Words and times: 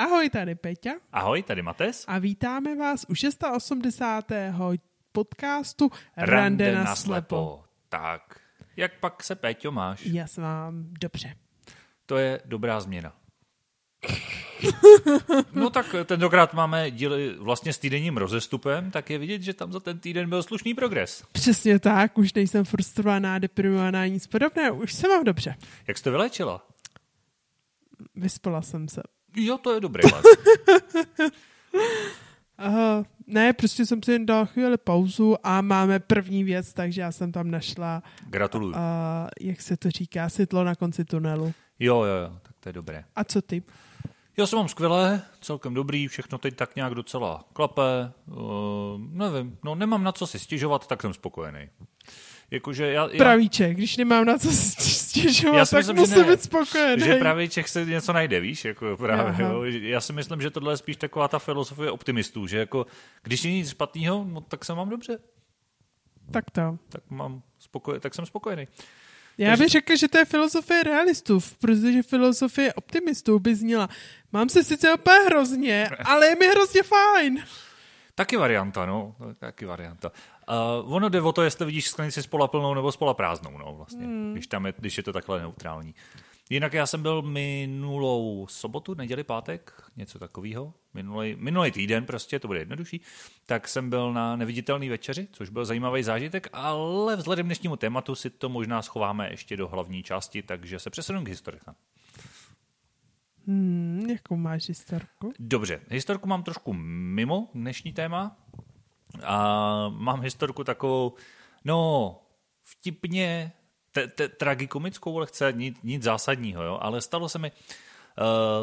Ahoj, 0.00 0.30
tady 0.30 0.54
Peťa. 0.54 0.90
Ahoj, 1.12 1.42
tady 1.42 1.62
Mates. 1.62 2.04
A 2.08 2.18
vítáme 2.18 2.76
vás 2.76 3.06
u 3.08 3.14
680. 3.14 4.24
podcastu 5.12 5.90
Rande, 6.16 6.32
Rande 6.36 6.72
na 6.74 6.84
na 6.84 6.96
slepo. 6.96 7.36
slepo. 7.36 7.64
Tak, 7.88 8.40
jak 8.76 8.98
pak 9.00 9.22
se, 9.24 9.34
Péťo, 9.34 9.72
máš? 9.72 10.06
Já 10.06 10.26
se 10.26 10.40
vám 10.40 10.84
dobře. 11.00 11.34
To 12.06 12.16
je 12.16 12.40
dobrá 12.44 12.80
změna. 12.80 13.12
No 15.52 15.70
tak 15.70 15.94
tentokrát 16.04 16.54
máme 16.54 16.90
díly 16.90 17.34
vlastně 17.38 17.72
s 17.72 17.78
týdenním 17.78 18.16
rozestupem, 18.16 18.90
tak 18.90 19.10
je 19.10 19.18
vidět, 19.18 19.42
že 19.42 19.54
tam 19.54 19.72
za 19.72 19.80
ten 19.80 19.98
týden 19.98 20.28
byl 20.28 20.42
slušný 20.42 20.74
progres. 20.74 21.24
Přesně 21.32 21.78
tak, 21.78 22.18
už 22.18 22.34
nejsem 22.34 22.64
frustrovaná, 22.64 23.38
deprimovaná, 23.38 24.06
nic 24.06 24.26
podobného, 24.26 24.76
už 24.76 24.92
se 24.92 25.08
mám 25.08 25.24
dobře. 25.24 25.54
Jak 25.86 25.98
jsi 25.98 26.04
to 26.04 26.10
vylečila? 26.10 26.66
Vyspala 28.14 28.62
jsem 28.62 28.88
se. 28.88 29.02
Jo, 29.36 29.58
to 29.58 29.74
je 29.74 29.80
dobré. 29.80 30.02
Vás. 30.12 30.24
Uh, 32.66 33.04
ne, 33.26 33.52
prostě 33.52 33.86
jsem 33.86 34.02
si 34.02 34.12
jen 34.12 34.26
dala 34.26 34.44
chvíli 34.44 34.76
pauzu 34.76 35.36
a 35.46 35.60
máme 35.60 35.98
první 35.98 36.44
věc, 36.44 36.72
takže 36.72 37.00
já 37.00 37.12
jsem 37.12 37.32
tam 37.32 37.50
našla, 37.50 38.02
Gratuluju. 38.26 38.72
uh, 38.72 38.78
jak 39.40 39.60
se 39.60 39.76
to 39.76 39.90
říká, 39.90 40.28
světlo 40.28 40.64
na 40.64 40.74
konci 40.74 41.04
tunelu. 41.04 41.52
Jo, 41.78 42.04
jo, 42.04 42.14
jo, 42.14 42.38
tak 42.42 42.52
to 42.60 42.68
je 42.68 42.72
dobré. 42.72 43.04
A 43.16 43.24
co 43.24 43.42
ty? 43.42 43.62
Já 44.36 44.46
se 44.46 44.56
mám 44.56 44.68
skvělé, 44.68 45.22
celkem 45.40 45.74
dobrý, 45.74 46.08
všechno 46.08 46.38
teď 46.38 46.56
tak 46.56 46.76
nějak 46.76 46.94
docela 46.94 47.44
klape. 47.52 48.12
Uh, 48.26 48.36
nevím, 49.12 49.58
no 49.64 49.74
nemám 49.74 50.04
na 50.04 50.12
co 50.12 50.26
si 50.26 50.38
stěžovat, 50.38 50.86
tak 50.86 51.00
jsem 51.02 51.14
spokojený. 51.14 51.68
Jakože 52.50 52.86
já, 52.92 53.08
já, 53.12 53.18
Pravíček, 53.18 53.76
když 53.76 53.96
nemám 53.96 54.24
na 54.24 54.38
co 54.38 54.50
stěžovat, 54.52 55.56
Já 55.58 55.64
si 55.66 55.70
tak 55.70 55.78
myslím, 55.78 55.96
že 55.96 56.00
musím 56.00 56.24
být 56.32 56.42
spokojený. 56.42 57.02
že 57.04 57.14
právě 57.14 57.48
Čech 57.48 57.68
se 57.68 57.84
něco 57.84 58.12
najde, 58.12 58.40
víš, 58.40 58.64
jako 58.64 58.96
právě, 58.96 59.24
Aha. 59.24 59.42
jo. 59.42 59.62
Já 59.64 60.00
si 60.00 60.12
myslím, 60.12 60.40
že 60.40 60.50
tohle 60.50 60.72
je 60.72 60.76
spíš 60.76 60.96
taková 60.96 61.28
ta 61.28 61.38
filozofie 61.38 61.90
optimistů, 61.90 62.46
že 62.46 62.58
jako, 62.58 62.86
když 63.22 63.42
není 63.42 63.56
nic 63.56 63.70
špatného, 63.70 64.24
no, 64.28 64.40
tak 64.40 64.64
se 64.64 64.74
mám 64.74 64.88
dobře, 64.88 65.18
Tak 66.30 66.50
to. 66.50 66.78
tak, 66.88 67.02
mám 67.10 67.42
spokoj, 67.58 68.00
tak 68.00 68.14
jsem 68.14 68.26
spokojený. 68.26 68.68
Já 69.38 69.56
bych 69.56 69.68
řekl, 69.68 69.96
že 69.96 70.08
to 70.08 70.18
je 70.18 70.24
filozofie 70.24 70.82
realistů, 70.82 71.40
protože 71.60 72.02
filozofie 72.02 72.72
optimistů 72.74 73.38
by 73.38 73.54
zněla, 73.54 73.88
mám 74.32 74.48
se 74.48 74.64
sice 74.64 74.94
úplně 74.94 75.18
hrozně, 75.26 75.88
ale 76.04 76.26
je 76.26 76.36
mi 76.36 76.46
hrozně 76.48 76.82
fajn. 76.82 77.44
Taky 78.14 78.36
varianta, 78.36 78.86
no, 78.86 79.14
taky 79.38 79.66
varianta. 79.66 80.12
Uh, 80.50 80.92
ono 80.94 81.08
jde 81.08 81.20
o 81.20 81.32
to, 81.32 81.42
jestli 81.42 81.66
vidíš 81.66 81.88
sklenici 81.88 82.22
s 82.22 82.26
polaplnou 82.26 82.74
nebo 82.74 82.92
s 82.92 82.96
polaprázdnou, 82.96 83.58
no, 83.58 83.74
vlastně, 83.74 84.04
hmm. 84.04 84.32
když, 84.32 84.46
tam 84.46 84.66
je, 84.66 84.74
když 84.78 84.96
je 84.96 85.02
to 85.02 85.12
takhle 85.12 85.40
neutrální. 85.40 85.94
Jinak 86.50 86.72
já 86.72 86.86
jsem 86.86 87.02
byl 87.02 87.22
minulou 87.22 88.46
sobotu, 88.50 88.94
neděli, 88.94 89.24
pátek, 89.24 89.82
něco 89.96 90.18
takového, 90.18 90.74
minulý, 90.94 91.36
minulý 91.38 91.70
týden 91.70 92.06
prostě, 92.06 92.38
to 92.38 92.46
bude 92.46 92.58
jednodušší, 92.58 93.00
tak 93.46 93.68
jsem 93.68 93.90
byl 93.90 94.12
na 94.12 94.36
neviditelný 94.36 94.88
večeři, 94.88 95.28
což 95.32 95.50
byl 95.50 95.64
zajímavý 95.64 96.02
zážitek, 96.02 96.48
ale 96.52 97.16
vzhledem 97.16 97.46
k 97.46 97.48
dnešnímu 97.48 97.76
tématu 97.76 98.14
si 98.14 98.30
to 98.30 98.48
možná 98.48 98.82
schováme 98.82 99.30
ještě 99.30 99.56
do 99.56 99.68
hlavní 99.68 100.02
části, 100.02 100.42
takže 100.42 100.78
se 100.78 100.90
přesunu 100.90 101.24
k 101.24 101.28
historikám. 101.28 101.74
Hmm, 103.46 104.06
jakou 104.10 104.36
máš 104.36 104.68
historku? 104.68 105.32
Dobře, 105.38 105.80
historku 105.88 106.28
mám 106.28 106.42
trošku 106.42 106.72
mimo 106.72 107.50
dnešní 107.54 107.92
téma. 107.92 108.36
A 109.24 109.88
mám 109.88 110.20
historku 110.20 110.64
takovou, 110.64 111.14
no, 111.64 112.16
vtipně, 112.62 113.52
te, 113.92 114.08
te, 114.08 114.28
tragikomickou 114.28 115.18
lehce, 115.18 115.52
nic, 115.52 115.78
nic 115.82 116.02
zásadního, 116.02 116.62
jo, 116.62 116.78
ale 116.80 117.00
stalo 117.00 117.28
se 117.28 117.38
mi, 117.38 117.52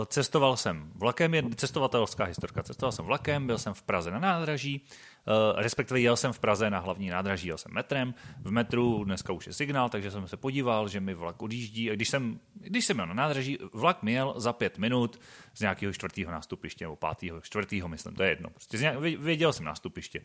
cestoval 0.05 0.57
jsem 0.57 0.91
vlakem, 0.95 1.33
je 1.33 1.43
cestovatelská 1.55 2.23
historka, 2.23 2.63
cestoval 2.63 2.91
jsem 2.91 3.05
vlakem, 3.05 3.47
byl 3.47 3.57
jsem 3.57 3.73
v 3.73 3.81
Praze 3.81 4.11
na 4.11 4.19
nádraží, 4.19 4.81
uh, 4.81 5.61
respektive 5.61 5.99
jel 5.99 6.17
jsem 6.17 6.33
v 6.33 6.39
Praze 6.39 6.69
na 6.69 6.79
hlavní 6.79 7.09
nádraží, 7.09 7.47
jel 7.47 7.57
jsem 7.57 7.71
metrem, 7.73 8.13
v 8.41 8.51
metru 8.51 9.03
dneska 9.03 9.33
už 9.33 9.47
je 9.47 9.53
signál, 9.53 9.89
takže 9.89 10.11
jsem 10.11 10.27
se 10.27 10.37
podíval, 10.37 10.87
že 10.87 10.99
mi 10.99 11.13
vlak 11.13 11.41
odjíždí. 11.41 11.91
A 11.91 11.95
když 11.95 12.09
jsem, 12.09 12.39
když 12.53 12.85
jsem 12.85 12.97
jel 12.97 13.07
na 13.07 13.13
nádraží, 13.13 13.57
vlak 13.73 14.03
jel 14.03 14.33
za 14.37 14.53
pět 14.53 14.77
minut 14.77 15.19
z 15.53 15.59
nějakého 15.59 15.93
čtvrtého 15.93 16.31
nástupiště, 16.31 16.85
nebo 16.85 16.95
pátého, 16.95 17.41
čtvrtého, 17.41 17.87
myslím, 17.87 18.15
to 18.15 18.23
je 18.23 18.29
jedno, 18.29 18.49
prostě 18.49 18.77
nějak, 18.77 18.97
vě- 18.97 19.17
věděl 19.19 19.53
jsem 19.53 19.65
nástupiště. 19.65 20.21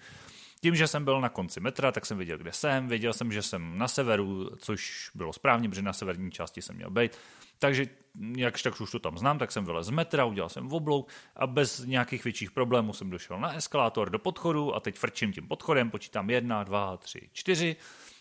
Tím, 0.60 0.74
že 0.74 0.86
jsem 0.86 1.04
byl 1.04 1.20
na 1.20 1.28
konci 1.28 1.60
metra, 1.60 1.92
tak 1.92 2.06
jsem 2.06 2.16
věděl, 2.16 2.38
kde 2.38 2.52
jsem, 2.52 2.88
věděl 2.88 3.12
jsem, 3.12 3.32
že 3.32 3.42
jsem 3.42 3.78
na 3.78 3.88
severu, 3.88 4.50
což 4.56 5.10
bylo 5.14 5.32
správně, 5.32 5.68
protože 5.68 5.82
na 5.82 5.92
severní 5.92 6.30
části 6.30 6.62
jsem 6.62 6.76
měl 6.76 6.90
být. 6.90 7.18
Takže 7.58 7.86
jakž 8.36 8.62
tak 8.62 8.80
už 8.80 8.90
to 8.90 8.98
tam 8.98 9.18
znám, 9.18 9.38
tak 9.38 9.52
jsem 9.52 9.64
vylez 9.64 9.86
z 9.86 9.90
metra, 9.90 10.24
udělal 10.24 10.48
jsem 10.48 10.72
oblouk 10.72 11.08
a 11.36 11.46
bez 11.46 11.84
nějakých 11.84 12.24
větších 12.24 12.50
problémů 12.50 12.92
jsem 12.92 13.10
došel 13.10 13.40
na 13.40 13.52
eskalátor 13.52 14.10
do 14.10 14.18
podchodu 14.18 14.74
a 14.74 14.80
teď 14.80 14.96
frčím 14.98 15.32
tím 15.32 15.48
podchodem, 15.48 15.90
počítám 15.90 16.30
jedna, 16.30 16.64
dva, 16.64 16.96
tři, 16.96 17.28
čtyři, 17.32 17.76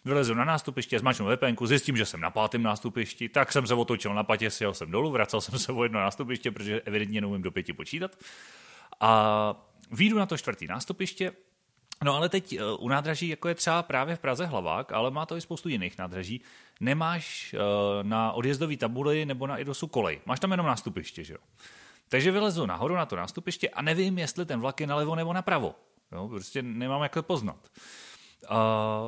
vylezu 0.06 0.34
na 0.34 0.46
nástupiště, 0.46 1.00
zmačnu 1.00 1.26
VPNku, 1.36 1.68
zjistím, 1.68 1.98
že 1.98 2.06
jsem 2.06 2.22
na 2.22 2.32
pátém 2.32 2.64
nástupišti, 2.64 3.30
tak 3.30 3.52
jsem 3.52 3.68
se 3.68 3.74
otočil 3.74 4.14
na 4.14 4.24
patě, 4.24 4.50
sjel 4.50 4.74
jsem 4.74 4.92
dolů, 4.92 5.12
vracel 5.12 5.42
jsem 5.42 5.60
se 5.60 5.72
o 5.72 5.84
jedno 5.84 6.00
nástupiště, 6.00 6.52
protože 6.52 6.82
evidentně 6.82 7.22
neumím 7.22 7.42
do 7.42 7.52
pěti 7.52 7.74
počítat. 7.74 8.18
A 9.00 9.54
výjdu 9.92 10.18
na 10.18 10.26
to 10.26 10.38
čtvrtý 10.38 10.68
nástupiště, 10.68 11.32
No 12.04 12.16
ale 12.16 12.30
teď 12.30 12.54
eh, 12.54 12.60
u 12.80 12.90
nádraží, 12.90 13.28
jako 13.28 13.48
je 13.48 13.56
třeba 13.56 13.84
právě 13.84 14.16
v 14.16 14.20
Praze 14.20 14.46
hlavák, 14.46 14.92
ale 14.92 15.12
má 15.12 15.26
to 15.26 15.38
i 15.38 15.42
spoustu 15.42 15.70
jiných 15.70 15.98
nádraží, 15.98 16.42
nemáš 16.80 17.54
eh, 17.54 17.60
na 18.04 18.32
odjezdový 18.32 18.78
tabuli 18.78 19.26
nebo 19.26 19.48
na 19.48 19.58
IDOSu 19.58 19.88
kolej. 19.88 20.22
Máš 20.26 20.40
tam 20.40 20.52
jenom 20.52 20.66
nástupiště, 20.66 21.24
že 21.24 21.34
jo? 21.34 21.40
Takže 22.10 22.32
vylezu 22.32 22.66
nahoru 22.66 22.96
na 22.96 23.06
to 23.06 23.16
nástupiště 23.16 23.70
a 23.70 23.82
nevím, 23.82 24.18
jestli 24.18 24.46
ten 24.46 24.60
vlak 24.60 24.80
je 24.80 24.88
nalevo 24.88 25.16
nebo 25.16 25.34
napravo. 25.34 25.76
Jo? 26.12 26.28
Prostě 26.28 26.62
nemám 26.62 27.04
jak 27.04 27.14
to 27.14 27.24
poznat. 27.24 27.70
Uh, 28.52 28.58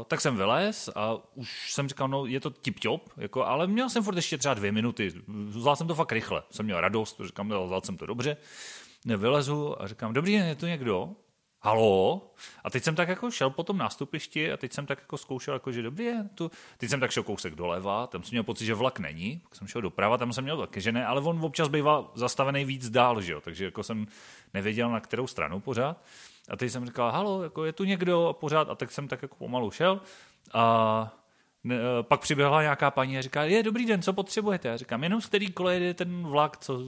tak 0.08 0.22
jsem 0.22 0.38
vylez 0.38 0.90
a 0.96 1.18
už 1.36 1.74
jsem 1.74 1.90
říkal, 1.90 2.08
no 2.08 2.26
je 2.26 2.40
to 2.40 2.50
tip-top, 2.50 3.00
jako, 3.18 3.46
ale 3.46 3.68
měl 3.68 3.90
jsem 3.90 4.04
furt 4.04 4.16
ještě 4.16 4.38
třeba 4.38 4.54
dvě 4.54 4.72
minuty. 4.72 5.12
Zvládl 5.50 5.76
jsem 5.76 5.88
to 5.88 5.96
fakt 5.96 6.12
rychle. 6.12 6.44
Jsem 6.52 6.66
měl 6.66 6.82
radost, 6.82 7.22
říkám, 7.26 7.48
no, 7.48 7.68
zvládl 7.68 7.86
jsem 7.86 7.98
to 7.98 8.06
dobře. 8.06 8.38
Vylezu 9.06 9.82
a 9.82 9.88
říkám, 9.88 10.14
dobrý 10.14 10.34
den, 10.38 10.48
je 10.48 10.56
to 10.56 10.68
někdo? 10.68 11.16
Halo? 11.66 12.22
A 12.64 12.70
teď 12.70 12.84
jsem 12.84 12.96
tak 12.96 13.10
jako 13.10 13.32
šel 13.32 13.50
po 13.50 13.64
tom 13.64 13.78
nástupišti 13.78 14.52
a 14.52 14.58
teď 14.58 14.74
jsem 14.74 14.86
tak 14.86 15.00
jako 15.00 15.18
zkoušel, 15.18 15.54
jako, 15.54 15.72
že 15.72 15.82
dobrý 15.82 16.06
je 16.06 16.30
tu. 16.36 16.52
Teď 16.78 16.90
jsem 16.90 17.00
tak 17.00 17.12
šel 17.12 17.24
kousek 17.24 17.56
doleva, 17.56 18.08
tam 18.08 18.24
jsem 18.24 18.32
měl 18.32 18.44
pocit, 18.44 18.66
že 18.66 18.74
vlak 18.74 19.00
není, 19.00 19.42
pak 19.44 19.56
jsem 19.56 19.68
šel 19.68 19.82
doprava, 19.82 20.18
tam 20.18 20.34
jsem 20.34 20.44
měl 20.44 20.58
taky, 20.58 20.82
že 20.82 20.92
ne, 20.92 21.06
ale 21.06 21.22
on 21.22 21.46
občas 21.46 21.68
bývá 21.68 22.12
zastavený 22.16 22.66
víc 22.66 22.90
dál, 22.90 23.22
že 23.22 23.34
jo, 23.34 23.42
takže 23.42 23.66
jako 23.66 23.84
jsem 23.84 24.08
nevěděl, 24.54 24.90
na 24.90 25.00
kterou 25.00 25.28
stranu 25.28 25.60
pořád. 25.60 26.04
A 26.50 26.56
teď 26.56 26.72
jsem 26.72 26.86
říkal, 26.86 27.12
halo, 27.12 27.44
jako 27.44 27.66
je 27.66 27.74
tu 27.74 27.84
někdo 27.84 28.28
a 28.28 28.34
pořád, 28.34 28.70
a 28.70 28.76
tak 28.76 28.92
jsem 28.92 29.08
tak 29.08 29.22
jako 29.22 29.36
pomalu 29.36 29.72
šel 29.72 30.02
a 30.54 31.14
ne, 31.64 31.76
eh, 31.76 32.04
pak 32.04 32.22
přiběhla 32.22 32.62
nějaká 32.62 32.92
paní 32.92 33.18
a 33.18 33.22
říká, 33.22 33.44
je, 33.44 33.64
dobrý 33.64 33.86
den, 33.86 34.02
co 34.02 34.14
potřebujete? 34.14 34.68
Já 34.68 34.78
říkám, 34.78 35.04
jenom 35.04 35.22
z 35.22 35.26
který 35.26 35.52
kole 35.52 35.74
jede 35.74 35.94
ten 35.94 36.28
vlak, 36.28 36.58
co, 36.58 36.80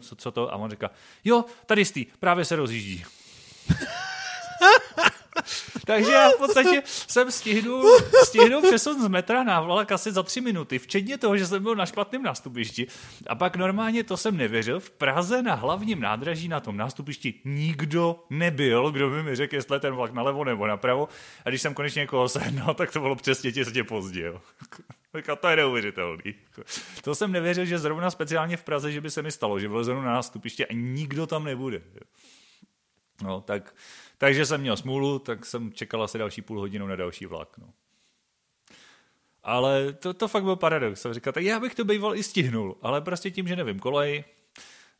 co, 0.00 0.16
co 0.16 0.30
to? 0.30 0.52
A 0.52 0.56
on 0.56 0.70
říká, 0.70 0.90
jo, 1.24 1.44
tady 1.66 1.80
jistý, 1.80 2.06
právě 2.20 2.44
se 2.44 2.56
rozjíždí. 2.56 3.04
Takže 5.86 6.12
já 6.12 6.30
v 6.30 6.36
podstatě 6.36 6.82
jsem 6.86 7.30
stihnul, 7.30 8.00
stihnul 8.24 8.62
přesun 8.62 9.02
z 9.02 9.08
metra 9.08 9.44
na 9.44 9.60
vlak 9.60 9.92
asi 9.92 10.12
za 10.12 10.22
tři 10.22 10.40
minuty, 10.40 10.78
včetně 10.78 11.18
toho, 11.18 11.36
že 11.36 11.46
jsem 11.46 11.62
byl 11.62 11.74
na 11.74 11.86
špatném 11.86 12.22
nástupišti. 12.22 12.86
A 13.26 13.34
pak 13.34 13.56
normálně 13.56 14.04
to 14.04 14.16
jsem 14.16 14.36
nevěřil. 14.36 14.80
V 14.80 14.90
Praze 14.90 15.42
na 15.42 15.54
hlavním 15.54 16.00
nádraží 16.00 16.48
na 16.48 16.60
tom 16.60 16.76
nástupišti 16.76 17.34
nikdo 17.44 18.24
nebyl, 18.30 18.90
kdo 18.90 19.10
by 19.10 19.22
mi 19.22 19.36
řekl, 19.36 19.54
jestli 19.54 19.76
je 19.76 19.80
ten 19.80 19.94
vlak 19.94 20.12
nalevo 20.12 20.44
nebo 20.44 20.66
napravo. 20.66 21.08
A 21.44 21.48
když 21.48 21.62
jsem 21.62 21.74
konečně 21.74 22.00
někoho 22.00 22.28
sehnal, 22.28 22.74
tak 22.74 22.92
to 22.92 23.00
bylo 23.00 23.16
přesně 23.16 23.52
těsně 23.52 23.84
pozdě. 23.84 24.32
A 25.32 25.36
to 25.40 25.48
je 25.48 25.56
neuvěřitelný. 25.56 26.34
To 27.02 27.14
jsem 27.14 27.32
nevěřil, 27.32 27.64
že 27.64 27.78
zrovna 27.78 28.10
speciálně 28.10 28.56
v 28.56 28.64
Praze, 28.64 28.92
že 28.92 29.00
by 29.00 29.10
se 29.10 29.22
mi 29.22 29.32
stalo, 29.32 29.60
že 29.60 29.68
vylezu 29.68 29.94
na 29.94 30.02
nástupiště 30.02 30.66
a 30.66 30.72
nikdo 30.72 31.26
tam 31.26 31.44
nebude. 31.44 31.82
No, 33.22 33.40
tak, 33.40 33.74
takže 34.18 34.46
jsem 34.46 34.60
měl 34.60 34.76
smůlu, 34.76 35.18
tak 35.18 35.46
jsem 35.46 35.72
čekal 35.72 36.02
asi 36.02 36.18
další 36.18 36.42
půl 36.42 36.60
hodinu 36.60 36.86
na 36.86 36.96
další 36.96 37.26
vlak. 37.26 37.58
No. 37.58 37.66
Ale 39.42 39.92
to, 39.92 40.14
to 40.14 40.28
fakt 40.28 40.44
byl 40.44 40.56
paradox. 40.56 41.00
Jsem 41.00 41.14
říkal, 41.14 41.32
tak 41.32 41.44
já 41.44 41.60
bych 41.60 41.74
to 41.74 41.84
býval 41.84 42.16
i 42.16 42.22
stihnul, 42.22 42.76
ale 42.82 43.00
prostě 43.00 43.30
tím, 43.30 43.48
že 43.48 43.56
nevím, 43.56 43.78
kolej, 43.78 44.24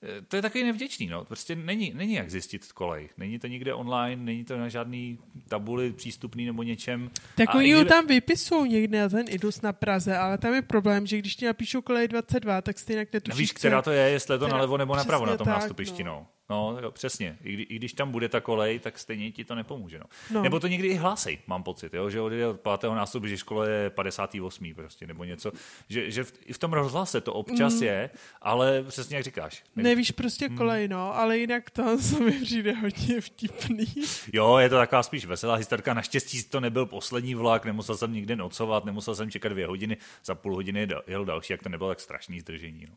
eh, 0.03 0.23
to 0.29 0.37
je 0.37 0.43
takový 0.43 0.65
nevděčný, 0.65 1.07
no. 1.07 1.25
Prostě 1.25 1.57
není, 1.57 1.93
není 1.95 2.15
jak 2.15 2.31
zjistit 2.31 2.73
kolej. 2.73 3.09
Není 3.17 3.39
to 3.39 3.47
nikde 3.47 3.75
online, 3.75 4.25
není 4.25 4.45
to 4.45 4.59
na 4.59 4.69
žádný 4.69 5.19
tabuli 5.49 5.93
přístupný 5.93 6.47
nebo 6.47 6.63
něčem. 6.63 7.11
Tak 7.35 7.55
oni 7.55 7.73
ho 7.73 7.85
tam 7.85 8.07
vypisují 8.07 8.71
někde 8.73 9.01
na 9.01 9.09
ten 9.09 9.25
idus 9.29 9.61
na 9.61 9.73
Praze, 9.73 10.17
ale 10.19 10.39
tam 10.39 10.55
je 10.55 10.63
problém, 10.63 11.07
že 11.07 11.19
když 11.19 11.37
ti 11.37 11.47
napíšou 11.47 11.83
kolej 11.83 12.09
22, 12.09 12.63
tak 12.63 12.79
stejně 12.79 13.07
netušíš, 13.13 13.49
co- 13.49 13.55
která 13.55 13.83
to 13.83 13.91
je, 13.91 14.11
jestli 14.11 14.35
je 14.35 14.39
to 14.39 14.45
která- 14.45 14.57
nalevo 14.57 14.77
nebo 14.77 14.97
napravo 14.97 15.27
na 15.27 15.37
tom 15.37 15.45
tak, 15.45 15.55
nástupišti, 15.57 16.05
no. 16.05 16.13
no. 16.13 16.27
No, 16.51 16.79
jo, 16.83 16.91
přesně. 16.91 17.39
I, 17.43 17.53
kdy, 17.53 17.63
I 17.63 17.77
když 17.77 17.93
tam 17.93 18.13
bude 18.13 18.29
ta 18.29 18.41
kolej, 18.41 18.79
tak 18.79 18.99
stejně 18.99 19.33
ti 19.33 19.45
to 19.45 19.55
nepomůže. 19.55 19.99
No. 19.99 20.05
No. 20.31 20.43
Nebo 20.43 20.61
to 20.61 20.67
někdy 20.67 20.89
i 20.89 20.95
hlásej, 20.95 21.39
mám 21.47 21.63
pocit, 21.63 21.95
jo? 21.95 22.11
že 22.11 22.21
odjde 22.21 22.47
od 22.47 22.61
pátého 22.61 22.95
nástupu, 22.95 23.27
že 23.27 23.37
škola 23.37 23.69
je 23.69 23.91
58. 23.91 24.75
prostě, 24.75 25.07
nebo 25.07 25.25
něco. 25.25 25.53
Že, 25.89 26.11
že 26.11 26.25
v, 26.25 26.33
i 26.47 26.53
v 26.53 26.59
tom 26.59 26.73
rozhlase 26.73 27.21
to 27.21 27.35
občas 27.35 27.75
mm. 27.75 27.83
je, 27.83 28.11
ale 28.43 28.83
přesně 28.83 29.17
jak 29.17 29.25
říkáš. 29.25 29.65
Nevíš 29.77 30.11
prostě 30.11 30.49
kolej, 30.49 30.89
no, 30.89 31.17
ale 31.17 31.39
jinak 31.39 31.71
to 31.71 31.99
se 32.01 32.21
mi 32.21 32.33
přijde 32.33 32.73
hodně 32.73 33.21
vtipný. 33.21 33.87
Jo, 34.33 34.57
je 34.57 34.69
to 34.69 34.77
taková 34.77 35.03
spíš 35.03 35.25
veselá 35.25 35.55
historka. 35.55 35.95
Naštěstí 35.95 36.43
to 36.43 36.61
nebyl 36.61 36.87
poslední 36.87 37.35
vlak, 37.35 37.65
nemusel 37.65 37.97
jsem 37.97 38.13
nikde 38.13 38.37
nocovat, 38.37 38.85
nemusel 38.85 39.15
jsem 39.15 39.31
čekat 39.31 39.49
dvě 39.49 39.67
hodiny, 39.67 39.97
za 40.25 40.35
půl 40.35 40.55
hodiny 40.55 40.89
jel 41.07 41.25
další, 41.25 41.53
jak 41.53 41.63
to 41.63 41.69
nebylo 41.69 41.91
tak 41.91 42.01
strašný 42.01 42.41
zdržení. 42.41 42.87
No. 42.89 42.97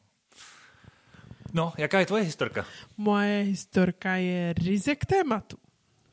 No, 1.53 1.73
jaká 1.77 1.99
je 1.99 2.05
tvoje 2.05 2.23
historka? 2.23 2.65
Moje 2.97 3.41
historka 3.43 4.15
je 4.15 4.53
ryze 4.53 4.95
k 4.95 5.05
tématu. 5.05 5.57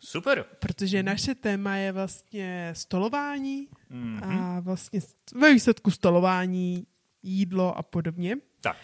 Super. 0.01 0.45
Protože 0.59 1.03
naše 1.03 1.35
téma 1.35 1.77
je 1.77 1.93
vlastně 1.93 2.71
stolování 2.77 3.69
Mhm. 3.91 4.21
mm-hmm. 4.21 4.57
a 4.57 4.61
vlastně 4.61 5.01
ve 5.35 5.53
výsledku 5.53 5.91
stolování, 5.91 6.87
jídlo 7.23 7.79
a 7.79 7.83
podobně. 7.83 8.37
Tak. 8.61 8.77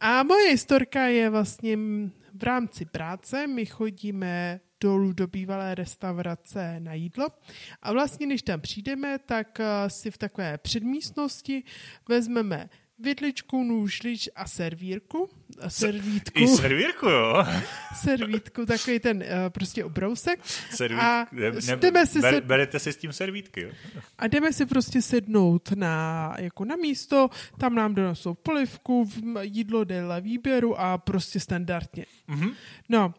A 0.00 0.22
moje 0.22 0.50
historka 0.50 1.02
je 1.06 1.30
vlastně 1.30 1.76
v 2.34 2.42
rámci 2.42 2.84
práce. 2.84 3.46
My 3.46 3.66
chodíme 3.66 4.60
dolů 4.80 5.12
do 5.12 5.26
bývalé 5.26 5.74
restaurace 5.74 6.80
na 6.80 6.94
jídlo 6.94 7.28
a 7.82 7.92
vlastně, 7.92 8.26
když 8.26 8.42
tam 8.42 8.60
přijdeme, 8.60 9.18
tak 9.18 9.60
eh, 9.60 9.90
si 9.90 10.10
v 10.10 10.18
takové 10.18 10.58
předmístnosti 10.58 11.64
vezmeme 12.08 12.68
vidličku, 12.98 13.62
nůžlič 13.62 14.28
a 14.36 14.46
servírku. 14.48 15.30
A 15.60 15.70
servítku, 15.70 16.38
I 16.40 16.48
servírku, 16.48 17.06
jo. 17.06 17.44
servítku, 18.02 18.66
takový 18.66 19.00
ten 19.00 19.16
uh, 19.16 19.24
prostě 19.48 19.84
obrousek. 19.84 20.40
Servít, 20.70 21.00
A 21.00 21.26
ne, 21.32 21.50
ne, 21.50 21.76
jdeme 21.76 22.06
si 22.06 22.20
ber, 22.20 22.34
se- 22.34 22.40
berete 22.40 22.78
si 22.78 22.92
s 22.92 22.96
tím 22.96 23.12
servítky, 23.12 23.60
jo? 23.62 23.70
A 24.18 24.26
jdeme 24.26 24.52
si 24.52 24.66
prostě 24.66 25.02
sednout 25.02 25.72
na, 25.72 26.34
jako 26.38 26.64
na 26.64 26.76
místo, 26.76 27.30
tam 27.58 27.74
nám 27.74 27.94
donesou 27.94 28.34
polivku, 28.34 29.10
jídlo 29.40 29.84
dle 29.84 30.20
výběru 30.20 30.80
a 30.80 30.98
prostě 30.98 31.40
standardně. 31.40 32.06
Mhm. 32.28 32.50
No, 32.88 33.14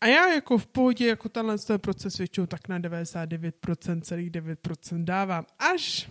a 0.00 0.06
já 0.06 0.34
jako 0.34 0.58
v 0.58 0.66
pohodě, 0.66 1.06
jako 1.06 1.28
tenhle 1.28 1.58
ten 1.58 1.80
proces 1.80 2.18
většinou 2.18 2.46
tak 2.46 2.68
na 2.68 2.78
99%, 2.78 4.00
celých 4.00 4.30
9% 4.30 5.04
dávám. 5.04 5.46
Až 5.58 6.10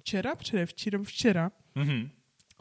včera, 0.00 0.34
předevčírem 0.34 1.04
včera, 1.04 1.50
Mhm. 1.74 2.10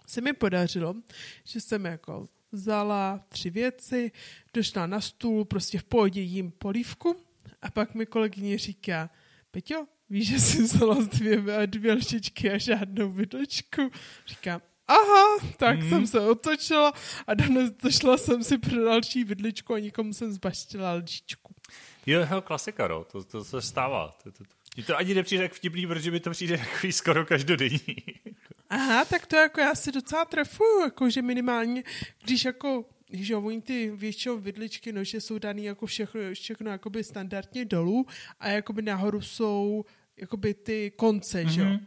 Se 0.08 0.22
mi 0.22 0.34
podařilo, 0.34 0.96
že 1.44 1.62
jsem 1.62 1.86
jako 1.86 2.28
vzala 2.52 3.26
tři 3.30 3.50
věci, 3.50 4.12
došla 4.54 4.88
na 4.88 5.02
stůl, 5.02 5.46
prostě 5.46 5.80
v 5.80 5.84
pohodě 5.84 6.22
jím 6.22 6.52
polívku 6.52 7.16
a 7.62 7.72
pak 7.72 7.96
mi 7.96 8.06
kolegyně 8.06 8.58
říká, 8.58 9.10
Peťo, 9.52 9.86
víš, 10.10 10.28
že 10.28 10.40
jsi 10.40 10.64
vzala 10.64 10.98
dvě, 11.12 11.68
dvě 11.68 11.94
lžičky 11.94 12.52
a 12.52 12.58
žádnou 12.58 13.10
vidličku? 13.10 13.92
Říkám, 14.28 14.62
aha, 14.88 15.54
tak 15.58 15.80
mm. 15.80 15.90
jsem 15.90 16.08
se 16.08 16.20
otočila 16.20 16.94
a 17.28 17.34
dones 17.34 17.72
došla 17.72 18.18
jsem 18.18 18.44
si 18.44 18.58
pro 18.58 18.86
další 18.86 19.24
vidličku 19.24 19.74
a 19.74 19.80
nikomu 19.80 20.14
jsem 20.14 20.32
zbaštila 20.32 20.94
lžičku. 20.94 21.56
Jo, 22.06 22.28
jo, 22.32 22.42
klasika, 22.42 22.88
no. 22.88 23.04
To, 23.04 23.24
to 23.24 23.44
se 23.44 23.62
stává. 23.62 24.18
To, 24.24 24.32
to, 24.32 24.44
to. 24.44 24.63
Mně 24.76 24.86
to 24.86 24.98
ani 24.98 25.14
nepřijde 25.14 25.44
jak 25.44 25.54
vtipný, 25.54 25.88
protože 25.88 26.12
mi 26.12 26.20
to 26.20 26.32
přijde 26.32 26.58
takový 26.58 26.92
skoro 26.94 27.26
každodenní. 27.26 27.80
Aha, 28.70 29.06
tak 29.06 29.26
to 29.26 29.36
jako 29.36 29.62
já 29.62 29.76
si 29.76 29.92
docela 29.92 30.26
trefuju, 30.26 30.82
jako 30.84 31.10
že 31.10 31.22
minimálně, 31.22 31.84
když 32.24 32.46
jako 32.46 32.86
že 33.14 33.36
oni 33.36 33.62
ty 33.62 33.92
většinou 33.96 34.38
vidličky, 34.38 34.92
nože 34.92 35.22
jsou 35.22 35.40
daný 35.40 35.64
jako 35.64 35.86
všechno, 35.86 36.22
všechno 36.34 36.72
jakoby 36.72 37.04
standardně 37.04 37.66
dolů 37.66 38.06
a 38.40 38.50
jakoby 38.50 38.82
nahoru 38.82 39.22
jsou 39.22 39.86
jakoby 40.18 40.54
ty 40.54 40.92
konce, 40.96 41.44
mm-hmm. 41.44 41.50
že 41.50 41.62
jo. 41.62 41.80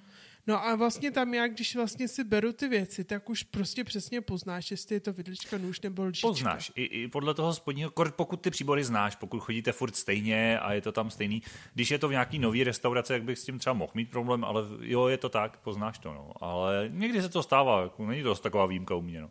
No 0.49 0.65
a 0.65 0.75
vlastně 0.75 1.11
tam 1.11 1.35
já, 1.35 1.47
když 1.47 1.77
vlastně 1.77 2.09
si 2.09 2.25
beru 2.25 2.53
ty 2.53 2.69
věci, 2.69 3.05
tak 3.05 3.31
už 3.31 3.43
prostě 3.43 3.85
přesně 3.85 4.21
poznáš, 4.21 4.71
jestli 4.71 4.97
je 4.97 5.01
to 5.01 5.13
vidlička, 5.13 5.59
nůž 5.59 5.81
nebo 5.81 6.05
lžička. 6.05 6.29
Poznáš. 6.29 6.73
I, 6.75 6.85
I 6.85 7.09
podle 7.09 7.35
toho 7.35 7.55
spodního, 7.55 7.91
kor- 7.91 8.13
pokud 8.13 8.41
ty 8.41 8.51
příbory 8.51 8.85
znáš, 8.85 9.17
pokud 9.17 9.41
chodíte 9.41 9.73
furt 9.73 9.97
stejně 9.97 10.59
a 10.59 10.73
je 10.73 10.81
to 10.81 10.93
tam 10.93 11.11
stejný. 11.11 11.43
Když 11.75 11.91
je 11.91 11.99
to 11.99 12.09
v 12.09 12.11
nějaký 12.11 12.39
nový 12.39 12.65
restauraci, 12.65 13.13
jak 13.13 13.23
bych 13.23 13.39
s 13.39 13.45
tím 13.45 13.59
třeba 13.59 13.75
mohl 13.75 13.93
mít 13.95 14.11
problém, 14.11 14.45
ale 14.45 14.63
jo, 14.81 15.07
je 15.07 15.19
to 15.19 15.29
tak, 15.29 15.57
poznáš 15.57 15.99
to, 15.99 16.13
no. 16.13 16.33
Ale 16.41 16.89
někdy 16.93 17.23
se 17.23 17.29
to 17.29 17.43
stává, 17.43 17.83
jako 17.83 18.07
není 18.07 18.23
to 18.23 18.35
taková 18.35 18.67
výjimka 18.67 18.95
u 18.95 19.03
mě, 19.03 19.21
no. 19.21 19.31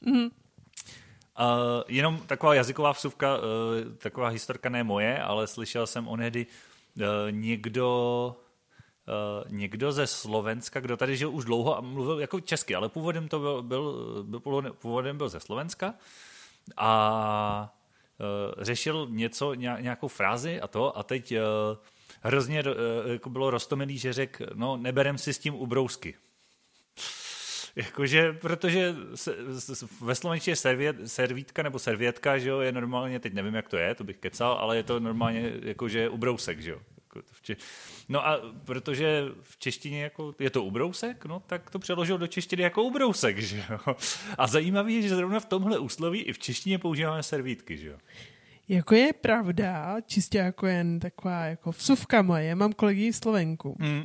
Mhm. 0.00 0.30
Uh, 1.40 1.82
jenom 1.88 2.18
taková 2.26 2.54
jazyková 2.54 2.92
vsuvka, 2.92 3.36
uh, 3.36 3.42
taková 3.98 4.28
historka 4.28 4.68
ne 4.68 4.84
moje, 4.84 5.22
ale 5.22 5.46
slyšel 5.46 5.86
jsem 5.86 6.08
onehdy 6.08 6.46
uh, 6.96 7.04
někdo, 7.30 8.36
uh, 8.38 8.49
někdo 9.48 9.92
ze 9.92 10.06
Slovenska, 10.06 10.80
kdo 10.80 10.96
tady 10.96 11.16
žil 11.16 11.30
už 11.30 11.44
dlouho 11.44 11.76
a 11.76 11.80
mluvil 11.80 12.20
jako 12.20 12.40
česky, 12.40 12.74
ale 12.74 12.88
původem 12.88 13.28
to 13.28 13.38
byl, 13.38 13.62
byl, 13.62 14.24
byl 14.26 14.40
původem- 14.82 15.16
byl 15.16 15.28
ze 15.28 15.40
Slovenska 15.40 15.94
a 16.76 17.74
uh, 18.18 18.62
řešil 18.64 19.06
něco, 19.10 19.54
ně- 19.54 19.76
nějakou 19.80 20.08
frázi 20.08 20.60
a 20.60 20.68
to 20.68 20.98
a 20.98 21.02
teď 21.02 21.32
uh, 21.32 21.38
hrozně 22.22 22.62
jako 23.06 23.30
bylo 23.30 23.50
roztomilý, 23.50 23.98
že 23.98 24.12
řekl, 24.12 24.46
no 24.54 24.76
neberem 24.76 25.18
si 25.18 25.32
s 25.32 25.38
tím 25.38 25.54
ubrousky. 25.54 26.14
Jakože, 27.76 28.32
protože 28.32 28.94
se, 29.14 29.34
s- 29.60 29.84
ve 30.00 30.14
slovenštině 30.14 30.56
servět, 30.56 30.96
servítka 31.08 31.62
nebo 31.62 31.78
servětka, 31.78 32.38
že 32.38 32.48
jo, 32.48 32.60
je 32.60 32.72
normálně, 32.72 33.20
teď 33.20 33.32
nevím, 33.32 33.54
jak 33.54 33.68
to 33.68 33.76
je, 33.76 33.94
to 33.94 34.04
bych 34.04 34.16
kecal, 34.16 34.52
ale 34.52 34.76
je 34.76 34.82
to 34.82 35.00
normálně 35.00 35.52
jakože 35.62 36.08
ubrousek, 36.08 36.60
že 36.60 36.70
jo. 36.70 36.80
Jako 37.14 37.22
to 37.28 37.34
v 37.34 37.42
če... 37.42 37.56
No 38.08 38.26
a 38.26 38.40
protože 38.64 39.22
v 39.42 39.58
češtině 39.58 40.02
jako 40.02 40.34
je 40.38 40.50
to 40.50 40.64
ubrousek, 40.64 41.24
no 41.24 41.42
tak 41.46 41.70
to 41.70 41.78
přeložil 41.78 42.18
do 42.18 42.26
češtiny 42.26 42.62
jako 42.62 42.82
ubrousek, 42.82 43.38
že 43.38 43.64
jo. 43.70 43.96
A 44.38 44.46
zajímavé 44.46 44.92
je, 44.92 45.02
že 45.02 45.16
zrovna 45.16 45.40
v 45.40 45.44
tomhle 45.44 45.78
úsloví 45.78 46.22
i 46.22 46.32
v 46.32 46.38
češtině 46.38 46.78
používáme 46.78 47.22
servítky, 47.22 47.78
že 47.78 47.88
jo. 47.88 47.98
Jako 48.68 48.94
je 48.94 49.12
pravda, 49.12 49.96
čistě 50.06 50.38
jako 50.38 50.66
jen 50.66 51.00
taková 51.00 51.44
jako 51.44 51.70
vsuvka 51.70 52.22
moje, 52.22 52.54
mám 52.54 52.72
kolegyni 52.72 53.12
Slovenku. 53.12 53.76
Hmm. 53.80 54.04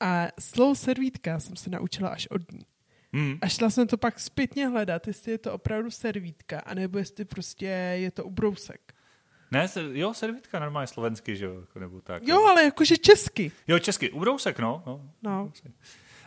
A 0.00 0.28
slovo 0.40 0.74
servítka 0.74 1.40
jsem 1.40 1.56
se 1.56 1.70
naučila 1.70 2.08
až 2.08 2.26
od 2.26 2.52
ní. 2.52 2.66
Hmm. 3.12 3.38
A 3.40 3.48
šla 3.48 3.70
jsem 3.70 3.86
to 3.86 3.96
pak 3.96 4.20
zpětně 4.20 4.68
hledat, 4.68 5.06
jestli 5.06 5.32
je 5.32 5.38
to 5.38 5.52
opravdu 5.52 5.90
servítka, 5.90 6.60
anebo 6.60 6.98
jestli 6.98 7.24
prostě 7.24 7.66
je 7.96 8.10
to 8.10 8.24
ubrousek. 8.24 8.93
Ne, 9.54 9.68
jo, 9.92 10.14
servítka 10.14 10.58
normálně 10.58 10.86
slovensky, 10.86 11.36
že 11.36 11.44
jo, 11.44 11.60
jako 11.60 11.78
nebo 11.78 12.00
tak. 12.00 12.28
Jo, 12.28 12.44
ale 12.44 12.64
jakože 12.64 12.96
česky. 12.96 13.52
Jo, 13.68 13.78
česky, 13.78 14.10
ubrousek, 14.10 14.58
no. 14.58 14.82
no. 14.86 15.00
No. 15.22 15.52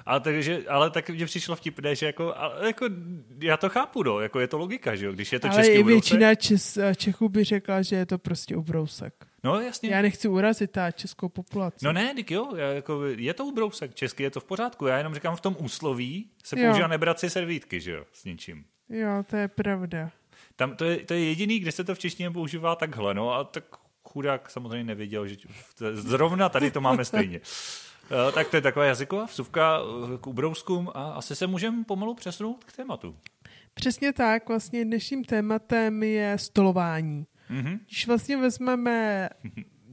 Ale, 0.06 0.20
takže, 0.20 0.64
ale 0.68 0.90
tak 0.90 1.10
mně 1.10 1.26
přišlo 1.26 1.56
vtipné, 1.56 1.96
že 1.96 2.06
jako, 2.06 2.38
ale 2.38 2.68
jako, 2.68 2.86
já 3.42 3.58
to 3.58 3.70
chápu, 3.70 4.04
no, 4.04 4.20
jako 4.20 4.40
je 4.40 4.48
to 4.48 4.58
logika, 4.58 4.96
že 4.96 5.06
jo, 5.06 5.12
když 5.12 5.34
je 5.34 5.40
to 5.40 5.48
ale 5.48 5.56
český 5.56 5.74
i 5.74 5.80
ubrousek. 5.80 5.94
většina 5.94 6.36
Čes, 6.36 6.78
Čechů 6.96 7.30
by 7.30 7.44
řekla, 7.44 7.82
že 7.82 7.96
je 7.96 8.06
to 8.06 8.18
prostě 8.18 8.56
ubrousek. 8.56 9.28
No 9.44 9.62
jasně. 9.62 9.90
Já 9.90 10.02
nechci 10.02 10.28
urazit 10.28 10.72
ta 10.72 10.92
českou 10.92 11.30
populaci. 11.30 11.86
No 11.86 11.94
ne, 11.94 12.14
dík 12.16 12.32
jo, 12.32 12.56
já, 12.56 12.68
jako, 12.68 13.06
je 13.06 13.34
to 13.34 13.46
ubrousek, 13.46 13.96
česky 13.96 14.24
je 14.24 14.32
to 14.32 14.40
v 14.40 14.44
pořádku, 14.44 14.86
já 14.86 14.98
jenom 14.98 15.14
říkám 15.14 15.36
v 15.36 15.42
tom 15.42 15.56
úsloví 15.60 16.30
se 16.44 16.56
používá 16.56 16.88
nebrat 16.88 17.20
si 17.20 17.30
servítky, 17.30 17.82
že 17.82 17.92
jo, 17.92 18.04
s 18.14 18.26
ničím. 18.26 18.66
Jo, 18.90 19.24
to 19.30 19.36
je 19.36 19.48
pravda. 19.48 20.12
Tam 20.58 20.76
to 20.76 20.86
je, 20.86 20.98
to 20.98 21.14
je 21.14 21.26
jediný, 21.26 21.60
kde 21.60 21.72
se 21.72 21.84
to 21.84 21.96
v 21.96 22.00
češtině 22.00 22.32
používá 22.32 22.76
takhle, 22.76 23.14
no 23.14 23.34
a 23.34 23.44
tak 23.44 23.64
chudák 24.10 24.50
samozřejmě 24.50 24.84
nevěděl, 24.84 25.28
že 25.28 25.36
zrovna 25.94 26.50
tady 26.50 26.72
to 26.72 26.82
máme 26.82 27.06
stejně. 27.06 27.42
Eh, 28.12 28.32
Tak 28.32 28.48
to 28.50 28.56
je 28.58 28.62
taková 28.62 28.86
jazyková 28.86 29.26
vsuvka 29.26 29.80
eh, 29.80 30.18
k 30.18 30.28
ubrouskům 30.28 30.90
a 30.94 31.12
asi 31.12 31.36
se 31.36 31.48
můžeme 31.48 31.84
pomalu 31.84 32.16
přesunout 32.16 32.64
k 32.64 32.76
tématu. 32.76 33.16
Přesně 33.74 34.14
tak, 34.14 34.48
vlastně 34.50 34.86
dnešním 34.86 35.24
tématem 35.24 36.04
je 36.04 36.38
stolování. 36.38 37.26
Mhm. 37.50 37.80
Když 37.86 38.08
vlastně 38.08 38.38
vezmeme, 38.38 39.30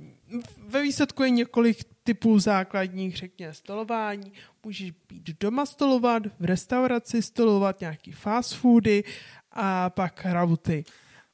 ve 0.68 0.82
výsledku 0.82 1.22
je 1.22 1.30
několik 1.30 1.78
typů 2.04 2.38
základních, 2.38 3.16
řekněme, 3.16 3.54
stolování. 3.54 4.32
Můžeš 4.64 4.90
být 4.90 5.40
doma 5.40 5.66
stolovat, 5.66 6.22
v 6.40 6.44
restauraci 6.44 7.22
stolovat, 7.22 7.80
nějaký 7.80 8.12
fast 8.12 8.54
foody 8.54 9.04
a 9.54 9.90
pak 9.90 10.24
rauty. 10.24 10.84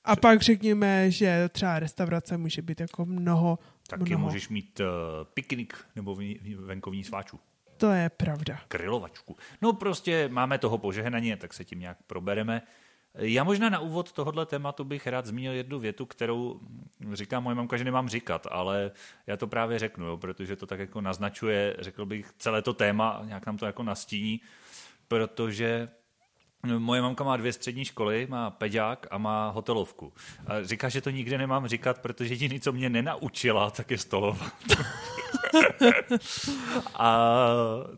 A 0.04 0.16
pak 0.16 0.42
řekněme, 0.42 1.10
že 1.10 1.48
třeba 1.48 1.78
restaurace 1.78 2.36
může 2.36 2.62
být 2.62 2.80
jako 2.80 3.06
mnoho, 3.06 3.58
Taky 3.88 4.02
mnoho. 4.04 4.24
můžeš 4.24 4.48
mít 4.48 4.80
uh, 4.80 4.86
piknik 5.34 5.74
nebo 5.96 6.14
vní- 6.14 6.56
venkovní 6.56 7.04
sváčů. 7.04 7.40
To 7.76 7.90
je 7.90 8.08
pravda. 8.10 8.60
Krylovačku. 8.68 9.36
No 9.62 9.72
prostě 9.72 10.28
máme 10.28 10.58
toho 10.58 10.78
požehnaně, 10.78 11.36
tak 11.36 11.54
se 11.54 11.64
tím 11.64 11.80
nějak 11.80 11.98
probereme. 12.06 12.62
Já 13.14 13.44
možná 13.44 13.68
na 13.68 13.78
úvod 13.78 14.12
tohohle 14.12 14.46
tématu 14.46 14.84
bych 14.84 15.06
rád 15.06 15.26
zmínil 15.26 15.52
jednu 15.52 15.78
větu, 15.78 16.06
kterou 16.06 16.60
říká 17.12 17.40
moje 17.40 17.54
mamka, 17.54 17.76
že 17.76 17.84
nemám 17.84 18.08
říkat, 18.08 18.46
ale 18.50 18.90
já 19.26 19.36
to 19.36 19.46
právě 19.46 19.78
řeknu, 19.78 20.06
jo, 20.06 20.16
protože 20.16 20.56
to 20.56 20.66
tak 20.66 20.80
jako 20.80 21.00
naznačuje, 21.00 21.76
řekl 21.78 22.06
bych, 22.06 22.30
celé 22.38 22.62
to 22.62 22.72
téma, 22.74 23.22
nějak 23.24 23.46
nám 23.46 23.56
to 23.56 23.66
jako 23.66 23.82
nastíní, 23.82 24.40
protože 25.08 25.88
Moje 26.78 27.02
mamka 27.02 27.24
má 27.24 27.36
dvě 27.36 27.52
střední 27.52 27.84
školy, 27.84 28.26
má 28.30 28.50
peďák 28.50 29.06
a 29.10 29.18
má 29.18 29.50
hotelovku. 29.50 30.12
A 30.46 30.62
říká, 30.62 30.88
že 30.88 31.00
to 31.00 31.10
nikde 31.10 31.38
nemám 31.38 31.66
říkat, 31.66 31.98
protože 31.98 32.34
jediný, 32.34 32.60
co 32.60 32.72
mě 32.72 32.90
nenaučila, 32.90 33.70
tak 33.70 33.90
je 33.90 33.98
stolovat. 33.98 34.52
a 36.94 37.28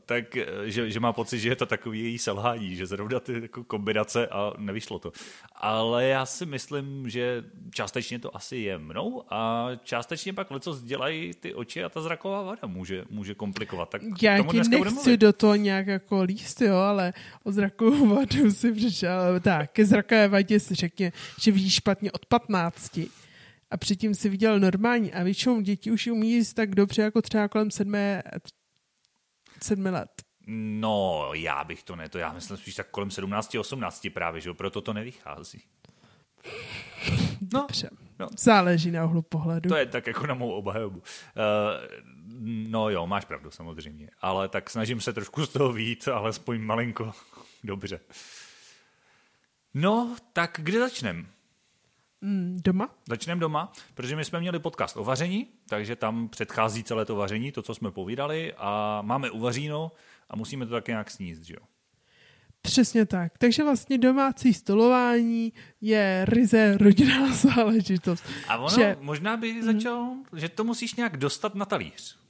tak, 0.07 0.25
že, 0.65 0.91
že, 0.91 1.01
má 1.01 1.13
pocit, 1.13 1.39
že 1.39 1.49
je 1.49 1.57
to 1.57 1.67
takový 1.67 2.01
její 2.01 2.19
selhání, 2.19 2.77
že 2.77 2.87
zrovna 2.87 3.21
ty 3.21 3.43
jako 3.43 3.65
kombinace 3.65 4.27
a 4.27 4.53
nevyšlo 4.59 4.99
to. 4.99 5.13
Ale 5.57 6.05
já 6.05 6.27
si 6.27 6.47
myslím, 6.47 7.11
že 7.11 7.45
částečně 7.71 8.19
to 8.19 8.37
asi 8.37 8.57
je 8.57 8.79
mnou 8.79 9.23
a 9.31 9.69
částečně 9.85 10.33
pak 10.33 10.49
co 10.61 10.81
dělají 10.83 11.35
ty 11.41 11.55
oči 11.55 11.85
a 11.85 11.89
ta 11.89 12.01
zraková 12.01 12.43
vada 12.43 12.67
může, 12.67 13.05
může 13.11 13.35
komplikovat. 13.35 13.89
Tak 13.89 14.03
já 14.23 14.43
ti 14.43 14.61
nechci 14.69 15.17
do 15.17 15.33
toho 15.33 15.55
nějak 15.55 15.87
jako 15.87 16.23
líst, 16.23 16.61
jo, 16.61 16.77
ale 16.77 17.13
o 17.45 17.53
zrakovou 17.53 18.07
vadu 18.07 18.52
si 18.53 18.73
přišel. 18.73 19.41
Tak, 19.41 19.71
ke 19.71 19.87
zrakové 19.87 20.29
vadě 20.29 20.61
si 20.61 20.75
řekně, 20.75 21.13
že 21.41 21.53
vidíš 21.53 21.75
špatně 21.75 22.13
od 22.13 22.27
15 22.27 22.99
a 23.71 23.77
předtím 23.77 24.15
si 24.15 24.29
viděl 24.29 24.61
normální 24.61 25.13
a 25.13 25.23
většinou 25.23 25.61
děti 25.61 25.91
už 25.91 26.07
umí 26.07 26.33
jíst 26.33 26.55
tak 26.55 26.75
dobře 26.75 27.03
jako 27.03 27.23
třeba 27.23 27.49
kolem 27.49 27.71
sedmé, 27.71 28.23
sedmi 29.63 29.91
let. 29.91 30.11
No, 30.47 31.31
já 31.35 31.65
bych 31.65 31.83
to 31.83 31.97
ne, 31.97 32.09
to 32.09 32.19
já 32.19 32.33
myslím 32.33 32.57
spíš 32.57 32.75
tak 32.75 32.91
kolem 32.91 33.11
17, 33.11 33.55
18 33.55 34.07
právě, 34.15 34.41
že 34.41 34.49
jo, 34.49 34.55
proto 34.55 34.81
to 34.81 34.93
nevychází. 34.93 35.63
No, 37.53 37.61
Dobře. 37.61 37.91
No. 38.19 38.29
Záleží 38.39 38.91
na 38.91 39.05
ohlu 39.05 39.23
pohledu. 39.23 39.69
To 39.69 39.77
je 39.77 39.87
tak 39.87 40.07
jako 40.07 40.27
na 40.27 40.35
mou 40.35 40.51
obhajobu. 40.51 40.99
Uh, 40.99 41.05
no 42.45 42.91
jo, 42.91 43.07
máš 43.07 43.25
pravdu 43.25 43.51
samozřejmě, 43.51 44.11
ale 44.21 44.49
tak 44.49 44.71
snažím 44.71 45.01
se 45.01 45.13
trošku 45.13 45.47
z 45.47 45.49
toho 45.49 45.73
vít, 45.73 46.09
alespoň 46.09 46.61
malinko. 46.61 47.13
Dobře. 47.65 48.01
No, 49.75 50.17
tak 50.33 50.61
kde 50.63 50.79
začneme? 50.79 51.25
Mm, 52.21 52.59
doma? 52.65 52.89
Začneme 53.09 53.41
doma, 53.41 53.73
protože 53.95 54.17
my 54.17 54.25
jsme 54.25 54.41
měli 54.41 54.59
podcast 54.59 54.97
o 54.97 55.05
vaření, 55.05 55.47
takže 55.69 55.97
tam 55.97 56.29
předchází 56.29 56.85
celé 56.85 57.05
to 57.05 57.17
vaření, 57.17 57.53
to, 57.53 57.63
co 57.63 57.75
jsme 57.75 57.91
povídali 57.91 58.55
a 58.57 59.03
máme 59.03 59.31
uvaříno 59.31 59.93
a 60.31 60.37
musíme 60.37 60.67
to 60.67 60.73
také 60.73 60.93
nějak 60.93 61.11
sníst, 61.11 61.43
že 61.43 61.55
jo? 61.55 61.67
Přesně 62.63 63.07
tak. 63.07 63.39
Takže 63.39 63.63
vlastně 63.63 63.99
domácí 63.99 64.55
stolování 64.55 65.53
je 65.81 66.25
ryze 66.29 66.79
rodinná 66.79 67.35
záležitost. 67.35 68.25
A 68.49 68.57
ono 68.57 68.77
že... 68.77 68.97
možná 69.01 69.37
by 69.37 69.53
mhm. 69.53 69.63
začal, 69.63 70.05
mm. 70.05 70.25
že 70.33 70.49
to 70.49 70.65
musíš 70.65 70.95
nějak 70.95 71.17
dostat 71.17 71.55
na 71.55 71.65
talíř. 71.65 72.22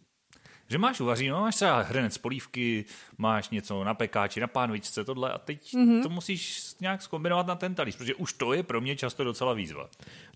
Že 0.72 0.78
máš 0.78 1.00
uvaříno, 1.00 1.40
máš 1.40 1.54
třeba 1.54 1.82
hrnec 1.82 2.18
polívky, 2.18 2.84
máš 3.18 3.50
něco 3.50 3.84
na 3.84 3.94
pekáči, 3.94 4.40
na 4.40 4.46
pánvičce, 4.46 5.04
tohle 5.04 5.32
a 5.32 5.38
teď 5.38 5.74
mm-hmm. 5.74 6.02
to 6.02 6.08
musíš 6.08 6.62
nějak 6.80 7.02
zkombinovat 7.02 7.46
na 7.46 7.54
ten 7.54 7.74
talíř, 7.74 7.96
protože 7.96 8.14
už 8.14 8.32
to 8.32 8.52
je 8.52 8.62
pro 8.62 8.80
mě 8.80 8.96
často 8.96 9.24
docela 9.24 9.52
výzva. 9.52 9.90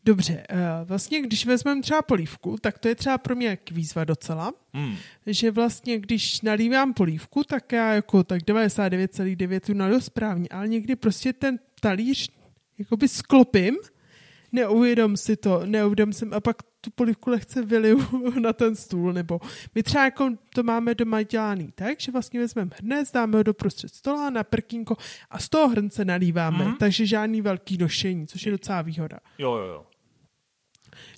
Dobře, 0.05 0.47
eh, 0.49 0.57
vlastně 0.85 1.21
když 1.21 1.47
vezmeme 1.47 1.83
třeba 1.83 2.03
polívku, 2.03 2.57
tak 2.61 2.79
to 2.79 2.89
je 2.89 2.95
třeba 2.95 3.19
pro 3.19 3.37
mě 3.37 3.49
jak 3.49 3.71
výzva 3.71 4.05
docela, 4.05 4.53
mm. 4.73 4.97
že 5.27 5.51
vlastně 5.51 5.99
když 5.99 6.41
nalívám 6.41 6.95
polívku, 6.95 7.45
tak 7.45 7.73
já 7.73 7.95
jako 7.95 8.25
tak 8.25 8.43
99,9 8.43 9.75
naliju 9.75 10.01
správně, 10.01 10.49
ale 10.51 10.69
někdy 10.69 10.97
prostě 10.97 11.33
ten 11.33 11.59
talíř 11.81 12.31
jakoby 12.79 13.09
sklopím, 13.09 13.77
neuvědom 14.57 15.17
si 15.17 15.37
to, 15.37 15.67
neuvědom 15.67 16.13
jsem 16.13 16.35
a 16.35 16.41
pak 16.41 16.57
tu 16.81 16.91
polivku 16.91 17.31
lehce 17.31 17.63
vyliju 17.63 18.33
na 18.41 18.53
ten 18.53 18.77
stůl, 18.77 19.13
nebo 19.13 19.41
my 19.75 19.83
třeba 19.83 20.05
jako 20.05 20.31
to 20.55 20.63
máme 20.63 20.95
doma 20.95 21.23
dělaný 21.23 21.73
tak, 21.75 22.01
že 22.01 22.13
vlastně 22.13 22.41
vezmeme 22.41 22.71
hrnec, 22.75 23.13
dáme 23.13 23.37
ho 23.37 23.43
do 23.43 23.55
prostřed 23.55 23.95
stola 23.95 24.31
na 24.31 24.45
prkínko 24.45 24.97
a 25.31 25.39
z 25.39 25.49
toho 25.49 25.69
hrnce 25.69 26.05
nalíváme, 26.05 26.65
mm-hmm. 26.65 26.77
takže 26.77 27.07
žádný 27.07 27.43
velký 27.43 27.79
nošení, 27.79 28.27
což 28.27 28.47
je 28.47 28.53
docela 28.53 28.83
výhoda. 28.83 29.19
Jo, 29.39 29.55
jo, 29.55 29.65
jo. 29.65 29.87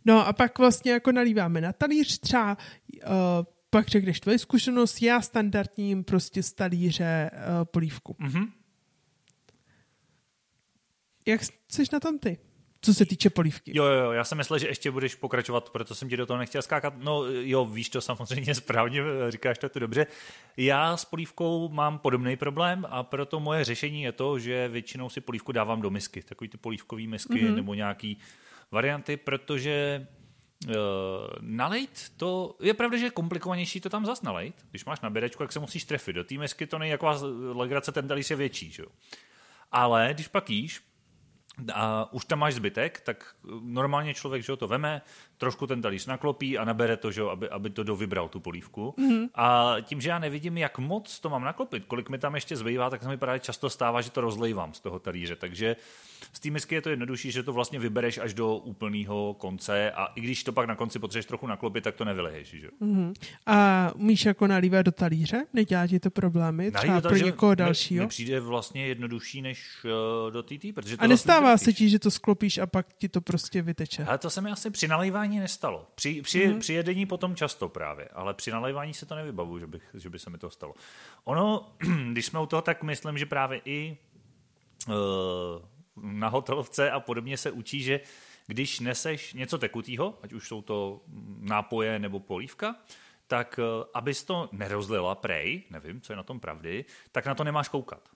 No 0.04 0.26
a 0.26 0.32
pak 0.32 0.58
vlastně 0.58 0.92
jako 0.92 1.12
nalíváme 1.12 1.60
na 1.60 1.72
talíř 1.72 2.18
třeba 2.18 2.56
uh, 2.56 3.12
pak 3.70 3.88
řekneš 3.88 4.20
tvoje 4.20 4.38
zkušenost, 4.38 5.02
já 5.02 5.20
standardním 5.20 6.04
prostě 6.04 6.42
z 6.42 6.52
talíře 6.52 7.30
uh, 7.32 7.64
polívku. 7.64 8.16
Mm-hmm. 8.20 8.48
Jak 11.26 11.40
jsi 11.44 11.84
na 11.92 12.00
tom 12.00 12.18
ty? 12.18 12.38
Co 12.88 12.94
se 12.94 13.06
týče 13.06 13.30
polívky. 13.30 13.72
Jo, 13.74 13.84
jo, 13.84 14.10
já 14.10 14.24
jsem 14.24 14.38
myslel, 14.38 14.58
že 14.58 14.68
ještě 14.68 14.90
budeš 14.90 15.14
pokračovat, 15.14 15.70
proto 15.70 15.94
jsem 15.94 16.08
ti 16.08 16.16
do 16.16 16.26
toho 16.26 16.38
nechtěl 16.38 16.62
skákat. 16.62 16.94
No 16.96 17.24
jo, 17.24 17.64
víš 17.64 17.88
to 17.88 18.00
samozřejmě 18.00 18.54
správně, 18.64 19.02
říkáš 19.28 19.58
to, 19.58 19.68
to 19.68 19.78
dobře. 19.78 20.06
Já 20.56 20.96
s 20.96 21.04
polívkou 21.04 21.68
mám 21.68 21.98
podobný 21.98 22.36
problém 22.36 22.86
a 22.90 23.02
proto 23.02 23.40
moje 23.40 23.64
řešení 23.64 24.02
je 24.02 24.12
to, 24.12 24.38
že 24.38 24.68
většinou 24.68 25.08
si 25.08 25.20
polívku 25.20 25.52
dávám 25.52 25.82
do 25.82 25.90
misky, 25.90 26.22
takový 26.22 26.48
ty 26.48 26.56
polívkový 26.56 27.06
misky 27.06 27.34
mm-hmm. 27.34 27.54
nebo 27.54 27.74
nějaký 27.74 28.18
varianty, 28.70 29.16
protože 29.16 30.06
Uh, 30.66 30.74
nalejt, 31.40 32.12
to 32.16 32.56
je 32.60 32.74
pravda, 32.74 32.98
že 32.98 33.04
je 33.04 33.10
komplikovanější 33.10 33.80
to 33.80 33.88
tam 33.88 34.06
zas 34.06 34.22
nalejt. 34.22 34.54
Když 34.70 34.84
máš 34.84 35.00
nabíračku, 35.00 35.42
jak 35.42 35.52
se 35.52 35.60
musíš 35.60 35.84
trefit. 35.84 36.16
Do 36.16 36.24
té 36.24 36.34
misky 36.34 36.66
to 36.66 36.78
není 36.78 36.90
jako 36.90 37.18
legrace, 37.54 37.92
ten 37.92 38.08
talíř 38.08 38.30
je 38.30 38.36
větší. 38.36 38.70
Že? 38.70 38.82
Ale 39.72 40.10
když 40.12 40.28
pak 40.28 40.50
jíš, 40.50 40.82
a 41.74 42.12
už 42.12 42.24
tam 42.24 42.38
máš 42.38 42.54
zbytek, 42.54 43.00
tak 43.00 43.34
normálně 43.62 44.14
člověk 44.14 44.42
že 44.42 44.52
ho 44.52 44.56
to 44.56 44.68
veme, 44.68 45.02
trošku 45.38 45.66
ten 45.66 45.82
talíř 45.82 46.06
naklopí 46.06 46.58
a 46.58 46.64
nabere 46.64 46.96
to, 46.96 47.10
že, 47.10 47.22
aby, 47.22 47.48
aby 47.48 47.70
to 47.70 47.84
dovybral 47.84 48.28
tu 48.28 48.40
polívku. 48.40 48.94
Mm-hmm. 48.98 49.28
A 49.34 49.76
tím, 49.82 50.00
že 50.00 50.08
já 50.08 50.18
nevidím, 50.18 50.58
jak 50.58 50.78
moc 50.78 51.20
to 51.20 51.30
mám 51.30 51.44
naklopit, 51.44 51.84
kolik 51.84 52.08
mi 52.08 52.18
tam 52.18 52.34
ještě 52.34 52.56
zbývá, 52.56 52.90
tak 52.90 53.02
se 53.02 53.08
mi 53.08 53.16
právě 53.16 53.40
často 53.40 53.70
stává, 53.70 54.00
že 54.00 54.10
to 54.10 54.20
rozlejvám 54.20 54.74
z 54.74 54.80
toho 54.80 54.98
talíře. 54.98 55.36
Takže 55.36 55.76
té 56.40 56.50
misky 56.50 56.74
je 56.74 56.82
to 56.82 56.90
jednodušší, 56.90 57.30
že 57.30 57.42
to 57.42 57.52
vlastně 57.52 57.78
vybereš 57.78 58.18
až 58.18 58.34
do 58.34 58.56
úplného 58.56 59.34
konce 59.38 59.90
a 59.90 60.04
i 60.04 60.20
když 60.20 60.44
to 60.44 60.52
pak 60.52 60.66
na 60.66 60.74
konci 60.74 60.98
potřebuješ 60.98 61.26
trochu 61.26 61.46
naklopit, 61.46 61.84
tak 61.84 61.94
to 61.94 62.04
nevyleješ. 62.04 62.48
Že? 62.48 62.68
Mm-hmm. 62.82 63.14
A 63.46 63.90
umíš 63.94 64.24
jako 64.24 64.46
nalívat 64.46 64.82
do 64.82 64.92
talíře? 64.92 65.46
Nedělá 65.54 65.86
ti 65.86 66.00
to 66.00 66.10
problémy? 66.10 66.70
Třeba 66.70 67.00
pro 67.00 67.16
někoho 67.16 67.54
dalšího? 67.54 68.04
Mi 68.04 68.08
přijde 68.08 68.40
vlastně 68.40 68.86
jednodušší 68.86 69.42
než 69.42 69.84
uh, 69.84 70.32
do 70.32 70.42
TT. 70.42 70.74
Protože 70.74 70.96
to 70.96 71.02
a 71.02 71.06
nestává 71.52 71.72
se 71.72 71.72
ti, 71.72 71.90
že 71.90 71.98
to 71.98 72.10
sklopíš 72.10 72.58
a 72.58 72.66
pak 72.66 72.94
ti 72.94 73.08
to 73.08 73.20
prostě 73.20 73.62
vyteče? 73.62 74.04
Ale 74.04 74.18
to 74.18 74.30
se 74.30 74.40
mi 74.40 74.50
asi 74.50 74.70
při 74.70 74.88
nalejvání 74.88 75.40
nestalo. 75.40 75.86
Při, 75.94 76.22
při, 76.22 76.48
mm-hmm. 76.48 76.58
při 76.58 76.72
jedení 76.72 77.06
potom 77.06 77.36
často 77.36 77.68
právě, 77.68 78.08
ale 78.08 78.34
při 78.34 78.50
nalejvání 78.50 78.94
se 78.94 79.06
to 79.06 79.14
nevybavu, 79.14 79.58
že, 79.58 79.66
bych, 79.66 79.82
že 79.94 80.10
by 80.10 80.18
se 80.18 80.30
mi 80.30 80.38
to 80.38 80.50
stalo. 80.50 80.74
Ono, 81.24 81.72
když 82.12 82.26
jsme 82.26 82.40
u 82.40 82.46
toho, 82.46 82.62
tak 82.62 82.82
myslím, 82.82 83.18
že 83.18 83.26
právě 83.26 83.60
i 83.64 83.96
uh, 84.88 84.94
na 85.96 86.28
hotelovce 86.28 86.90
a 86.90 87.00
podobně 87.00 87.36
se 87.36 87.50
učí, 87.50 87.82
že 87.82 88.00
když 88.46 88.80
neseš 88.80 89.34
něco 89.34 89.58
tekutého, 89.58 90.18
ať 90.22 90.32
už 90.32 90.48
jsou 90.48 90.62
to 90.62 91.00
nápoje 91.40 91.98
nebo 91.98 92.20
polívka, 92.20 92.76
tak 93.26 93.60
eh, 93.62 93.84
abys 93.94 94.24
to 94.24 94.48
nerozlila 94.52 95.14
prej, 95.14 95.62
nevím, 95.70 96.00
co 96.00 96.12
je 96.12 96.16
na 96.16 96.22
tom 96.22 96.40
pravdy, 96.40 96.84
tak 97.12 97.26
na 97.26 97.34
to 97.34 97.44
nemáš 97.44 97.68
koukat 97.68 98.08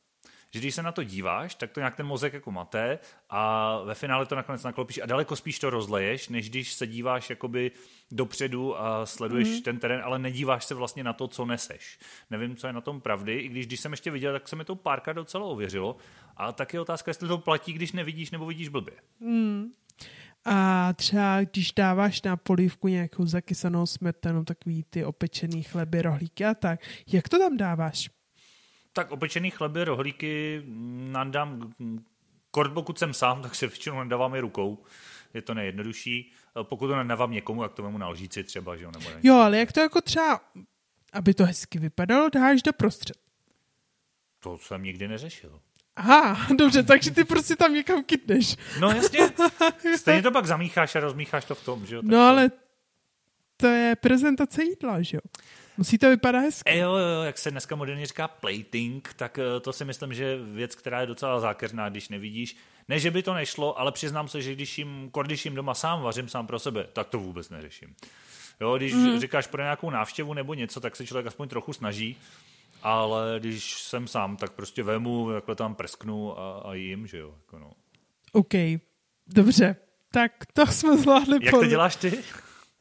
že 0.53 0.59
když 0.59 0.75
se 0.75 0.83
na 0.83 0.93
to 0.93 1.05
díváš, 1.05 1.55
tak 1.55 1.71
to 1.71 1.81
nějak 1.81 1.97
ten 1.97 2.07
mozek 2.07 2.33
jako 2.33 2.51
maté 2.51 2.99
a 3.31 3.79
ve 3.85 3.95
finále 3.95 4.27
to 4.27 4.35
nakonec 4.35 4.63
naklopíš 4.63 5.01
a 5.03 5.07
daleko 5.07 5.37
spíš 5.37 5.59
to 5.59 5.71
rozleješ, 5.71 6.29
než 6.29 6.51
když 6.51 6.73
se 6.73 6.87
díváš 6.87 7.31
jakoby 7.31 7.71
dopředu 8.11 8.81
a 8.81 9.07
sleduješ 9.07 9.49
mm. 9.49 9.63
ten 9.63 9.79
terén, 9.79 10.01
ale 10.05 10.19
nedíváš 10.19 10.65
se 10.65 10.75
vlastně 10.75 11.05
na 11.05 11.13
to, 11.13 11.29
co 11.29 11.45
neseš. 11.45 11.99
Nevím, 12.31 12.57
co 12.57 12.67
je 12.67 12.73
na 12.73 12.81
tom 12.81 13.01
pravdy, 13.01 13.39
i 13.39 13.49
když 13.49 13.67
když 13.67 13.81
jsem 13.81 13.93
ještě 13.93 14.11
viděl, 14.11 14.33
tak 14.33 14.49
se 14.49 14.57
mi 14.57 14.65
to 14.65 14.77
párkrát 14.77 15.13
docela 15.13 15.45
ověřilo. 15.45 15.97
A 16.37 16.53
tak 16.53 16.75
je 16.75 16.81
otázka, 16.81 17.11
jestli 17.11 17.29
to 17.29 17.39
platí, 17.39 17.73
když 17.73 17.93
nevidíš 17.93 18.31
nebo 18.31 18.47
vidíš 18.47 18.69
blbě. 18.69 18.95
Mm. 19.21 19.73
A 20.45 20.93
třeba 20.93 21.41
když 21.41 21.73
dáváš 21.73 22.23
na 22.23 22.37
polívku 22.37 22.89
nějakou 22.89 23.27
zakysanou 23.27 23.87
smetanu, 23.87 24.45
takový 24.45 24.85
ty 24.91 25.05
opečený 25.05 25.63
chleby, 25.63 26.03
rohlíky 26.03 26.45
a 26.45 26.55
tak, 26.55 26.81
jak 27.07 27.29
to 27.29 27.39
tam 27.39 27.57
dáváš? 27.57 28.11
Tak 28.93 29.11
opečený 29.11 29.51
chleby, 29.51 29.85
rohlíky 29.85 30.63
nadám, 31.13 31.73
kort 32.51 32.73
pokud 32.73 32.99
jsem 32.99 33.15
sám, 33.15 33.43
tak 33.43 33.55
se 33.55 33.67
většinou 33.67 33.99
nadávám 33.99 34.35
i 34.35 34.41
rukou. 34.41 34.85
Je 35.35 35.43
to 35.43 35.55
nejjednodušší. 35.55 36.33
Pokud 36.63 36.89
to 36.89 36.97
nadávám 36.97 37.33
někomu, 37.33 37.63
jak 37.63 37.73
to 37.73 37.83
vemu 37.83 37.99
na 37.99 38.09
lžíci 38.09 38.45
třeba, 38.45 38.77
že 38.77 38.85
jo? 38.85 38.91
Nebo 38.91 39.11
jo, 39.23 39.35
ale 39.35 39.59
jak 39.59 39.73
to 39.73 39.81
jako 39.81 40.01
třeba, 40.01 40.41
aby 41.13 41.35
to 41.35 41.45
hezky 41.45 41.79
vypadalo, 41.79 42.29
dáš 42.29 42.63
do 42.63 42.73
prostřed. 42.73 43.17
To 44.41 44.59
jsem 44.59 44.83
nikdy 44.83 45.09
neřešil. 45.09 45.61
Aha, 45.97 46.47
dobře, 46.59 46.83
takže 46.83 47.11
ty 47.11 47.25
prostě 47.25 47.57
tam 47.57 47.75
někam 47.75 48.05
kytneš. 48.05 48.57
No 48.81 48.91
jasně, 48.91 49.19
stejně 49.97 50.23
to 50.23 50.31
pak 50.31 50.47
zamícháš 50.47 50.97
a 50.97 51.01
rozmícháš 51.01 51.45
to 51.45 51.55
v 51.55 51.65
tom, 51.65 51.87
že 51.87 51.97
jo? 51.97 52.03
no 52.05 52.21
ale 52.21 52.51
to 53.57 53.67
je 53.67 53.97
prezentace 53.97 54.65
jídla, 54.65 55.03
že 55.03 55.17
jo? 55.17 55.21
Musí 55.77 55.99
to 55.99 56.09
vypadat 56.09 56.41
hezky. 56.41 56.71
E, 56.71 56.79
jo, 56.79 56.93
jo, 56.93 57.23
jak 57.23 57.39
se 57.39 57.51
dneska 57.51 57.77
moderně 57.77 58.07
říká 58.07 58.29
plating, 58.29 59.15
tak 59.17 59.39
eh, 59.39 59.61
to 59.61 59.73
si 59.73 59.85
myslím, 59.85 60.15
že 60.15 60.25
je 60.25 60.39
věc, 60.39 60.75
která 60.75 61.01
je 61.01 61.07
docela 61.07 61.41
zákeřná, 61.41 61.89
když 61.89 62.09
nevidíš. 62.09 62.57
Ne, 62.89 62.99
že 62.99 63.11
by 63.11 63.23
to 63.23 63.35
nešlo, 63.35 63.79
ale 63.79 63.93
přiznám 63.93 64.29
se, 64.29 64.43
že 64.43 64.53
když 64.53 64.79
jim, 64.79 65.11
když 65.23 65.45
jim 65.45 65.55
doma 65.55 65.75
sám 65.75 66.03
vařím 66.03 66.29
sám 66.29 66.47
pro 66.47 66.59
sebe, 66.59 66.87
tak 66.93 67.09
to 67.09 67.19
vůbec 67.19 67.51
neřeším. 67.51 67.95
Jo, 68.61 68.77
když 68.77 68.93
mm. 68.93 69.21
říkáš 69.21 69.47
pro 69.47 69.63
nějakou 69.63 69.91
návštěvu 69.91 70.35
nebo 70.35 70.55
něco, 70.55 70.81
tak 70.81 70.97
se 70.97 71.07
člověk 71.07 71.27
aspoň 71.27 71.49
trochu 71.49 71.73
snaží, 71.73 72.17
ale 72.83 73.37
když 73.39 73.83
jsem 73.83 74.09
sám, 74.09 74.37
tak 74.37 74.53
prostě 74.53 74.83
vemu, 74.83 75.33
takhle 75.33 75.55
tam 75.55 75.75
presknu 75.75 76.39
a, 76.39 76.59
a 76.59 76.75
jim, 76.75 77.07
že 77.07 77.19
jo. 77.19 77.35
Jako 77.39 77.59
no. 77.59 77.73
OK, 78.33 78.55
dobře. 79.27 79.77
Tak 80.11 80.33
to 80.53 80.67
jsme 80.67 80.97
zvládli. 80.97 81.39
Jak 81.43 81.55
to 81.55 81.67
děláš 81.67 81.97
ty? 81.97 82.19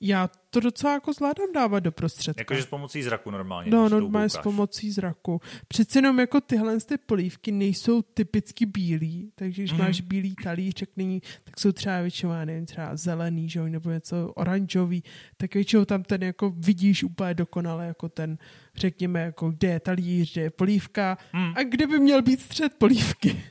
Já 0.01 0.29
to 0.49 0.59
docela 0.59 0.93
jako 0.93 1.13
zvládám 1.13 1.51
dávat 1.53 1.79
do 1.79 1.91
prostředka. 1.91 2.41
Jakože 2.41 2.63
s 2.63 2.65
pomocí 2.65 3.03
zraku 3.03 3.31
normálně. 3.31 3.71
No, 3.71 3.89
normálně 3.89 4.29
s 4.29 4.37
pomocí 4.37 4.91
zraku. 4.91 5.41
Přece 5.67 5.97
jenom 5.97 6.19
jako 6.19 6.41
tyhle 6.41 6.79
ty 6.79 6.97
polívky 6.97 7.51
nejsou 7.51 8.01
typicky 8.01 8.65
bílí, 8.65 9.31
takže 9.35 9.61
když 9.61 9.71
mm. 9.71 9.79
máš 9.79 10.01
bílý 10.01 10.35
talířek 10.43 10.89
nyní, 10.97 11.21
tak 11.43 11.59
jsou 11.59 11.71
třeba 11.71 12.01
většinou, 12.01 12.31
já 12.31 12.45
nevím, 12.45 12.65
třeba 12.65 12.95
zelený, 12.95 13.49
že, 13.49 13.61
nebo 13.61 13.91
něco 13.91 14.33
oranžový, 14.35 15.03
tak 15.37 15.53
většinou 15.53 15.85
tam 15.85 16.03
ten 16.03 16.23
jako 16.23 16.53
vidíš 16.57 17.03
úplně 17.03 17.33
dokonale 17.33 17.85
jako 17.85 18.09
ten, 18.09 18.37
řekněme, 18.75 19.21
jako 19.21 19.51
kde 19.51 19.67
je 19.67 19.79
talíř, 19.79 20.33
kde 20.33 20.41
je 20.41 20.49
polívka 20.49 21.17
mm. 21.33 21.53
a 21.55 21.63
kde 21.63 21.87
by 21.87 21.99
měl 21.99 22.21
být 22.21 22.41
střed 22.41 22.73
polívky. 22.77 23.43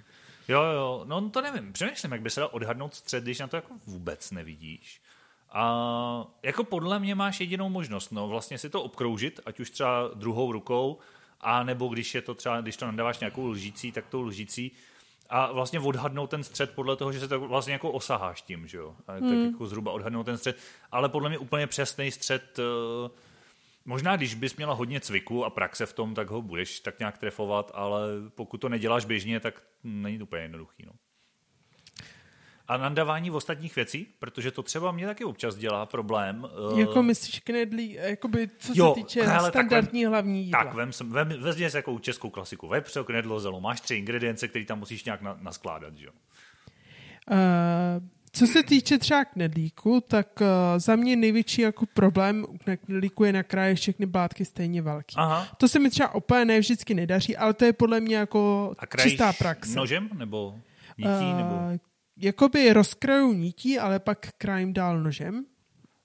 Jo, 0.49 0.63
jo, 0.63 1.05
no 1.09 1.31
to 1.31 1.43
nevím. 1.43 1.73
Přemýšlím, 1.73 2.13
jak 2.13 2.23
by 2.23 2.31
se 2.31 2.41
dal 2.41 2.51
odhadnout 2.53 2.95
střed, 2.95 3.25
když 3.25 3.39
na 3.39 3.47
to 3.47 3.57
jako 3.57 3.75
vůbec 3.87 4.31
nevidíš. 4.31 5.01
A 5.53 6.27
jako 6.43 6.65
podle 6.65 6.99
mě 6.99 7.15
máš 7.15 7.41
jedinou 7.41 7.69
možnost, 7.69 8.13
no 8.13 8.29
vlastně 8.29 8.59
si 8.59 8.71
to 8.71 8.83
obkroužit, 8.83 9.41
ať 9.47 9.61
už 9.61 9.71
třeba 9.71 10.11
druhou 10.15 10.53
rukou, 10.53 10.99
a 11.41 11.63
nebo 11.63 11.89
když 11.89 12.15
je 12.15 12.23
to 12.23 12.35
třeba, 12.35 12.61
když 12.61 12.77
to 12.77 12.87
nadáváš 12.87 13.19
nějakou 13.19 13.47
lžící, 13.47 13.93
tak 13.93 14.07
tou 14.07 14.23
lžící 14.23 14.73
a 15.31 15.53
vlastně 15.53 15.81
odhadnout 15.81 16.31
ten 16.31 16.45
střed 16.45 16.71
podle 16.75 16.97
toho, 16.97 17.13
že 17.13 17.21
se 17.21 17.29
to 17.29 17.41
vlastně 17.41 17.73
jako 17.73 17.91
osaháš 17.91 18.43
tím, 18.43 18.67
že 18.67 18.79
jo. 18.79 18.97
A 19.07 19.13
hmm. 19.13 19.29
Tak 19.29 19.53
jako 19.53 19.67
zhruba 19.67 19.93
odhadnout 19.93 20.25
ten 20.25 20.39
střed, 20.39 20.59
ale 20.93 21.09
podle 21.09 21.29
mě 21.29 21.39
úplně 21.39 21.67
přesný 21.67 22.11
střed, 22.11 22.59
eh, 22.59 23.11
možná 23.85 24.17
když 24.17 24.35
bys 24.35 24.57
měla 24.57 24.75
hodně 24.75 25.01
cviku 25.01 25.45
a 25.45 25.51
praxe 25.51 25.87
v 25.87 25.93
tom, 25.93 26.15
tak 26.15 26.31
ho 26.31 26.43
budeš 26.43 26.81
tak 26.81 26.99
nějak 26.99 27.19
trefovat, 27.19 27.71
ale 27.75 28.01
pokud 28.35 28.59
to 28.59 28.69
neděláš 28.69 29.05
běžně, 29.05 29.41
tak 29.41 29.63
není 29.85 30.19
to 30.19 30.25
úplně 30.25 30.43
jednoduchý, 30.43 30.83
no 30.87 30.93
a 32.71 32.77
nandávání 32.77 33.31
v 33.31 33.35
ostatních 33.35 33.77
věcí, 33.77 34.07
protože 34.19 34.51
to 34.51 34.63
třeba 34.63 34.93
mě 34.93 35.07
taky 35.07 35.25
občas 35.25 35.57
dělá 35.57 35.87
problém. 35.87 36.49
Eh, 36.77 36.81
jako 36.81 37.03
myslíš 37.03 37.41
knedlí, 37.41 37.93
jakoby, 37.93 38.49
co 38.59 38.73
jo, 38.77 38.95
se 38.95 39.01
týče 39.01 39.23
hele, 39.23 39.49
standardní 39.49 40.05
vem, 40.05 40.13
hlavní 40.13 40.45
jídla. 40.45 40.65
Tak, 40.65 40.75
vem, 40.75 40.91
vem, 41.05 41.29
vezmi 41.29 41.69
jako 41.75 41.99
českou 41.99 42.31
klasiku. 42.31 42.69
Vepřo, 42.69 43.05
knedlo, 43.05 43.41
zelo. 43.41 43.61
Máš 43.61 43.81
tři 43.81 43.95
ingredience, 43.95 44.49
které 44.49 44.65
tam 44.65 44.79
musíš 44.79 45.05
nějak 45.05 45.23
na, 45.23 45.39
naskládat, 45.41 45.93
jo? 45.97 46.11
Uh, 47.31 47.37
co 48.33 48.47
se 48.47 48.63
týče 48.63 48.99
třeba 48.99 49.25
knedlíku, 49.25 50.01
tak 50.09 50.41
uh, 50.41 50.47
za 50.77 50.97
mě 50.97 51.17
největší 51.17 51.63
jako 51.63 51.87
problém 51.95 52.47
u 52.49 52.59
knedlíku 52.59 53.25
je 53.25 53.33
nakrájet 53.33 53.79
všechny 53.79 54.07
blátky 54.07 54.45
stejně 54.45 54.83
velký. 54.83 55.17
Aha. 55.17 55.49
To 55.57 55.69
se 55.69 55.79
mi 55.79 55.91
třeba 55.91 56.15
úplně 56.15 56.45
ne 56.45 56.61
vždycky 56.61 56.95
nedaří, 56.95 57.37
ale 57.37 57.55
to 57.55 57.65
je 57.65 57.73
podle 57.73 58.01
mě 58.01 58.17
jako 58.17 58.73
čistá 59.03 59.33
praxe. 59.33 59.75
nožem 59.75 60.09
nebo 60.19 60.55
nití? 60.99 61.11
Uh, 61.11 61.37
nebo 61.37 61.90
jakoby 62.21 62.73
rozkraju 62.73 63.33
nití, 63.33 63.79
ale 63.79 63.99
pak 63.99 64.29
krajím 64.39 64.73
dál 64.73 65.01
nožem. 65.01 65.45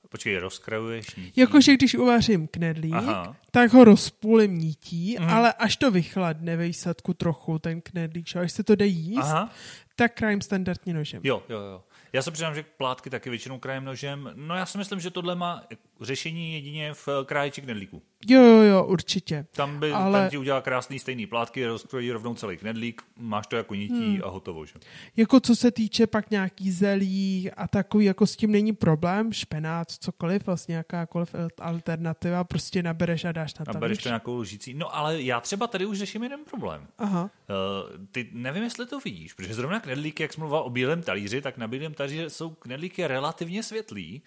Počkej, 0.10 0.38
rozkrajuješ 0.38 1.16
nití? 1.16 1.42
Jakože 1.42 1.74
když 1.74 1.96
uvařím 1.96 2.48
knedlík, 2.48 2.94
Aha. 2.94 3.36
tak 3.52 3.74
ho 3.74 3.84
rozpůlím 3.84 4.58
nití, 4.58 5.18
mm. 5.20 5.30
ale 5.30 5.54
až 5.54 5.78
to 5.78 5.92
vychladne 5.92 6.58
ve 6.58 6.68
výsledku 6.68 7.14
trochu, 7.14 7.60
ten 7.60 7.82
knedlík, 7.82 8.36
až 8.36 8.52
se 8.52 8.64
to 8.64 8.76
jde 8.76 8.86
jíst, 8.86 9.20
Aha. 9.20 9.52
tak 9.96 10.14
krajím 10.14 10.42
standardně 10.42 10.94
nožem. 10.94 11.22
Jo, 11.24 11.44
jo, 11.50 11.60
jo. 11.60 11.84
Já 12.16 12.22
se 12.22 12.32
přiznám, 12.32 12.56
že 12.56 12.64
plátky 12.64 13.10
taky 13.10 13.30
většinou 13.30 13.60
krajem 13.60 13.86
nožem. 13.86 14.32
No 14.36 14.56
já 14.56 14.66
si 14.66 14.78
myslím, 14.78 15.00
že 15.00 15.12
tohle 15.12 15.36
má 15.36 15.64
řešení 16.02 16.54
jedině 16.54 16.94
v 16.94 17.08
kráječi 17.26 17.62
knedlíku. 17.62 18.02
Jo, 18.28 18.42
jo, 18.42 18.62
jo, 18.62 18.84
určitě. 18.84 19.46
Tam 19.52 19.80
by 19.80 19.92
Ale... 19.92 20.20
tam 20.20 20.30
ti 20.30 20.38
udělal 20.38 20.62
krásný 20.62 21.00
stejný 21.00 21.28
plátky, 21.28 21.66
rozkrojí 21.66 22.12
rovnou 22.12 22.36
celý 22.36 22.58
knedlík, 22.58 23.02
máš 23.18 23.48
to 23.48 23.56
jako 23.56 23.76
nití 23.76 24.14
hmm. 24.14 24.22
a 24.24 24.28
hotovo. 24.28 24.66
Že? 24.66 24.74
Jako 25.18 25.40
co 25.40 25.56
se 25.56 25.72
týče 25.72 26.08
pak 26.08 26.32
nějaký 26.32 26.72
zelí 26.72 27.52
a 27.52 27.68
takový, 27.68 28.06
jako 28.06 28.28
s 28.28 28.36
tím 28.36 28.52
není 28.52 28.74
problém, 28.74 29.34
špenát, 29.34 29.92
cokoliv, 29.92 30.46
vlastně 30.46 30.76
jakákoliv 30.76 31.36
alternativa, 31.60 32.44
prostě 32.44 32.84
nabereš 32.84 33.26
a 33.26 33.32
dáš 33.32 33.54
na 33.54 33.66
Nabereš 33.74 33.98
to 33.98 34.10
nějakou 34.10 34.38
lžící. 34.38 34.74
No 34.74 34.96
ale 34.96 35.22
já 35.22 35.42
třeba 35.42 35.68
tady 35.68 35.86
už 35.86 35.98
řeším 35.98 36.24
jeden 36.24 36.40
problém. 36.50 36.88
Aha. 36.98 37.22
Uh, 37.24 38.06
ty 38.12 38.30
nevím, 38.34 38.64
jestli 38.64 38.86
to 38.86 39.00
vidíš, 39.00 39.34
protože 39.34 39.54
zrovna 39.54 39.80
knedlíky, 39.80 40.24
jak 40.24 40.34
jsem 40.34 40.42
mluvil 40.42 40.60
o 40.60 40.70
bílém 40.70 41.02
talíři, 41.02 41.42
tak 41.42 41.58
na 41.58 41.68
bílém 41.68 41.94
talíři 41.94 42.05
jsou 42.12 42.50
knedlíky 42.50 43.08
relativně 43.08 43.64
světlý. 43.64 44.22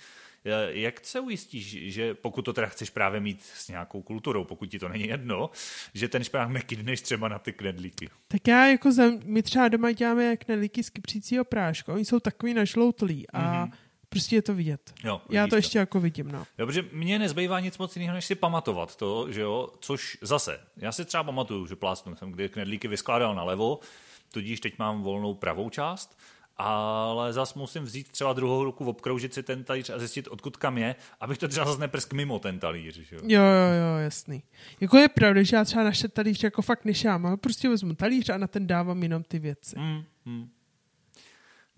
Eh, 0.44 0.78
jak 0.78 1.04
se 1.04 1.20
ujistíš, 1.20 1.92
že 1.94 2.14
pokud 2.14 2.42
to 2.42 2.52
teda 2.52 2.66
chceš 2.66 2.90
právě 2.90 3.20
mít 3.20 3.42
s 3.54 3.68
nějakou 3.68 4.02
kulturou, 4.02 4.44
pokud 4.44 4.66
ti 4.66 4.78
to 4.78 4.88
není 4.88 5.08
jedno, 5.08 5.50
že 5.94 6.08
ten 6.08 6.24
špenát 6.24 6.50
nekydneš 6.50 7.00
třeba 7.00 7.28
na 7.28 7.38
ty 7.38 7.52
knedlíky? 7.52 8.08
Tak 8.28 8.48
já 8.48 8.66
jako 8.66 8.92
za, 8.92 9.04
my 9.24 9.42
třeba 9.42 9.68
doma 9.68 9.92
děláme 9.92 10.36
knedlíky 10.36 10.82
z 10.82 10.90
kypřícího 10.90 11.44
prášku, 11.44 11.92
oni 11.92 12.04
jsou 12.04 12.20
takový 12.20 12.54
našloutlí 12.54 13.30
a 13.30 13.66
mm-hmm. 13.66 13.72
Prostě 14.10 14.36
je 14.36 14.42
to 14.42 14.54
vidět. 14.54 14.94
Jo, 15.04 15.20
Já 15.30 15.46
to, 15.46 15.50
to 15.50 15.56
ještě 15.56 15.78
jako 15.78 16.00
vidím, 16.00 16.32
no. 16.32 16.46
Protože 16.56 16.84
mně 16.92 17.18
nezbývá 17.18 17.60
nic 17.60 17.78
moc 17.78 17.96
jiného, 17.96 18.14
než 18.14 18.24
si 18.24 18.34
pamatovat 18.34 18.96
to, 18.96 19.32
že 19.32 19.40
jo, 19.40 19.68
což 19.80 20.18
zase, 20.20 20.60
já 20.76 20.92
si 20.92 21.04
třeba 21.04 21.24
pamatuju, 21.24 21.66
že 21.66 21.76
plásnu 21.76 22.16
jsem, 22.16 22.32
kdy 22.32 22.48
knedlíky 22.48 22.88
vyskládal 22.88 23.34
na 23.34 23.44
levo, 23.44 23.80
tudíž 24.32 24.60
teď 24.60 24.78
mám 24.78 25.02
volnou 25.02 25.34
pravou 25.34 25.70
část 25.70 26.18
ale 26.58 27.32
zas 27.32 27.54
musím 27.54 27.82
vzít 27.82 28.10
třeba 28.10 28.32
druhou 28.32 28.64
ruku, 28.64 28.84
obkroužit 28.84 29.34
si 29.34 29.42
ten 29.42 29.64
talíř 29.64 29.90
a 29.90 29.98
zjistit, 29.98 30.28
odkud 30.28 30.56
kam 30.56 30.78
je, 30.78 30.94
abych 31.20 31.38
to 31.38 31.48
třeba 31.48 31.66
zase 31.66 31.80
neprsk 31.80 32.12
mimo 32.12 32.38
ten 32.38 32.58
talíř. 32.58 32.98
Že? 32.98 33.16
Jo, 33.16 33.42
jo, 33.42 33.72
jo, 33.80 33.98
jasný. 33.98 34.42
Jako 34.80 34.98
je 34.98 35.08
pravda, 35.08 35.42
že 35.42 35.56
já 35.56 35.64
třeba 35.64 35.84
naše 35.84 36.08
talíř 36.08 36.42
jako 36.42 36.62
fakt 36.62 36.84
nešám, 36.84 37.26
ale 37.26 37.36
prostě 37.36 37.68
vezmu 37.68 37.94
talíř 37.94 38.28
a 38.28 38.38
na 38.38 38.46
ten 38.46 38.66
dávám 38.66 39.02
jenom 39.02 39.22
ty 39.22 39.38
věci. 39.38 39.78
Mm, 39.78 40.04
mm. 40.24 40.48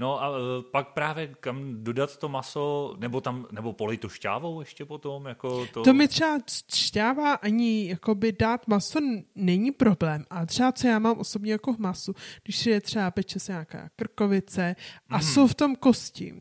No 0.01 0.23
a 0.23 0.29
e, 0.29 0.63
pak 0.71 0.89
právě 0.89 1.35
kam 1.41 1.85
dodat 1.85 2.17
to 2.17 2.29
maso, 2.29 2.97
nebo 2.99 3.21
tam, 3.21 3.47
nebo 3.53 3.73
polej 3.73 3.99
to 3.99 4.09
šťávou 4.09 4.61
ještě 4.61 4.85
potom, 4.85 5.27
jako 5.27 5.67
to... 5.67 5.83
To 5.83 5.95
mi 5.95 6.09
třeba 6.09 6.39
šťáva 6.75 7.35
ani 7.35 7.89
jakoby 7.89 8.33
dát 8.33 8.69
maso 8.69 9.01
není 9.35 9.73
problém, 9.73 10.25
a 10.31 10.47
třeba 10.47 10.73
co 10.73 10.87
já 10.87 10.99
mám 10.99 11.19
osobně 11.19 11.53
jako 11.53 11.75
masu, 11.79 12.15
když 12.45 12.67
je 12.67 12.81
třeba 12.81 13.11
peče 13.11 13.41
se 13.41 13.53
nějaká 13.53 13.91
krkovice 13.97 14.77
a 15.09 15.17
mm. 15.17 15.23
jsou 15.23 15.47
v 15.47 15.55
tom 15.55 15.77
kosti, 15.77 16.35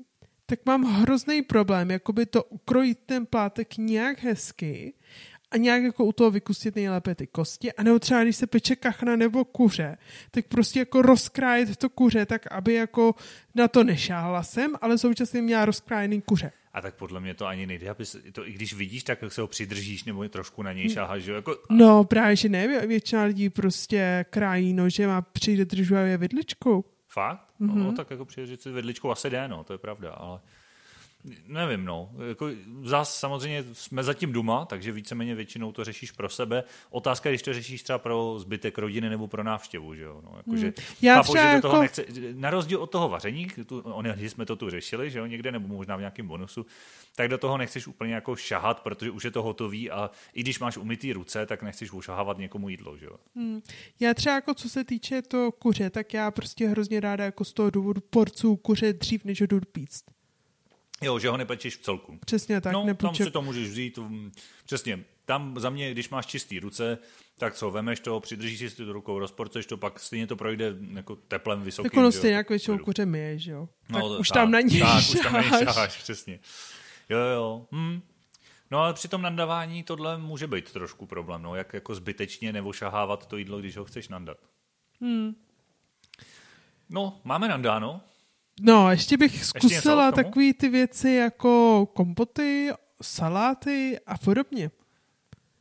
tak 0.45 0.59
mám 0.65 0.83
hrozný 0.83 1.41
problém, 1.41 1.91
jakoby 1.91 2.25
to 2.25 2.43
ukrojit 2.43 2.99
ten 3.05 3.25
plátek 3.25 3.77
nějak 3.77 4.19
hezky, 4.19 4.93
a 5.51 5.57
nějak 5.57 5.83
jako 5.83 6.05
u 6.05 6.11
toho 6.11 6.31
vykustit 6.31 6.75
nejlépe 6.75 7.15
ty 7.15 7.27
kosti, 7.27 7.73
a 7.73 7.83
nebo 7.83 7.99
třeba 7.99 8.23
když 8.23 8.35
se 8.35 8.47
peče 8.47 8.75
kachna 8.75 9.15
nebo 9.15 9.45
kuře, 9.45 9.97
tak 10.31 10.47
prostě 10.47 10.79
jako 10.79 11.01
rozkrájet 11.01 11.77
to 11.77 11.89
kuře, 11.89 12.25
tak 12.25 12.51
aby 12.51 12.73
jako 12.73 13.15
na 13.55 13.67
to 13.67 13.83
nešáhla 13.83 14.43
jsem, 14.43 14.75
ale 14.81 14.97
současně 14.97 15.41
měla 15.41 15.65
rozkrájený 15.65 16.21
kuře. 16.21 16.51
A 16.73 16.81
tak 16.81 16.95
podle 16.95 17.19
mě 17.19 17.33
to 17.33 17.45
ani 17.45 17.65
nejde, 17.65 17.89
aby 17.89 18.05
se, 18.05 18.31
to, 18.31 18.47
i 18.47 18.51
když 18.51 18.73
vidíš, 18.73 19.03
tak 19.03 19.19
se 19.27 19.41
ho 19.41 19.47
přidržíš 19.47 20.03
nebo 20.03 20.29
trošku 20.29 20.63
na 20.63 20.73
něj 20.73 20.89
šáháš. 20.89 21.23
Že? 21.23 21.31
Jako... 21.31 21.57
No 21.69 22.03
právě, 22.03 22.35
že 22.35 22.49
ne, 22.49 22.87
většina 22.87 23.23
lidí 23.23 23.49
prostě 23.49 24.25
krájí 24.29 24.73
nožem 24.73 25.09
a 25.09 25.21
přijde 25.21 25.65
držuje 25.65 26.17
vidličkou. 26.17 26.85
Fakt? 27.07 27.49
Mm-hmm. 27.61 27.75
No, 27.75 27.91
tak 27.91 28.11
jako 28.11 28.25
přidržet 28.25 28.61
si 28.61 28.71
vidličkou 28.71 29.11
asi 29.11 29.29
jde, 29.29 29.47
no, 29.47 29.63
to 29.63 29.73
je 29.73 29.77
pravda, 29.77 30.11
ale... 30.11 30.39
Nevím, 31.47 31.85
no. 31.85 32.11
Jako, 32.29 32.49
zás 32.83 33.19
samozřejmě 33.19 33.63
jsme 33.73 34.03
zatím 34.03 34.31
doma, 34.31 34.65
takže 34.65 34.91
víceméně 34.91 35.35
většinou 35.35 35.71
to 35.71 35.83
řešíš 35.83 36.11
pro 36.11 36.29
sebe. 36.29 36.63
Otázka, 36.89 37.29
když 37.29 37.41
to 37.41 37.53
řešíš 37.53 37.83
třeba 37.83 37.99
pro 37.99 38.35
zbytek 38.39 38.77
rodiny 38.77 39.09
nebo 39.09 39.27
pro 39.27 39.43
návštěvu, 39.43 39.95
že 39.95 40.03
jo. 40.03 40.21
No, 40.25 40.37
jako, 40.37 40.49
hmm. 40.49 40.59
že 40.59 40.73
Já 41.01 41.15
chápu, 41.15 41.35
že 41.37 41.53
do 41.55 41.61
toho 41.61 41.73
jako... 41.73 41.81
nechce, 41.81 42.05
na 42.33 42.49
rozdíl 42.49 42.81
od 42.81 42.91
toho 42.91 43.09
vaření, 43.09 43.47
tu, 43.65 43.79
oni 43.79 44.29
jsme 44.29 44.45
to 44.45 44.55
tu 44.55 44.69
řešili, 44.69 45.11
že 45.11 45.19
jo, 45.19 45.25
někde, 45.25 45.51
nebo 45.51 45.67
možná 45.67 45.95
v 45.95 45.99
nějakém 45.99 46.27
bonusu, 46.27 46.65
tak 47.15 47.29
do 47.29 47.37
toho 47.37 47.57
nechceš 47.57 47.87
úplně 47.87 48.13
jako 48.13 48.35
šahat, 48.35 48.79
protože 48.79 49.11
už 49.11 49.23
je 49.23 49.31
to 49.31 49.43
hotový 49.43 49.91
a 49.91 50.11
i 50.33 50.41
když 50.41 50.59
máš 50.59 50.77
umytý 50.77 51.13
ruce, 51.13 51.45
tak 51.45 51.63
nechceš 51.63 51.91
ušahávat 51.91 52.37
někomu 52.37 52.69
jídlo, 52.69 52.97
že 52.97 53.05
jo. 53.05 53.15
Hmm. 53.35 53.61
Já 53.99 54.13
třeba 54.13 54.35
jako 54.35 54.53
co 54.53 54.69
se 54.69 54.83
týče 54.83 55.21
to 55.21 55.51
kuře, 55.51 55.89
tak 55.89 56.13
já 56.13 56.31
prostě 56.31 56.67
hrozně 56.67 56.99
ráda 56.99 57.23
jako 57.23 57.45
z 57.45 57.53
toho 57.53 57.69
důvodu 57.69 58.01
porcu 58.09 58.55
kuře 58.55 58.93
dřív, 58.93 59.25
než 59.25 59.41
ho 59.41 59.47
jdu 59.47 59.59
píct. 59.71 60.18
Jo, 61.01 61.19
že 61.19 61.29
ho 61.29 61.37
nepečeš 61.37 61.77
v 61.77 61.81
celku. 61.81 62.19
Přesně 62.25 62.61
tak. 62.61 62.73
No, 62.73 62.83
nepůjče... 62.85 63.17
tam 63.17 63.25
si 63.25 63.31
to 63.31 63.41
můžeš 63.41 63.69
vzít. 63.69 63.97
Mm, 63.97 64.31
přesně. 64.65 65.03
Tam 65.25 65.59
za 65.59 65.69
mě, 65.69 65.91
když 65.91 66.09
máš 66.09 66.25
čistý 66.25 66.59
ruce, 66.59 66.97
tak 67.37 67.53
co, 67.53 67.71
vemeš 67.71 67.99
to, 67.99 68.19
přidržíš 68.19 68.59
si 68.73 68.85
to 68.85 68.93
rukou, 68.93 69.19
rozporceš 69.19 69.65
to, 69.65 69.77
pak 69.77 69.99
stejně 69.99 70.27
to 70.27 70.35
projde 70.35 70.75
jako 70.93 71.15
teplem 71.15 71.61
vysokým. 71.61 71.89
Tak 71.91 71.97
ono 71.97 72.11
stejně 72.11 72.35
jako 72.35 72.53
většinou 72.53 72.77
kuře 72.77 73.05
myješ, 73.05 73.45
jo. 73.45 73.69
Tak 73.93 74.01
no, 74.01 74.17
už 74.17 74.29
tak, 74.29 74.35
tam 74.35 74.51
na 74.51 74.61
ní 74.61 74.79
Tak, 74.79 74.99
už 74.99 75.19
tam 75.23 75.33
na 75.33 75.41
ní 75.41 75.49
šáháš, 75.49 76.03
přesně. 76.03 76.39
Jo, 77.09 77.19
jo. 77.19 77.65
Hm. 77.71 78.01
No 78.71 78.79
ale 78.79 78.93
při 78.93 79.07
tom 79.07 79.21
nandávání 79.21 79.83
tohle 79.83 80.17
může 80.17 80.47
být 80.47 80.71
trošku 80.71 81.05
problém, 81.05 81.41
no, 81.41 81.55
jak 81.55 81.73
jako 81.73 81.95
zbytečně 81.95 82.53
nebo 82.53 82.73
šahávat 82.73 83.25
to 83.25 83.37
jídlo, 83.37 83.59
když 83.59 83.77
ho 83.77 83.85
chceš 83.85 84.07
nandat. 84.07 84.37
Hmm. 85.01 85.35
No, 86.89 87.21
máme 87.23 87.47
nandáno, 87.47 88.01
No, 88.61 88.91
ještě 88.91 89.17
bych 89.17 89.45
zkusila 89.45 90.05
ještě 90.05 90.23
takové 90.23 90.53
ty 90.53 90.69
věci 90.69 91.09
jako 91.09 91.85
kompoty, 91.93 92.69
saláty 93.01 93.99
a 94.07 94.17
podobně. 94.17 94.71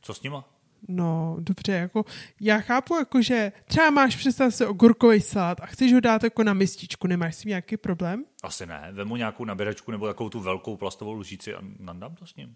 Co 0.01 0.13
s 0.13 0.21
nima? 0.21 0.49
No, 0.87 1.35
dobře, 1.39 1.71
jako 1.71 2.05
já 2.41 2.59
chápu, 2.59 2.95
jako 2.95 3.21
že 3.21 3.51
třeba 3.65 3.89
máš 3.89 4.15
představ 4.15 4.55
se 4.55 4.67
ogurkový 4.67 5.21
salát 5.21 5.61
a 5.61 5.65
chceš 5.65 5.93
ho 5.93 5.99
dát 5.99 6.23
jako 6.23 6.43
na 6.43 6.53
mističku, 6.53 7.07
nemáš 7.07 7.35
s 7.35 7.39
tím 7.39 7.49
nějaký 7.49 7.77
problém? 7.77 8.25
Asi 8.43 8.65
ne. 8.65 8.89
Vemu 8.91 9.15
nějakou 9.15 9.45
nabíračku 9.45 9.91
nebo 9.91 10.07
takovou 10.07 10.29
tu 10.29 10.39
velkou 10.39 10.77
plastovou 10.77 11.13
lžíci 11.13 11.55
a 11.55 11.59
nandám 11.79 12.15
to 12.15 12.25
s 12.25 12.35
ním. 12.35 12.55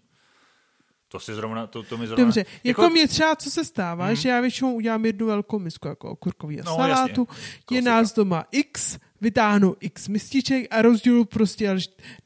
To 1.08 1.20
si 1.20 1.34
zrovna, 1.34 1.66
to, 1.66 1.82
to 1.82 1.98
mi 1.98 2.06
zrovna... 2.06 2.24
Dobře, 2.24 2.44
jako, 2.64 2.82
jako 2.82 2.92
mě 2.92 3.08
třeba, 3.08 3.36
co 3.36 3.50
se 3.50 3.64
stává, 3.64 4.06
hmm. 4.06 4.16
že 4.16 4.28
já 4.28 4.40
většinou 4.40 4.74
udělám 4.74 5.04
jednu 5.04 5.26
velkou 5.26 5.58
misku 5.58 5.88
jako 5.88 6.10
okurkový 6.10 6.56
no, 6.56 6.64
salátu, 6.64 7.28
jasně. 7.30 7.76
je 7.76 7.82
nás 7.82 8.14
doma 8.14 8.44
x, 8.50 8.98
vytáhnu 9.24 9.76
x 9.80 10.08
mističek 10.08 10.66
a 10.70 10.82
rozdělu 10.82 11.24
prostě 11.24 11.76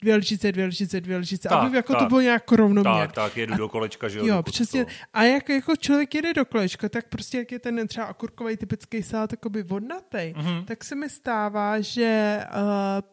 dvě 0.02 0.16
lžice, 0.16 0.52
dvě 0.52 0.66
lžice, 0.66 1.00
dvě 1.00 1.16
lžice, 1.16 1.48
tak, 1.48 1.58
aby 1.58 1.76
jako 1.76 1.92
tak, 1.92 2.02
to 2.02 2.08
bylo 2.08 2.20
nějak 2.20 2.52
rovnoměr. 2.52 3.06
Tak, 3.06 3.12
tak, 3.12 3.36
jedu 3.36 3.54
a, 3.54 3.56
do 3.56 3.68
kolečka, 3.68 4.08
že 4.08 4.18
jo? 4.18 4.26
Jo, 4.26 4.42
přesně. 4.42 4.84
To... 4.84 4.90
A 5.14 5.22
jak 5.22 5.48
jako 5.48 5.76
člověk 5.76 6.14
jede 6.14 6.34
do 6.34 6.44
kolečka, 6.44 6.88
tak 6.88 7.08
prostě 7.08 7.38
jak 7.38 7.52
je 7.52 7.58
ten 7.58 7.88
třeba 7.88 8.06
okurkový 8.06 8.56
typický 8.56 9.02
salát 9.02 9.32
jakoby 9.32 9.62
vodnatý, 9.62 10.34
mm-hmm. 10.34 10.64
tak 10.64 10.84
se 10.84 10.94
mi 10.94 11.08
stává, 11.10 11.80
že 11.80 12.40
uh, 12.42 12.60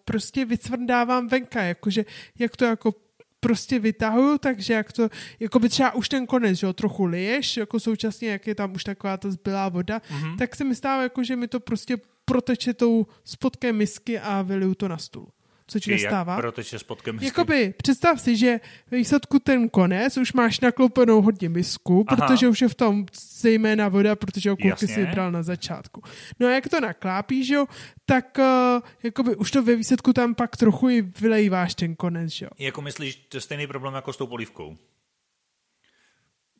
prostě 0.06 0.46
vycvrndávám 0.46 1.28
venka, 1.28 1.64
jakože 1.64 2.06
jak 2.40 2.58
to 2.58 2.66
jako 2.66 2.94
prostě 3.40 3.80
vytahuju, 3.80 4.38
takže 4.38 4.74
jak 4.74 4.92
to, 4.92 5.10
jako 5.40 5.60
by 5.60 5.70
třeba 5.70 5.94
už 5.94 6.10
ten 6.10 6.26
konec, 6.26 6.58
že 6.58 6.68
jo, 6.68 6.74
trochu 6.74 7.06
liješ, 7.06 7.58
jako 7.58 7.80
současně, 7.80 8.30
jak 8.30 8.48
je 8.48 8.56
tam 8.56 8.74
už 8.74 8.84
taková 8.84 9.18
ta 9.18 9.32
zbylá 9.32 9.70
voda, 9.70 10.00
mm-hmm. 10.00 10.38
tak 10.38 10.56
se 10.56 10.64
mi 10.64 10.76
stává 10.76 11.04
jako, 11.04 11.24
že 11.24 11.36
mi 11.36 11.48
to 11.48 11.60
prostě 11.60 11.98
proteče 12.26 12.74
tou 12.74 13.08
spodkem 13.24 13.76
misky 13.76 14.20
a 14.20 14.42
vyliju 14.42 14.76
to 14.76 14.88
na 14.88 14.98
stůl 14.98 15.28
co 15.68 15.80
ti 15.80 15.92
nestává. 15.92 16.38
proteče 16.38 16.80
spodkem 16.80 17.16
misky. 17.16 17.26
Jakoby, 17.26 17.74
představ 17.78 18.22
si, 18.22 18.38
že 18.38 18.60
výsledku 18.92 19.40
ten 19.40 19.70
konec 19.70 20.18
už 20.18 20.34
máš 20.34 20.60
nakloupenou 20.60 21.22
hodně 21.22 21.50
misku, 21.50 22.06
Aha. 22.08 22.16
protože 22.16 22.48
už 22.48 22.62
je 22.62 22.68
v 22.68 22.76
tom 22.76 23.06
zejména 23.42 23.90
voda, 23.90 24.16
protože 24.16 24.52
okurky 24.52 24.88
si 24.88 25.06
vybral 25.06 25.32
na 25.32 25.44
začátku. 25.44 26.02
No 26.40 26.48
a 26.48 26.52
jak 26.52 26.70
to 26.70 26.80
naklápíš, 26.80 27.50
jo, 27.50 27.66
tak 28.06 28.38
uh, 28.40 28.82
jakoby 29.04 29.36
už 29.36 29.52
to 29.52 29.64
ve 29.64 29.76
výsledku 29.76 30.14
tam 30.14 30.36
pak 30.36 30.58
trochu 30.58 30.90
i 30.90 31.02
vylejváš 31.02 31.76
ten 31.76 31.96
konec, 31.96 32.42
jo. 32.42 32.50
Jako 32.58 32.82
myslíš, 32.82 33.16
to 33.16 33.38
je 33.38 33.42
stejný 33.42 33.68
problém 33.68 33.94
jako 33.94 34.14
s 34.14 34.18
tou 34.18 34.28
polívkou? 34.28 34.78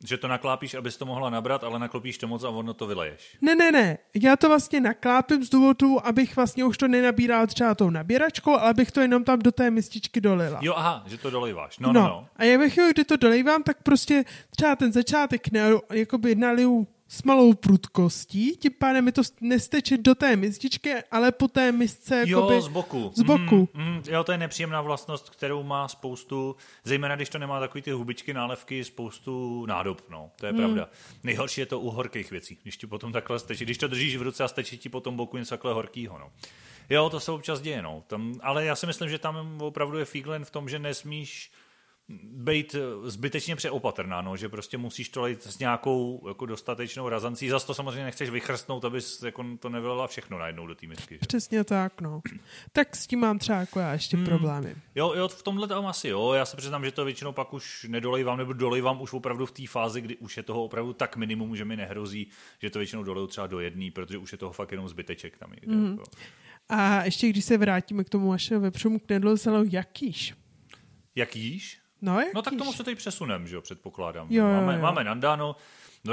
Že 0.04 0.16
to 0.16 0.28
naklápíš, 0.28 0.74
abys 0.74 0.96
to 0.96 1.06
mohla 1.06 1.30
nabrat, 1.30 1.64
ale 1.64 1.78
naklopíš 1.78 2.18
to 2.18 2.28
moc 2.28 2.44
a 2.44 2.48
ono 2.48 2.74
to 2.74 2.86
vyleješ. 2.86 3.36
Ne, 3.40 3.54
ne, 3.54 3.72
ne. 3.72 3.98
Já 4.14 4.36
to 4.36 4.48
vlastně 4.48 4.80
naklápím 4.80 5.44
z 5.44 5.50
důvodu, 5.50 6.06
abych 6.06 6.36
vlastně 6.36 6.64
už 6.64 6.78
to 6.78 6.88
nenabíral 6.88 7.46
třeba 7.46 7.74
tou 7.74 7.90
nabíračkou, 7.90 8.52
ale 8.52 8.70
abych 8.70 8.92
to 8.92 9.00
jenom 9.00 9.24
tam 9.24 9.38
do 9.38 9.52
té 9.52 9.70
mističky 9.70 10.20
dolila. 10.20 10.58
Jo, 10.62 10.74
aha, 10.76 11.04
že 11.06 11.18
to 11.18 11.30
dolejváš. 11.30 11.78
No, 11.78 11.92
no, 11.92 12.00
no. 12.00 12.08
no. 12.08 12.28
A 12.36 12.44
já 12.44 12.58
ve 12.58 12.70
chvíli, 12.70 12.90
kdy 12.90 13.04
to 13.04 13.16
dolejvám, 13.16 13.62
tak 13.62 13.82
prostě 13.82 14.24
třeba 14.50 14.76
ten 14.76 14.92
začátek 14.92 15.50
ne, 15.50 15.70
jakoby 15.90 16.34
naliju 16.34 16.86
s 17.08 17.22
malou 17.22 17.54
prudkostí, 17.54 18.56
tím 18.56 18.72
pádem 18.78 19.04
mi 19.04 19.12
to 19.12 19.22
nesteče 19.40 19.96
do 19.96 20.14
té 20.14 20.36
mističky, 20.36 20.94
ale 21.10 21.32
po 21.32 21.48
té 21.48 21.72
misce 21.72 22.24
jakoby, 22.26 22.54
Jo, 22.54 22.60
z 22.60 22.68
boku. 22.68 23.12
Z 23.14 23.22
boku. 23.22 23.68
Mm, 23.74 23.84
mm, 23.84 24.02
jo, 24.08 24.24
to 24.24 24.32
je 24.32 24.38
nepříjemná 24.38 24.80
vlastnost, 24.80 25.30
kterou 25.30 25.62
má 25.62 25.88
spoustu, 25.88 26.56
zejména 26.84 27.16
když 27.16 27.28
to 27.28 27.38
nemá 27.38 27.60
takový 27.60 27.82
ty 27.82 27.90
hubičky, 27.90 28.34
nálevky, 28.34 28.84
spoustu 28.84 29.66
nádob, 29.66 30.02
no, 30.10 30.30
to 30.36 30.46
je 30.46 30.52
mm. 30.52 30.58
pravda. 30.58 30.88
Nejhorší 31.22 31.60
je 31.60 31.66
to 31.66 31.80
u 31.80 31.90
horkých 31.90 32.30
věcí, 32.30 32.58
když 32.62 32.76
ti 32.76 32.86
potom 32.86 33.12
takhle 33.12 33.38
steče, 33.38 33.64
když 33.64 33.78
to 33.78 33.88
držíš 33.88 34.16
v 34.16 34.22
ruce 34.22 34.44
a 34.44 34.48
stečí 34.48 34.78
ti 34.78 34.88
potom 34.88 35.16
boku 35.16 35.36
něco 35.36 35.50
takhle 35.50 35.72
horkýho, 35.72 36.18
no. 36.18 36.30
Jo, 36.90 37.10
to 37.10 37.20
se 37.20 37.32
občas 37.32 37.60
děje, 37.60 37.82
no. 37.82 38.04
Tam, 38.06 38.34
ale 38.42 38.64
já 38.64 38.76
si 38.76 38.86
myslím, 38.86 39.10
že 39.10 39.18
tam 39.18 39.62
opravdu 39.62 39.98
je 39.98 40.04
fíglen 40.04 40.44
v 40.44 40.50
tom, 40.50 40.68
že 40.68 40.78
nesmíš 40.78 41.50
být 42.08 42.74
eh, 42.74 43.10
zbytečně 43.10 43.56
přeopatrná, 43.56 44.22
no, 44.22 44.36
že 44.36 44.48
prostě 44.48 44.78
musíš 44.78 45.08
to 45.08 45.22
lejt 45.22 45.42
s 45.42 45.58
nějakou 45.58 46.24
jako 46.28 46.46
dostatečnou 46.46 47.08
razancí. 47.08 47.48
Zas 47.48 47.64
to 47.64 47.74
samozřejmě 47.74 48.04
nechceš 48.04 48.30
vychrstnout, 48.30 48.84
abys 48.84 49.22
jako 49.22 49.44
to 49.60 49.68
nevylila 49.68 50.06
všechno 50.06 50.38
najednou 50.38 50.66
do 50.66 50.74
té 50.74 50.86
misky. 50.86 51.14
Že? 51.14 51.26
Přesně 51.26 51.64
tak, 51.64 52.00
no. 52.00 52.20
tak 52.72 52.96
s 52.96 53.06
tím 53.06 53.18
mám 53.18 53.38
třeba 53.38 53.58
jako 53.58 53.80
já 53.80 53.92
ještě 53.92 54.16
hmm. 54.16 54.26
problémy. 54.26 54.74
Jo, 54.94 55.12
jo, 55.14 55.28
v 55.28 55.42
tomhle 55.42 55.68
tam 55.68 55.86
asi 55.86 56.08
jo. 56.08 56.32
Já 56.32 56.44
se 56.44 56.56
přiznám, 56.56 56.84
že 56.84 56.92
to 56.92 57.04
většinou 57.04 57.32
pak 57.32 57.52
už 57.52 57.86
nedolejvám, 57.88 58.38
nebo 58.38 58.52
dolejvám 58.52 59.00
už 59.00 59.12
opravdu 59.12 59.46
v 59.46 59.52
té 59.52 59.66
fázi, 59.66 60.00
kdy 60.00 60.16
už 60.16 60.36
je 60.36 60.42
toho 60.42 60.64
opravdu 60.64 60.92
tak 60.92 61.16
minimum, 61.16 61.56
že 61.56 61.64
mi 61.64 61.76
nehrozí, 61.76 62.26
že 62.58 62.70
to 62.70 62.78
většinou 62.78 63.02
doleju 63.02 63.26
třeba 63.26 63.46
do 63.46 63.60
jedné, 63.60 63.90
protože 63.90 64.18
už 64.18 64.32
je 64.32 64.38
toho 64.38 64.52
fakt 64.52 64.70
jenom 64.70 64.88
zbyteček 64.88 65.38
tam 65.38 65.50
někde. 65.50 65.74
Hmm. 65.74 65.90
Jako. 65.90 66.04
A 66.68 67.04
ještě 67.04 67.28
když 67.28 67.44
se 67.44 67.58
vrátíme 67.58 68.04
k 68.04 68.08
tomu 68.08 68.28
vašeho 68.28 68.60
vepřomu 68.60 68.98
knedlu, 68.98 69.34
jakýž? 69.70 70.34
Jakýž? 71.14 71.85
No, 72.06 72.20
no 72.34 72.42
tak 72.42 72.54
tomu 72.58 72.72
se 72.72 72.84
teď 72.84 72.98
přesunem, 72.98 73.46
že 73.46 73.54
jo, 73.54 73.60
předpokládám. 73.60 74.26
Jo, 74.30 74.44
máme, 74.44 74.74
jo. 74.74 74.80
máme 74.80 75.04
nandáno, 75.04 75.56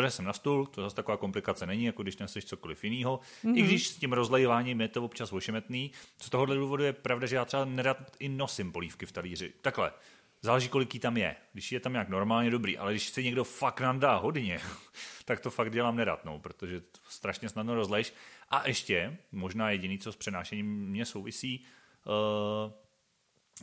jsem 0.10 0.26
na 0.26 0.34
stůl, 0.34 0.66
to 0.66 0.82
zase 0.82 0.96
taková 0.96 1.18
komplikace 1.18 1.66
není, 1.66 1.86
jako 1.86 2.04
když 2.04 2.18
neseš 2.18 2.46
cokoliv 2.46 2.84
jiného. 2.84 3.20
Mm-hmm. 3.44 3.58
I 3.58 3.62
mhm. 3.62 3.68
když 3.68 3.88
s 3.88 3.98
tím 3.98 4.14
rozlejováním 4.14 4.82
je 4.82 4.88
to 4.88 5.04
občas 5.04 5.34
ošemetný. 5.34 5.92
Z 6.22 6.30
tohohle 6.30 6.56
důvodu 6.56 6.84
je 6.84 6.94
pravda, 6.94 7.28
že 7.28 7.36
já 7.36 7.46
třeba 7.46 7.66
nerad 7.66 7.98
i 8.20 8.30
nosím 8.30 8.72
polívky 8.72 9.06
v 9.06 9.12
talíři. 9.12 9.54
Takhle, 9.62 9.92
záleží, 10.42 10.70
kolik 10.70 10.94
jí 10.94 11.00
tam 11.00 11.18
je. 11.18 11.36
Když 11.54 11.72
je 11.72 11.80
tam 11.80 11.92
nějak 11.92 12.10
normálně 12.10 12.52
dobrý, 12.52 12.78
ale 12.78 12.92
když 12.92 13.10
si 13.10 13.24
někdo 13.24 13.44
fakt 13.44 13.82
nandá 13.82 14.16
hodně, 14.16 14.60
tak 15.26 15.40
to 15.40 15.52
fakt 15.52 15.72
dělám 15.72 15.96
nerad, 15.96 16.26
no, 16.26 16.40
protože 16.40 16.80
to 16.80 17.00
strašně 17.10 17.50
snadno 17.50 17.76
rozlejš. 17.76 18.14
A 18.50 18.68
ještě, 18.68 19.18
možná 19.32 19.70
jediný, 19.70 20.00
co 20.00 20.12
s 20.12 20.16
přenášením 20.16 20.90
mě 20.90 21.06
souvisí, 21.06 21.66
uh, 22.06 22.72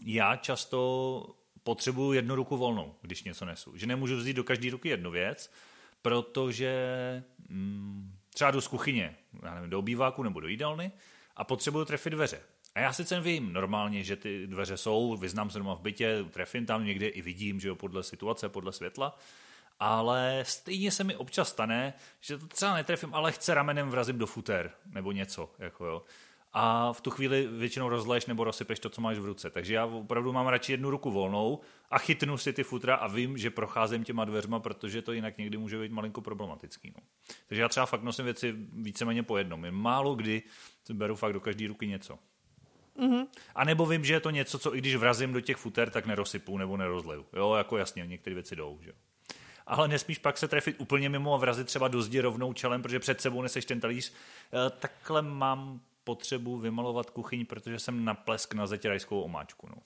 já 0.02 0.36
často 0.36 1.39
potřebuju 1.62 2.12
jednu 2.12 2.34
ruku 2.34 2.56
volnou, 2.56 2.94
když 3.02 3.22
něco 3.22 3.44
nesu. 3.44 3.76
Že 3.76 3.86
nemůžu 3.86 4.16
vzít 4.16 4.34
do 4.34 4.44
každé 4.44 4.70
ruky 4.70 4.88
jednu 4.88 5.10
věc, 5.10 5.52
protože 6.02 6.72
mm, 7.48 8.14
třeba 8.34 8.50
jdu 8.50 8.60
z 8.60 8.68
kuchyně, 8.68 9.16
já 9.42 9.54
nevím, 9.54 9.70
do 9.70 9.78
obýváku 9.78 10.22
nebo 10.22 10.40
do 10.40 10.48
jídelny 10.48 10.92
a 11.36 11.44
potřebuju 11.44 11.84
trefit 11.84 12.12
dveře. 12.12 12.40
A 12.74 12.80
já 12.80 12.92
sice 12.92 13.20
vím 13.20 13.52
normálně, 13.52 14.04
že 14.04 14.16
ty 14.16 14.46
dveře 14.46 14.76
jsou, 14.76 15.16
vyznám 15.16 15.50
se 15.50 15.58
doma 15.58 15.74
v 15.74 15.80
bytě, 15.80 16.24
trefím 16.30 16.66
tam, 16.66 16.84
někde 16.84 17.08
i 17.08 17.22
vidím, 17.22 17.60
že 17.60 17.68
jo, 17.68 17.74
podle 17.74 18.02
situace, 18.02 18.48
podle 18.48 18.72
světla, 18.72 19.18
ale 19.80 20.44
stejně 20.46 20.90
se 20.90 21.04
mi 21.04 21.16
občas 21.16 21.48
stane, 21.48 21.94
že 22.20 22.38
to 22.38 22.46
třeba 22.46 22.74
netrefím, 22.74 23.14
ale 23.14 23.32
chce 23.32 23.54
ramenem 23.54 23.90
vrazím 23.90 24.18
do 24.18 24.26
futer 24.26 24.70
nebo 24.86 25.12
něco, 25.12 25.54
jako 25.58 25.86
jo 25.86 26.02
a 26.52 26.92
v 26.92 27.00
tu 27.00 27.10
chvíli 27.10 27.46
většinou 27.46 27.88
rozleješ 27.88 28.26
nebo 28.26 28.44
rozsypeš 28.44 28.80
to, 28.80 28.90
co 28.90 29.00
máš 29.00 29.18
v 29.18 29.24
ruce. 29.24 29.50
Takže 29.50 29.74
já 29.74 29.86
opravdu 29.86 30.32
mám 30.32 30.46
radši 30.46 30.72
jednu 30.72 30.90
ruku 30.90 31.10
volnou 31.10 31.60
a 31.90 31.98
chytnu 31.98 32.38
si 32.38 32.52
ty 32.52 32.62
futra 32.64 32.94
a 32.94 33.06
vím, 33.06 33.38
že 33.38 33.50
procházím 33.50 34.04
těma 34.04 34.24
dveřma, 34.24 34.60
protože 34.60 35.02
to 35.02 35.12
jinak 35.12 35.38
někdy 35.38 35.56
může 35.56 35.80
být 35.80 35.92
malinko 35.92 36.20
problematický. 36.20 36.92
No. 36.96 37.02
Takže 37.46 37.62
já 37.62 37.68
třeba 37.68 37.86
fakt 37.86 38.02
nosím 38.02 38.24
věci 38.24 38.54
víceméně 38.72 39.22
po 39.22 39.38
jednom. 39.38 39.64
Jen 39.64 39.74
málo 39.74 40.14
kdy 40.14 40.42
beru 40.92 41.16
fakt 41.16 41.32
do 41.32 41.40
každé 41.40 41.68
ruky 41.68 41.86
něco. 41.86 42.18
Mm-hmm. 42.98 43.26
A 43.54 43.64
nebo 43.64 43.86
vím, 43.86 44.04
že 44.04 44.14
je 44.14 44.20
to 44.20 44.30
něco, 44.30 44.58
co 44.58 44.74
i 44.76 44.78
když 44.78 44.96
vrazím 44.96 45.32
do 45.32 45.40
těch 45.40 45.56
futer, 45.56 45.90
tak 45.90 46.06
nerozsypu 46.06 46.58
nebo 46.58 46.76
nerozleju. 46.76 47.26
Jo, 47.32 47.54
jako 47.54 47.76
jasně, 47.76 48.06
některé 48.06 48.34
věci 48.34 48.56
jdou. 48.56 48.78
Že? 48.82 48.92
ale 49.70 49.88
nesmíš 49.88 50.18
pak 50.18 50.38
se 50.38 50.48
trefit 50.48 50.76
úplně 50.78 51.08
mimo 51.08 51.34
a 51.34 51.36
vrazit 51.36 51.66
třeba 51.66 51.88
do 51.88 52.02
zdi 52.02 52.20
rovnou 52.20 52.52
čelem, 52.52 52.82
protože 52.82 52.98
před 52.98 53.20
sebou 53.20 53.42
neseš 53.42 53.64
ten 53.64 53.80
talíř. 53.80 54.12
E, 54.12 54.70
takhle 54.70 55.22
mám 55.22 55.80
potřebu 56.04 56.58
vymalovat 56.58 57.10
kuchyň, 57.10 57.46
protože 57.46 57.78
jsem 57.78 58.04
na 58.04 58.14
plesk 58.14 58.54
na 58.54 58.66
zeď 58.66 58.84
rajskou 58.84 59.20
omáčku. 59.20 59.68
No. 59.68 59.76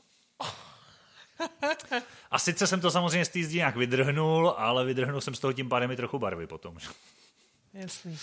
A 2.30 2.38
sice 2.38 2.66
jsem 2.66 2.80
to 2.80 2.90
samozřejmě 2.90 3.24
z 3.24 3.28
té 3.28 3.42
zdi 3.42 3.56
nějak 3.56 3.76
vydrhnul, 3.76 4.54
ale 4.56 4.84
vydrhnul 4.84 5.20
jsem 5.20 5.34
z 5.34 5.40
toho 5.40 5.52
tím 5.52 5.68
pádem 5.68 5.90
i 5.90 5.96
trochu 5.96 6.18
barvy 6.18 6.46
potom. 6.46 6.78
Jasný. 7.74 8.18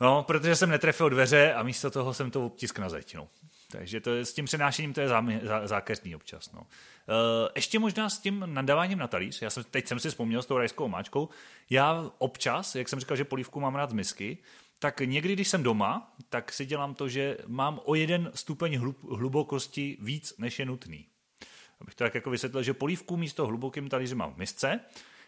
No, 0.00 0.22
protože 0.22 0.56
jsem 0.56 0.70
netrefil 0.70 1.10
dveře 1.10 1.54
a 1.54 1.62
místo 1.62 1.90
toho 1.90 2.14
jsem 2.14 2.30
to 2.30 2.46
obtisk 2.46 2.78
na 2.78 2.88
zeď. 2.88 3.14
No. 3.14 3.28
Takže 3.70 4.00
to 4.00 4.10
s 4.12 4.32
tím 4.32 4.44
přenášením 4.44 4.92
to 4.92 5.00
je 5.00 5.08
zá, 5.08 5.24
zá, 5.42 5.66
zákeřný 5.66 6.16
občas. 6.16 6.52
No. 6.52 6.60
Uh, 6.60 6.66
ještě 7.54 7.78
možná 7.78 8.10
s 8.10 8.18
tím 8.18 8.44
nadáváním 8.46 8.98
na 8.98 9.08
talíř, 9.08 9.42
já 9.42 9.50
jsem, 9.50 9.64
teď 9.64 9.86
jsem 9.86 10.00
si 10.00 10.08
vzpomněl 10.08 10.42
s 10.42 10.46
tou 10.46 10.58
rajskou 10.58 10.84
omáčkou, 10.84 11.28
já 11.70 12.10
občas, 12.18 12.74
jak 12.74 12.88
jsem 12.88 13.00
říkal, 13.00 13.16
že 13.16 13.24
polívku 13.24 13.60
mám 13.60 13.74
rád 13.74 13.90
z 13.90 13.92
misky, 13.92 14.38
tak 14.78 15.00
někdy, 15.00 15.32
když 15.32 15.48
jsem 15.48 15.62
doma, 15.62 16.14
tak 16.28 16.52
si 16.52 16.66
dělám 16.66 16.94
to, 16.94 17.08
že 17.08 17.36
mám 17.46 17.80
o 17.84 17.94
jeden 17.94 18.30
stupeň 18.34 18.80
hlubokosti 19.08 19.96
víc, 20.00 20.34
než 20.38 20.58
je 20.58 20.66
nutný. 20.66 21.06
Abych 21.80 21.94
to 21.94 22.04
tak 22.04 22.14
jako 22.14 22.30
vysvětlil, 22.30 22.62
že 22.62 22.74
polívku 22.74 23.16
místo 23.16 23.46
hlubokým 23.46 23.88
talíři 23.88 24.14
mám 24.14 24.34
v 24.34 24.36
misce 24.36 24.80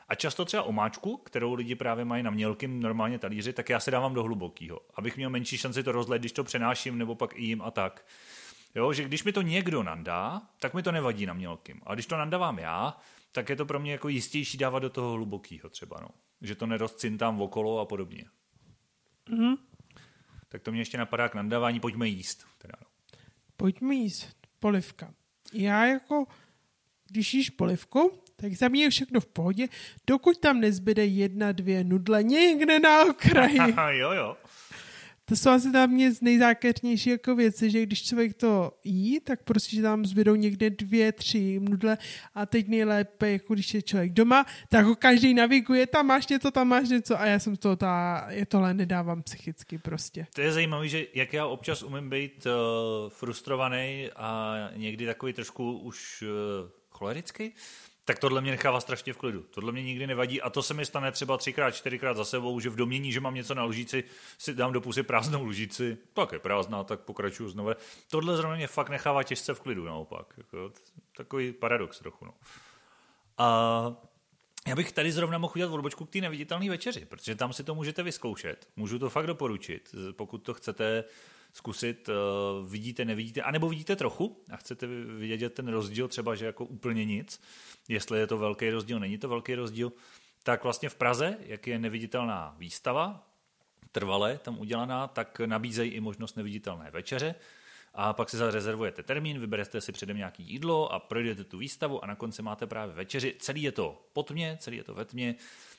a 0.08 0.14
často 0.14 0.44
třeba 0.44 0.62
omáčku, 0.62 1.16
kterou 1.16 1.54
lidi 1.54 1.74
právě 1.74 2.04
mají 2.04 2.22
na 2.22 2.30
mělkým 2.30 2.82
normálně 2.82 3.18
talíři, 3.18 3.52
tak 3.52 3.68
já 3.68 3.80
si 3.80 3.90
dávám 3.90 4.14
do 4.14 4.22
hlubokého, 4.22 4.80
abych 4.94 5.16
měl 5.16 5.30
menší 5.30 5.58
šanci 5.58 5.82
to 5.82 5.92
rozlet, 5.92 6.22
když 6.22 6.32
to 6.32 6.44
přenáším 6.44 6.98
nebo 6.98 7.14
pak 7.14 7.38
i 7.38 7.44
jim 7.44 7.62
a 7.62 7.70
tak. 7.70 8.06
Jo, 8.74 8.92
že 8.92 9.04
když 9.04 9.24
mi 9.24 9.32
to 9.32 9.42
někdo 9.42 9.82
nandá, 9.82 10.42
tak 10.60 10.74
mi 10.74 10.82
to 10.82 10.92
nevadí 10.92 11.26
na 11.26 11.34
mělkým. 11.34 11.80
A 11.86 11.94
když 11.94 12.06
to 12.06 12.16
nandávám 12.16 12.58
já, 12.58 12.96
tak 13.32 13.48
je 13.48 13.56
to 13.56 13.66
pro 13.66 13.80
mě 13.80 13.92
jako 13.92 14.08
jistější 14.08 14.58
dávat 14.58 14.78
do 14.78 14.90
toho 14.90 15.12
hlubokého 15.12 15.70
třeba, 15.70 16.00
no. 16.00 16.08
Že 16.40 16.54
to 16.54 16.66
nerozcintám 16.66 17.40
okolo 17.40 17.80
a 17.80 17.84
podobně. 17.84 18.24
Mm-hmm. 19.30 19.56
Tak 20.48 20.62
to 20.62 20.72
mě 20.72 20.80
ještě 20.80 20.98
napadá 20.98 21.28
k 21.28 21.34
nadávání, 21.34 21.80
pojďme 21.80 22.08
jíst. 22.08 22.46
Teda, 22.58 22.74
no. 22.80 22.86
Pojďme 23.56 23.94
jíst, 23.94 24.36
polivka. 24.60 25.14
Já 25.52 25.86
jako, 25.86 26.26
když 27.10 27.34
jíš 27.34 27.50
polivku, 27.50 28.12
Tak 28.36 28.52
za 28.52 28.68
mě 28.68 28.82
je 28.82 28.90
všechno 28.90 29.20
v 29.20 29.26
pohodě, 29.26 29.68
dokud 30.06 30.38
tam 30.38 30.60
nezbyde 30.60 31.06
jedna, 31.06 31.52
dvě 31.52 31.84
nudle 31.84 32.22
někde 32.22 32.80
na 32.80 33.04
okraji. 33.04 33.58
jo, 33.98 34.12
jo. 34.12 34.36
To 35.30 35.36
jsou 35.36 35.50
asi 35.50 35.72
tam 35.72 35.90
mě 35.90 36.12
z 36.12 36.20
nejzákeřnější 36.20 37.10
jako 37.10 37.34
věci, 37.34 37.70
že 37.70 37.82
když 37.82 38.02
člověk 38.02 38.34
to 38.34 38.72
jí, 38.84 39.20
tak 39.20 39.42
prostě 39.42 39.76
že 39.76 39.82
tam 39.82 40.04
zbydou 40.04 40.34
někde 40.34 40.70
dvě, 40.70 41.12
tři 41.12 41.60
nudle 41.60 41.98
a 42.34 42.46
teď 42.46 42.68
nejlépe, 42.68 43.30
jako 43.30 43.54
když 43.54 43.74
je 43.74 43.82
člověk 43.82 44.12
doma, 44.12 44.46
tak 44.68 44.84
ho 44.84 44.94
každý 44.94 45.34
naviguje, 45.34 45.86
tam 45.86 46.06
máš 46.06 46.28
něco, 46.28 46.50
tam 46.50 46.68
máš 46.68 46.88
něco 46.88 47.20
a 47.20 47.26
já 47.26 47.38
jsem 47.38 47.56
to, 47.56 47.76
ta, 47.76 48.26
je 48.30 48.46
tohle 48.46 48.74
nedávám 48.74 49.22
psychicky 49.22 49.78
prostě. 49.78 50.26
To 50.34 50.40
je 50.40 50.52
zajímavé, 50.52 50.88
že 50.88 51.06
jak 51.14 51.32
já 51.32 51.46
občas 51.46 51.82
umím 51.82 52.10
být 52.10 52.46
uh, 52.46 52.52
frustrovaný 53.10 54.10
a 54.16 54.56
někdy 54.76 55.06
takový 55.06 55.32
trošku 55.32 55.78
už 55.78 56.22
uh, 56.22 56.70
cholerický, 56.90 57.52
tak 58.10 58.18
tohle 58.18 58.40
mě 58.40 58.50
nechává 58.50 58.80
strašně 58.80 59.12
v 59.12 59.16
klidu. 59.16 59.42
Tohle 59.50 59.72
mě 59.72 59.82
nikdy 59.82 60.06
nevadí 60.06 60.42
a 60.42 60.50
to 60.50 60.62
se 60.62 60.74
mi 60.74 60.86
stane 60.86 61.12
třeba 61.12 61.36
třikrát, 61.36 61.70
čtyřikrát 61.70 62.16
za 62.16 62.24
sebou, 62.24 62.60
že 62.60 62.70
v 62.70 62.76
domění, 62.76 63.12
že 63.12 63.20
mám 63.20 63.34
něco 63.34 63.54
na 63.54 63.64
lžíci, 63.64 64.04
si 64.38 64.54
dám 64.54 64.72
do 64.72 64.80
pusy 64.80 65.02
prázdnou 65.02 65.44
lžíci, 65.44 65.98
tak 66.12 66.32
je 66.32 66.38
prázdná, 66.38 66.84
tak 66.84 67.00
pokračuju 67.00 67.48
znovu. 67.48 67.70
Tohle 68.10 68.36
zrovna 68.36 68.56
mě 68.56 68.66
fakt 68.66 68.88
nechává 68.88 69.22
těžce 69.22 69.54
v 69.54 69.60
klidu 69.60 69.84
naopak. 69.84 70.34
Jako, 70.36 70.72
takový 71.16 71.52
paradox 71.52 71.98
trochu. 71.98 72.24
No. 72.24 72.34
A 73.38 73.94
já 74.66 74.76
bych 74.76 74.92
tady 74.92 75.12
zrovna 75.12 75.38
mohl 75.38 75.52
udělat 75.56 75.72
odbočku 75.72 76.04
k 76.04 76.10
té 76.10 76.20
neviditelné 76.20 76.70
večeři, 76.70 77.04
protože 77.04 77.34
tam 77.34 77.52
si 77.52 77.64
to 77.64 77.74
můžete 77.74 78.02
vyzkoušet. 78.02 78.68
Můžu 78.76 78.98
to 78.98 79.10
fakt 79.10 79.26
doporučit, 79.26 79.94
pokud 80.12 80.38
to 80.38 80.54
chcete 80.54 81.04
zkusit, 81.52 82.08
uh, 82.08 82.70
vidíte, 82.70 83.04
nevidíte, 83.04 83.42
anebo 83.42 83.68
vidíte 83.68 83.96
trochu 83.96 84.44
a 84.50 84.56
chcete 84.56 84.86
vidět 85.18 85.54
ten 85.54 85.68
rozdíl, 85.68 86.08
třeba, 86.08 86.34
že 86.34 86.46
jako 86.46 86.64
úplně 86.64 87.04
nic, 87.04 87.40
jestli 87.88 88.18
je 88.18 88.26
to 88.26 88.38
velký 88.38 88.70
rozdíl, 88.70 89.00
není 89.00 89.18
to 89.18 89.28
velký 89.28 89.54
rozdíl, 89.54 89.92
tak 90.42 90.62
vlastně 90.62 90.88
v 90.88 90.94
Praze, 90.94 91.38
jak 91.40 91.66
je 91.66 91.78
neviditelná 91.78 92.54
výstava, 92.58 93.26
trvale 93.92 94.38
tam 94.38 94.58
udělaná, 94.58 95.08
tak 95.08 95.40
nabízejí 95.46 95.90
i 95.90 96.00
možnost 96.00 96.36
neviditelné 96.36 96.90
večeře, 96.90 97.34
a 97.94 98.12
pak 98.12 98.30
si 98.30 98.36
zarezervujete 98.36 99.02
termín, 99.02 99.40
vyberete 99.40 99.80
si 99.80 99.92
předem 99.92 100.16
nějaký 100.16 100.42
jídlo 100.42 100.92
a 100.92 100.98
projdete 100.98 101.44
tu 101.44 101.58
výstavu 101.58 102.04
a 102.04 102.06
na 102.06 102.14
konci 102.14 102.42
máte 102.42 102.66
právě 102.66 102.94
večeři. 102.94 103.34
Celý 103.38 103.62
je 103.62 103.72
to 103.72 104.02
po 104.12 104.22
tmě, 104.22 104.56
celý 104.60 104.76
je 104.76 104.84
to 104.84 104.94
ve 104.94 105.04
tmě, 105.04 105.34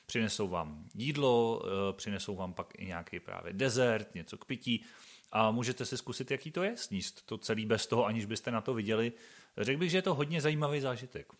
přinesou 0.06 0.48
vám 0.48 0.84
jídlo, 0.94 1.62
eh, 1.64 1.92
přinesou 1.92 2.36
vám 2.36 2.54
pak 2.54 2.72
i 2.78 2.86
nějaký 2.86 3.20
právě 3.20 3.52
dezert, 3.52 4.14
něco 4.14 4.38
k 4.38 4.44
pití 4.44 4.84
a 5.32 5.50
můžete 5.50 5.84
si 5.84 5.96
zkusit, 5.96 6.30
jaký 6.30 6.50
to 6.50 6.62
je 6.62 6.76
sníst 6.76 7.26
to 7.26 7.38
celý 7.38 7.66
bez 7.66 7.86
toho, 7.86 8.06
aniž 8.06 8.24
byste 8.24 8.50
na 8.50 8.60
to 8.60 8.74
viděli. 8.74 9.12
Řekl 9.56 9.78
bych, 9.78 9.90
že 9.90 9.98
je 9.98 10.02
to 10.02 10.14
hodně 10.14 10.40
zajímavý 10.40 10.80
zážitek. 10.80 11.32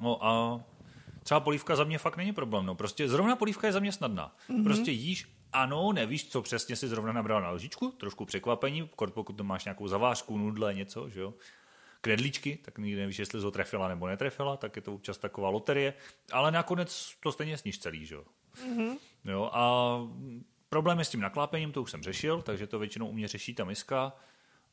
No 0.00 0.24
a 0.24 0.60
třeba 1.22 1.40
polívka 1.40 1.76
za 1.76 1.84
mě 1.84 1.98
fakt 1.98 2.16
není 2.16 2.32
problém. 2.32 2.66
No. 2.66 2.74
Prostě 2.74 3.08
zrovna 3.08 3.36
polívka 3.36 3.66
je 3.66 3.72
za 3.72 3.80
mě 3.80 3.92
snadná. 3.92 4.36
Mm-hmm. 4.48 4.64
Prostě 4.64 4.90
jíš, 4.90 5.28
ano, 5.52 5.92
nevíš, 5.92 6.28
co 6.28 6.42
přesně 6.42 6.76
si 6.76 6.88
zrovna 6.88 7.12
nabral 7.12 7.42
na 7.42 7.50
lžičku, 7.50 7.90
trošku 7.90 8.24
překvapení, 8.24 8.90
pokud 9.06 9.32
to 9.32 9.44
máš 9.44 9.64
nějakou 9.64 9.88
zavážku, 9.88 10.38
nudle, 10.38 10.74
něco, 10.74 11.08
že 11.08 11.20
jo. 11.20 11.34
Knedlíčky, 12.00 12.58
tak 12.64 12.78
nikdy 12.78 13.00
nevíš, 13.00 13.18
jestli 13.18 13.40
to 13.40 13.50
trefila 13.50 13.88
nebo 13.88 14.06
netrefila, 14.06 14.56
tak 14.56 14.76
je 14.76 14.82
to 14.82 14.94
občas 14.94 15.18
taková 15.18 15.48
loterie, 15.48 15.94
ale 16.32 16.50
nakonec 16.50 17.12
to 17.20 17.32
stejně 17.32 17.58
sníš 17.58 17.78
celý, 17.78 18.06
že 18.06 18.14
jo. 18.14 18.24
Mm-hmm. 18.66 18.98
Jo, 19.24 19.50
a 19.52 19.96
Problém 20.68 20.98
je 20.98 21.04
s 21.04 21.10
tím 21.10 21.20
naklápením, 21.20 21.72
to 21.72 21.82
už 21.82 21.90
jsem 21.90 22.02
řešil, 22.02 22.42
takže 22.42 22.66
to 22.66 22.78
většinou 22.78 23.08
u 23.08 23.12
mě 23.12 23.28
řeší 23.28 23.54
ta 23.54 23.64
miska. 23.64 24.12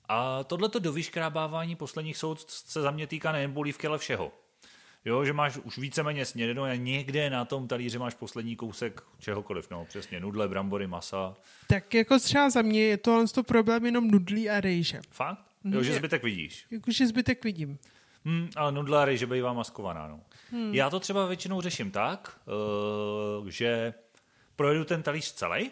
A 0.07 0.43
tohleto 0.43 0.79
dovyškrábávání 0.79 1.75
posledních 1.75 2.17
soud 2.17 2.49
se 2.49 2.81
za 2.81 2.91
mě 2.91 3.07
týká 3.07 3.31
nejen 3.31 3.51
bolívky, 3.51 3.87
ale 3.87 3.97
všeho. 3.97 4.31
Jo, 5.05 5.25
že 5.25 5.33
máš 5.33 5.57
už 5.57 5.77
víceméně 5.77 6.25
snědeno 6.25 6.63
a 6.63 6.75
někde 6.75 7.29
na 7.29 7.45
tom 7.45 7.67
talíři 7.67 7.97
máš 7.97 8.13
poslední 8.13 8.55
kousek 8.55 9.03
čehokoliv, 9.19 9.69
no, 9.71 9.85
přesně, 9.85 10.19
nudle, 10.19 10.47
brambory, 10.47 10.87
masa. 10.87 11.35
Tak 11.67 11.93
jako 11.93 12.19
třeba 12.19 12.49
za 12.49 12.61
mě 12.61 12.83
je 12.83 12.97
tohle 12.97 13.27
to 13.27 13.43
problém 13.43 13.85
jenom 13.85 14.07
nudlí 14.07 14.49
a 14.49 14.61
rejže. 14.61 15.01
Fakt? 15.09 15.45
Jo, 15.63 15.71
hmm. 15.71 15.83
že 15.83 15.93
zbytek 15.93 16.23
vidíš. 16.23 16.65
Jakože 16.71 17.07
zbytek 17.07 17.43
vidím. 17.43 17.79
Hmm, 18.25 18.49
ale 18.55 18.71
nudle 18.71 19.01
a 19.01 19.05
rejže 19.05 19.27
bývá 19.27 19.53
maskovaná, 19.53 20.07
no. 20.07 20.19
Hmm. 20.51 20.73
Já 20.73 20.89
to 20.89 20.99
třeba 20.99 21.25
většinou 21.25 21.61
řeším 21.61 21.91
tak, 21.91 22.39
uh, 23.41 23.47
že 23.47 23.93
projedu 24.55 24.85
ten 24.85 25.03
talíř 25.03 25.33
celý, 25.33 25.71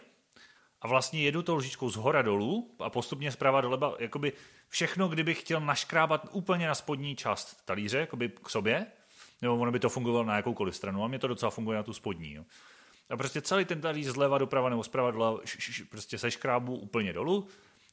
a 0.82 0.88
vlastně 0.88 1.22
jedu 1.22 1.42
tou 1.42 1.56
lžičkou 1.56 1.90
z 1.90 1.96
hora 1.96 2.22
dolů 2.22 2.72
a 2.80 2.90
postupně 2.90 3.32
zprava 3.32 3.62
doleva, 3.62 3.94
jakoby 4.00 4.34
všechno, 4.70 5.08
kdybych 5.08 5.40
chtěl 5.40 5.60
naškrábat 5.60 6.28
úplně 6.32 6.68
na 6.68 6.76
spodní 6.76 7.16
část 7.16 7.66
talíře, 7.66 7.98
jakoby 7.98 8.30
k 8.30 8.50
sobě, 8.50 8.86
nebo 9.42 9.58
ono 9.58 9.72
by 9.72 9.80
to 9.80 9.90
fungovalo 9.90 10.26
na 10.26 10.36
jakoukoliv 10.36 10.76
stranu, 10.76 11.04
a 11.04 11.08
mě 11.08 11.20
to 11.20 11.28
docela 11.28 11.50
funguje 11.50 11.78
na 11.78 11.84
tu 11.84 11.94
spodní. 11.94 12.34
Jo. 12.34 12.44
A 13.10 13.18
prostě 13.18 13.42
celý 13.42 13.66
ten 13.66 13.82
talíř 13.82 14.08
zleva 14.08 14.38
doprava 14.38 14.70
nebo 14.70 14.84
zprava 14.84 15.12
doleva 15.12 15.40
prostě 15.90 16.18
se 16.18 16.32
škrábu 16.32 16.76
úplně 16.76 17.14
dolů 17.14 17.48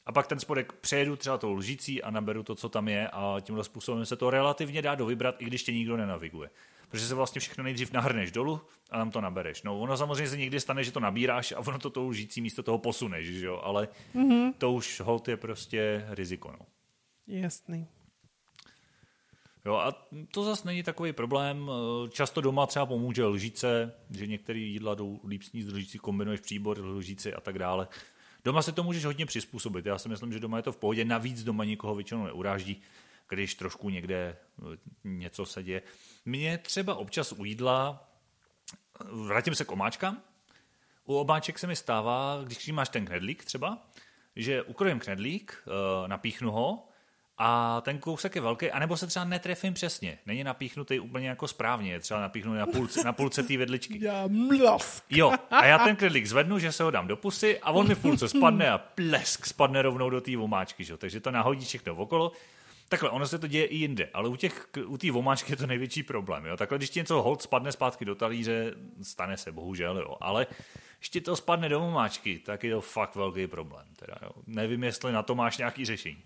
a 0.05 0.11
pak 0.11 0.27
ten 0.27 0.39
spodek 0.39 0.73
přejedu 0.73 1.15
třeba 1.15 1.37
tou 1.37 1.53
lžící 1.53 2.03
a 2.03 2.11
naberu 2.11 2.43
to, 2.43 2.55
co 2.55 2.69
tam 2.69 2.87
je 2.87 3.07
a 3.07 3.37
tímhle 3.41 3.63
způsobem 3.63 4.05
se 4.05 4.15
to 4.15 4.29
relativně 4.29 4.81
dá 4.81 4.95
dovybrat, 4.95 5.35
i 5.39 5.45
když 5.45 5.63
tě 5.63 5.73
nikdo 5.73 5.97
nenaviguje 5.97 6.49
protože 6.89 7.05
se 7.05 7.15
vlastně 7.15 7.39
všechno 7.39 7.63
nejdřív 7.63 7.91
nahrneš 7.91 8.31
dolů 8.31 8.61
a 8.91 8.97
tam 8.97 9.11
to 9.11 9.21
nabereš. 9.21 9.63
No, 9.63 9.79
ono 9.79 9.97
samozřejmě 9.97 10.27
se 10.27 10.37
někdy 10.37 10.59
stane, 10.59 10.83
že 10.83 10.91
to 10.91 10.99
nabíráš 10.99 11.51
a 11.51 11.59
ono 11.59 11.79
to 11.79 11.89
tou 11.89 12.07
lžící 12.07 12.41
místo 12.41 12.63
toho 12.63 12.77
posuneš, 12.77 13.27
že 13.27 13.45
jo? 13.45 13.61
ale 13.63 13.87
mm-hmm. 14.15 14.53
to 14.57 14.71
už 14.71 14.99
hold 14.99 15.27
je 15.27 15.37
prostě 15.37 16.05
riziko. 16.09 16.51
No. 16.51 16.65
Jasný. 17.27 17.87
Jo, 19.65 19.75
a 19.75 20.07
to 20.31 20.43
zase 20.43 20.67
není 20.67 20.83
takový 20.83 21.13
problém. 21.13 21.71
Často 22.09 22.41
doma 22.41 22.65
třeba 22.65 22.85
pomůže 22.85 23.25
lžíce, 23.25 23.93
že 24.09 24.27
některé 24.27 24.59
jídla 24.59 24.95
jdou 24.95 25.19
líp 25.27 25.43
sníst 25.43 25.69
lžící, 25.69 25.99
kombinuješ 25.99 26.39
příbor, 26.39 26.79
lžíci 26.85 27.33
a 27.33 27.41
tak 27.41 27.59
dále. 27.59 27.87
Doma 28.43 28.61
se 28.61 28.71
to 28.71 28.83
můžeš 28.83 29.05
hodně 29.05 29.25
přizpůsobit. 29.25 29.85
Já 29.85 29.97
si 29.97 30.09
myslím, 30.09 30.33
že 30.33 30.39
doma 30.39 30.57
je 30.57 30.63
to 30.63 30.71
v 30.71 30.77
pohodě. 30.77 31.05
Navíc 31.05 31.43
doma 31.43 31.63
nikoho 31.63 31.95
většinou 31.95 32.23
neuráždí 32.23 32.81
když 33.29 33.55
trošku 33.55 33.89
někde 33.89 34.37
eh, 34.59 34.77
něco 35.03 35.45
se 35.45 35.63
děje. 35.63 35.81
Mně 36.25 36.57
třeba 36.57 36.95
občas 36.95 37.31
u 37.31 37.45
jídla, 37.45 38.09
vrátím 39.25 39.55
se 39.55 39.65
k 39.65 39.71
omáčkám, 39.71 40.21
u 41.05 41.15
omáček 41.15 41.59
se 41.59 41.67
mi 41.67 41.75
stává, 41.75 42.39
když 42.43 42.67
máš 42.67 42.89
ten 42.89 43.05
knedlík 43.05 43.45
třeba, 43.45 43.87
že 44.35 44.63
ukrojím 44.63 44.99
knedlík, 44.99 45.63
eh, 45.67 46.07
napíchnu 46.07 46.51
ho 46.51 46.87
a 47.37 47.81
ten 47.81 47.99
kousek 47.99 48.35
je 48.35 48.41
velký, 48.41 48.71
anebo 48.71 48.97
se 48.97 49.07
třeba 49.07 49.25
netrefím 49.25 49.73
přesně. 49.73 50.17
Není 50.25 50.43
napíchnutý 50.43 50.99
úplně 50.99 51.29
jako 51.29 51.47
správně, 51.47 51.91
je 51.91 51.99
třeba 51.99 52.21
napíchnutý 52.21 52.59
na 52.59 52.65
půlce, 52.65 53.03
na 53.03 53.13
půlce 53.13 53.43
té 53.43 53.57
vedličky. 53.57 54.03
Já 54.03 54.27
mlask. 54.27 55.03
Jo, 55.09 55.33
a 55.51 55.65
já 55.65 55.79
ten 55.79 55.95
knedlík 55.95 56.25
zvednu, 56.25 56.59
že 56.59 56.71
se 56.71 56.83
ho 56.83 56.91
dám 56.91 57.07
do 57.07 57.17
pusy 57.17 57.59
a 57.59 57.71
on 57.71 57.87
mi 57.87 57.95
v 57.95 57.99
půlce 57.99 58.29
spadne 58.29 58.69
a 58.71 58.77
plesk 58.77 59.45
spadne 59.45 59.81
rovnou 59.81 60.09
do 60.09 60.21
té 60.21 60.37
omáčky. 60.37 60.83
Že? 60.83 60.97
Takže 60.97 61.19
to 61.19 61.31
nahodí 61.31 61.65
všechno 61.65 61.95
okolo 61.95 62.31
Takhle, 62.89 63.09
ono 63.09 63.27
se 63.27 63.39
to 63.39 63.47
děje 63.47 63.65
i 63.65 63.75
jinde, 63.75 64.09
ale 64.13 64.29
u 64.29 64.35
těch, 64.35 64.69
u 64.85 64.97
té 64.97 65.11
vomáčky 65.11 65.51
je 65.51 65.57
to 65.57 65.67
největší 65.67 66.03
problém. 66.03 66.45
Jo? 66.45 66.57
Takhle, 66.57 66.77
když 66.77 66.89
ti 66.89 66.99
něco 66.99 67.21
hold 67.21 67.41
spadne 67.41 67.71
zpátky 67.71 68.05
do 68.05 68.15
talíře, 68.15 68.73
stane 69.01 69.37
se, 69.37 69.51
bohužel, 69.51 69.97
jo. 69.97 70.17
Ale 70.21 70.47
když 70.99 71.09
ti 71.09 71.21
to 71.21 71.35
spadne 71.35 71.69
do 71.69 71.79
vomáčky, 71.79 72.41
tak 72.45 72.63
je 72.63 72.71
to 72.71 72.81
fakt 72.81 73.15
velký 73.15 73.47
problém. 73.47 73.85
Teda, 73.95 74.15
jo. 74.21 74.29
Nevím, 74.47 74.83
jestli 74.83 75.11
na 75.11 75.23
to 75.23 75.35
máš 75.35 75.57
nějaký 75.57 75.85
řešení. 75.85 76.23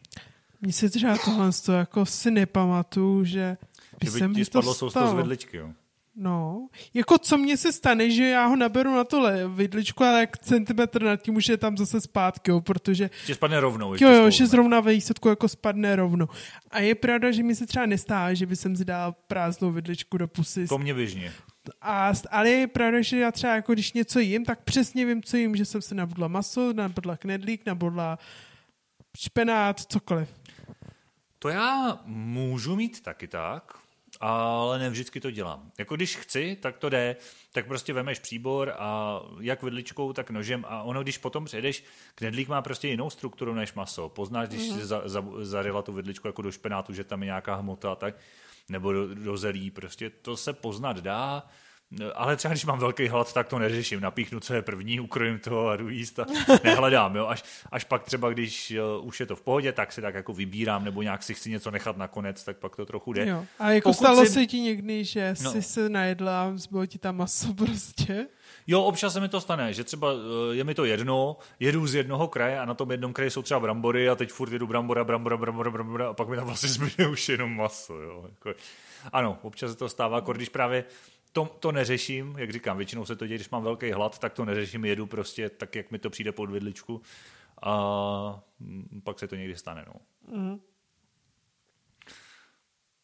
Mně 0.62 0.74
se 0.74 0.90
třeba 0.90 1.18
tohle 1.26 1.52
to 1.66 1.72
jako 1.72 2.06
si 2.06 2.32
nepamatuju, 2.32 3.26
že 3.26 3.58
by, 4.00 4.06
že 4.06 4.12
by 4.12 4.20
se 4.20 4.28
mi 4.28 4.36
ti 4.36 4.46
spadlo 4.46 4.76
to 4.76 4.90
stalo. 4.90 5.12
z 5.12 5.14
vidličky, 5.14 5.58
jo. 5.58 5.72
No, 6.16 6.68
jako 6.94 7.18
co 7.18 7.38
mně 7.38 7.58
se 7.58 7.72
stane, 7.72 8.12
že 8.12 8.24
já 8.24 8.46
ho 8.46 8.56
naberu 8.56 8.96
na 8.96 9.04
tohle 9.04 9.48
vidličku, 9.48 10.04
ale 10.04 10.20
jak 10.20 10.38
centimetr 10.38 11.04
nad 11.04 11.22
tím 11.22 11.36
už 11.36 11.50
je 11.50 11.58
tam 11.58 11.78
zase 11.78 12.02
zpátky, 12.02 12.52
jo, 12.52 12.62
protože... 12.62 13.10
Že 13.26 13.36
spadne 13.36 13.60
rovnou. 13.60 13.94
Jo, 13.94 14.10
jo, 14.10 14.30
že 14.30 14.48
zrovna 14.48 14.80
ve 14.80 14.94
výsledku 14.94 15.30
jako 15.30 15.48
spadne 15.48 15.96
rovnou. 15.96 16.28
A 16.72 16.80
je 16.80 16.96
pravda, 16.96 17.32
že 17.32 17.44
mi 17.44 17.56
se 17.56 17.68
třeba 17.68 17.86
nestává, 17.86 18.34
že 18.34 18.46
by 18.46 18.56
jsem 18.56 18.76
si 18.76 18.86
dal 18.86 19.16
prázdnou 19.28 19.72
vidličku 19.72 20.18
do 20.18 20.28
pusy. 20.28 20.68
To 20.68 20.78
mě 20.78 20.94
běžně. 20.94 21.34
A, 21.82 22.14
ale 22.32 22.50
je 22.50 22.68
pravda, 22.68 23.02
že 23.02 23.20
já 23.20 23.32
třeba 23.32 23.56
jako 23.56 23.74
když 23.74 23.94
něco 23.94 24.20
jím, 24.20 24.46
tak 24.46 24.64
přesně 24.64 25.06
vím, 25.06 25.24
co 25.24 25.38
jím, 25.38 25.56
že 25.56 25.66
jsem 25.66 25.82
se 25.82 25.96
nabudla 25.96 26.28
maso, 26.28 26.74
nabudla 26.74 27.18
knedlík, 27.18 27.66
nabudla 27.66 28.20
špenát, 29.18 29.80
cokoliv. 29.80 30.30
To 31.40 31.50
já 31.50 32.00
můžu 32.06 32.76
mít 32.76 33.02
taky 33.02 33.28
tak, 33.28 33.81
ale 34.22 34.80
ne 34.80 34.90
vždycky 34.90 35.20
to 35.20 35.32
dělám. 35.32 35.72
Jako 35.80 35.96
když 35.96 36.16
chci, 36.16 36.58
tak 36.62 36.78
to 36.78 36.90
jde, 36.90 37.16
tak 37.52 37.68
prostě 37.68 37.94
vemeš 37.94 38.20
příbor 38.20 38.74
a 38.78 39.20
jak 39.40 39.64
vidličkou, 39.64 40.14
tak 40.14 40.30
nožem 40.30 40.66
a 40.68 40.84
ono, 40.84 41.04
když 41.04 41.18
potom 41.18 41.46
přejdeš, 41.46 41.84
knedlík 42.16 42.48
má 42.48 42.62
prostě 42.62 42.88
jinou 42.88 43.10
strukturu 43.10 43.54
než 43.54 43.74
maso. 43.74 44.10
Poznáš, 44.10 44.50
když 44.50 44.62
mm-hmm. 44.62 44.80
za, 44.80 45.02
za, 45.06 45.24
zarila 45.42 45.82
tu 45.82 45.94
vidličku 45.94 46.28
jako 46.28 46.42
do 46.42 46.52
špenátu, 46.52 46.94
že 46.94 47.04
tam 47.04 47.22
je 47.22 47.26
nějaká 47.26 47.56
hmota, 47.56 47.96
tak 47.96 48.16
nebo 48.70 48.94
do, 48.94 49.16
do 49.16 49.38
zelí, 49.38 49.72
prostě 49.72 50.10
to 50.10 50.38
se 50.38 50.54
poznat 50.54 50.98
dá. 50.98 51.50
No, 52.00 52.06
Ale 52.16 52.36
třeba 52.36 52.54
když 52.54 52.66
mám 52.66 52.80
velký 52.80 53.08
hlad, 53.08 53.34
tak 53.34 53.48
to 53.48 53.60
neřeším. 53.60 54.00
Napíchnu, 54.00 54.40
co 54.40 54.54
je 54.54 54.62
první, 54.62 55.00
ukrojím 55.00 55.40
to 55.40 55.68
a 55.68 55.76
jdu 55.76 55.90
jíst 55.90 56.20
a 56.20 56.26
nehledám. 56.64 57.16
Jo? 57.16 57.28
Až, 57.28 57.44
až 57.72 57.84
pak 57.84 58.04
třeba, 58.04 58.30
když 58.30 58.74
uh, 59.00 59.08
už 59.08 59.20
je 59.20 59.26
to 59.26 59.36
v 59.36 59.42
pohodě, 59.42 59.72
tak 59.72 59.92
si 59.94 60.02
tak 60.02 60.16
jako 60.16 60.34
vybírám 60.34 60.86
nebo 60.86 61.02
nějak 61.02 61.24
si 61.24 61.34
chci 61.34 61.50
něco 61.50 61.72
nechat 61.72 61.98
nakonec, 61.98 62.44
tak 62.44 62.58
pak 62.58 62.76
to 62.76 62.86
trochu 62.86 63.14
jde. 63.14 63.28
Jo. 63.28 63.46
A 63.60 63.72
jako 63.72 63.90
Pokud 63.90 63.98
stalo 64.04 64.26
si- 64.26 64.32
se 64.32 64.46
ti 64.46 64.60
někdy, 64.60 65.04
že 65.04 65.34
No. 65.44 65.52
jsi 65.52 65.62
se 65.62 65.90
najedla 65.90 66.44
a 66.44 66.52
zbylo 66.56 66.86
ti 66.86 66.98
tam 66.98 67.18
maso 67.18 67.54
prostě? 67.58 68.28
Jo, 68.68 68.84
občas 68.84 69.14
se 69.14 69.20
mi 69.20 69.30
to 69.30 69.42
stane, 69.42 69.74
že 69.74 69.84
třeba 69.84 70.08
eh, 70.14 70.56
je 70.56 70.64
mi 70.64 70.74
to 70.76 70.86
jedno, 70.86 71.38
jedu 71.60 71.88
z 71.88 71.96
jednoho 71.96 72.28
kraje 72.28 72.60
a 72.60 72.66
na 72.66 72.74
tom 72.74 72.92
jednom 72.92 73.14
kraji 73.14 73.32
jsou 73.32 73.42
třeba 73.42 73.60
brambory 73.60 74.10
a 74.10 74.16
teď 74.16 74.32
furt 74.32 74.52
jedu 74.54 74.68
brambora, 74.68 75.04
brambora, 75.04 75.38
brambora, 75.38 75.72
brambora 75.72 76.10
a 76.10 76.14
pak 76.14 76.28
mi 76.30 76.36
tam 76.36 76.46
vlastně 76.46 76.70
zbyde 76.76 77.08
už 77.08 77.30
jenom 77.30 77.56
maso. 77.58 77.94
Jo. 78.02 78.26
Jako, 78.30 78.60
ano, 79.14 79.38
občas 79.42 79.72
se 79.72 79.78
to 79.78 79.90
stává, 79.90 80.18
jako 80.18 80.34
když 80.34 80.50
právě 80.50 80.84
to, 81.32 81.46
to 81.60 81.72
neřeším, 81.72 82.36
jak 82.38 82.52
říkám, 82.52 82.78
většinou 82.78 83.06
se 83.06 83.16
to 83.16 83.28
děje, 83.28 83.38
když 83.38 83.50
mám 83.50 83.64
velký 83.64 83.92
hlad, 83.92 84.20
tak 84.20 84.34
to 84.34 84.46
neřeším, 84.46 84.86
jedu 84.86 85.06
prostě 85.06 85.50
tak, 85.50 85.76
jak 85.76 85.92
mi 85.92 86.00
to 86.00 86.10
přijde 86.10 86.32
pod 86.32 86.50
vidličku 86.50 87.02
a 87.62 88.44
mm, 88.60 89.02
pak 89.04 89.20
se 89.20 89.28
to 89.28 89.36
někdy 89.36 89.58
stane. 89.58 89.86
No. 89.88 89.94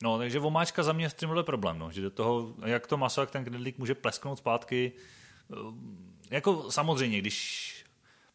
No, 0.04 0.18
takže 0.18 0.40
vomáčka 0.40 0.84
za 0.84 0.94
mě 0.94 1.06
je 1.06 1.10
s 1.10 1.14
tímhle 1.14 1.44
problém, 1.44 1.80
no, 1.80 1.92
že 1.92 2.02
do 2.02 2.10
toho, 2.10 2.56
jak 2.66 2.88
to 2.88 2.98
maso, 2.98 3.22
jak 3.22 3.32
ten 3.32 3.46
knedlík 3.46 3.78
může 3.78 3.96
plesknout 3.96 4.38
zpátky, 4.38 4.92
eh, 5.52 5.56
jako 6.30 6.72
samozřejmě, 6.72 7.20
když 7.20 7.68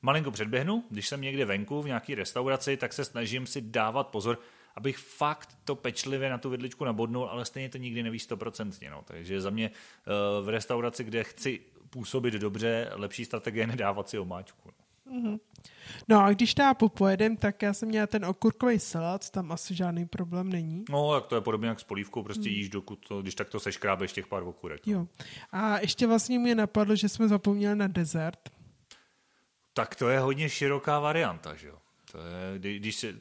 malinko 0.03 0.31
předběhnu, 0.31 0.85
když 0.91 1.09
jsem 1.09 1.21
někde 1.21 1.45
venku 1.45 1.83
v 1.83 1.87
nějaké 1.87 2.15
restauraci, 2.15 2.77
tak 2.77 2.93
se 2.93 3.05
snažím 3.05 3.47
si 3.47 3.61
dávat 3.61 4.09
pozor, 4.09 4.39
abych 4.77 4.99
fakt 4.99 5.59
to 5.65 5.75
pečlivě 5.77 6.31
na 6.31 6.39
tu 6.39 6.51
vidličku 6.51 6.85
nabodnul, 6.85 7.25
ale 7.25 7.45
stejně 7.45 7.69
to 7.69 7.79
nikdy 7.79 8.03
neví 8.03 8.19
stoprocentně. 8.19 8.91
No. 8.91 9.03
Takže 9.05 9.41
za 9.41 9.51
mě 9.51 9.71
eh, 9.71 10.43
v 10.43 10.49
restauraci, 10.49 11.05
kde 11.05 11.25
chci 11.25 11.61
působit 11.91 12.35
dobře, 12.35 12.91
lepší 12.93 13.25
strategie 13.25 13.63
je 13.63 13.67
nedávat 13.67 14.09
si 14.09 14.19
omáčku. 14.19 14.71
No. 15.07 15.39
No 16.09 16.25
a 16.25 16.31
když 16.31 16.55
teda 16.55 16.75
popojedem, 16.75 17.37
tak 17.37 17.63
já 17.63 17.73
jsem 17.73 17.89
měla 17.89 18.07
ten 18.07 18.25
okurkový 18.25 18.79
salát, 18.79 19.31
tam 19.31 19.53
asi 19.53 19.75
žádný 19.75 20.07
problém 20.07 20.49
není. 20.49 20.85
no, 20.91 21.15
jak 21.15 21.27
to 21.27 21.35
je 21.35 21.41
podobně 21.41 21.69
jak 21.69 21.81
s 21.81 21.85
polívkou, 21.85 22.23
prostě 22.23 22.49
jíš, 22.49 22.69
dokud 22.69 23.09
to, 23.09 23.23
když 23.23 23.35
tak 23.35 23.49
to 23.49 23.61
seškrábeš 23.61 24.13
těch 24.13 24.27
pár 24.27 24.43
okurek. 24.43 24.87
No. 24.87 24.93
Jo. 24.93 25.07
A 25.51 25.79
ještě 25.79 26.07
vlastně 26.07 26.39
mě 26.39 26.55
napadlo, 26.55 26.97
že 26.97 27.09
jsme 27.09 27.29
zapomněli 27.29 27.77
na 27.77 27.87
dezert. 27.87 28.51
Tak 29.73 29.95
to 29.95 30.09
je 30.09 30.19
hodně 30.19 30.49
široká 30.49 31.01
varianta, 31.01 31.55
že 31.55 31.69
jo? 31.69 31.79
To 32.13 32.19
je, 32.19 32.59
kdy- 32.59 32.79
když 32.79 32.97
se, 32.97 33.15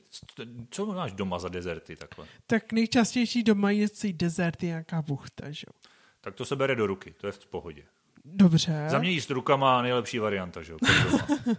co 0.70 0.86
máš 0.86 1.12
doma 1.12 1.40
za 1.40 1.50
dezerty 1.50 1.96
takhle? 1.96 2.26
Tak 2.48 2.72
nejčastější 2.72 3.44
doma 3.44 3.72
jící 3.72 4.14
dezert 4.14 4.64
je 4.64 4.68
nějaká 4.68 5.02
buchta, 5.02 5.52
že 5.52 5.66
jo? 5.68 5.90
Tak 6.22 6.36
to 6.36 6.46
se 6.46 6.56
bere 6.56 6.76
do 6.76 6.88
ruky, 6.88 7.14
to 7.18 7.28
je 7.28 7.32
v 7.34 7.46
pohodě. 7.48 7.84
Dobře. 8.26 8.86
Za 8.90 9.00
mě 9.00 9.10
jíst 9.10 9.30
rukama 9.32 9.82
nejlepší 9.82 10.20
varianta, 10.20 10.62
že 10.62 10.72
jo? 10.72 10.78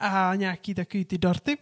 A 0.00 0.34
nějaký 0.34 0.74
takový 0.74 1.04
ty 1.04 1.18
dorty? 1.18 1.58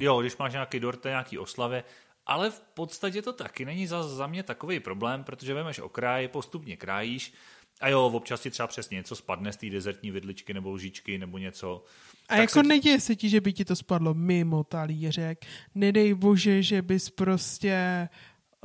jo, 0.00 0.20
když 0.20 0.36
máš 0.36 0.52
nějaký 0.52 0.80
dorte, 0.80 1.08
nějaký 1.08 1.38
oslavě, 1.38 1.84
ale 2.26 2.50
v 2.50 2.60
podstatě 2.60 3.22
to 3.22 3.32
taky 3.32 3.64
není 3.64 3.86
za, 3.86 4.02
za 4.02 4.26
mě 4.26 4.42
takový 4.42 4.80
problém, 4.80 5.24
protože 5.24 5.54
vemeš 5.54 5.78
okraj, 5.78 6.28
postupně 6.28 6.76
krájíš 6.76 7.32
a 7.80 7.88
jo, 7.88 8.06
občas 8.06 8.40
ti 8.40 8.50
třeba 8.50 8.66
přesně 8.66 8.94
něco 8.96 9.16
spadne 9.16 9.52
z 9.52 9.56
té 9.56 9.70
dezertní 9.70 10.10
vidličky 10.10 10.54
nebo 10.54 10.70
lžičky 10.72 11.18
nebo 11.18 11.38
něco. 11.38 11.84
A 12.28 12.32
Tak 12.34 12.38
jako 12.38 12.52
se- 12.52 12.62
neděje 12.62 13.00
se 13.00 13.16
ti, 13.16 13.28
že 13.28 13.40
by 13.40 13.52
ti 13.52 13.64
to 13.64 13.76
spadlo 13.76 14.14
mimo 14.14 14.64
talířek. 14.64 15.46
Nedej 15.74 16.14
bože, 16.14 16.62
že 16.62 16.82
bys 16.82 17.10
prostě... 17.10 18.08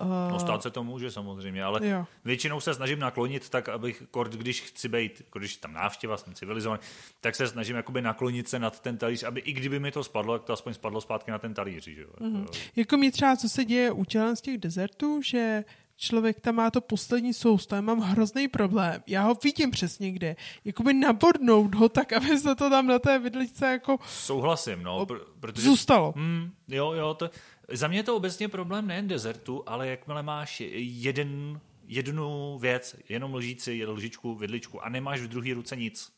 Uh, 0.01 0.31
No 0.31 0.39
stát 0.39 0.63
se 0.63 0.71
to 0.71 0.83
může 0.83 1.11
samozřejmě, 1.11 1.63
ale 1.63 1.87
Jo. 1.87 2.05
většinou 2.25 2.59
se 2.59 2.73
snažím 2.73 2.99
naklonit 2.99 3.49
tak, 3.49 3.69
abych, 3.69 4.03
když 4.37 4.61
chci 4.61 4.89
být, 4.89 5.19
jako 5.25 5.39
když 5.39 5.57
tam 5.57 5.73
návštěva, 5.73 6.17
jsem 6.17 6.33
civilizovaný, 6.33 6.81
tak 7.19 7.35
se 7.35 7.47
snažím 7.47 7.75
jakoby 7.75 8.01
naklonit 8.01 8.49
se 8.49 8.59
nad 8.59 8.79
ten 8.79 8.97
talíř, 8.97 9.23
aby 9.23 9.39
i 9.41 9.53
kdyby 9.53 9.79
mi 9.79 9.91
to 9.91 10.03
spadlo, 10.03 10.37
tak 10.37 10.45
to 10.47 10.53
aspoň 10.53 10.73
spadlo 10.73 11.01
zpátky 11.01 11.31
na 11.31 11.39
ten 11.39 11.53
talíř. 11.53 11.83
Že? 11.83 12.01
jo. 12.01 12.09
Mhm. 12.19 12.45
Jako 12.75 12.97
mi 12.97 13.11
třeba, 13.11 13.35
co 13.35 13.49
se 13.49 13.65
děje 13.65 13.91
u 13.91 14.05
z 14.35 14.41
těch 14.41 14.57
dezertů, 14.57 15.21
že 15.21 15.63
člověk 16.01 16.39
tam 16.39 16.55
má 16.55 16.71
to 16.71 16.81
poslední 16.81 17.33
sousto, 17.33 17.75
já 17.75 17.81
mám 17.81 17.99
hrozný 17.99 18.47
problém. 18.47 19.03
Já 19.07 19.23
ho 19.23 19.35
vidím 19.43 19.71
přesně 19.71 20.11
kde. 20.11 20.35
Jakoby 20.65 20.93
nabodnout 20.93 21.75
ho 21.75 21.89
tak, 21.89 22.13
aby 22.17 22.39
se 22.39 22.55
to 22.55 22.69
tam 22.69 22.87
na 22.87 22.99
té 22.99 23.19
vidličce 23.19 23.65
jako 23.65 23.97
Souhlasím, 24.07 24.83
no, 24.83 25.05
pr- 25.05 25.21
protože... 25.39 25.67
zůstalo. 25.67 26.13
Hmm, 26.15 26.51
jo, 26.67 26.91
jo, 26.91 27.13
to, 27.13 27.29
za 27.71 27.87
mě 27.87 27.99
je 27.99 28.03
to 28.03 28.15
obecně 28.15 28.47
problém 28.47 28.87
nejen 28.87 29.07
dezertu, 29.07 29.63
ale 29.65 29.87
jakmile 29.87 30.23
máš 30.23 30.63
jeden, 30.75 31.59
jednu 31.87 32.57
věc, 32.59 32.95
jenom 33.09 33.33
lžíci, 33.33 33.85
lžičku, 33.85 34.35
vidličku 34.35 34.85
a 34.85 34.89
nemáš 34.89 35.19
v 35.19 35.27
druhé 35.27 35.53
ruce 35.53 35.75
nic. 35.75 36.11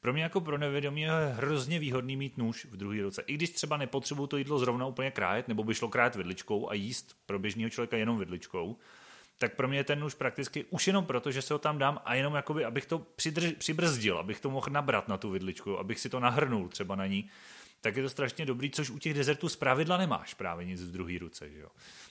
Pro 0.00 0.12
mě 0.12 0.22
jako 0.22 0.40
pro 0.40 0.58
nevědomí 0.58 1.00
je 1.00 1.10
hrozně 1.32 1.78
výhodný 1.78 2.16
mít 2.16 2.38
nůž 2.38 2.64
v 2.64 2.76
druhé 2.76 3.02
ruce. 3.02 3.22
I 3.26 3.34
když 3.34 3.50
třeba 3.50 3.76
nepotřebuju 3.76 4.26
to 4.26 4.36
jídlo 4.36 4.58
zrovna 4.58 4.86
úplně 4.86 5.10
krájet, 5.10 5.48
nebo 5.48 5.64
by 5.64 5.74
šlo 5.74 5.88
krájet 5.88 6.16
vidličkou 6.16 6.70
a 6.70 6.74
jíst 6.74 7.16
pro 7.26 7.38
běžného 7.38 7.70
člověka 7.70 7.96
jenom 7.96 8.18
vidličkou, 8.18 8.76
tak 9.38 9.54
pro 9.54 9.68
mě 9.68 9.78
je 9.78 9.84
ten 9.84 10.00
nůž 10.00 10.14
prakticky 10.14 10.64
už 10.70 10.86
jenom 10.86 11.04
proto, 11.04 11.30
že 11.30 11.42
se 11.42 11.54
ho 11.54 11.58
tam 11.58 11.78
dám 11.78 12.00
a 12.04 12.14
jenom 12.14 12.34
jakoby, 12.34 12.64
abych 12.64 12.86
to 12.86 12.98
přidrž, 12.98 13.52
přibrzdil, 13.52 14.18
abych 14.18 14.40
to 14.40 14.50
mohl 14.50 14.66
nabrat 14.70 15.08
na 15.08 15.16
tu 15.16 15.30
vidličku, 15.30 15.78
abych 15.78 16.00
si 16.00 16.08
to 16.08 16.20
nahrnul 16.20 16.68
třeba 16.68 16.96
na 16.96 17.06
ní, 17.06 17.30
tak 17.80 17.96
je 17.96 18.02
to 18.02 18.08
strašně 18.08 18.46
dobrý, 18.46 18.70
což 18.70 18.90
u 18.90 18.98
těch 18.98 19.14
dezertů 19.14 19.48
z 19.48 19.56
pravidla 19.56 19.96
nemáš 19.96 20.34
právě 20.34 20.66
nic 20.66 20.82
v 20.82 20.92
druhé 20.92 21.18
ruce. 21.18 21.50
Že 21.50 21.60
jo? 21.60 21.68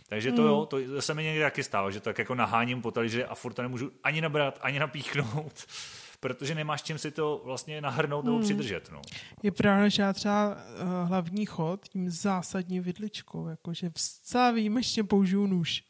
Takže 0.09 0.31
to 0.31 0.41
jo, 0.41 0.65
to 0.65 1.01
se 1.01 1.13
mi 1.13 1.23
někdy 1.23 1.41
taky 1.41 1.63
stává, 1.63 1.91
že 1.91 1.99
tak 1.99 2.17
jako 2.17 2.35
naháním 2.35 2.81
po 2.81 2.91
talíři 2.91 3.25
a 3.25 3.35
furt 3.35 3.53
to 3.53 3.61
nemůžu 3.61 3.91
ani 4.03 4.21
nabrat, 4.21 4.59
ani 4.61 4.79
napíchnout, 4.79 5.65
protože 6.19 6.55
nemáš 6.55 6.83
čím 6.83 6.97
si 6.97 7.11
to 7.11 7.41
vlastně 7.45 7.81
nahrnout 7.81 8.25
nebo 8.25 8.39
přidržet. 8.39 8.91
No. 8.91 9.01
Je 9.43 9.51
pravda, 9.51 9.89
že 9.89 10.01
já 10.01 10.13
třeba 10.13 10.55
uh, 10.55 11.07
hlavní 11.07 11.45
chod 11.45 11.88
tím 11.88 12.09
zásadní 12.09 12.79
vidličkou, 12.79 13.47
jakože 13.47 13.91
zcela 13.97 14.51
výjimečně 14.51 15.03
použiju 15.03 15.47
nůž. 15.47 15.83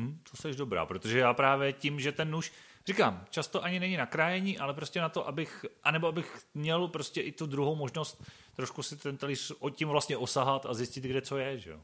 Hm, 0.00 0.18
to 0.30 0.36
seš 0.36 0.56
dobrá, 0.56 0.86
protože 0.86 1.18
já 1.18 1.34
právě 1.34 1.72
tím, 1.72 2.00
že 2.00 2.12
ten 2.12 2.30
nůž, 2.30 2.52
říkám, 2.86 3.24
často 3.30 3.64
ani 3.64 3.80
není 3.80 3.96
na 3.96 4.06
krájení, 4.06 4.58
ale 4.58 4.74
prostě 4.74 5.00
na 5.00 5.08
to, 5.08 5.28
abych, 5.28 5.64
anebo 5.82 6.08
abych 6.08 6.46
měl 6.54 6.88
prostě 6.88 7.20
i 7.20 7.32
tu 7.32 7.46
druhou 7.46 7.76
možnost 7.76 8.22
trošku 8.60 8.82
si 8.82 8.96
ten 8.96 9.16
talíř 9.16 9.52
od 9.58 9.76
tím 9.76 9.88
vlastně 9.88 10.16
osahat 10.16 10.66
a 10.66 10.74
zjistit, 10.74 11.04
kde 11.04 11.22
co 11.22 11.38
je, 11.38 11.58
že 11.58 11.70
jo. 11.70 11.80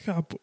Chápu. 0.00 0.36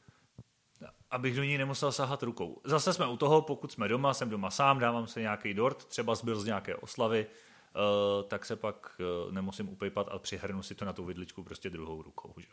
Abych 1.11 1.35
do 1.35 1.43
ní 1.43 1.57
nemusel 1.57 1.91
sahat 1.91 2.23
rukou. 2.23 2.61
Zase 2.63 2.93
jsme 2.93 3.07
u 3.07 3.17
toho, 3.17 3.41
pokud 3.41 3.71
jsme 3.71 3.87
doma, 3.87 4.13
jsem 4.13 4.29
doma 4.29 4.51
sám, 4.51 4.79
dávám 4.79 5.07
si 5.07 5.21
nějaký 5.21 5.53
dort, 5.53 5.85
třeba 5.85 6.15
zbyl 6.15 6.39
z 6.39 6.45
nějaké 6.45 6.75
oslavy, 6.75 7.27
uh, 7.27 8.27
tak 8.27 8.45
se 8.45 8.55
pak 8.55 9.01
uh, 9.25 9.31
nemusím 9.31 9.69
upejpat 9.69 10.07
a 10.11 10.19
přihrnu 10.19 10.63
si 10.63 10.75
to 10.75 10.85
na 10.85 10.93
tu 10.93 11.05
vidličku 11.05 11.43
prostě 11.43 11.69
druhou 11.69 12.01
rukou. 12.01 12.33
Že? 12.37 12.47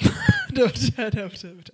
Dobře, 0.52 1.10
dobře, 1.14 1.48
dobře. 1.48 1.72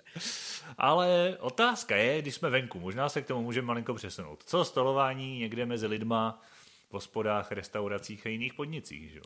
Ale 0.78 1.37
otázka 1.40 1.96
je, 1.96 2.22
když 2.22 2.35
jsme 2.35 2.50
venku, 2.50 2.80
možná 2.80 3.08
se 3.08 3.22
k 3.22 3.26
tomu 3.26 3.42
můžeme 3.42 3.66
malinko 3.66 3.94
přesunout. 3.94 4.42
Co 4.46 4.64
stolování 4.64 5.38
někde 5.38 5.66
mezi 5.66 5.87
lidma 5.87 6.42
v 6.90 6.92
hospodách, 6.92 7.52
restauracích 7.52 8.26
a 8.26 8.28
jiných 8.28 8.54
podnicích? 8.54 9.11
Že? 9.11 9.20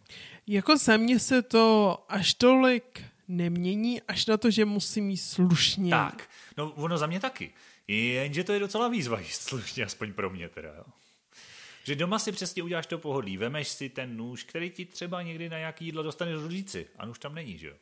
Jako 0.46 0.76
za 0.76 0.96
mě 0.96 1.18
se 1.18 1.42
to 1.42 1.98
až 2.09 2.35
tolik 2.35 3.02
nemění, 3.28 4.02
až 4.02 4.26
na 4.26 4.37
to, 4.37 4.50
že 4.50 4.64
musím 4.64 5.11
jíst 5.11 5.30
slušně. 5.30 5.90
Tak, 5.90 6.28
no 6.56 6.72
ono 6.72 6.98
za 6.98 7.06
mě 7.06 7.20
taky. 7.20 7.52
Jenže 7.88 8.44
to 8.44 8.52
je 8.52 8.59
docela 8.59 8.88
výzva 8.88 9.20
jíst 9.20 9.42
slušně, 9.42 9.85
aspoň 9.85 10.12
pro 10.12 10.30
mě 10.30 10.48
teda. 10.48 10.74
Jo. 10.76 10.85
Že 11.85 11.94
doma 11.94 12.18
si 12.18 12.32
přesně 12.32 12.62
uděláš 12.62 12.87
to 12.87 12.98
pohodlí, 12.98 13.37
vemeš 13.37 13.68
si 13.68 13.88
ten 13.88 14.16
nůž, 14.16 14.44
který 14.44 14.70
ti 14.70 14.85
třeba 14.85 15.22
někdy 15.22 15.48
na 15.48 15.59
nějaký 15.59 15.85
jídlo 15.85 16.02
dostane 16.02 16.32
do 16.32 16.48
a 16.98 17.06
nůž 17.06 17.18
tam 17.18 17.35
není, 17.35 17.59
že 17.59 17.66
jo. 17.66 17.74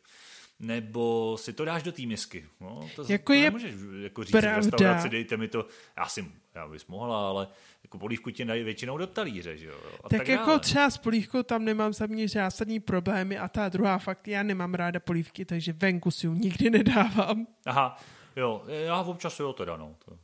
Nebo 0.61 1.37
si 1.39 1.53
to 1.53 1.65
dáš 1.65 1.83
do 1.83 1.93
té 1.93 2.03
misky. 2.03 2.47
No, 2.61 2.81
to, 2.97 3.05
Jako 3.09 3.25
to 3.27 3.33
je 3.33 3.43
nemůžeš 3.43 3.75
jako 4.03 4.25
říct 4.25 4.31
pravda. 4.33 4.53
v 4.53 4.57
restauraci, 4.57 5.09
dejte 5.09 5.37
mi 5.37 5.49
to, 5.49 5.67
já 5.97 6.07
si, 6.07 6.33
já 6.55 6.69
bys 6.69 6.87
mohla, 6.87 7.29
ale 7.29 7.49
jako 7.83 7.99
polívku 7.99 8.31
ti 8.31 8.45
dají 8.45 8.63
většinou 8.65 8.99
do 8.99 9.07
talíře, 9.07 9.57
že 9.57 9.67
jo. 9.67 9.75
A 10.05 10.09
Tak, 10.09 10.19
tak 10.19 10.29
jako 10.29 10.47
dále. 10.47 10.61
třeba 10.61 10.91
s 10.91 10.99
polívkou 10.99 11.43
tam 11.43 11.65
nemám 11.65 11.93
za 11.93 12.07
mě 12.07 12.29
zásadní 12.29 12.81
problémy 12.81 13.39
a 13.39 13.49
ta 13.49 13.69
druhá 13.69 13.99
fakt, 13.99 14.29
já 14.29 14.43
nemám 14.43 14.75
ráda 14.75 15.01
polívky, 15.01 15.45
takže 15.45 15.73
venku 15.73 16.11
si 16.11 16.27
ji 16.27 16.33
nikdy 16.33 16.71
nedávám. 16.71 17.47
Aha, 17.67 18.01
jo, 18.37 18.65
já 18.69 19.01
občas 19.03 19.41
jo 19.41 19.53
teda, 19.53 19.77
no. 19.77 19.95
To, 20.05 20.19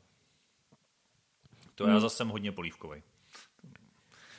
to 1.74 1.86
já 1.86 2.00
zase 2.00 2.16
jsem 2.16 2.28
hodně 2.28 2.52
polívkový. 2.52 3.02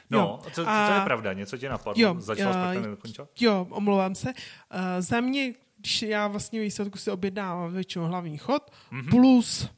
No, 0.10 0.20
Hmm. 0.20 0.28
Jo, 0.46 0.52
co, 0.54 0.64
co, 0.64 0.70
a- 0.70 0.96
je 0.96 1.02
pravda? 1.04 1.34
Něco 1.34 1.58
tě 1.58 1.70
napadlo? 1.70 2.04
Jo, 2.04 2.16
Začala 2.20 2.74
nedokončila? 2.74 3.28
Jo, 3.40 3.68
omlouvám 3.70 4.16
se. 4.16 4.30
Uh, 4.30 4.80
za 5.00 5.22
mě, 5.22 5.54
když 5.82 6.02
já 6.02 6.28
vlastně 6.28 6.62
výsledku 6.62 6.98
si 6.98 7.12
objednávám 7.12 7.74
většinou 7.74 8.06
hlavní 8.06 8.38
chod, 8.38 8.72
mm-hmm. 8.92 9.10
plus 9.10 9.70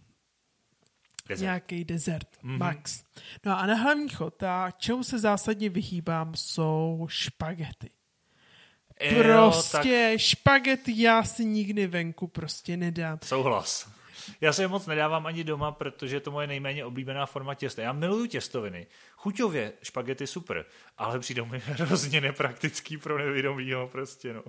nějaký 1.37 1.85
dezert, 1.85 2.27
mm-hmm. 2.43 2.57
max. 2.57 3.03
No 3.45 3.59
a 3.59 3.65
na 3.65 3.75
hlavní 3.75 4.09
chod, 4.09 4.43
a 4.43 4.71
čemu 4.71 5.03
se 5.03 5.19
zásadně 5.19 5.69
vyhýbám, 5.69 6.35
jsou 6.35 7.05
špagety. 7.09 7.89
Jo, 9.01 9.51
Prostě 9.51 10.13
špagety 10.17 11.01
já 11.01 11.23
si 11.23 11.45
nikdy 11.45 11.87
venku 11.87 12.27
prostě 12.27 12.77
nedám. 12.77 13.17
tak 13.17 13.29
souhlas. 13.29 13.91
Já 14.41 14.53
se 14.53 14.63
je 14.63 14.67
moc 14.67 14.87
nedávám 14.87 15.25
ani 15.25 15.43
doma, 15.43 15.71
protože 15.71 16.15
je 16.15 16.19
to 16.19 16.31
moje 16.31 16.47
nejméně 16.47 16.85
oblíbená 16.85 17.25
forma 17.25 17.55
těsta. 17.55 17.81
Já 17.81 17.93
miluju 17.93 18.25
těstoviny. 18.25 18.87
Chuťově 19.15 19.73
špagety 19.83 20.27
super, 20.27 20.65
ale 20.97 21.19
přijdou 21.19 21.45
mi 21.45 21.59
hrozně 21.65 22.21
nepraktický 22.21 22.97
pro 22.97 23.17
nevědomýho 23.17 23.87
prostě, 23.87 24.33
no. 24.33 24.43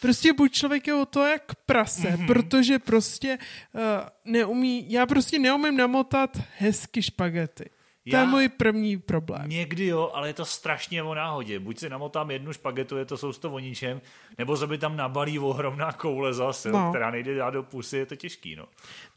Prostě 0.00 0.32
buď 0.32 0.52
člověk 0.52 0.86
je 0.86 0.94
o 0.94 1.06
to 1.06 1.26
jak 1.26 1.54
prase, 1.66 2.08
mm-hmm. 2.08 2.26
protože 2.26 2.78
prostě 2.78 3.38
uh, 3.74 3.80
neumí, 4.24 4.92
já 4.92 5.06
prostě 5.06 5.38
neumím 5.38 5.76
namotat 5.76 6.38
hezky 6.58 7.02
špagety. 7.02 7.70
To 8.10 8.16
je 8.16 8.26
můj 8.26 8.48
první 8.48 8.96
problém. 8.98 9.48
Někdy 9.48 9.86
jo, 9.86 10.10
ale 10.14 10.28
je 10.28 10.34
to 10.34 10.44
strašně 10.44 11.02
o 11.02 11.14
náhodě. 11.14 11.58
Buď 11.58 11.78
si 11.78 11.88
namotám 11.88 12.30
jednu 12.30 12.52
špagetu, 12.52 12.96
je 12.96 13.04
to 13.04 13.16
sousto 13.16 13.52
o 13.52 13.58
ničem, 13.58 14.00
nebo 14.38 14.56
se 14.56 14.66
by 14.66 14.78
tam 14.78 14.96
nabalí 14.96 15.38
ohromná 15.38 15.92
koule 15.92 16.34
zase, 16.34 16.72
no. 16.72 16.90
která 16.90 17.10
nejde 17.10 17.34
dát 17.34 17.50
do 17.50 17.62
pusy, 17.62 17.96
je 17.96 18.06
to 18.06 18.16
těžký. 18.16 18.56
No. 18.56 18.66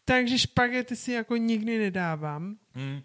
Takže 0.05 0.37
špagety 0.37 0.95
si 0.95 1.11
jako 1.11 1.35
nikdy 1.35 1.77
nedávám. 1.77 2.55
Hmm. 2.73 3.01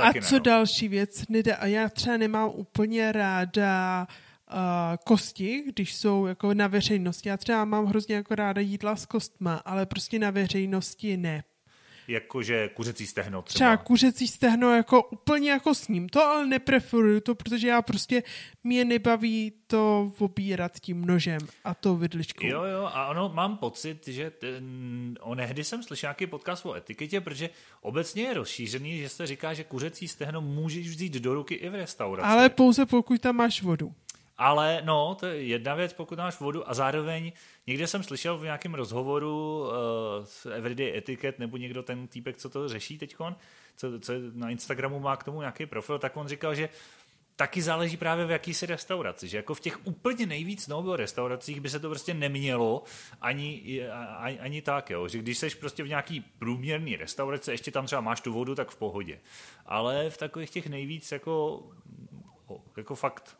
A 0.00 0.12
co 0.12 0.18
ne, 0.18 0.22
no. 0.32 0.38
další 0.38 0.88
věc? 0.88 1.28
Nedá, 1.28 1.56
a 1.56 1.66
já 1.66 1.88
třeba 1.88 2.16
nemám 2.16 2.50
úplně 2.54 3.12
ráda 3.12 4.06
uh, 4.10 4.23
kosti, 5.04 5.62
když 5.66 5.94
jsou 5.94 6.26
jako 6.26 6.54
na 6.54 6.66
veřejnosti. 6.66 7.28
Já 7.28 7.36
třeba 7.36 7.64
mám 7.64 7.86
hrozně 7.86 8.14
jako 8.14 8.34
ráda 8.34 8.60
jídla 8.60 8.96
s 8.96 9.06
kostma, 9.06 9.54
ale 9.54 9.86
prostě 9.86 10.18
na 10.18 10.30
veřejnosti 10.30 11.16
ne 11.16 11.44
jakože 12.08 12.68
kuřecí 12.68 13.06
stehno 13.06 13.42
třeba. 13.42 13.54
Třeba 13.56 13.76
kuřecí 13.76 14.28
stehno 14.28 14.76
jako 14.76 15.02
úplně 15.02 15.50
jako 15.50 15.74
s 15.74 15.88
ním. 15.88 16.08
To 16.08 16.22
ale 16.22 16.46
nepreferuju 16.46 17.20
to, 17.20 17.34
protože 17.34 17.68
já 17.68 17.82
prostě 17.82 18.22
mě 18.64 18.84
nebaví 18.84 19.52
to 19.66 20.12
obírat 20.18 20.80
tím 20.80 21.04
nožem 21.04 21.40
a 21.64 21.74
to 21.74 21.96
vidličkou. 21.96 22.46
Jo, 22.46 22.64
jo, 22.64 22.90
a 22.92 23.08
ono 23.08 23.28
mám 23.28 23.56
pocit, 23.56 24.08
že 24.08 24.30
ten, 24.30 24.64
onehdy 25.20 25.64
jsem 25.64 25.82
slyšel 25.82 26.08
nějaký 26.08 26.26
podcast 26.26 26.66
o 26.66 26.74
etiketě, 26.74 27.20
protože 27.20 27.50
obecně 27.80 28.22
je 28.22 28.34
rozšířený, 28.34 28.98
že 28.98 29.08
se 29.08 29.26
říká, 29.26 29.54
že 29.54 29.64
kuřecí 29.64 30.08
stehno 30.08 30.40
můžeš 30.40 30.88
vzít 30.88 31.12
do 31.12 31.34
ruky 31.34 31.54
i 31.54 31.68
v 31.68 31.74
restauraci. 31.74 32.28
Ale 32.28 32.48
pouze 32.48 32.86
pokud 32.86 33.20
tam 33.20 33.36
máš 33.36 33.62
vodu. 33.62 33.94
Ale 34.38 34.82
no, 34.84 35.14
to 35.20 35.26
je 35.26 35.42
jedna 35.42 35.74
věc, 35.74 35.92
pokud 35.92 36.18
máš 36.18 36.40
vodu 36.40 36.70
a 36.70 36.74
zároveň 36.74 37.32
někde 37.66 37.86
jsem 37.86 38.02
slyšel 38.02 38.38
v 38.38 38.42
nějakém 38.42 38.74
rozhovoru 38.74 39.60
uh, 39.60 39.70
s 40.24 40.46
Everyday 40.46 40.98
Etiquette 40.98 41.42
nebo 41.42 41.56
někdo 41.56 41.82
ten 41.82 42.08
týpek, 42.08 42.36
co 42.36 42.48
to 42.48 42.68
řeší 42.68 42.98
teď, 42.98 43.16
co, 43.76 44.00
co 44.00 44.12
na 44.32 44.50
Instagramu 44.50 45.00
má 45.00 45.16
k 45.16 45.24
tomu 45.24 45.40
nějaký 45.40 45.66
profil, 45.66 45.98
tak 45.98 46.16
on 46.16 46.28
říkal, 46.28 46.54
že 46.54 46.68
taky 47.36 47.62
záleží 47.62 47.96
právě 47.96 48.26
v 48.26 48.30
jakýsi 48.30 48.66
restauraci, 48.66 49.28
že 49.28 49.36
jako 49.36 49.54
v 49.54 49.60
těch 49.60 49.86
úplně 49.86 50.26
nejvíc 50.26 50.68
novo 50.68 50.96
restauracích 50.96 51.60
by 51.60 51.70
se 51.70 51.80
to 51.80 51.88
prostě 51.88 52.14
nemělo 52.14 52.82
ani, 53.20 53.80
ani, 54.18 54.40
ani 54.40 54.62
tak, 54.62 54.90
jo. 54.90 55.08
že 55.08 55.18
když 55.18 55.38
seš 55.38 55.54
prostě 55.54 55.82
v 55.82 55.88
nějaký 55.88 56.20
průměrný 56.20 56.96
restauraci, 56.96 57.50
ještě 57.50 57.70
tam 57.70 57.86
třeba 57.86 58.00
máš 58.00 58.20
tu 58.20 58.32
vodu, 58.32 58.54
tak 58.54 58.70
v 58.70 58.76
pohodě. 58.76 59.20
Ale 59.66 60.10
v 60.10 60.16
takových 60.16 60.50
těch 60.50 60.66
nejvíc 60.66 61.12
jako, 61.12 61.62
jako 62.76 62.94
fakt 62.94 63.36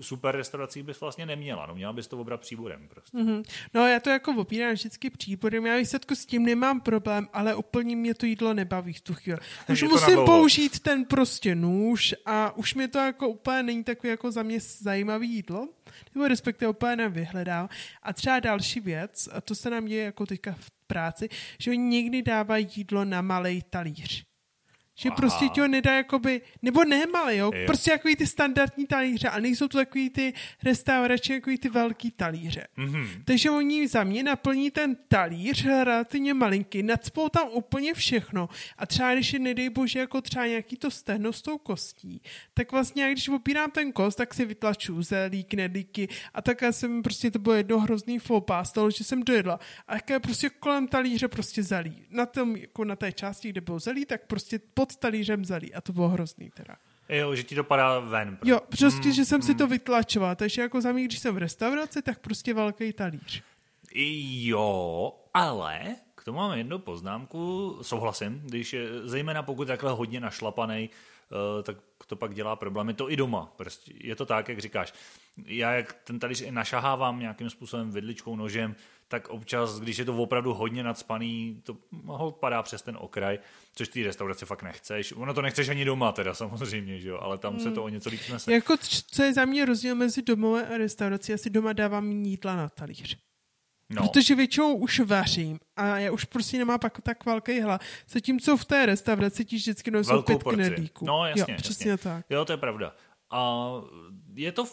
super 0.00 0.36
restaurací 0.36 0.82
bys 0.82 1.00
vlastně 1.00 1.26
neměla. 1.26 1.66
No, 1.66 1.74
měla 1.74 1.92
bys 1.92 2.06
to 2.06 2.18
obrat 2.18 2.40
příborem 2.40 2.88
prostě. 2.88 3.16
Mm-hmm. 3.16 3.44
No 3.74 3.86
já 3.86 4.00
to 4.00 4.10
jako 4.10 4.32
opírám 4.32 4.72
vždycky 4.72 5.10
příborem. 5.10 5.66
Já 5.66 5.76
výsledku 5.76 6.14
s 6.14 6.26
tím 6.26 6.44
nemám 6.44 6.80
problém, 6.80 7.28
ale 7.32 7.54
úplně 7.54 7.96
mě 7.96 8.14
to 8.14 8.26
jídlo 8.26 8.54
nebaví 8.54 8.92
v 8.92 9.00
tu 9.00 9.14
chvíli. 9.14 9.38
Už 9.68 9.82
musím 9.82 10.18
použít 10.24 10.80
ten 10.80 11.04
prostě 11.04 11.54
nůž 11.54 12.14
a 12.26 12.56
už 12.56 12.74
mi 12.74 12.88
to 12.88 12.98
jako 12.98 13.28
úplně 13.28 13.62
není 13.62 13.84
takový 13.84 14.10
jako 14.10 14.32
za 14.32 14.42
mě 14.42 14.58
zajímavý 14.60 15.30
jídlo. 15.30 15.68
Nebo 16.14 16.28
respektive 16.28 16.68
úplně 16.68 16.96
nevyhledám. 16.96 17.68
A 18.02 18.12
třeba 18.12 18.40
další 18.40 18.80
věc, 18.80 19.28
a 19.32 19.40
to 19.40 19.54
se 19.54 19.70
nám 19.70 19.84
děje 19.84 20.04
jako 20.04 20.26
teďka 20.26 20.52
v 20.60 20.70
práci, 20.86 21.28
že 21.58 21.70
oni 21.70 21.78
někdy 21.78 22.22
dávají 22.22 22.68
jídlo 22.74 23.04
na 23.04 23.22
malý 23.22 23.62
talíř. 23.70 24.29
Že 25.00 25.08
Aha. 25.08 25.16
prostě 25.16 25.48
ti 25.48 25.60
ho 25.60 25.68
nedá 25.68 25.94
jakoby, 25.96 26.40
nebo 26.62 26.84
ne 26.84 27.06
malý, 27.06 27.36
jo? 27.36 27.50
jo, 27.54 27.66
prostě 27.66 27.90
jako 27.90 28.08
ty 28.18 28.26
standardní 28.26 28.86
talíře 28.86 29.28
a 29.28 29.40
nejsou 29.40 29.68
to 29.68 29.78
takový 29.78 30.10
ty 30.10 30.32
restaurace, 30.62 31.32
jako 31.32 31.50
ty 31.60 31.68
velký 31.68 32.10
talíře. 32.10 32.66
Mm-hmm. 32.78 33.08
Takže 33.24 33.50
oni 33.50 33.88
za 33.88 34.04
mě 34.04 34.22
naplní 34.22 34.70
ten 34.70 34.96
talíř 35.08 35.64
relativně 35.64 36.34
malinký, 36.34 36.82
nadspou 36.82 37.28
tam 37.28 37.48
úplně 37.52 37.94
všechno 37.94 38.48
a 38.78 38.86
třeba 38.86 39.14
když 39.14 39.32
je, 39.32 39.38
nedej 39.38 39.70
bože, 39.70 39.98
jako 39.98 40.20
třeba 40.20 40.46
nějaký 40.46 40.76
to 40.76 40.90
stehno 40.90 41.32
s 41.32 41.42
tou 41.42 41.58
kostí, 41.58 42.22
tak 42.54 42.72
vlastně, 42.72 43.12
když 43.12 43.28
opírám 43.28 43.70
ten 43.70 43.92
kost, 43.92 44.16
tak 44.16 44.34
si 44.34 44.44
vytlaču 44.44 45.02
zelík, 45.02 45.54
nedíky 45.54 46.08
a 46.34 46.42
tak 46.42 46.62
jsem 46.70 47.02
prostě 47.02 47.30
to 47.30 47.38
bylo 47.38 47.54
jedno 47.54 47.80
hrozný 47.80 48.18
fópa, 48.18 48.64
stalo, 48.64 48.90
že 48.90 49.04
jsem 49.04 49.22
dojedla 49.22 49.60
a 49.88 49.94
jaké 49.94 50.20
prostě 50.20 50.50
kolem 50.50 50.88
talíře 50.88 51.28
prostě 51.28 51.62
zelí. 51.62 52.02
Na 52.10 52.26
tom, 52.26 52.56
jako 52.56 52.84
na 52.84 52.96
té 52.96 53.12
části, 53.12 53.48
kde 53.48 53.60
bylo 53.60 53.78
zelí, 53.78 54.06
tak 54.06 54.26
prostě 54.26 54.60
pod 54.74 54.89
pod 54.90 55.00
talířem 55.00 55.44
zelí 55.44 55.74
a 55.74 55.80
to 55.80 55.92
bylo 55.92 56.08
hrozný 56.08 56.50
teda. 56.50 56.76
Jo, 57.08 57.34
že 57.34 57.42
ti 57.42 57.54
to 57.54 57.64
padá 57.64 57.98
ven. 57.98 58.38
Jo, 58.44 58.60
prostě, 58.78 59.08
mm, 59.08 59.12
že 59.12 59.24
jsem 59.24 59.38
mm. 59.38 59.42
si 59.42 59.54
to 59.54 59.66
vytlačoval, 59.66 60.36
takže 60.36 60.62
jako 60.62 60.80
za 60.80 60.92
mě, 60.92 61.04
když 61.04 61.18
jsem 61.18 61.34
v 61.34 61.38
restauraci, 61.38 62.02
tak 62.02 62.18
prostě 62.18 62.54
velký 62.54 62.92
talíř. 62.92 63.42
Jo, 63.92 65.12
ale 65.34 65.96
k 66.14 66.24
tomu 66.24 66.38
mám 66.38 66.58
jednu 66.58 66.78
poznámku, 66.78 67.78
souhlasím, 67.82 68.42
když 68.44 68.72
je, 68.72 68.88
zejména 69.04 69.42
pokud 69.42 69.64
takhle 69.68 69.92
hodně 69.92 70.20
našlapaný, 70.20 70.90
uh, 71.30 71.62
tak 71.62 71.76
to 72.06 72.16
pak 72.16 72.34
dělá 72.34 72.56
problémy. 72.56 72.94
To 72.94 73.10
i 73.10 73.16
doma. 73.16 73.52
Prostě 73.56 73.92
je 73.96 74.16
to 74.16 74.26
tak, 74.26 74.48
jak 74.48 74.58
říkáš. 74.58 74.94
Já 75.46 75.72
jak 75.72 75.92
ten 75.92 76.18
talíř 76.18 76.40
i 76.40 76.52
našahávám 76.52 77.20
nějakým 77.20 77.50
způsobem 77.50 77.90
vidličkou, 77.90 78.36
nožem, 78.36 78.76
tak 79.10 79.28
občas, 79.28 79.80
když 79.80 79.98
je 79.98 80.04
to 80.04 80.16
opravdu 80.16 80.54
hodně 80.54 80.82
nadspaný, 80.82 81.62
to 81.62 81.76
ho 82.06 82.30
padá 82.30 82.62
přes 82.62 82.82
ten 82.82 82.96
okraj, 83.00 83.38
což 83.74 83.88
ty 83.88 84.02
restaurace 84.02 84.46
fakt 84.46 84.62
nechceš. 84.62 85.12
Ono 85.12 85.34
to 85.34 85.42
nechceš 85.42 85.68
ani 85.68 85.84
doma 85.84 86.12
teda 86.12 86.34
samozřejmě, 86.34 86.98
že 87.00 87.08
jo, 87.08 87.18
ale 87.20 87.38
tam 87.38 87.52
hmm. 87.52 87.62
se 87.62 87.70
to 87.70 87.84
o 87.84 87.88
něco 87.88 88.08
líp 88.08 88.20
nese. 88.32 88.52
Jako, 88.52 88.76
co 89.10 89.22
je 89.22 89.32
za 89.32 89.44
mě 89.44 89.64
rozdíl 89.64 89.94
mezi 89.94 90.22
domou 90.22 90.56
a 90.56 90.76
restaurací, 90.76 91.32
asi 91.32 91.50
doma 91.50 91.72
dávám 91.72 92.10
jídla 92.10 92.56
na 92.56 92.68
talíř. 92.68 93.18
No. 93.90 94.02
Protože 94.02 94.34
většinou 94.34 94.74
už 94.76 95.00
vařím 95.00 95.58
a 95.76 95.98
já 95.98 96.12
už 96.12 96.24
prostě 96.24 96.58
nemá 96.58 96.78
pak 96.78 97.00
tak 97.00 97.26
velký 97.26 97.60
hla. 97.60 97.78
Zatímco 98.08 98.56
v 98.56 98.64
té 98.64 98.86
restauraci 98.86 99.44
ti 99.44 99.56
vždycky 99.56 99.90
nosou 99.90 100.22
pět 100.22 100.42
knedlíků. 100.42 101.06
No 101.06 101.26
jasně, 101.26 101.54
jo, 101.54 101.56
přesně 101.56 101.90
jasně. 101.90 102.10
tak. 102.10 102.26
Jo, 102.30 102.44
to 102.44 102.52
je 102.52 102.56
pravda. 102.56 102.94
A 103.30 103.70
je 104.34 104.52
to 104.52 104.64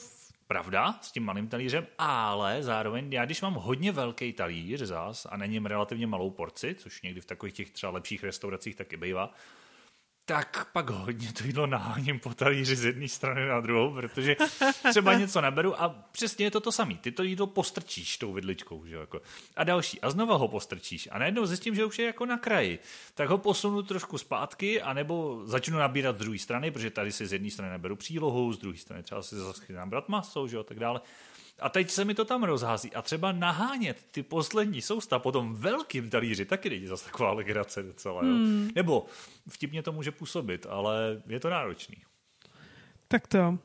pravda 0.48 1.00
s 1.02 1.12
tím 1.12 1.24
malým 1.24 1.48
talířem, 1.48 1.88
ale 1.98 2.64
zároveň 2.64 3.14
já 3.14 3.26
když 3.26 3.42
mám 3.42 3.54
hodně 3.54 3.92
velký 3.92 4.34
talíř 4.34 4.82
zás 4.82 5.28
a 5.30 5.38
na 5.38 5.46
něm 5.46 5.66
relativně 5.66 6.08
malou 6.08 6.30
porci, 6.30 6.76
což 6.76 7.02
někdy 7.02 7.22
v 7.22 7.26
takových 7.26 7.56
těch 7.56 7.72
třeba 7.72 7.92
lepších 7.92 8.24
restauracích 8.24 8.76
taky 8.76 8.98
bývá, 8.98 9.34
tak 10.28 10.68
pak 10.74 10.90
hodně 10.90 11.34
to 11.34 11.44
jídlo 11.44 11.68
naháním 11.68 12.20
po 12.20 12.34
talíři 12.34 12.76
z 12.76 12.86
jedné 12.86 13.08
strany 13.08 13.48
na 13.48 13.62
druhou, 13.62 13.94
protože 13.94 14.36
třeba 14.90 15.14
něco 15.20 15.42
naberu 15.42 15.82
a 15.82 15.90
přesně 16.12 16.46
je 16.46 16.52
to 16.52 16.60
to 16.60 16.72
samé. 16.72 16.96
Ty 16.96 17.12
to 17.12 17.24
jídlo 17.24 17.48
postrčíš 17.48 18.18
tou 18.18 18.34
vidličkou, 18.34 18.86
že 18.86 18.96
jako. 18.96 19.22
A 19.56 19.64
další. 19.64 20.02
A 20.02 20.10
znova 20.10 20.36
ho 20.36 20.48
postrčíš. 20.48 21.10
A 21.12 21.20
najednou 21.20 21.46
zjistím, 21.46 21.76
že 21.76 21.86
už 21.86 22.00
je 22.00 22.06
jako 22.06 22.26
na 22.26 22.38
kraji. 22.38 22.80
Tak 23.16 23.30
ho 23.30 23.38
posunu 23.38 23.84
trošku 23.84 24.18
zpátky, 24.18 24.82
anebo 24.82 25.42
začnu 25.46 25.78
nabírat 25.78 26.16
z 26.16 26.20
druhé 26.20 26.40
strany, 26.40 26.72
protože 26.72 26.90
tady 26.90 27.12
si 27.12 27.28
z 27.28 27.34
jedné 27.34 27.52
strany 27.52 27.72
naberu 27.72 27.96
přílohu, 27.96 28.54
z 28.54 28.58
druhé 28.58 28.78
strany 28.78 29.04
třeba 29.04 29.22
si 29.22 29.36
zase 29.36 29.74
nabrat 29.74 30.10
maso, 30.10 30.48
že 30.48 30.56
jo, 30.56 30.64
tak 30.64 30.80
dále. 30.80 31.02
A 31.60 31.70
teď 31.70 31.90
se 31.90 32.06
mi 32.06 32.14
to 32.14 32.26
tam 32.26 32.44
rozhází. 32.44 32.94
A 32.94 33.02
třeba 33.02 33.32
nahánět 33.32 34.06
ty 34.12 34.24
poslední 34.24 34.82
sousta 34.82 35.20
po 35.20 35.32
tom 35.32 35.56
velkým 35.56 36.10
talíři 36.10 36.46
taky 36.46 36.70
není 36.70 36.88
zase 36.88 37.06
taková 37.06 37.32
legrace 37.32 37.84
docela. 37.84 38.24
Jo? 38.24 38.30
Hmm. 38.30 38.70
Nebo 38.76 39.06
vtipně 39.50 39.84
to 39.84 39.92
může 39.92 40.12
působit, 40.12 40.66
ale 40.70 41.22
je 41.28 41.40
to 41.40 41.50
náročný. 41.50 41.98
Tak 43.08 43.28
to. 43.28 43.58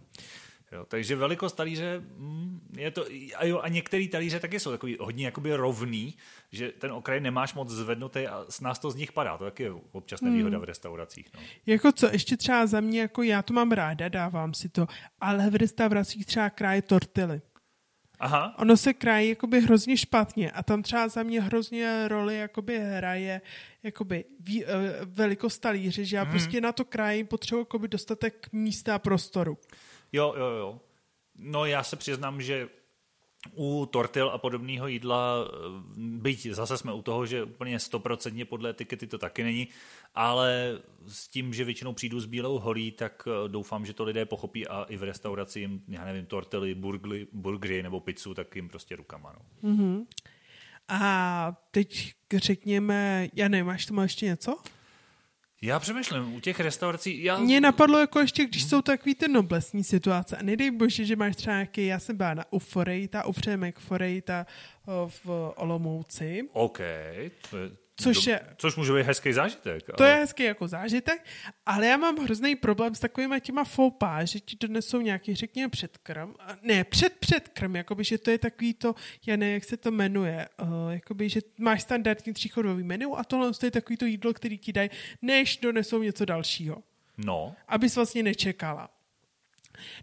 Jo, 0.73 0.85
takže 0.89 1.17
velikost 1.17 1.53
talíře 1.53 2.03
mm, 2.17 2.61
je 2.77 2.91
to, 2.91 3.07
a, 3.37 3.45
jo, 3.45 3.61
a 3.61 3.69
některé 3.69 4.09
talíře 4.09 4.41
taky 4.41 4.61
jsou 4.61 4.71
takový 4.71 4.97
hodně 5.01 5.25
jakoby 5.25 5.57
rovný, 5.57 6.15
že 6.53 6.73
ten 6.73 6.93
okraj 6.93 7.21
nemáš 7.21 7.55
moc 7.55 7.71
zvednutý 7.71 8.27
a 8.27 8.45
s 8.49 8.61
nás 8.61 8.79
to 8.79 8.91
z 8.91 8.95
nich 8.95 9.13
padá. 9.13 9.39
To 9.39 9.45
taky 9.45 9.63
je 9.63 9.73
občas 9.93 10.21
nevýhoda 10.21 10.57
hmm. 10.57 10.65
v 10.65 10.69
restauracích. 10.69 11.31
No. 11.35 11.41
Jako 11.67 11.93
co, 11.93 12.09
ještě 12.13 12.37
třeba 12.37 12.67
za 12.67 12.81
mě, 12.81 13.01
jako 13.01 13.23
já 13.23 13.43
to 13.43 13.55
mám 13.55 13.73
ráda, 13.73 14.09
dávám 14.09 14.55
si 14.55 14.69
to, 14.69 14.87
ale 15.21 15.51
v 15.51 15.55
restauracích 15.55 16.27
třeba 16.27 16.51
kraje 16.51 16.83
tortily. 16.83 17.41
Aha. 18.23 18.55
Ono 18.59 18.77
se 18.77 18.95
krájí 18.95 19.29
jakoby 19.29 19.61
hrozně 19.61 19.97
špatně 19.97 20.51
a 20.51 20.63
tam 20.63 20.83
třeba 20.83 21.09
za 21.09 21.23
mě 21.23 21.41
hrozně 21.41 22.09
roli 22.09 22.39
jakoby 22.39 22.79
hraje 22.79 23.41
jakoby 23.83 24.25
vý, 24.41 24.65
uh, 24.65 24.71
velikost 25.05 25.59
talíře, 25.59 26.05
že 26.05 26.17
já 26.17 26.23
hmm. 26.23 26.31
prostě 26.31 26.61
na 26.61 26.73
to 26.73 26.85
krájím 26.85 27.27
potřebuji 27.27 27.61
jakoby 27.61 27.89
dostatek 27.89 28.49
místa 28.53 28.95
a 28.95 28.99
prostoru. 28.99 29.59
Jo, 30.13 30.35
jo, 30.39 30.47
jo. 30.47 30.81
No 31.37 31.65
já 31.65 31.83
se 31.83 31.97
přiznám, 31.97 32.43
že 32.43 32.69
u 33.55 33.87
tortil 33.87 34.31
a 34.31 34.39
podobného 34.39 34.89
jídla, 34.89 35.37
eh, 35.45 35.57
byť 35.97 36.47
zase 36.51 36.79
jsme 36.79 36.93
u 36.93 37.03
toho, 37.03 37.27
že 37.27 37.45
úplně 37.45 37.79
stoprocentně 37.79 38.45
podle 38.45 38.71
etikety 38.71 39.07
to 39.07 39.19
taky 39.19 39.43
není, 39.43 39.69
ale 40.15 40.79
s 41.07 41.29
tím, 41.29 41.55
že 41.55 41.65
většinou 41.65 41.93
přijdu 41.93 42.21
s 42.21 42.27
bílou 42.27 42.59
holí, 42.59 42.91
tak 42.91 43.29
eh, 43.29 43.49
doufám, 43.49 43.87
že 43.87 43.93
to 43.93 44.05
lidé 44.05 44.25
pochopí 44.25 44.69
a 44.69 44.83
i 44.83 44.97
v 44.97 45.03
restauraci 45.03 45.61
jim, 45.61 45.83
já 45.89 46.05
nevím, 46.05 46.27
tortily, 46.27 46.75
burgly, 46.75 47.27
burgery 47.33 47.83
nebo 47.83 48.01
pizzu, 48.01 48.35
tak 48.35 48.57
jim 48.57 48.69
prostě 48.69 48.97
rukama. 48.97 49.33
No. 49.33 49.71
Mm-hmm. 49.71 50.07
A 50.89 51.57
teď 51.71 52.13
řekněme, 52.35 53.29
já 53.35 53.49
nevím, 53.49 53.67
máš 53.67 53.87
tomu 53.87 54.01
ještě 54.01 54.27
něco? 54.27 54.59
Já 55.65 55.79
přemýšlím, 55.79 56.35
u 56.35 56.41
těch 56.41 56.61
restaurací... 56.61 57.25
Já... 57.25 57.39
Mně 57.39 57.61
napadlo 57.61 57.99
jako 57.99 58.21
ještě, 58.21 58.45
když 58.45 58.65
jsou 58.65 58.83
takový 58.83 59.15
ty 59.15 59.29
noblesní 59.29 59.85
situace 59.85 60.37
a 60.37 60.43
nedej 60.43 60.71
bože, 60.71 61.05
že 61.05 61.17
máš 61.17 61.37
třeba 61.37 61.55
nějaký, 61.55 61.87
já 61.87 61.99
jsem 61.99 62.17
byla 62.17 62.35
na 62.35 62.45
u 62.51 62.59
Forejta, 62.59 63.25
u 63.25 63.33
Přemek 63.33 63.79
Forejta 63.79 64.47
v 65.07 65.53
Olomouci. 65.57 66.49
OK, 66.53 66.79
to 67.51 67.57
je, 67.57 67.71
Což, 67.97 68.27
je, 68.27 68.41
což 68.57 68.77
může 68.77 68.93
být 68.93 69.07
hezký 69.07 69.33
zážitek. 69.33 69.83
To 69.83 70.03
ale... 70.03 70.11
je 70.11 70.17
hezký 70.17 70.43
jako 70.43 70.69
zážitek, 70.69 71.27
ale 71.67 71.87
já 71.87 71.97
mám 71.97 72.17
hrozný 72.17 72.57
problém 72.57 72.95
s 72.95 73.01
takovými 73.01 73.41
těma 73.41 73.65
foupa, 73.65 74.25
že 74.25 74.41
ti 74.41 74.57
donesou 74.61 75.01
nějaký, 75.01 75.35
řekněme, 75.35 75.69
předkrm. 75.69 76.35
Ne, 76.63 76.85
před 76.85 77.13
předkrm, 77.13 77.77
jakoby, 77.77 78.05
že 78.05 78.19
to 78.19 78.31
je 78.31 78.39
takový 78.39 78.75
to, 78.75 78.95
já 79.27 79.37
ne, 79.37 79.51
jak 79.51 79.65
se 79.65 79.77
to 79.77 79.91
jmenuje, 79.91 80.49
uh, 80.63 80.69
jakoby, 80.93 81.29
že 81.29 81.41
máš 81.59 81.83
standardní 81.83 82.33
tříchodový 82.33 82.83
menu 82.83 83.19
a 83.19 83.25
tohle 83.25 83.51
je 83.63 83.71
takový 83.71 83.97
to 83.97 84.05
jídlo, 84.05 84.35
který 84.35 84.59
ti 84.59 84.73
dají, 84.73 84.91
než 85.23 85.57
donesou 85.57 86.03
něco 86.03 86.25
dalšího. 86.25 86.83
No. 87.19 87.55
Abys 87.69 87.97
vlastně 87.97 88.23
nečekala. 88.23 88.91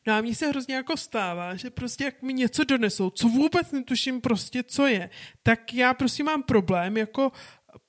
No 0.07 0.13
a 0.13 0.21
mně 0.21 0.35
se 0.35 0.47
hrozně 0.47 0.75
jako 0.75 0.97
stává, 0.97 1.55
že 1.55 1.69
prostě 1.69 2.03
jak 2.03 2.21
mi 2.21 2.33
něco 2.33 2.63
donesou, 2.63 3.09
co 3.09 3.27
vůbec 3.27 3.71
netuším 3.71 4.21
prostě, 4.21 4.63
co 4.63 4.87
je, 4.87 5.09
tak 5.43 5.73
já 5.73 5.93
prostě 5.93 6.23
mám 6.23 6.43
problém 6.43 6.97
jako 6.97 7.31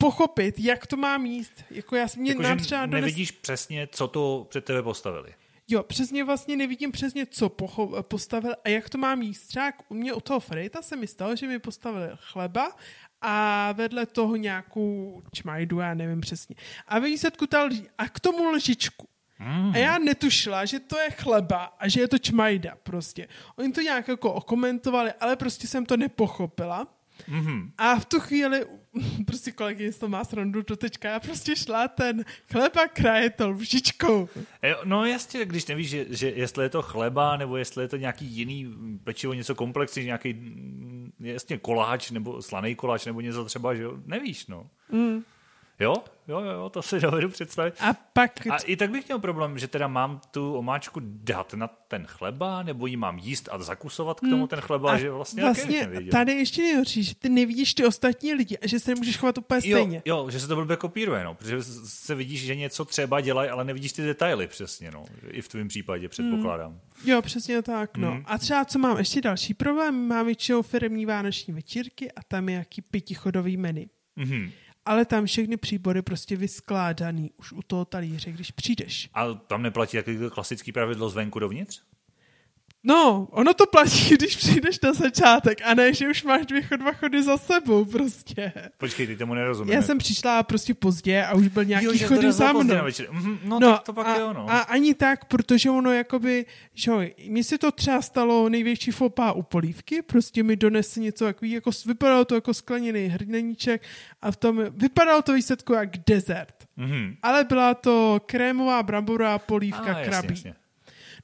pochopit, 0.01 0.55
jak 0.59 0.87
to 0.87 0.97
má 0.97 1.19
míst. 1.19 1.53
Jako 1.71 1.97
já 1.97 2.07
mě 2.17 2.31
jako, 2.31 2.63
třeba 2.63 2.87
dones... 2.87 3.01
nevidíš 3.01 3.31
přesně, 3.31 3.89
co 3.93 4.09
to 4.09 4.47
před 4.49 4.65
tebe 4.65 4.83
postavili. 4.83 5.35
Jo, 5.69 5.83
přesně 5.83 6.25
vlastně 6.25 6.57
nevidím 6.57 6.93
přesně, 6.93 7.27
co 7.27 7.49
pocho- 7.49 8.03
postavil 8.03 8.55
a 8.65 8.69
jak 8.69 8.91
to 8.91 8.99
má 8.99 9.15
míst. 9.15 9.47
Třeba 9.47 9.73
u 9.89 9.95
mě 9.95 10.13
u 10.13 10.21
toho 10.21 10.41
Frejta 10.41 10.83
se 10.83 10.97
mi 10.97 11.07
stalo, 11.07 11.37
že 11.37 11.47
mi 11.47 11.59
postavili 11.59 12.09
chleba 12.15 12.77
a 13.21 13.73
vedle 13.73 14.07
toho 14.07 14.37
nějakou 14.37 15.23
čmajdu, 15.33 15.79
já 15.79 15.95
nevím 15.95 16.21
přesně. 16.21 16.57
A 16.87 16.99
ve 16.99 17.07
výsledku 17.07 17.47
ta 17.47 17.63
lží, 17.63 17.89
a 17.99 18.09
k 18.09 18.21
tomu 18.21 18.51
lžičku. 18.51 19.09
Mm. 19.39 19.73
A 19.75 19.79
já 19.79 19.99
netušila, 19.99 20.65
že 20.65 20.81
to 20.81 20.99
je 20.99 21.11
chleba 21.11 21.65
a 21.79 21.89
že 21.89 22.01
je 22.01 22.09
to 22.09 22.19
čmajda 22.19 22.77
prostě. 22.83 23.29
Oni 23.57 23.73
to 23.73 23.81
nějak 23.81 24.09
jako 24.09 24.33
okomentovali, 24.33 25.13
ale 25.21 25.37
prostě 25.37 25.67
jsem 25.67 25.87
to 25.87 25.97
nepochopila. 25.97 27.00
Mm-hmm. 27.29 27.71
A 27.79 27.99
v 27.99 28.05
tu 28.05 28.21
chvíli 28.21 28.65
prostě 29.27 29.53
kolegy 29.53 29.93
to 29.93 30.09
má 30.09 30.25
srandu 30.25 30.63
do 30.63 30.77
teďka, 30.77 31.11
já 31.11 31.21
prostě 31.21 31.57
šla 31.57 31.89
ten 31.89 32.25
chleba 32.53 32.89
kraje 32.89 33.31
to 33.31 33.51
lžičkou. 33.51 34.29
No 34.85 35.05
jasně, 35.05 35.45
když 35.45 35.67
nevíš, 35.67 35.89
že, 35.89 36.07
že 36.11 36.31
jestli 36.31 36.65
je 36.65 36.69
to 36.69 36.83
chleba, 36.83 37.37
nebo 37.37 37.57
jestli 37.57 37.85
je 37.85 37.89
to 37.89 37.97
nějaký 37.97 38.25
jiný 38.25 38.75
pečivo, 39.05 39.33
něco 39.33 39.55
komplexní, 39.55 40.05
nějaký 40.05 40.33
mm, 40.33 41.13
jasně 41.21 41.59
koláč, 41.59 42.11
nebo 42.11 42.43
slaný 42.43 42.75
koláč, 42.75 43.07
nebo 43.07 43.21
něco 43.21 43.45
třeba, 43.45 43.75
že 43.75 43.83
jo, 43.83 43.99
nevíš, 44.07 44.47
no. 44.47 44.67
Mm. 44.93 45.23
Jo, 45.81 45.95
jo, 46.29 46.41
jo, 46.41 46.69
to 46.69 46.83
si 46.83 47.01
dovedu 47.01 47.29
představit. 47.29 47.75
A 47.81 47.95
pak... 48.13 48.47
A 48.47 48.57
i 48.57 48.77
tak 48.77 48.91
bych 48.91 49.09
měl 49.09 49.19
problém, 49.19 49.59
že 49.59 49.69
teda 49.69 49.89
mám 49.89 50.21
tu 50.31 50.55
omáčku 50.55 51.01
dát 51.03 51.55
na 51.55 51.67
ten 51.67 52.07
chleba, 52.07 52.63
nebo 52.63 52.87
ji 52.87 52.97
mám 52.97 53.19
jíst 53.19 53.49
a 53.53 53.59
zakusovat 53.59 54.21
k 54.21 54.21
tomu 54.21 54.37
hmm. 54.37 54.49
ten 54.49 54.61
chleba, 54.61 54.93
a 54.93 54.99
že 54.99 55.11
vlastně, 55.11 55.43
vlastně 55.43 55.89
tady 56.11 56.33
ještě 56.33 56.63
nejhorší, 56.63 57.03
že 57.03 57.15
ty 57.15 57.29
nevidíš 57.29 57.75
ty 57.75 57.87
ostatní 57.87 58.35
lidi 58.35 58.59
a 58.59 58.67
že 58.67 58.81
se 58.81 58.91
nemůžeš 58.91 59.17
chovat 59.17 59.39
úplně 59.39 59.61
jo, 59.65 59.79
stejně. 59.79 60.03
Jo, 60.05 60.31
že 60.31 60.41
se 60.41 60.49
to 60.49 60.57
blbě 60.57 60.77
kopíruje, 60.77 61.25
no, 61.25 61.35
protože 61.35 61.63
se 61.85 62.15
vidíš, 62.15 62.45
že 62.45 62.55
něco 62.55 62.85
třeba 62.85 63.21
dělají, 63.21 63.51
ale 63.51 63.65
nevidíš 63.65 63.93
ty 63.93 64.03
detaily 64.03 64.47
přesně, 64.47 64.91
no, 64.91 65.05
i 65.29 65.43
v 65.43 65.49
tvém 65.49 65.69
případě 65.69 66.09
předpokládám. 66.09 66.71
Hmm. 66.71 66.81
Jo, 67.05 67.23
přesně 67.23 67.63
tak, 67.63 67.97
no. 67.97 68.11
Hmm. 68.11 68.23
A 68.27 68.39
třeba, 68.39 68.65
co 68.65 68.79
mám 68.79 68.99
ještě 68.99 69.21
další 69.21 69.55
problém, 69.55 70.09
mám 70.09 70.27
většinou 70.27 70.63
firmní 70.63 71.07
vánoční 71.07 71.55
večírky 71.55 72.13
a 72.13 72.23
tam 72.29 72.49
je 72.49 72.55
jaký 72.55 72.83
pětichodový 72.83 73.57
menu. 73.57 73.85
Mm-hmm 74.19 74.51
ale 74.85 75.05
tam 75.05 75.27
všechny 75.27 75.57
příbory 75.57 76.03
prostě 76.03 76.37
vyskládaný 76.37 77.31
už 77.37 77.53
u 77.53 77.63
toho 77.63 77.85
talíře, 77.85 78.33
když 78.33 78.51
přijdeš. 78.51 79.11
A 79.15 79.35
tam 79.35 79.63
neplatí 79.63 79.97
takový 79.97 80.19
klasický 80.31 80.73
pravidlo 80.73 81.11
zvenku 81.11 81.39
dovnitř? 81.39 81.83
No, 82.85 83.29
ono 83.31 83.55
to 83.55 83.67
platí, 83.67 84.09
když 84.17 84.37
přijdeš 84.37 84.81
na 84.81 84.93
začátek 84.93 85.59
a 85.65 85.75
ne, 85.75 85.95
že 85.95 86.09
už 86.09 86.23
máš 86.23 86.47
dvě 86.47 86.63
dva 86.77 86.93
chody 86.93 87.23
za 87.23 87.37
sebou 87.37 87.85
prostě. 87.85 88.53
Počkej, 88.79 89.07
ty 89.07 89.17
tomu 89.17 89.35
nerozumím. 89.35 89.75
Já 89.75 89.83
jsem 89.83 89.99
přišla 89.99 90.43
prostě 90.43 90.75
pozdě 90.75 91.25
a 91.25 91.35
už 91.35 91.49
byl 91.49 91.65
nějaký 91.65 92.03
jo, 92.03 92.09
chody 92.09 92.33
za 92.33 92.53
mnou. 92.53 92.75
Mm, 93.11 93.39
no, 93.45 93.61
no, 93.61 93.73
tak 93.73 93.83
to 93.83 93.93
pak 93.93 94.07
a, 94.07 94.17
jo, 94.17 94.33
no. 94.33 94.51
A 94.51 94.59
ani 94.59 94.95
tak, 94.95 95.25
protože 95.25 95.71
ono 95.71 95.93
jakoby, 95.93 96.47
že 96.75 96.91
jo, 96.91 97.03
mně 97.29 97.45
se 97.45 97.59
to 97.59 97.73
třeba 97.73 98.03
stalo 98.03 98.49
největší 98.49 98.91
fopa 98.91 99.33
u 99.33 99.43
polívky, 99.43 100.03
prostě 100.03 100.43
mi 100.43 100.57
donesl 100.57 101.01
něco 101.01 101.25
takový, 101.25 101.51
jako 101.51 101.71
vypadalo 101.87 102.25
to 102.25 102.35
jako 102.35 102.55
skleněný 102.55 103.07
hrneníček 103.07 103.83
a 104.23 104.31
v 104.31 104.37
tom 104.37 104.65
vypadalo 104.71 105.23
to 105.23 105.33
výsledku 105.33 105.73
jak 105.73 105.91
dezert. 106.07 106.55
Mm-hmm. 106.79 107.17
Ale 107.23 107.45
byla 107.45 107.75
to 107.75 108.21
krémová 108.27 108.83
bramborová 108.83 109.39
polívka 109.39 109.95
a, 109.97 110.05
krabí. 110.05 110.29
Jasně, 110.29 110.49
jasně. 110.49 110.60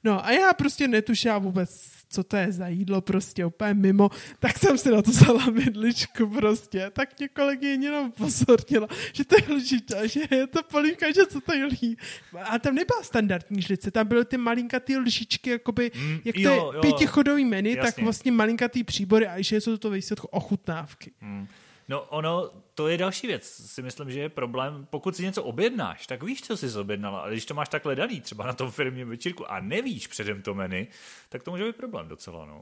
No 0.03 0.25
a 0.25 0.31
já 0.31 0.53
prostě 0.53 0.87
netušila 0.87 1.37
vůbec, 1.37 1.97
co 2.09 2.23
to 2.23 2.37
je 2.37 2.51
za 2.51 2.67
jídlo, 2.67 3.01
prostě 3.01 3.45
úplně 3.45 3.73
mimo, 3.73 4.09
tak 4.39 4.57
jsem 4.57 4.77
si 4.77 4.91
na 4.91 5.01
to 5.01 5.11
vzala 5.11 5.45
vidličku 5.49 6.27
prostě. 6.27 6.89
Tak 6.93 7.19
mě 7.19 7.27
kolegyně 7.27 7.87
jenom 7.87 8.11
pozornila, 8.11 8.87
že 9.13 9.25
to 9.25 9.35
je 9.35 9.55
lžička, 9.55 10.07
že 10.07 10.21
je 10.31 10.47
to 10.47 10.63
polívka, 10.63 11.11
že 11.11 11.25
co 11.25 11.41
to 11.41 11.53
je 11.53 11.65
lí. 11.65 11.97
A 12.43 12.59
tam 12.59 12.75
nebyla 12.75 13.03
standardní 13.03 13.61
žlice, 13.61 13.91
tam 13.91 14.07
byly 14.07 14.25
ty 14.25 14.37
malinkatý 14.37 14.97
lžičky, 14.97 15.49
jakoby, 15.49 15.91
mm, 15.95 16.19
jak 16.25 16.37
jo, 16.37 16.71
to 16.71 16.73
je 16.73 16.81
pětichodový 16.81 17.45
menu, 17.45 17.69
jasně. 17.69 17.81
tak 17.81 18.03
vlastně 18.03 18.31
malinkatý 18.31 18.83
příbory 18.83 19.27
a 19.27 19.41
že 19.41 19.61
jsou 19.61 19.77
to 19.77 19.89
výsledku 19.89 20.27
ochutnávky. 20.27 21.11
Mm. 21.21 21.47
No 21.89 22.01
ono, 22.01 22.49
to 22.73 22.87
je 22.87 22.97
další 22.97 23.27
věc. 23.27 23.43
Si 23.45 23.81
myslím, 23.81 24.11
že 24.11 24.19
je 24.19 24.29
problém, 24.29 24.87
pokud 24.89 25.15
si 25.15 25.23
něco 25.23 25.43
objednáš, 25.43 26.07
tak 26.07 26.23
víš, 26.23 26.41
co 26.41 26.57
jsi 26.57 26.79
objednala. 26.79 27.19
Ale 27.19 27.31
když 27.31 27.45
to 27.45 27.53
máš 27.53 27.69
takhle 27.69 27.95
daný, 27.95 28.21
třeba 28.21 28.45
na 28.45 28.53
tom 28.53 28.71
firmě 28.71 29.05
večírku 29.05 29.51
a 29.51 29.59
nevíš 29.59 30.07
předem 30.07 30.41
to 30.41 30.53
menu, 30.53 30.87
tak 31.29 31.43
to 31.43 31.51
může 31.51 31.63
být 31.63 31.75
problém 31.75 32.07
docela, 32.07 32.45
no. 32.45 32.61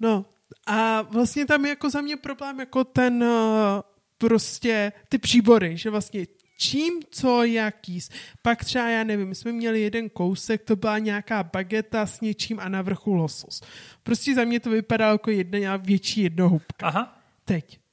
No 0.00 0.26
a 0.66 1.02
vlastně 1.02 1.46
tam 1.46 1.64
je 1.64 1.68
jako 1.68 1.90
za 1.90 2.00
mě 2.00 2.16
problém 2.16 2.60
jako 2.60 2.84
ten 2.84 3.24
uh, 3.24 3.80
prostě 4.18 4.92
ty 5.08 5.18
příbory, 5.18 5.76
že 5.76 5.90
vlastně 5.90 6.26
čím, 6.58 7.00
co, 7.10 7.44
jaký. 7.44 8.00
Pak 8.42 8.64
třeba, 8.64 8.88
já 8.88 9.04
nevím, 9.04 9.34
jsme 9.34 9.52
měli 9.52 9.80
jeden 9.80 10.10
kousek, 10.10 10.62
to 10.62 10.76
byla 10.76 10.98
nějaká 10.98 11.42
bageta 11.42 12.06
s 12.06 12.20
něčím 12.20 12.60
a 12.60 12.68
na 12.68 12.82
vrchu 12.82 13.14
losos. 13.14 13.62
Prostě 14.02 14.34
za 14.34 14.44
mě 14.44 14.60
to 14.60 14.70
vypadalo 14.70 15.14
jako 15.14 15.30
jedna 15.30 15.76
větší 15.76 16.22
jednohubka. 16.22 16.86
Aha. 16.86 17.18
Teď. 17.44 17.83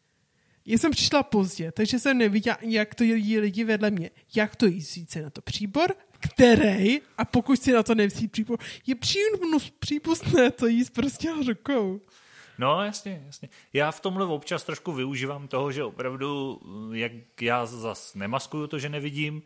Já 0.66 0.78
jsem 0.78 0.91
přišla 0.91 1.24
pozdě, 1.24 1.72
takže 1.72 1.99
jsem 1.99 2.18
neviděla, 2.18 2.57
jak 2.62 2.95
to 2.95 3.03
jí 3.03 3.39
lidi 3.39 3.64
vedle 3.64 3.91
mě. 3.91 4.09
Jak 4.36 4.55
to 4.55 4.66
jí 4.66 4.86
na 5.24 5.30
to 5.30 5.41
příbor, 5.41 5.95
který, 6.20 7.01
a 7.18 7.26
pokud 7.26 7.62
si 7.62 7.72
na 7.72 7.84
to 7.84 7.95
nevzít 7.95 8.32
příbor, 8.32 8.59
je 8.88 8.95
přípustné 9.80 10.51
to 10.51 10.68
jíst 10.68 10.89
prostě 10.89 11.30
rukou. 11.47 12.01
No, 12.57 12.84
jasně, 12.84 13.24
jasně. 13.26 13.49
Já 13.74 13.91
v 13.91 13.99
tomhle 13.99 14.26
občas 14.26 14.64
trošku 14.64 14.91
využívám 14.91 15.47
toho, 15.47 15.72
že 15.72 15.84
opravdu, 15.84 16.59
jak 16.93 17.12
já 17.41 17.66
zas 17.66 18.16
nemaskuju 18.16 18.68
to, 18.68 18.80
že 18.80 18.89
nevidím, 18.89 19.43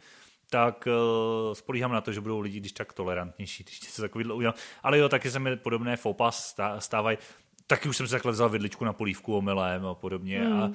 tak 0.50 0.88
uh, 0.88 1.54
spolíhám 1.54 1.92
na 1.92 2.02
to, 2.02 2.12
že 2.12 2.22
budou 2.22 2.40
lidi 2.40 2.60
když 2.60 2.72
tak 2.72 2.94
tolerantnější, 2.94 3.64
když 3.64 3.80
se 3.80 4.02
takovýhle 4.02 4.34
udělám. 4.34 4.56
Ale 4.84 4.98
jo, 4.98 5.10
taky 5.10 5.32
se 5.32 5.40
mi 5.40 5.58
podobné 5.58 5.98
fopas 5.98 6.56
stávají 6.80 7.18
taky 7.68 7.90
už 7.90 7.98
jsem 7.98 8.08
si 8.08 8.12
takhle 8.12 8.32
vzal 8.32 8.50
vidličku 8.50 8.86
na 8.86 8.94
polívku 8.94 9.36
omylem 9.36 9.86
a 9.86 9.94
podobně 9.94 10.40
hmm. 10.40 10.54
a 10.54 10.72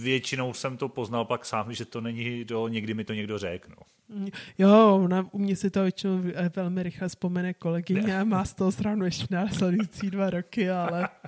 většinou 0.00 0.52
jsem 0.52 0.76
to 0.76 0.88
poznal 0.88 1.24
pak 1.24 1.44
sám, 1.44 1.72
že 1.72 1.84
to 1.84 2.00
není 2.00 2.44
do, 2.44 2.68
někdy 2.68 2.94
mi 2.94 3.04
to 3.04 3.12
někdo 3.12 3.38
řekl. 3.38 3.68
No. 3.70 4.26
Jo, 4.58 5.08
na, 5.08 5.26
u 5.32 5.38
mě 5.38 5.56
si 5.56 5.70
to 5.70 5.82
většinou 5.82 6.22
velmi 6.56 6.82
rychle 6.82 7.08
vzpomene 7.08 7.54
kolegyně 7.54 8.20
a 8.20 8.24
má 8.24 8.44
z 8.44 8.54
toho 8.54 8.72
stranu 8.72 9.04
ještě 9.04 9.26
následující 9.30 10.10
dva 10.10 10.30
roky, 10.30 10.70
ale... 10.70 11.08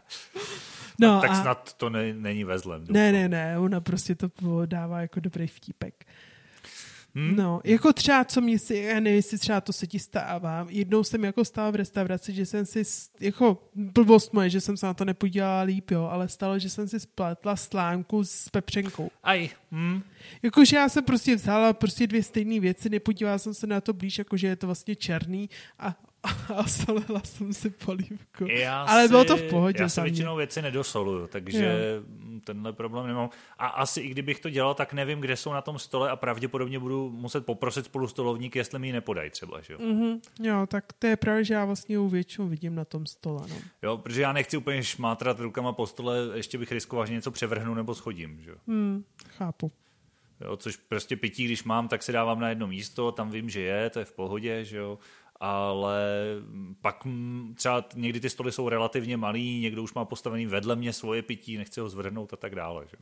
No, 1.01 1.19
a 1.19 1.21
tak 1.21 1.31
a... 1.31 1.43
snad 1.43 1.73
to 1.73 1.91
ne, 1.91 2.15
není 2.15 2.45
ve 2.45 2.59
zlem. 2.59 2.85
Ne, 2.91 3.13
ne, 3.13 3.29
ne, 3.29 3.59
ona 3.59 3.81
prostě 3.81 4.15
to 4.15 4.31
dává 4.67 5.01
jako 5.01 5.21
dobrý 5.21 5.47
vtípek. 5.47 6.07
Hmm? 7.15 7.37
No, 7.37 7.61
jako 7.65 7.93
třeba, 7.93 8.25
co 8.25 8.41
mě 8.41 8.59
si, 8.59 8.77
já 8.77 9.01
nevím, 9.01 9.17
jestli 9.17 9.39
třeba 9.39 9.61
to 9.61 9.73
se 9.73 9.87
ti 9.87 9.99
stává. 9.99 10.67
Jednou 10.69 11.05
jsem 11.05 11.25
jako 11.25 11.45
stala 11.45 11.71
v 11.71 11.75
restauraci, 11.75 12.33
že 12.33 12.47
jsem 12.47 12.67
si, 12.67 12.83
jako 13.21 13.63
blbost 13.75 14.33
moje, 14.33 14.51
že 14.51 14.61
jsem 14.61 14.77
se 14.77 14.87
na 14.87 14.95
to 14.95 15.05
nepodívala 15.05 15.63
líp, 15.63 15.91
jo, 15.91 16.09
ale 16.13 16.29
stalo, 16.29 16.59
že 16.59 16.71
jsem 16.71 16.89
si 16.89 17.01
spletla 17.01 17.57
slánku 17.57 18.25
s 18.25 18.49
pepřenkou. 18.49 19.11
Aj. 19.23 19.51
Hmm. 19.71 20.03
Jakože 20.43 20.77
já 20.77 20.89
jsem 20.89 21.05
prostě 21.05 21.37
vzala 21.37 21.73
prostě 21.73 22.07
dvě 22.07 22.23
stejné 22.23 22.61
věci, 22.61 22.91
nepodívala 22.91 23.39
jsem 23.39 23.55
se 23.55 23.67
na 23.67 23.81
to 23.81 23.93
blíž, 23.93 24.19
jakože 24.19 24.47
je 24.47 24.57
to 24.57 24.67
vlastně 24.67 24.97
černý 24.97 25.51
a 25.79 25.97
a 26.55 26.67
solila 26.69 27.21
jsem 27.25 27.53
si 27.53 27.71
polívku. 27.71 28.47
Já 28.49 28.83
Ale 28.83 29.03
si, 29.03 29.09
bylo 29.09 29.25
to 29.25 29.37
v 29.37 29.43
pohodě. 29.43 29.83
Já 29.83 29.89
si 29.89 30.01
většinou 30.01 30.37
věci 30.37 30.63
nedosoluju, 30.63 31.27
takže 31.27 31.65
jo. 31.65 32.34
Tenhle 32.45 32.73
problém 32.73 33.07
nemám. 33.07 33.31
A 33.59 33.67
asi 33.67 34.01
i 34.01 34.09
kdybych 34.09 34.41
to 34.41 34.51
dělal, 34.51 34.75
tak 34.75 34.93
nevím, 34.93 35.21
kde 35.21 35.37
jsou 35.37 35.53
na 35.53 35.61
tom 35.61 35.79
stole 35.79 36.11
a 36.11 36.17
pravděpodobně 36.17 36.79
budu 36.79 37.11
muset 37.11 37.47
poprosit 37.47 37.85
spolu 37.85 38.09
stolovník, 38.09 38.57
jestli 38.57 38.79
mi 38.79 38.87
ji 38.87 38.93
nepodají 38.93 39.31
třeba. 39.31 39.61
Že 39.61 39.73
jo? 39.73 39.79
Mm-hmm. 39.79 40.21
Jo, 40.41 40.67
tak 40.67 40.93
to 40.93 41.07
je 41.07 41.17
právě, 41.17 41.45
že 41.45 41.55
já 41.55 41.65
vlastně 41.65 41.99
u 41.99 42.09
většinu 42.09 42.49
vidím 42.49 42.75
na 42.75 42.85
tom 42.85 43.07
stole. 43.07 43.43
No. 43.49 43.57
Jo, 43.83 43.99
protože 43.99 44.23
já 44.23 44.33
nechci 44.33 44.57
úplně 44.57 44.83
šmátrat 44.83 45.41
rukama 45.41 45.73
po 45.73 45.87
stole, 45.87 46.19
ještě 46.35 46.59
bych 46.59 46.73
riskoval, 46.73 47.07
že 47.07 47.13
něco 47.13 47.31
převrhnu 47.31 47.75
nebo 47.75 47.95
schodím. 47.95 48.41
Že? 48.41 48.55
Hmm, 48.67 49.05
chápu. 49.29 49.73
Jo, 50.41 50.57
což 50.57 50.77
prostě 50.77 51.17
pití, 51.17 51.45
když 51.45 51.65
mám, 51.65 51.89
tak 51.89 52.03
si 52.03 52.13
dávám 52.13 52.41
na 52.41 52.49
jedno 52.49 52.67
místo, 52.67 53.13
tam 53.13 53.31
vím, 53.31 53.51
že 53.51 53.61
je, 53.61 53.91
to 53.91 53.99
je 53.99 54.05
v 54.05 54.13
pohodě, 54.13 54.65
že 54.65 54.77
jo 54.77 54.99
ale 55.41 56.03
pak 56.81 57.07
třeba 57.55 57.85
někdy 57.95 58.21
ty 58.21 58.31
stoly 58.31 58.53
jsou 58.53 58.69
relativně 58.69 59.17
malý, 59.17 59.61
někdo 59.61 59.83
už 59.83 59.95
má 59.95 60.05
postavený 60.05 60.47
vedle 60.47 60.77
mě 60.77 60.93
svoje 60.93 61.23
pití, 61.23 61.57
nechce 61.57 61.81
ho 61.81 61.89
zvrhnout 61.89 62.33
a 62.33 62.37
tak 62.37 62.55
dále. 62.55 62.87
Že? 62.91 62.97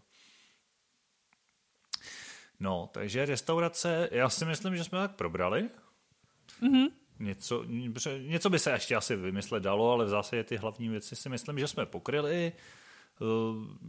No, 2.61 2.91
takže 2.93 3.27
restaurace, 3.27 4.09
já 4.13 4.29
si 4.29 4.45
myslím, 4.45 4.77
že 4.77 4.85
jsme 4.85 4.99
tak 4.99 5.17
probrali. 5.17 5.69
Mm-hmm. 6.63 6.91
Něco, 7.19 7.65
něco 8.19 8.51
by 8.51 8.59
se 8.59 8.71
ještě 8.71 8.97
asi 8.97 9.17
vymyslet 9.17 9.63
dalo, 9.63 9.93
ale 9.93 10.05
v 10.05 10.09
zásadě 10.09 10.45
ty 10.45 10.57
hlavní 10.57 10.89
věci 10.89 11.17
si 11.17 11.29
myslím, 11.29 11.59
že 11.59 11.69
jsme 11.69 11.87
pokryli. 11.87 12.53
Uh, 12.55 12.61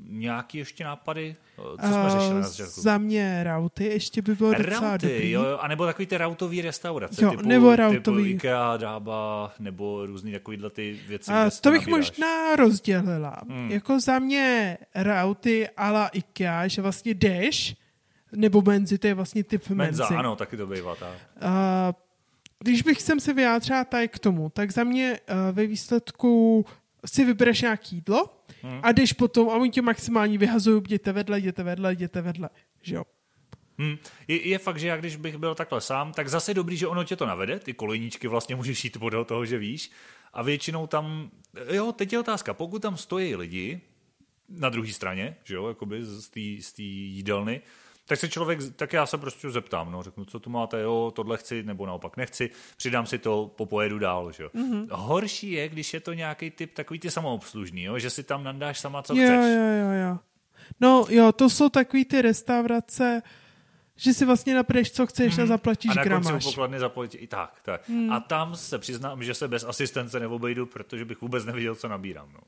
nějaký 0.10 0.58
ještě 0.58 0.84
nápady? 0.84 1.36
Co 1.56 1.88
jsme 1.88 2.04
uh, 2.04 2.10
řešili 2.10 2.34
na 2.34 2.48
začátku? 2.48 2.82
Za 2.82 2.98
mě 2.98 3.44
rauty 3.44 3.86
ještě 3.86 4.22
by 4.22 4.36
bylo 4.36 4.54
docela 4.54 4.90
rauty, 4.92 5.08
dobrý. 5.08 5.32
Jo, 5.32 5.44
jo, 5.44 5.58
a 5.58 5.68
nebo 5.68 5.86
takový 5.86 6.06
ty 6.06 6.18
rautový 6.18 6.62
restaurace. 6.62 7.24
Jo, 7.24 7.32
typu, 7.32 7.48
nebo 7.48 7.76
rautový. 7.76 8.24
Typu 8.24 8.36
Ikea, 8.36 8.78
Dába, 8.78 9.54
nebo 9.60 10.06
různý 10.06 10.32
takovýhle 10.32 10.70
ty 10.70 11.00
věci. 11.08 11.32
A 11.32 11.50
to 11.62 11.72
bych 11.72 11.88
nabíráš. 11.88 12.10
možná 12.12 12.56
rozdělila. 12.56 13.42
Hmm. 13.50 13.72
Jako 13.72 14.00
za 14.00 14.20
mě 14.20 14.78
rauty 14.96 15.70
ala 15.78 16.08
Ikea, 16.08 16.68
že 16.68 16.82
vlastně 16.82 17.14
jdeš, 17.14 17.76
nebo 18.36 18.62
menzi, 18.62 18.98
to 18.98 19.08
je 19.08 19.14
vlastně 19.14 19.44
typ 19.44 19.70
menzi. 19.70 20.02
Menza, 20.02 20.20
ano, 20.20 20.36
taky 20.36 20.58
to 20.58 20.68
bývá 20.68 20.96
tak. 20.96 21.10
Uh, 21.10 21.50
když 22.60 22.82
bych 22.82 23.02
sem 23.02 23.20
se 23.20 23.34
vyjádřila 23.34 23.84
tady 23.84 24.08
k 24.08 24.20
tomu, 24.20 24.50
tak 24.50 24.72
za 24.72 24.84
mě 24.84 25.20
uh, 25.30 25.56
ve 25.56 25.68
výsledku 25.68 26.66
si 27.06 27.26
vybereš 27.26 27.62
nějaký 27.62 27.96
jídlo 27.96 28.30
hmm. 28.64 28.80
a 28.84 28.92
jdeš 28.92 29.14
potom 29.14 29.50
a 29.50 29.54
oni 29.54 29.70
tě 29.70 29.82
maximálně 29.82 30.38
vyhazují, 30.38 30.82
jděte 30.86 31.12
vedle, 31.12 31.40
jděte 31.40 31.64
vedle, 31.64 31.94
jděte 31.94 32.22
vedle, 32.22 32.50
že 32.82 32.96
jo. 32.96 33.04
Hmm. 33.78 33.98
Je, 34.28 34.48
je 34.48 34.60
fakt, 34.60 34.80
že 34.80 34.88
já 34.88 34.98
když 34.98 35.16
bych 35.16 35.38
byl 35.38 35.56
takhle 35.56 35.82
sám, 35.82 36.14
tak 36.14 36.30
zase 36.30 36.54
dobrý, 36.54 36.78
že 36.78 36.88
ono 36.88 37.04
tě 37.04 37.16
to 37.16 37.26
navede, 37.26 37.60
ty 37.60 37.74
kolejníčky 37.74 38.28
vlastně 38.28 38.56
můžeš 38.56 38.84
jít 38.84 39.00
podle 39.00 39.26
toho, 39.26 39.46
že 39.46 39.58
víš. 39.58 39.92
A 40.34 40.42
většinou 40.42 40.88
tam, 40.88 41.32
jo, 41.70 41.92
teď 41.92 42.14
je 42.14 42.20
otázka, 42.20 42.54
pokud 42.54 42.82
tam 42.82 42.98
stojí 42.98 43.36
lidi 43.36 43.82
na 44.50 44.70
druhé 44.70 44.94
straně, 44.94 45.36
že 45.44 45.56
jo, 45.56 45.68
jakoby 45.68 46.06
z 46.60 46.72
té 46.74 46.82
jídelny, 46.82 47.62
tak 48.08 48.20
se 48.20 48.30
člověk, 48.30 48.60
tak 48.76 48.94
já 48.94 49.06
se 49.06 49.18
prostě 49.18 49.50
zeptám, 49.50 49.92
no, 49.92 50.04
řeknu, 50.04 50.26
co 50.26 50.40
tu 50.40 50.50
máte, 50.50 50.82
jo, 50.82 51.12
tohle 51.16 51.38
chci, 51.38 51.64
nebo 51.64 51.86
naopak 51.86 52.18
nechci, 52.18 52.50
přidám 52.78 53.06
si 53.06 53.18
to, 53.18 53.52
popojedu 53.56 54.00
dál, 54.00 54.32
že 54.32 54.44
jo. 54.44 54.50
Mm-hmm. 54.56 54.88
Horší 54.92 55.52
je, 55.52 55.70
když 55.70 55.94
je 55.94 56.00
to 56.00 56.14
nějaký 56.14 56.52
typ 56.52 56.74
takový 56.74 57.00
ty 57.00 57.12
samoobslužný, 57.12 57.84
jo, 57.84 58.00
že 58.00 58.10
si 58.10 58.24
tam 58.24 58.44
nandáš 58.44 58.80
sama, 58.80 59.04
co 59.04 59.16
jo, 59.16 59.24
chceš. 59.24 59.56
Jo, 59.56 59.64
jo, 59.64 60.10
jo. 60.10 60.20
No 60.80 61.06
jo, 61.10 61.32
to 61.32 61.50
jsou 61.50 61.70
takový 61.70 62.06
ty 62.06 62.22
restaurace, 62.22 63.22
že 63.96 64.14
si 64.14 64.26
vlastně 64.26 64.56
napreš, 64.56 64.92
co 64.92 65.08
chceš 65.08 65.34
hmm. 65.34 65.44
a 65.44 65.46
zaplatíš 65.46 65.92
A 65.92 65.94
na 65.94 66.04
gramáž. 66.04 66.32
konci 66.32 66.46
pokladny 66.46 66.80
zaplatí 66.80 67.18
i 67.18 67.28
tak. 67.28 67.60
tak. 67.64 67.90
Hmm. 67.90 68.12
A 68.12 68.20
tam 68.20 68.56
se 68.56 68.80
přiznám, 68.80 69.24
že 69.24 69.34
se 69.34 69.48
bez 69.48 69.64
asistence 69.64 70.20
neobejdu, 70.20 70.66
protože 70.66 71.06
bych 71.06 71.22
vůbec 71.22 71.46
neviděl, 71.46 71.76
co 71.76 71.88
nabírám. 71.88 72.30
No. 72.34 72.40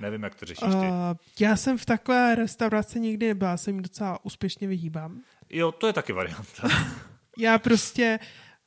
Nevím, 0.00 0.22
jak 0.22 0.34
to 0.34 0.46
řešíš 0.46 0.68
ty. 0.68 0.74
Uh, 0.76 0.92
já 1.40 1.56
jsem 1.56 1.78
v 1.78 1.84
takové 1.84 2.34
restauraci 2.34 3.00
nikdy 3.00 3.28
nebyla, 3.28 3.56
jsem 3.56 3.74
jim 3.74 3.82
docela 3.82 4.24
úspěšně 4.24 4.68
vyhýbám. 4.68 5.20
Jo, 5.50 5.72
to 5.72 5.86
je 5.86 5.92
taky 5.92 6.12
varianta. 6.12 6.68
já 7.38 7.58
prostě 7.58 8.18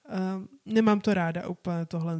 uh, 0.09 0.45
nemám 0.65 0.99
to 0.99 1.13
ráda 1.13 1.47
úplně 1.47 1.86
tohle. 1.86 2.19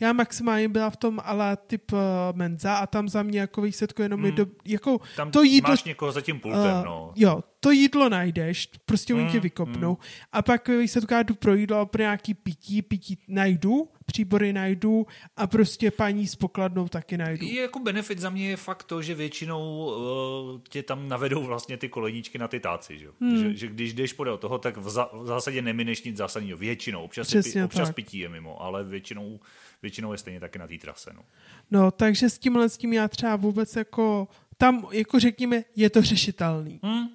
Já 0.00 0.12
maximálně 0.12 0.68
byla 0.68 0.90
v 0.90 0.96
tom 0.96 1.20
ale 1.24 1.56
typ 1.56 1.92
uh, 1.92 1.98
menza 2.32 2.74
a 2.74 2.86
tam 2.86 3.08
za 3.08 3.22
mě 3.22 3.40
jako 3.40 3.62
výsledku 3.62 4.02
jenom 4.02 4.20
hmm. 4.20 4.26
je 4.26 4.32
do, 4.32 4.46
jako 4.64 5.00
tam 5.16 5.30
to 5.30 5.42
jídlo... 5.42 5.70
máš 5.70 5.84
někoho 5.84 6.12
za 6.12 6.20
tím 6.20 6.40
pultem, 6.40 6.76
uh, 6.78 6.84
no. 6.84 7.12
Jo, 7.16 7.40
to 7.60 7.70
jídlo 7.70 8.08
najdeš, 8.08 8.68
prostě 8.86 9.14
oni 9.14 9.22
hmm. 9.22 9.32
tě 9.32 9.40
vykopnou. 9.40 9.88
Hmm. 9.88 10.04
A 10.32 10.42
pak 10.42 10.68
výsledku 10.68 11.14
já 11.14 11.22
jdu 11.22 11.34
pro 11.34 11.54
jídlo 11.54 11.78
a 11.78 11.86
pro 11.86 12.02
nějaký 12.02 12.34
pití, 12.34 12.82
pití 12.82 13.18
najdu, 13.28 13.88
příbory 14.08 14.52
najdu 14.52 15.06
a 15.36 15.46
prostě 15.46 15.90
paní 15.90 16.26
s 16.26 16.36
pokladnou 16.36 16.88
taky 16.88 17.16
najdu. 17.16 17.46
Je 17.46 17.62
jako 17.62 17.78
benefit 17.78 18.18
za 18.18 18.30
mě 18.30 18.50
je 18.50 18.56
fakt 18.56 18.82
to, 18.82 19.02
že 19.02 19.14
většinou 19.14 19.86
uh, 19.86 20.60
tě 20.68 20.82
tam 20.82 21.08
navedou 21.08 21.44
vlastně 21.44 21.76
ty 21.76 21.88
kolejníčky 21.88 22.38
na 22.38 22.48
ty 22.48 22.60
táci, 22.60 22.98
že? 22.98 23.08
Hmm. 23.20 23.38
Že, 23.38 23.54
že 23.54 23.66
když 23.66 23.92
jdeš 23.92 24.12
podél 24.12 24.38
toho, 24.38 24.58
tak 24.58 24.76
v, 24.76 24.90
za, 24.90 25.10
v 25.12 25.26
zásadě 25.26 25.62
nemineš 25.62 26.02
nic 26.02 26.16
zásadního. 26.16 26.58
Většinou. 26.58 27.02
Občas, 27.02 27.26
Přesně, 27.26 27.64
občas 27.64 27.92
pití 27.92 28.18
je 28.18 28.28
mimo, 28.28 28.62
ale 28.62 28.84
většinou, 28.84 29.40
většinou 29.82 30.12
je 30.12 30.18
stejně 30.18 30.40
taky 30.40 30.58
na 30.58 30.66
té 30.66 30.78
trase. 30.78 31.10
No. 31.14 31.22
no, 31.70 31.90
takže 31.90 32.30
s 32.30 32.38
tímhle 32.38 32.68
s 32.68 32.76
tím 32.76 32.92
já 32.92 33.08
třeba 33.08 33.36
vůbec 33.36 33.76
jako 33.76 34.28
tam, 34.56 34.86
jako 34.92 35.20
řekněme, 35.20 35.64
je 35.76 35.90
to 35.90 36.02
řešitelný. 36.02 36.80
Hmm. 36.82 37.08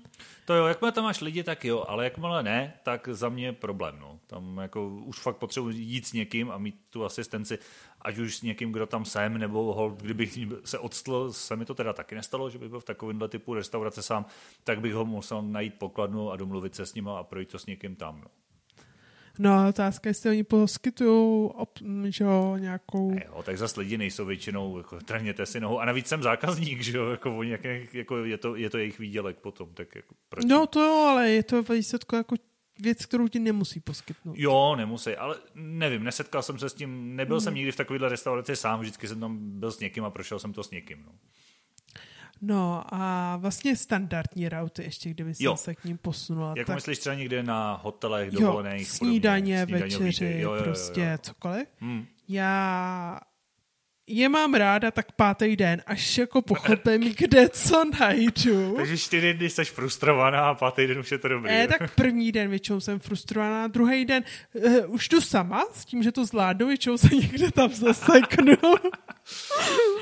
To 0.46 0.54
jo, 0.54 0.66
jakmile 0.66 0.91
tam 0.91 1.04
máš 1.04 1.22
lidi, 1.22 1.44
tak 1.44 1.66
jo, 1.66 1.86
ale 1.88 2.04
jakmile 2.04 2.44
ne, 2.44 2.74
tak 2.84 3.08
za 3.12 3.30
mě 3.30 3.54
problém. 3.54 4.00
No. 4.00 4.20
Tam 4.28 4.58
jako 4.58 4.89
už 4.89 5.20
fakt 5.20 5.38
potřebuji 5.38 5.70
jít 5.70 6.08
s 6.08 6.14
někým 6.14 6.52
a 6.52 6.58
mít 6.58 6.76
tu 6.89 7.06
asistenci, 7.06 7.60
ať 8.02 8.18
už 8.18 8.38
s 8.38 8.41
někým, 8.41 8.72
kdo 8.72 8.86
tam 8.86 9.06
jsem, 9.06 9.38
nebo 9.38 9.74
hol, 9.74 9.91
kdybych 9.91 10.38
se 10.66 10.80
odstl, 10.80 11.34
se 11.34 11.56
mi 11.56 11.66
to 11.66 11.74
teda 11.74 11.94
taky 11.94 12.16
nestalo, 12.16 12.50
že 12.50 12.60
bych 12.60 12.70
byl 12.70 12.80
v 12.80 12.86
takovémhle 12.86 13.30
typu 13.30 13.54
restaurace 13.54 14.04
sám, 14.04 14.26
tak 14.64 14.82
bych 14.82 14.94
ho 14.94 15.06
musel 15.06 15.41
najít 15.41 15.74
pokladnu 15.80 16.32
a 16.32 16.36
domluvit 16.36 16.76
se 16.76 16.86
s 16.86 16.94
ním 16.94 17.10
a 17.10 17.24
projít 17.24 17.50
to 17.50 17.60
s 17.60 17.66
někým 17.66 17.96
tam. 17.96 18.22
No. 18.22 18.43
No 19.40 19.54
a 19.54 19.68
otázka, 19.68 20.10
jestli 20.10 20.30
oni 20.30 20.44
poskytují 20.44 21.50
že 22.10 22.24
jo, 22.24 22.58
nějakou... 22.60 23.12
Jo, 23.26 23.44
tak 23.44 23.58
zase 23.58 23.80
lidi 23.80 23.98
nejsou 23.98 24.26
většinou, 24.26 24.78
jako, 24.78 25.00
trhněte 25.00 25.46
si 25.46 25.60
nohu. 25.60 25.80
A 25.80 25.86
navíc 25.86 26.08
jsem 26.08 26.24
zákazník, 26.24 26.82
že 26.82 26.98
jo, 26.98 27.10
jako, 27.10 27.38
oni, 27.38 27.50
jak, 27.50 27.94
jako 27.94 28.18
je, 28.18 28.38
to, 28.38 28.56
je 28.56 28.70
to 28.70 28.78
jejich 28.78 29.00
výdělek 29.00 29.38
potom. 29.38 29.74
Tak 29.74 29.96
jako, 29.96 30.16
proč? 30.30 30.46
No 30.46 30.68
to 30.68 30.82
jo, 30.82 31.06
ale 31.10 31.30
je 31.30 31.44
to 31.44 31.64
výsledko 31.64 32.16
jako 32.16 32.36
věc, 32.80 33.06
kterou 33.06 33.28
ti 33.28 33.40
nemusí 33.40 33.80
poskytnout. 33.80 34.36
Jo, 34.38 34.76
nemusí, 34.76 35.16
ale 35.16 35.36
nevím, 35.56 36.04
nesetkal 36.04 36.42
jsem 36.42 36.60
se 36.60 36.70
s 36.70 36.74
tím, 36.74 37.16
nebyl 37.16 37.36
hmm. 37.36 37.44
jsem 37.44 37.56
nikdy 37.56 37.72
v 37.72 37.76
takovéhle 37.76 38.10
restauraci 38.10 38.56
sám, 38.56 38.80
vždycky 38.80 39.08
jsem 39.08 39.20
tam 39.20 39.60
byl 39.60 39.72
s 39.72 39.80
někým 39.80 40.04
a 40.04 40.10
prošel 40.10 40.40
jsem 40.40 40.54
to 40.54 40.64
s 40.64 40.72
někým. 40.72 41.04
No. 41.06 41.12
No 42.46 42.84
a 42.88 43.38
vlastně 43.38 43.76
standardní 43.76 44.50
rauty, 44.50 44.84
ještě 44.84 45.10
kdyby 45.10 45.36
jsem 45.36 45.58
se 45.58 45.76
k 45.76 45.86
ním 45.86 45.98
posunula. 45.98 46.54
Jak 46.58 46.68
tak... 46.68 46.76
myslíš 46.76 47.00
třeba 47.00 47.16
někde 47.16 47.44
na 47.44 47.80
hotelech, 47.84 48.32
dovolených? 48.32 48.82
Jo, 48.82 48.94
snídaně, 48.94 49.66
večeři, 49.66 50.26
jo, 50.26 50.52
jo, 50.52 50.54
jo, 50.56 50.64
prostě 50.64 51.02
jo. 51.02 51.18
cokoliv. 51.22 51.68
Hmm. 51.80 52.06
Já 52.28 53.20
je 54.08 54.30
mám 54.30 54.54
ráda 54.54 54.91
tak 54.91 55.12
pátý 55.12 55.56
den, 55.56 55.82
až 55.86 56.18
jako 56.18 56.41
pochopím, 56.52 57.14
kde 57.18 57.50
co 57.50 57.84
najdu. 58.00 58.76
Takže 58.76 58.98
čtyři 58.98 59.34
dny 59.34 59.50
jsi 59.50 59.66
frustrovaná 59.66 60.50
a 60.50 60.56
pátý 60.56 60.88
den 60.88 61.00
už 61.00 61.12
je 61.12 61.18
to 61.18 61.28
dobrý. 61.28 61.52
Ne, 61.52 61.68
tak 61.68 61.96
první 61.96 62.32
den 62.32 62.50
většinou 62.50 62.80
jsem 62.80 63.00
frustrovaná, 63.00 63.68
druhý 63.68 64.06
den 64.06 64.24
uh, 64.54 64.94
už 64.94 65.10
jdu 65.10 65.22
sama 65.22 65.64
s 65.74 65.86
tím, 65.86 66.04
že 66.04 66.12
to 66.12 66.26
zvládnu, 66.26 66.68
většinou 66.68 66.98
se 66.98 67.16
někde 67.16 67.52
tam 67.52 67.70
zaseknu. 67.70 68.56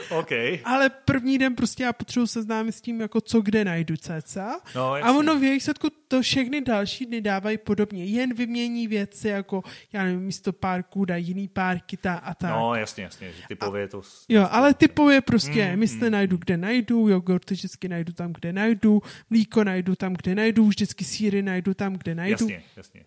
okay. 0.09 0.59
Ale 0.63 0.89
první 0.89 1.37
den 1.37 1.55
prostě 1.55 1.83
já 1.83 1.93
potřebuji 1.93 2.27
seznámit 2.27 2.71
s 2.71 2.81
tím, 2.81 3.01
jako 3.01 3.21
co 3.21 3.41
kde 3.41 3.65
najdu 3.65 3.97
cca. 3.97 4.61
No, 4.75 4.93
a 4.93 5.11
ono 5.11 5.35
v 5.35 5.39
výsledku 5.39 5.87
to 6.07 6.21
všechny 6.21 6.61
další 6.61 7.05
dny 7.05 7.21
dávají 7.21 7.57
podobně. 7.57 8.05
Jen 8.05 8.33
vymění 8.33 8.87
věci, 8.87 9.27
jako 9.27 9.63
já 9.93 10.03
nevím, 10.03 10.21
místo 10.21 10.53
párků 10.53 11.05
dají 11.05 11.27
jiný 11.27 11.47
párky 11.47 11.97
ta 11.97 12.15
a 12.15 12.33
tak. 12.33 12.51
No 12.51 12.75
jasně, 12.75 13.03
jasně, 13.03 13.31
že 13.31 13.43
typově 13.47 13.87
to... 13.87 14.01
Jo, 14.29 14.47
ale 14.51 14.73
typově 14.73 15.21
prostě, 15.21 15.71
mm, 15.71 15.79
mysli 15.79 16.05
mm. 16.07 16.11
najdu, 16.11 16.37
kde 16.37 16.57
najdu, 16.57 17.07
jogurt 17.07 17.51
vždycky 17.51 17.87
najdu 17.87 18.13
tam, 18.13 18.33
kde 18.33 18.53
najdu, 18.53 19.01
mlíko 19.29 19.63
najdu 19.63 19.95
tam, 19.95 20.13
kde 20.13 20.35
najdu, 20.35 20.67
vždycky 20.67 21.05
síry 21.05 21.41
najdu 21.41 21.73
tam, 21.73 21.93
kde 21.93 22.15
najdu. 22.15 22.31
Jasně, 22.31 22.63
jasně. 22.75 23.05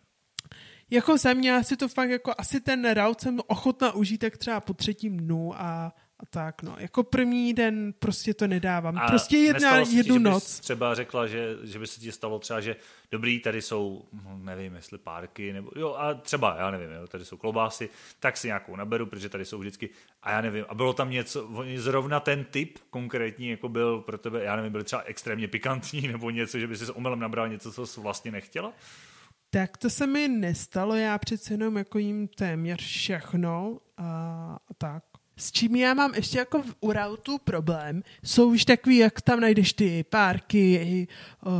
Jako 0.90 1.18
za 1.18 1.34
mě 1.34 1.54
asi 1.54 1.76
to 1.76 1.88
fakt 1.88 2.10
jako 2.10 2.34
asi 2.38 2.60
ten 2.60 2.90
route 2.90 3.22
jsem 3.22 3.40
ochotná 3.46 3.92
užít 3.92 4.20
tak 4.20 4.36
třeba 4.36 4.60
po 4.60 4.74
třetím 4.74 5.16
dnu 5.16 5.60
a 5.60 5.92
a 6.20 6.26
tak, 6.26 6.62
no. 6.62 6.76
Jako 6.78 7.02
první 7.02 7.54
den 7.54 7.94
prostě 7.98 8.34
to 8.34 8.46
nedávám. 8.46 8.98
A 8.98 9.08
prostě 9.08 9.36
jedna, 9.36 9.78
jednu 9.78 10.18
noc. 10.18 10.60
třeba 10.60 10.94
řekla, 10.94 11.26
že, 11.26 11.56
že 11.62 11.78
by 11.78 11.86
se 11.86 12.00
ti 12.00 12.12
stalo 12.12 12.38
třeba, 12.38 12.60
že 12.60 12.76
dobrý, 13.10 13.40
tady 13.40 13.62
jsou, 13.62 14.04
no, 14.12 14.38
nevím, 14.38 14.74
jestli 14.74 14.98
párky, 14.98 15.52
nebo 15.52 15.70
jo, 15.76 15.94
a 15.94 16.14
třeba, 16.14 16.56
já 16.58 16.70
nevím, 16.70 16.90
jo, 16.90 17.06
tady 17.06 17.24
jsou 17.24 17.36
klobásy, 17.36 17.88
tak 18.20 18.36
si 18.36 18.46
nějakou 18.46 18.76
naberu, 18.76 19.06
protože 19.06 19.28
tady 19.28 19.44
jsou 19.44 19.58
vždycky, 19.58 19.90
a 20.22 20.30
já 20.30 20.40
nevím, 20.40 20.64
a 20.68 20.74
bylo 20.74 20.92
tam 20.92 21.10
něco, 21.10 21.50
zrovna 21.76 22.20
ten 22.20 22.44
typ 22.44 22.78
konkrétní, 22.90 23.48
jako 23.48 23.68
byl 23.68 24.00
pro 24.00 24.18
tebe, 24.18 24.44
já 24.44 24.56
nevím, 24.56 24.72
byl 24.72 24.84
třeba 24.84 25.02
extrémně 25.02 25.48
pikantní, 25.48 26.08
nebo 26.12 26.30
něco, 26.30 26.58
že 26.58 26.66
by 26.66 26.76
si 26.76 26.86
s 26.86 26.96
omylem 26.96 27.20
nabral 27.20 27.48
něco, 27.48 27.72
co 27.72 27.86
jsi 27.86 28.00
vlastně 28.00 28.30
nechtěla? 28.30 28.72
Tak 29.50 29.76
to 29.76 29.90
se 29.90 30.06
mi 30.06 30.28
nestalo, 30.28 30.94
já 30.94 31.18
přece 31.18 31.54
jenom 31.54 31.76
jako 31.76 31.98
jim 31.98 32.28
téměř 32.28 32.80
všechno 32.80 33.78
a, 33.96 34.04
a 34.70 34.74
tak. 34.78 35.04
S 35.36 35.52
čím 35.52 35.76
já 35.76 35.94
mám 35.94 36.14
ještě 36.14 36.38
jako 36.38 36.62
v 36.62 36.74
urautu 36.80 37.38
problém, 37.38 38.02
jsou 38.22 38.50
už 38.50 38.64
takový, 38.64 38.96
jak 38.96 39.20
tam 39.20 39.40
najdeš 39.40 39.72
ty 39.72 40.04
párky, 40.10 41.08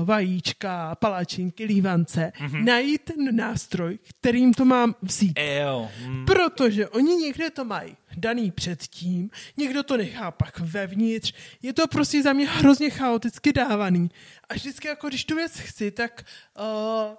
vajíčka, 0.05 0.95
palačinky, 0.95 1.65
lívance, 1.65 2.33
mm-hmm. 2.41 2.65
najít 2.65 3.03
ten 3.03 3.37
nástroj, 3.37 3.99
kterým 4.19 4.55
to 4.55 4.65
mám 4.65 4.95
vzít. 5.03 5.39
Jo. 5.63 5.91
Mm. 6.07 6.25
Protože 6.25 6.89
oni 6.89 7.17
někde 7.17 7.51
to 7.51 7.65
mají 7.65 7.97
daný 8.17 8.51
předtím, 8.51 9.31
někdo 9.57 9.83
to 9.83 9.97
nechá 9.97 10.31
pak 10.31 10.61
vevnitř. 10.61 11.35
Je 11.63 11.73
to 11.73 11.87
prostě 11.87 12.23
za 12.23 12.33
mě 12.33 12.49
hrozně 12.49 12.91
chaoticky 12.91 13.53
dávaný. 13.53 14.11
A 14.49 14.55
vždycky, 14.55 14.89
jako 14.89 15.09
když 15.09 15.25
tu 15.25 15.37
věc 15.37 15.59
chci, 15.59 15.91
tak 15.91 16.25
uh, 16.59 17.15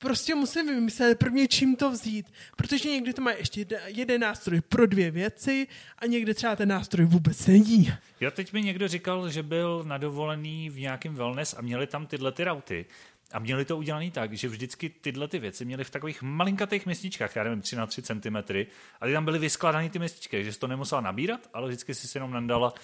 prostě 0.00 0.34
musím 0.34 0.66
vymyslet 0.66 1.18
prvně, 1.18 1.48
čím 1.48 1.76
to 1.76 1.90
vzít. 1.90 2.32
Protože 2.56 2.88
někdy 2.88 3.12
to 3.12 3.22
má 3.22 3.30
ještě 3.30 3.66
jeden 3.86 4.20
nástroj 4.20 4.60
pro 4.60 4.86
dvě 4.86 5.10
věci 5.10 5.66
a 5.98 6.06
někdy 6.06 6.34
třeba 6.34 6.56
ten 6.56 6.68
nástroj 6.68 7.06
vůbec 7.06 7.46
není. 7.46 7.92
Já 8.20 8.30
teď 8.30 8.52
mi 8.52 8.62
někdo 8.62 8.88
říkal, 8.88 9.30
že 9.30 9.42
byl 9.42 9.84
na 9.86 9.98
dovolený 9.98 10.70
v 10.70 10.78
nějakém 10.78 11.14
wellness 11.14 11.54
a 11.58 11.62
měli 11.62 11.86
tam 11.86 12.06
tyhle 12.06 12.32
ty 12.32 12.44
rauty. 12.44 12.86
A 13.32 13.38
měli 13.38 13.64
to 13.64 13.76
udělané 13.76 14.10
tak, 14.10 14.32
že 14.32 14.48
vždycky 14.48 14.88
tyhle 14.88 15.28
ty 15.28 15.38
věci 15.38 15.64
měli 15.64 15.84
v 15.84 15.90
takových 15.90 16.22
malinkatých 16.22 16.86
mističkách, 16.86 17.36
já 17.36 17.44
nevím, 17.44 17.60
3 17.60 17.76
na 17.76 17.86
3 17.86 18.02
cm, 18.02 18.36
a 19.00 19.06
ty 19.06 19.12
tam 19.12 19.24
byly 19.24 19.38
vyskládané 19.38 19.90
ty 19.90 19.98
mističky, 19.98 20.44
že 20.44 20.52
jsi 20.52 20.58
to 20.58 20.66
nemusela 20.66 21.00
nabírat, 21.00 21.40
ale 21.54 21.68
vždycky 21.68 21.94
si 21.94 22.18
jenom 22.18 22.30
nandala 22.30 22.74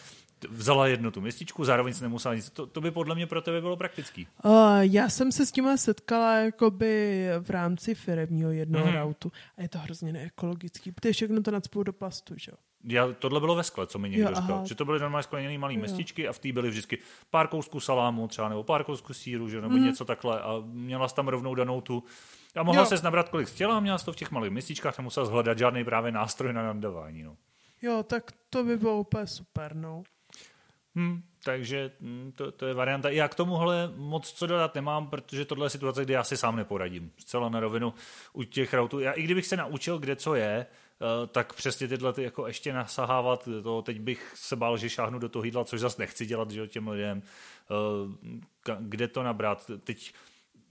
vzala 0.51 0.87
jednu 0.87 1.11
tu 1.11 1.21
městičku, 1.21 1.65
zároveň 1.65 1.95
si 1.95 2.03
nemusela 2.03 2.35
nic. 2.35 2.51
To, 2.51 2.67
to 2.67 2.81
by 2.81 2.91
podle 2.91 3.15
mě 3.15 3.27
pro 3.27 3.43
tebe 3.43 3.61
bylo 3.61 3.77
praktický. 3.77 4.29
Uh, 4.45 4.53
já 4.81 5.09
jsem 5.09 5.33
se 5.33 5.47
s 5.47 5.53
tím 5.53 5.79
setkala 5.79 6.35
jakoby 6.35 7.27
v 7.41 7.51
rámci 7.51 7.95
firemního 7.95 8.51
jednoho 8.51 8.87
mm. 8.87 8.93
rautu 8.93 9.33
a 9.59 9.63
je 9.63 9.69
to 9.69 9.79
hrozně 9.79 10.13
neekologický, 10.13 10.93
protože 10.93 11.13
všechno 11.13 11.43
to 11.43 11.51
nadspou 11.51 11.83
do 11.83 11.93
plastu, 11.93 12.35
že 12.39 12.53
jo? 12.53 12.59
Já, 12.89 13.13
tohle 13.13 13.41
bylo 13.41 13.55
ve 13.55 13.65
skle, 13.65 13.87
co 13.87 13.99
mi 13.99 14.11
někdo 14.11 14.29
jo, 14.29 14.35
říkal. 14.35 14.67
Že 14.67 14.75
to 14.75 14.85
byly 14.85 15.01
normálně 15.01 15.23
skleněné 15.23 15.59
malé 15.59 15.75
mestičky 15.75 16.29
a 16.29 16.33
v 16.33 16.39
té 16.39 16.53
byly 16.53 16.71
vždycky 16.71 16.99
pár 17.31 17.49
kousků 17.49 17.81
salámu 17.81 18.29
třeba, 18.29 18.49
nebo 18.49 18.63
pár 18.63 18.85
kousků 18.85 19.15
síru, 19.15 19.49
že, 19.49 19.61
nebo 19.61 19.75
mm. 19.75 19.85
něco 19.85 20.05
takhle 20.05 20.41
a 20.41 20.63
měla 20.65 21.09
jsi 21.09 21.15
tam 21.15 21.29
rovnou 21.29 21.55
danou 21.55 21.81
tu 21.81 22.05
a 22.55 22.63
mohla 22.63 22.85
se 22.85 22.97
nabrat, 23.05 23.29
kolik 23.29 23.49
chtěla 23.49 23.77
a 23.77 23.81
měla 23.81 23.99
jsi 23.99 24.05
to 24.05 24.13
v 24.13 24.17
těch 24.17 24.31
malých 24.31 24.51
mističkách, 24.51 24.99
nemusela 24.99 25.29
hledat 25.29 25.59
žádný 25.59 25.85
právě 25.85 26.13
nástroj 26.13 26.53
na 26.53 26.63
nadávání. 26.63 27.23
No. 27.23 27.37
Jo, 27.83 28.03
tak 28.03 28.33
to 28.51 28.65
by 28.65 28.77
bylo 28.77 29.01
úplně 29.01 29.27
super, 29.27 29.77
no. 29.77 30.03
Hmm, 30.97 31.23
takže 31.45 31.91
hm, 32.01 32.33
to, 32.35 32.53
to 32.53 32.67
je 32.67 32.75
varianta. 32.75 33.11
Já 33.11 33.29
k 33.29 33.35
tomuhle 33.35 33.93
moc 33.97 34.33
co 34.33 34.47
dodat 34.47 34.75
nemám, 34.75 35.07
protože 35.07 35.45
tohle 35.45 35.67
je 35.67 35.71
situace, 35.71 36.05
kde 36.05 36.15
já 36.15 36.25
si 36.25 36.37
sám 36.37 36.57
neporadím. 36.57 37.13
Zcela 37.19 37.49
na 37.49 37.61
rovinu 37.61 37.95
u 38.33 38.43
těch 38.43 38.75
routů. 38.75 39.01
Já 39.01 39.13
i 39.13 39.23
kdybych 39.23 39.47
se 39.47 39.57
naučil, 39.57 39.99
kde 39.99 40.17
co 40.17 40.35
je, 40.35 40.67
eh, 40.67 41.27
tak 41.27 41.53
přesně 41.53 41.89
tyhle 41.89 42.13
ty 42.13 42.23
jako 42.23 42.47
ještě 42.47 42.73
nasahávat, 42.73 43.49
to 43.63 43.83
teď 43.83 44.01
bych 44.01 44.33
se 44.35 44.57
bál, 44.57 44.77
že 44.77 44.91
šáhnu 44.91 45.19
do 45.19 45.29
toho 45.29 45.45
jídla, 45.45 45.65
což 45.65 45.81
zase 45.81 46.03
nechci 46.03 46.27
dělat 46.27 46.51
že, 46.51 46.69
těm 46.69 46.89
lidem. 46.89 47.23
Eh, 47.71 48.77
kde 48.81 49.09
to 49.09 49.23
nabrat? 49.23 49.71
Teď 49.85 50.13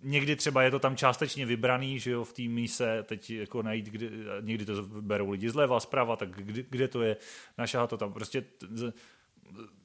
někdy 0.04 0.36
třeba 0.36 0.64
je 0.64 0.72
to 0.72 0.80
tam 0.80 0.96
částečně 0.96 1.46
vybraný, 1.46 2.00
že 2.00 2.12
jo, 2.12 2.24
v 2.24 2.34
té 2.34 2.42
míse, 2.42 3.04
teď 3.04 3.30
jako 3.30 3.64
najít, 3.64 3.86
kde, 3.86 4.10
někdy 4.42 4.66
to 4.66 4.84
berou 4.84 5.30
lidi 5.30 5.50
zleva, 5.50 5.80
zprava, 5.80 6.16
tak 6.16 6.30
kde, 6.30 6.64
kde 6.70 6.88
to 6.88 7.02
je, 7.02 7.18
našáhat 7.58 7.90
to 7.90 7.98
tam. 7.98 8.14
Prostě 8.14 8.44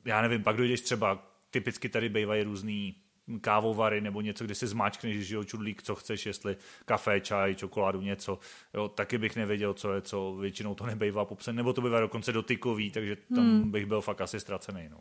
já 0.04 0.22
nevím, 0.22 0.42
pak 0.42 0.56
dojdeš 0.56 0.80
třeba, 0.80 1.30
typicky 1.50 1.88
tady 1.88 2.08
bývají 2.08 2.42
různý 2.42 2.94
kávovary 3.40 4.00
nebo 4.00 4.20
něco, 4.20 4.44
kde 4.44 4.54
si 4.54 4.66
zmáčkneš, 4.66 5.16
že 5.16 5.34
jo, 5.34 5.44
čudlík, 5.44 5.82
co 5.82 5.94
chceš, 5.94 6.26
jestli 6.26 6.56
kafe, 6.84 7.20
čaj, 7.20 7.54
čokoládu, 7.54 8.00
něco, 8.00 8.38
jo, 8.74 8.88
taky 8.88 9.18
bych 9.18 9.36
nevěděl, 9.36 9.74
co 9.74 9.92
je 9.92 10.02
co, 10.02 10.36
většinou 10.40 10.74
to 10.74 10.86
nebejvá 10.86 11.24
popsen, 11.24 11.56
nebo 11.56 11.72
to 11.72 11.80
bývá 11.80 12.00
dokonce 12.00 12.32
dotykový, 12.32 12.90
takže 12.90 13.16
tam 13.34 13.44
hmm. 13.44 13.70
bych 13.70 13.86
byl 13.86 14.00
fakt 14.00 14.20
asi 14.20 14.40
ztracený, 14.40 14.88
no. 14.90 15.00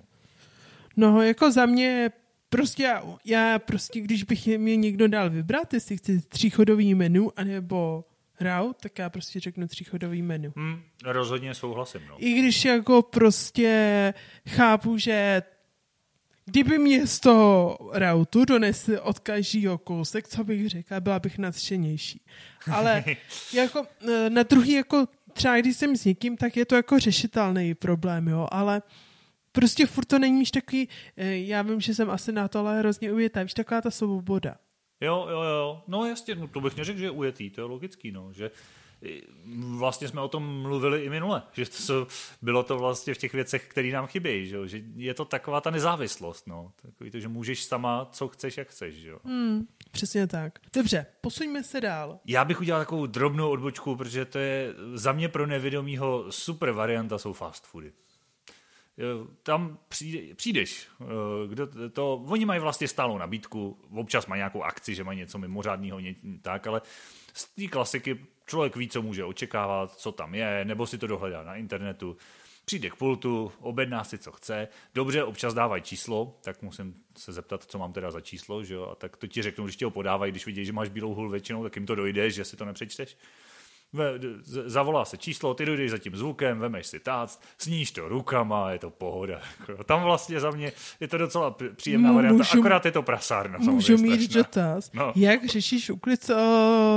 No, 0.98 1.22
jako 1.22 1.52
za 1.52 1.66
mě 1.66 2.12
prostě 2.50 2.84
já, 2.84 3.04
já 3.26 3.60
prostě, 3.60 4.02
když 4.02 4.24
bych 4.24 4.48
mě 4.48 4.76
někdo 4.76 5.08
dal 5.08 5.30
vybrat, 5.30 5.74
jestli 5.74 5.98
chci 5.98 6.22
tříchodový 6.22 6.96
menu, 6.96 7.32
anebo 7.36 8.06
hrál, 8.40 8.74
tak 8.82 9.00
já 9.00 9.10
prostě 9.10 9.40
řeknu 9.40 9.68
tříchodový 9.68 10.22
menu. 10.22 10.54
Hmm, 10.56 10.82
rozhodně 11.06 11.54
souhlasím. 11.54 12.02
No. 12.10 12.16
I 12.18 12.34
když 12.34 12.66
jako 12.66 13.02
prostě 13.02 14.14
chápu, 14.48 14.98
že 14.98 15.42
kdyby 16.46 16.78
mě 16.78 17.08
z 17.08 17.20
toho 17.20 17.78
rautu 17.94 18.46
donesli 18.46 19.00
od 19.00 19.20
každého 19.20 19.78
kousek, 19.78 20.28
co 20.28 20.44
bych 20.44 20.70
řekla, 20.70 21.00
byla 21.00 21.20
bych 21.20 21.38
nadšenější. 21.38 22.22
Ale 22.72 23.04
jako 23.54 23.86
e, 24.08 24.30
na 24.30 24.44
druhý, 24.44 24.72
jako 24.72 25.08
třeba 25.34 25.58
když 25.58 25.78
jsem 25.78 25.98
s 25.98 26.06
někým, 26.06 26.38
tak 26.38 26.58
je 26.58 26.66
to 26.66 26.76
jako 26.76 27.00
řešitelný 27.00 27.76
problém, 27.76 28.28
jo, 28.28 28.48
ale 28.52 28.82
prostě 29.52 29.86
furt 29.86 30.06
to 30.06 30.20
není 30.20 30.46
takový, 30.46 30.90
e, 31.18 31.38
já 31.38 31.62
vím, 31.62 31.82
že 31.82 31.96
jsem 31.96 32.10
asi 32.10 32.32
na 32.32 32.48
to 32.48 32.60
ale 32.60 32.80
hrozně 32.80 33.12
uvětá, 33.12 33.44
víš, 33.44 33.54
taková 33.54 33.82
ta 33.82 33.92
svoboda. 33.92 34.56
Jo, 35.02 35.28
jo, 35.32 35.42
jo. 35.42 35.84
No 35.88 36.06
jasně, 36.06 36.36
no, 36.36 36.48
to 36.48 36.62
bych 36.62 36.78
neřekl, 36.78 37.00
že 37.00 37.06
je 37.06 37.12
ujetý, 37.12 37.50
to 37.50 37.62
je 37.62 37.66
logický, 37.66 38.12
no, 38.12 38.34
že 38.34 38.52
vlastně 39.58 40.08
jsme 40.08 40.22
o 40.22 40.28
tom 40.28 40.62
mluvili 40.62 41.04
i 41.04 41.10
minule, 41.10 41.44
že 41.52 41.66
to 41.66 41.76
jsou, 41.76 42.08
bylo 42.42 42.64
to 42.64 42.78
vlastně 42.78 43.14
v 43.14 43.18
těch 43.18 43.34
věcech, 43.34 43.68
které 43.68 43.92
nám 43.92 44.08
chybějí, 44.08 44.48
že, 44.48 44.68
že 44.68 44.82
je 44.96 45.14
to 45.14 45.26
taková 45.26 45.62
ta 45.62 45.70
nezávislost, 45.70 46.48
no, 46.48 46.72
takový 46.82 47.12
to, 47.12 47.20
že 47.20 47.28
můžeš 47.28 47.64
sama, 47.64 48.10
co 48.12 48.28
chceš, 48.28 48.58
jak 48.58 48.68
chceš, 48.68 48.96
že 48.96 49.10
jo. 49.10 49.20
Hmm, 49.24 49.68
přesně 49.92 50.28
tak. 50.28 50.60
Dobře, 50.74 51.06
posuňme 51.22 51.64
se 51.64 51.82
dál. 51.82 52.20
Já 52.26 52.46
bych 52.46 52.62
udělal 52.62 52.82
takovou 52.82 53.06
drobnou 53.06 53.50
odbočku, 53.50 53.96
protože 53.96 54.26
to 54.26 54.40
je 54.40 54.74
za 54.94 55.12
mě 55.12 55.30
pro 55.30 55.48
nevědomího 55.48 56.26
super 56.30 56.72
varianta 56.72 57.18
jsou 57.18 57.34
fast 57.34 57.66
foody 57.66 57.92
tam 59.44 59.78
přijde, 59.90 60.36
přijdeš, 60.36 60.88
eh, 61.02 61.06
kdo 61.48 61.90
to, 61.90 62.14
oni 62.28 62.46
mají 62.46 62.60
vlastně 62.60 62.88
stálou 62.88 63.18
nabídku, 63.18 63.80
občas 63.96 64.28
mají 64.28 64.40
nějakou 64.40 64.64
akci, 64.64 64.96
že 64.96 65.04
mají 65.04 65.20
něco 65.20 65.38
mimořádného, 65.38 66.00
tak, 66.42 66.68
ale 66.68 66.82
z 67.34 67.46
té 67.46 67.68
klasiky 67.68 68.26
člověk 68.48 68.76
ví, 68.76 68.88
co 68.88 69.02
může 69.02 69.26
očekávat, 69.26 69.92
co 69.92 70.12
tam 70.12 70.36
je, 70.36 70.66
nebo 70.66 70.88
si 70.88 70.98
to 70.98 71.08
dohledá 71.08 71.44
na 71.44 71.56
internetu, 71.56 72.18
přijde 72.66 72.90
k 72.90 72.96
pultu, 72.96 73.52
objedná 73.60 74.04
si, 74.04 74.18
co 74.18 74.32
chce, 74.32 74.68
dobře, 74.94 75.24
občas 75.24 75.54
dávají 75.54 75.84
číslo, 75.84 76.40
tak 76.44 76.62
musím 76.62 76.96
se 77.18 77.34
zeptat, 77.34 77.64
co 77.64 77.78
mám 77.78 77.94
teda 77.94 78.12
za 78.12 78.22
číslo, 78.22 78.64
že 78.64 78.74
jo? 78.74 78.86
a 78.92 78.96
tak 78.96 79.18
to 79.18 79.28
ti 79.28 79.42
řeknu, 79.42 79.64
když 79.64 79.76
ti 79.76 79.86
ho 79.86 79.92
podávají, 79.92 80.32
když 80.32 80.46
vidí, 80.46 80.66
že 80.66 80.74
máš 80.74 80.90
bílou 80.90 81.14
hůl 81.14 81.30
většinou, 81.30 81.64
tak 81.64 81.76
jim 81.76 81.86
to 81.86 81.96
dojde, 81.96 82.30
že 82.30 82.46
si 82.46 82.58
to 82.58 82.66
nepřečteš 82.66 83.18
zavolá 84.46 85.06
se 85.06 85.18
číslo, 85.18 85.54
ty 85.54 85.66
dojdeš 85.66 85.92
za 85.92 85.98
tím 85.98 86.16
zvukem, 86.16 86.60
vemeš 86.60 86.88
si 86.88 87.00
tác, 87.00 87.30
sníš 87.58 87.92
to 87.92 88.10
rukama, 88.10 88.72
je 88.72 88.80
to 88.80 88.90
pohoda. 88.90 89.42
Tam 89.86 90.04
vlastně 90.04 90.40
za 90.40 90.52
mě 90.52 90.72
je 91.00 91.08
to 91.08 91.18
docela 91.18 91.58
příjemná 91.76 92.12
varianta, 92.12 92.38
můžu, 92.38 92.60
akorát 92.60 92.86
je 92.86 92.92
to 92.92 93.02
prasárna. 93.02 93.58
Můžu 93.60 93.98
mít 93.98 94.34
dotaz, 94.34 94.92
no. 94.94 95.14
jak 95.16 95.46
řešíš 95.46 95.90
uklid 95.90 96.30
uh, 96.30 96.38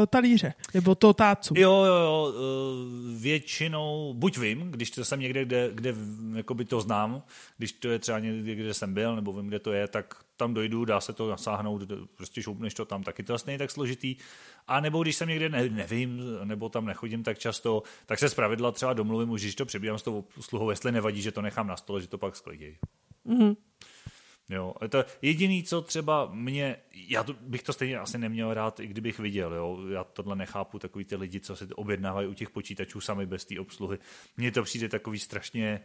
talíře, 0.07 0.55
nebo 0.75 0.95
to 0.95 1.13
tácu? 1.13 1.55
Jo, 1.57 1.85
jo, 1.85 1.95
jo, 1.95 2.33
uh, 2.35 3.21
většinou, 3.21 4.15
buď 4.15 4.39
vím, 4.39 4.71
když 4.71 4.91
to 4.91 5.05
jsem 5.05 5.21
někde, 5.21 5.45
kde, 5.45 5.71
kde 5.75 5.95
jakoby 6.35 6.65
to 6.65 6.81
znám, 6.81 7.23
když 7.59 7.73
to 7.73 7.89
je 7.89 7.99
třeba 7.99 8.19
někde, 8.19 8.55
kde 8.55 8.75
jsem 8.75 8.95
byl, 8.95 9.17
nebo 9.17 9.33
vím, 9.33 9.47
kde 9.47 9.59
to 9.59 9.73
je, 9.73 9.89
tak 9.89 10.15
tam 10.43 10.55
dojdu, 10.55 10.85
dá 10.85 11.01
se 11.01 11.13
to 11.13 11.31
nasáhnout, 11.31 11.83
prostě 12.15 12.43
šoupneš 12.43 12.75
to 12.75 12.85
tam, 12.85 13.03
taky 13.03 13.23
to 13.23 13.33
vlastně 13.33 13.51
není 13.51 13.59
tak 13.59 13.71
složitý. 13.71 14.17
A 14.67 14.81
nebo 14.81 15.03
když 15.03 15.17
jsem 15.17 15.29
někde 15.29 15.49
ne, 15.49 15.69
nevím, 15.69 16.23
nebo 16.45 16.69
tam 16.69 16.87
nechodím 16.87 17.23
tak 17.23 17.39
často, 17.39 17.83
tak 18.07 18.19
se 18.19 18.29
zpravidla 18.29 18.73
třeba 18.73 18.93
domluvím 18.93 19.31
už, 19.31 19.43
když 19.43 19.55
to 19.55 19.67
přebírám 19.67 19.99
s 19.99 20.03
tou 20.03 20.25
sluhou, 20.41 20.71
jestli 20.71 20.93
nevadí, 20.93 21.23
že 21.23 21.33
to 21.33 21.43
nechám 21.43 21.67
na 21.67 21.77
stole, 21.77 22.01
že 22.01 22.09
to 22.09 22.19
pak 22.19 22.37
sklidějí. 22.37 22.79
Mm-hmm. 23.27 23.57
Jo, 24.51 24.75
to 24.89 25.05
jediný, 25.23 25.63
co 25.63 25.83
třeba 25.83 26.31
mě, 26.33 26.77
já 27.09 27.25
to, 27.25 27.33
bych 27.41 27.63
to 27.63 27.73
stejně 27.73 27.99
asi 27.99 28.19
neměl 28.19 28.55
rád, 28.55 28.81
i 28.81 28.87
kdybych 28.87 29.19
viděl, 29.19 29.55
jo, 29.55 29.79
já 29.93 30.05
tohle 30.05 30.37
nechápu, 30.37 30.79
takový 30.79 31.05
ty 31.05 31.17
lidi, 31.17 31.41
co 31.41 31.57
si 31.57 31.67
objednávají 31.75 32.29
u 32.29 32.35
těch 32.35 32.51
počítačů 32.51 33.01
sami 33.01 33.27
bez 33.27 33.45
té 33.45 33.61
obsluhy. 33.61 33.99
Mně 34.37 34.53
to 34.53 34.63
přijde 34.63 34.89
takový 34.89 35.19
strašně, 35.19 35.81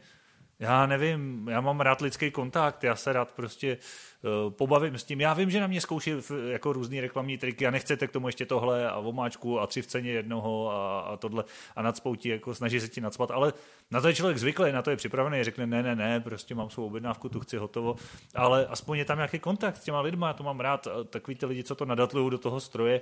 já 0.60 0.86
nevím, 0.86 1.48
já 1.52 1.62
mám 1.62 1.80
rád 1.80 2.02
lidský 2.02 2.32
kontakt, 2.32 2.84
já 2.84 2.96
se 2.96 3.14
rád 3.14 3.32
prostě 3.32 3.78
uh, 4.22 4.54
pobavím 4.54 4.98
s 4.98 5.04
tím. 5.04 5.22
Já 5.22 5.34
vím, 5.34 5.50
že 5.50 5.60
na 5.60 5.68
mě 5.68 5.82
zkouší 5.82 6.12
jako 6.48 6.74
různý 6.74 7.02
reklamní 7.02 7.38
triky 7.38 7.68
a 7.68 7.72
nechcete 7.72 8.08
k 8.08 8.12
tomu 8.12 8.28
ještě 8.28 8.46
tohle 8.46 8.90
a 8.90 8.98
omáčku 8.98 9.60
a 9.60 9.68
tři 9.68 9.82
v 9.82 9.88
ceně 9.88 10.12
jednoho 10.12 10.72
a, 10.72 11.00
a 11.00 11.18
tohle 11.18 11.44
a 11.76 11.82
nadspouti, 11.82 12.30
jako 12.30 12.56
snaží 12.56 12.80
se 12.80 12.88
ti 12.88 13.02
nadspat, 13.02 13.32
ale 13.32 13.54
na 13.92 14.02
to 14.02 14.08
je 14.08 14.14
člověk 14.14 14.38
zvyklý, 14.38 14.72
na 14.72 14.82
to 14.82 14.90
je 14.90 14.96
připravený, 14.96 15.44
řekne 15.44 15.68
ne, 15.68 15.84
ne, 15.84 15.96
ne, 15.96 16.20
prostě 16.20 16.56
mám 16.56 16.70
svou 16.70 16.86
objednávku, 16.86 17.30
tu 17.30 17.40
chci 17.40 17.58
hotovo, 17.58 17.96
ale 18.36 18.68
aspoň 18.68 18.98
je 18.98 19.06
tam 19.06 19.18
nějaký 19.18 19.40
kontakt 19.40 19.78
s 19.78 19.84
těma 19.84 20.02
lidma, 20.02 20.28
já 20.28 20.34
to 20.34 20.44
mám 20.44 20.60
rád, 20.60 20.88
takový 21.10 21.36
ty 21.36 21.46
lidi, 21.46 21.64
co 21.64 21.76
to 21.76 21.86
nadatlují 21.86 22.32
do 22.32 22.38
toho 22.38 22.60
stroje, 22.60 23.02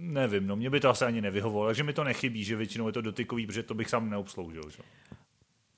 nevím, 0.00 0.46
no 0.46 0.56
mě 0.56 0.70
by 0.70 0.80
to 0.80 0.88
asi 0.88 1.04
ani 1.04 1.20
nevyhovovalo, 1.20 1.68
takže 1.68 1.82
mi 1.82 1.92
to 1.92 2.04
nechybí, 2.04 2.44
že 2.44 2.56
většinou 2.56 2.86
je 2.86 2.92
to 2.92 3.00
dotykový, 3.00 3.46
protože 3.46 3.62
to 3.62 3.74
bych 3.74 3.90
sám 3.90 4.10
neobsloužil. 4.10 4.62
Že? 4.70 4.82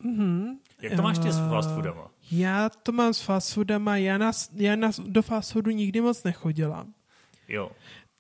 Mm-hmm. 0.07 0.57
Jak 0.83 0.97
to 0.97 1.03
máš 1.03 1.19
ty 1.19 1.33
s 1.33 1.39
fast 1.39 1.71
foodama? 1.71 2.11
Já 2.31 2.69
to 2.69 2.93
mám 2.93 3.15
s 3.15 3.21
fast 3.21 3.53
foodama, 3.55 3.97
já, 3.97 4.19
na, 4.19 4.33
já 4.55 4.77
na, 4.77 4.91
do 5.07 5.23
fast 5.23 5.53
foodu 5.53 5.71
nikdy 5.71 6.01
moc 6.01 6.25
nechodila. 6.25 6.87
Jo. 7.49 7.71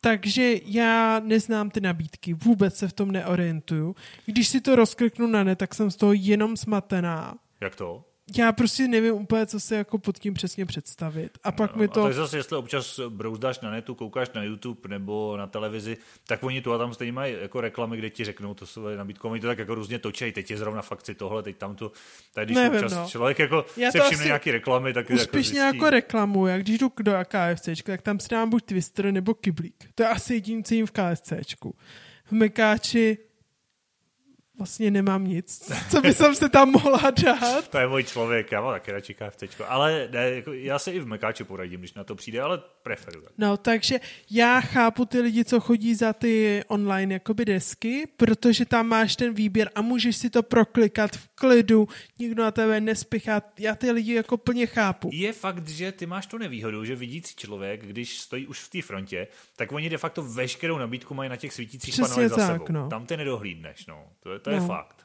takže 0.00 0.54
já 0.64 1.20
neznám 1.20 1.70
ty 1.70 1.80
nabídky, 1.80 2.34
vůbec 2.34 2.76
se 2.76 2.88
v 2.88 2.92
tom 2.92 3.10
neorientuju. 3.10 3.96
Když 4.26 4.48
si 4.48 4.60
to 4.60 4.76
rozkliknu 4.76 5.26
na 5.26 5.44
net, 5.44 5.58
tak 5.58 5.74
jsem 5.74 5.90
z 5.90 5.96
toho 5.96 6.12
jenom 6.12 6.56
smatená. 6.56 7.34
Jak 7.60 7.76
to? 7.76 8.04
Já 8.34 8.52
prostě 8.52 8.88
nevím 8.88 9.14
úplně, 9.14 9.46
co 9.46 9.60
se 9.60 9.76
jako 9.76 9.98
pod 9.98 10.18
tím 10.18 10.34
přesně 10.34 10.66
představit. 10.66 11.38
A 11.44 11.52
pak 11.52 11.76
no, 11.76 11.80
mi 11.80 11.88
to... 11.88 12.00
A 12.00 12.02
to 12.02 12.08
je 12.08 12.14
zase, 12.14 12.36
jestli 12.36 12.56
občas 12.56 13.00
brouzdáš 13.08 13.60
na 13.60 13.70
netu, 13.70 13.94
koukáš 13.94 14.28
na 14.34 14.42
YouTube 14.42 14.88
nebo 14.88 15.36
na 15.36 15.46
televizi, 15.46 15.96
tak 16.26 16.42
oni 16.42 16.62
tu 16.62 16.72
a 16.72 16.78
tam 16.78 16.94
stejně 16.94 17.12
mají 17.12 17.36
jako 17.42 17.60
reklamy, 17.60 17.96
kde 17.96 18.10
ti 18.10 18.24
řeknou 18.24 18.54
to 18.54 18.66
své 18.66 18.96
nabídku. 18.96 19.28
Oni 19.28 19.40
to 19.40 19.46
tak 19.46 19.58
jako 19.58 19.74
různě 19.74 19.98
točí, 19.98 20.32
teď 20.32 20.50
je 20.50 20.56
zrovna 20.56 20.82
fakci 20.82 21.14
tohle, 21.14 21.42
teď 21.42 21.56
tam 21.56 21.76
to. 21.76 21.92
Tak 22.34 22.44
když 22.44 22.56
nevím, 22.56 22.72
občas 22.72 22.92
no. 22.92 23.06
člověk 23.08 23.38
jako 23.38 23.64
já 23.76 23.90
se 23.92 24.00
všimne 24.00 24.24
nějaký 24.24 24.50
reklamy, 24.50 24.92
tak 24.92 25.10
úspěšně 25.10 25.60
jako, 25.60 25.76
jako 25.76 25.90
reklamu, 25.90 26.46
jak 26.46 26.62
když 26.62 26.78
jdu 26.78 26.92
do 27.02 27.12
KFC, 27.24 27.68
tak 27.82 28.02
tam 28.02 28.20
si 28.20 28.28
dám 28.28 28.50
buď 28.50 28.64
Twister 28.64 29.12
nebo 29.12 29.34
Kiblík. 29.34 29.84
To 29.94 30.02
je 30.02 30.08
asi 30.08 30.34
jediný, 30.34 30.64
co 30.64 30.74
jim 30.74 30.86
v 30.86 30.92
KFCčku. 30.92 31.74
V 32.24 32.32
Mekáči 32.32 33.18
vlastně 34.58 34.90
nemám 34.90 35.26
nic, 35.26 35.72
co 35.90 36.00
by 36.00 36.14
jsem 36.14 36.34
se 36.34 36.48
tam 36.48 36.70
mohla 36.70 37.10
dát. 37.10 37.68
to 37.68 37.78
je 37.78 37.88
můj 37.88 38.04
člověk, 38.04 38.52
já 38.52 38.60
mám 38.60 38.72
taky 38.72 38.92
radši 38.92 39.14
KFC, 39.14 39.42
ale 39.68 40.08
ne, 40.12 40.30
jako, 40.30 40.52
já 40.52 40.78
se 40.78 40.92
i 40.92 41.00
v 41.00 41.06
Mekáči 41.06 41.44
poradím, 41.44 41.80
když 41.80 41.94
na 41.94 42.04
to 42.04 42.14
přijde, 42.14 42.40
ale 42.40 42.62
preferuji. 42.82 43.26
No, 43.38 43.56
takže 43.56 44.00
já 44.30 44.60
chápu 44.60 45.04
ty 45.04 45.20
lidi, 45.20 45.44
co 45.44 45.60
chodí 45.60 45.94
za 45.94 46.12
ty 46.12 46.64
online 46.68 47.14
jakoby 47.14 47.44
desky, 47.44 48.08
protože 48.16 48.64
tam 48.64 48.86
máš 48.86 49.16
ten 49.16 49.34
výběr 49.34 49.70
a 49.74 49.82
můžeš 49.82 50.16
si 50.16 50.30
to 50.30 50.42
proklikat 50.42 51.16
v 51.16 51.28
klidu, 51.34 51.88
nikdo 52.18 52.42
na 52.42 52.50
tebe 52.50 52.80
nespěchá, 52.80 53.42
já 53.58 53.74
ty 53.74 53.90
lidi 53.90 54.14
jako 54.14 54.36
plně 54.36 54.66
chápu. 54.66 55.10
Je 55.12 55.32
fakt, 55.32 55.68
že 55.68 55.92
ty 55.92 56.06
máš 56.06 56.26
tu 56.26 56.38
nevýhodu, 56.38 56.84
že 56.84 56.96
vidící 56.96 57.34
člověk, 57.36 57.86
když 57.86 58.18
stojí 58.18 58.46
už 58.46 58.60
v 58.60 58.70
té 58.70 58.82
frontě, 58.82 59.28
tak 59.56 59.72
oni 59.72 59.90
de 59.90 59.98
facto 59.98 60.22
veškerou 60.22 60.78
nabídku 60.78 61.14
mají 61.14 61.30
na 61.30 61.36
těch 61.36 61.52
svítících 61.52 61.96
panelech 62.00 62.28
za 62.28 62.46
sebou. 62.46 62.64
No. 62.68 62.88
Tam 62.88 63.06
ty 63.06 63.16
nedohlídneš, 63.16 63.86
no. 63.86 64.04
To 64.20 64.32
je, 64.32 64.38
to 64.46 64.50
je 64.50 64.60
no. 64.60 64.66
fakt. 64.66 64.96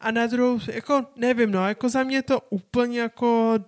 A 0.00 0.10
na 0.10 0.26
druhou, 0.26 0.60
jako 0.72 1.06
nevím, 1.16 1.50
no, 1.50 1.68
jako 1.68 1.88
za 1.88 2.02
mě 2.02 2.22
to 2.22 2.40
úplně 2.50 3.00
jako 3.00 3.58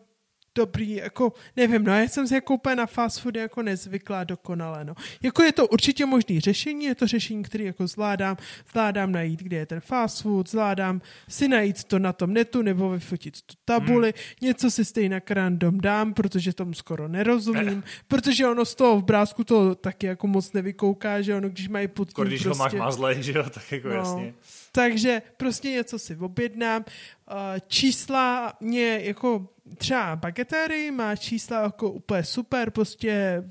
dobrý, 0.57 0.95
jako 0.95 1.33
nevím, 1.57 1.85
no 1.85 1.93
já 1.93 2.09
jsem 2.09 2.29
se 2.29 2.35
jako 2.35 2.55
úplně 2.55 2.77
na 2.77 2.87
fast 2.87 3.21
food 3.21 3.37
jako 3.37 3.63
nezvyklá 3.63 4.25
dokonale, 4.25 4.85
no. 4.85 4.95
Jako 5.23 5.43
je 5.43 5.53
to 5.53 5.67
určitě 5.67 6.07
možný 6.07 6.41
řešení, 6.41 6.85
je 6.85 6.95
to 6.95 7.07
řešení, 7.07 7.43
který 7.43 7.65
jako 7.65 7.87
zvládám, 7.87 8.37
zvládám 8.71 9.13
najít, 9.13 9.41
kde 9.43 9.57
je 9.57 9.67
ten 9.67 9.81
fast 9.81 10.23
food, 10.23 10.51
zvládám 10.51 11.01
si 11.29 11.49
najít 11.49 11.85
to 11.85 11.99
na 11.99 12.13
tom 12.13 12.33
netu 12.33 12.63
nebo 12.63 12.91
vyfotit 12.91 13.41
tu 13.41 13.55
tabuli, 13.65 14.15
hmm. 14.17 14.49
něco 14.49 14.71
si 14.71 14.85
stejně 14.85 15.23
random 15.31 15.81
dám, 15.81 16.15
protože 16.15 16.53
tomu 16.53 16.75
skoro 16.75 17.09
nerozumím, 17.09 17.83
eh. 17.87 17.91
protože 18.09 18.47
ono 18.47 18.65
z 18.65 18.75
toho 18.75 19.01
v 19.01 19.05
brázku 19.05 19.45
to 19.45 19.75
taky 19.75 20.07
jako 20.07 20.27
moc 20.27 20.53
nevykouká, 20.53 21.23
že 21.23 21.35
ono, 21.35 21.49
když 21.49 21.69
mají 21.69 21.89
pod 21.89 22.13
tím 22.13 22.25
Když 22.25 22.43
prostě, 22.43 22.49
ho 22.49 22.65
máš 22.65 22.71
prostě- 22.71 22.85
mazlej, 22.85 23.23
že 23.23 23.33
jo, 23.33 23.45
tak 23.51 23.73
jako 23.73 23.89
no, 23.89 23.95
jasně. 23.95 24.35
Takže 24.77 25.23
prostě 25.37 25.71
něco 25.71 25.99
si 25.99 26.17
objednám. 26.17 26.85
Eh, 26.85 27.61
čísla 27.67 28.53
mě 28.61 29.01
jako 29.03 29.49
třeba 29.79 30.17
bagetéry 30.17 30.91
má 30.91 31.17
čísla 31.17 31.63
jako 31.63 31.91
úplně 31.91 32.25
super, 32.25 32.71
prostě 32.71 33.43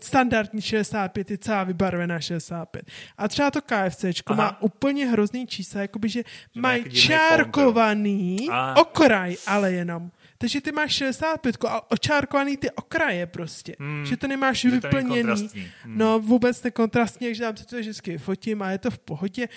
standardní 0.00 0.62
65 0.62 1.30
je 1.30 1.38
celá 1.38 1.64
vybarvená 1.64 2.20
65. 2.20 2.86
A 3.18 3.28
třeba 3.28 3.50
to 3.50 3.60
KFC 3.62 4.04
má 4.34 4.62
úplně 4.62 5.06
hrozný 5.06 5.46
čísla, 5.46 5.80
jakoby, 5.80 6.08
že, 6.08 6.22
že 6.54 6.60
mají 6.60 6.90
čárkovaný 6.90 8.38
fond, 8.46 8.78
okraj, 8.78 9.36
ale 9.46 9.72
jenom. 9.72 10.10
Takže 10.40 10.60
ty 10.60 10.72
máš 10.72 10.92
65 10.92 11.64
a 11.68 11.90
očárkovaný 11.90 12.56
ty 12.56 12.70
okraje 12.70 13.26
prostě. 13.26 13.76
Hmm. 13.80 14.06
Že 14.06 14.16
to 14.16 14.26
nemáš 14.28 14.60
že 14.60 14.70
vyplněný. 14.70 15.48
To 15.48 15.58
hmm. 15.84 15.98
No 15.98 16.18
vůbec 16.18 16.62
nekontrastní, 16.62 17.26
takže 17.26 17.42
dám 17.42 17.56
si 17.56 17.66
to 17.66 17.78
vždycky 17.78 18.18
fotím 18.18 18.62
a 18.62 18.70
je 18.70 18.78
to 18.78 18.90
v 18.90 18.98
pohodě. 18.98 19.48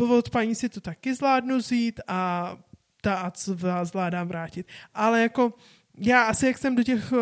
Od 0.00 0.30
paní 0.30 0.54
si 0.54 0.68
to 0.68 0.80
taky 0.80 1.14
zvládnu 1.14 1.58
vzít 1.58 2.00
a 2.08 2.52
ta 3.02 3.32
zvládám 3.82 4.28
vrátit. 4.28 4.66
Ale 4.94 5.22
jako 5.22 5.54
já 5.98 6.22
asi, 6.22 6.46
jak 6.46 6.58
jsem 6.58 6.76
do 6.76 6.82
těch 6.82 7.12
uh, 7.12 7.18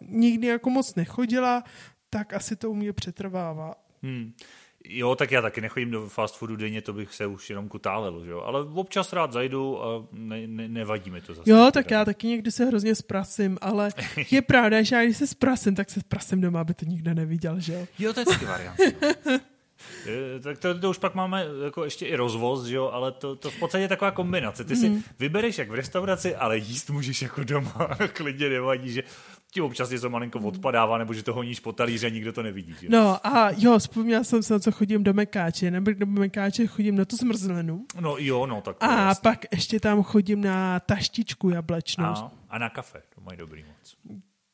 nikdy 0.00 0.46
jako 0.46 0.70
moc 0.70 0.94
nechodila, 0.94 1.64
tak 2.10 2.32
asi 2.32 2.56
to 2.56 2.70
u 2.70 2.74
mě 2.74 2.92
přetrvává. 2.92 3.74
Hmm. 4.02 4.32
Jo, 4.84 5.14
tak 5.14 5.30
já 5.30 5.42
taky 5.42 5.60
nechodím 5.60 5.90
do 5.90 6.08
fast 6.08 6.36
foodu 6.36 6.56
denně, 6.56 6.82
to 6.82 6.92
bych 6.92 7.14
se 7.14 7.26
už 7.26 7.50
jenom 7.50 7.68
kutálel, 7.68 8.24
že 8.24 8.30
jo? 8.30 8.40
Ale 8.40 8.62
občas 8.74 9.12
rád 9.12 9.32
zajdu 9.32 9.84
a 9.84 10.06
ne, 10.12 10.46
ne, 10.46 10.68
nevadí 10.68 11.10
mi 11.10 11.20
to 11.20 11.34
zase. 11.34 11.50
Jo, 11.50 11.70
tak 11.72 11.90
já 11.90 12.04
taky 12.04 12.26
někdy 12.26 12.52
se 12.52 12.64
hrozně 12.64 12.94
sprasím, 12.94 13.58
ale 13.60 13.90
je 14.30 14.42
pravda, 14.42 14.82
že 14.82 14.96
já 14.96 15.04
když 15.04 15.16
se 15.16 15.26
sprasím, 15.26 15.74
tak 15.74 15.90
se 15.90 16.00
sprasím 16.00 16.40
doma, 16.40 16.60
aby 16.60 16.74
to 16.74 16.84
nikdo 16.84 17.14
neviděl, 17.14 17.60
že 17.60 17.72
jo? 17.72 17.86
Jo, 17.98 18.12
to 18.12 18.20
je 18.20 18.26
taky 18.26 18.44
variant. 18.44 18.78
Tak 20.42 20.58
to, 20.58 20.78
to 20.78 20.90
už 20.90 20.98
pak 20.98 21.14
máme 21.14 21.46
jako 21.64 21.84
ještě 21.84 22.06
i 22.06 22.16
rozvoz, 22.16 22.64
že 22.64 22.76
jo, 22.76 22.90
ale 22.92 23.12
to, 23.12 23.36
to 23.36 23.50
v 23.50 23.58
podstatě 23.58 23.82
je 23.82 23.88
taková 23.88 24.10
kombinace. 24.10 24.64
Ty 24.64 24.74
mm. 24.74 24.80
si 24.80 24.88
mhm. 24.88 25.02
vybereš 25.18 25.58
jak 25.58 25.70
v 25.70 25.74
restauraci, 25.74 26.36
ale 26.36 26.58
jíst 26.58 26.90
můžeš 26.90 27.22
jako 27.22 27.44
doma. 27.44 27.88
Klidně 28.12 28.48
nevadí, 28.48 28.92
že 28.92 29.02
ti 29.50 29.60
občas 29.60 29.90
něco 29.90 30.10
malinko 30.10 30.38
odpadává, 30.38 30.98
nebo 30.98 31.14
že 31.14 31.22
to 31.22 31.34
honíš 31.34 31.60
po 31.60 31.72
talíře, 31.72 32.10
nikdo 32.10 32.32
to 32.32 32.42
nevidí. 32.42 32.74
Že? 32.80 32.86
No 32.90 33.26
a 33.26 33.50
jo, 33.56 33.78
vzpomněl 33.78 34.24
jsem 34.24 34.42
se, 34.42 34.52
na 34.52 34.58
co 34.58 34.72
chodím 34.72 35.02
do 35.04 35.12
Mekáče. 35.12 35.70
Nebo 35.70 35.90
do 35.92 36.06
Mekáče 36.06 36.66
chodím 36.66 36.96
na 36.96 37.04
tu 37.04 37.16
zmrzlenu. 37.16 37.84
No 38.00 38.14
jo, 38.18 38.46
no 38.46 38.60
tak 38.60 38.76
A 38.80 39.00
jasný. 39.08 39.22
pak 39.22 39.44
ještě 39.52 39.80
tam 39.80 40.02
chodím 40.02 40.40
na 40.40 40.80
taštičku 40.80 41.50
jablečnou. 41.50 42.04
A, 42.04 42.32
a 42.50 42.58
na 42.58 42.70
kafe, 42.70 43.02
to 43.14 43.20
mají 43.20 43.38
dobrý 43.38 43.64
moc. 43.64 43.96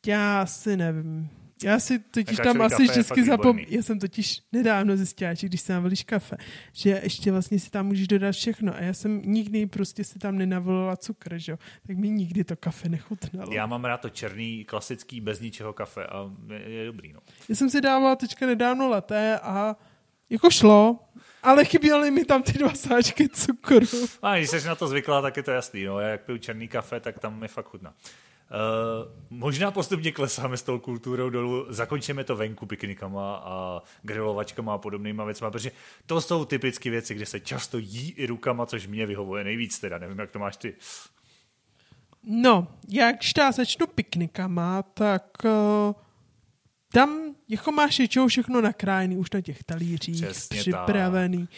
Já 0.07 0.47
si 0.47 0.77
nevím. 0.77 1.29
Já 1.65 1.79
si 1.79 1.99
totiž 1.99 2.39
tam 2.39 2.61
asi 2.61 2.85
vždycky 2.85 3.25
zapomínám. 3.25 3.73
Já 3.73 3.83
jsem 3.83 3.99
totiž 3.99 4.43
nedávno 4.53 4.97
zjistila, 4.97 5.35
že 5.35 5.47
když 5.47 5.61
si 5.61 5.73
navolíš 5.73 6.03
kafe, 6.03 6.37
že 6.73 7.01
ještě 7.03 7.33
vlastně 7.33 7.59
si 7.59 7.71
tam 7.71 7.87
můžeš 7.87 8.09
dodat 8.09 8.33
všechno. 8.33 8.75
A 8.77 8.81
já 8.81 8.93
jsem 8.93 9.23
nikdy 9.25 9.67
prostě 9.67 10.05
si 10.05 10.19
tam 10.19 10.39
nenavolila 10.39 10.97
cukr, 10.97 11.39
že 11.39 11.53
jo. 11.53 11.59
Tak 11.87 11.97
mi 11.97 12.11
nikdy 12.11 12.45
to 12.45 12.57
kafe 12.57 12.89
nechutnalo. 12.89 13.53
Já 13.53 13.67
mám 13.67 13.85
rád 13.85 14.01
to 14.01 14.11
černý, 14.11 14.65
klasický, 14.65 15.21
bez 15.21 15.41
ničeho 15.41 15.73
kafe 15.73 16.07
a 16.07 16.31
je, 16.49 16.71
je 16.71 16.87
dobrý, 16.87 17.13
no. 17.13 17.21
Já 17.49 17.55
jsem 17.55 17.71
si 17.71 17.81
dávala 17.81 18.17
teďka 18.17 18.47
nedávno 18.47 18.89
leté 18.89 19.39
a 19.39 19.77
jako 20.31 20.51
šlo, 20.51 20.99
ale 21.43 21.65
chyběly 21.65 22.11
mi 22.11 22.25
tam 22.25 22.43
ty 22.43 22.53
dva 22.53 22.75
sáčky 22.75 23.29
cukru. 23.29 23.87
A 24.23 24.37
když 24.37 24.51
jsi 24.51 24.69
na 24.69 24.75
to 24.75 24.89
zvyklá, 24.89 25.23
tak 25.23 25.37
je 25.37 25.43
to 25.43 25.51
jasný. 25.51 25.85
No. 25.85 26.01
Já 26.01 26.09
jak 26.09 26.25
piju 26.25 26.39
černý 26.39 26.69
kafe, 26.69 27.01
tak 27.01 27.19
tam 27.19 27.41
mi 27.41 27.49
fakt 27.49 27.67
chutná. 27.67 27.95
Uh, 28.51 29.39
možná 29.39 29.71
postupně 29.71 30.13
klesáme 30.13 30.57
s 30.57 30.63
tou 30.63 30.79
kulturou 30.79 31.31
dolů, 31.31 31.67
zakončíme 31.69 32.25
to 32.25 32.37
venku 32.37 32.67
piknikama 32.67 33.37
a 33.37 33.83
grilovačkama 34.03 34.75
a 34.75 34.79
podobnýma 34.79 35.25
věcma, 35.25 35.51
protože 35.51 35.73
to 36.07 36.21
jsou 36.21 36.45
typické 36.45 36.91
věci, 36.91 37.15
kde 37.15 37.27
se 37.27 37.41
často 37.41 37.79
jí 37.79 38.11
i 38.11 38.27
rukama, 38.27 38.67
což 38.67 38.87
mě 38.87 39.07
vyhovuje 39.07 39.45
nejvíc 39.45 39.79
teda, 39.79 39.99
nevím, 39.99 40.19
jak 40.19 40.31
to 40.31 40.39
máš 40.39 40.57
ty. 40.57 40.75
No, 42.23 42.69
jak 42.89 43.17
já 43.39 43.53
začnu 43.53 43.87
piknikama, 43.87 44.83
tak 44.83 45.25
uh, 45.45 45.95
tam 46.93 47.35
jako 47.49 47.73
máš 47.73 48.01
všechno 48.29 48.61
nakrájený 48.61 49.17
už 49.17 49.31
na 49.31 49.41
těch 49.41 49.65
talířích, 49.65 50.23
Přesně 50.25 50.61
připravený. 50.61 51.47
Tak. 51.47 51.57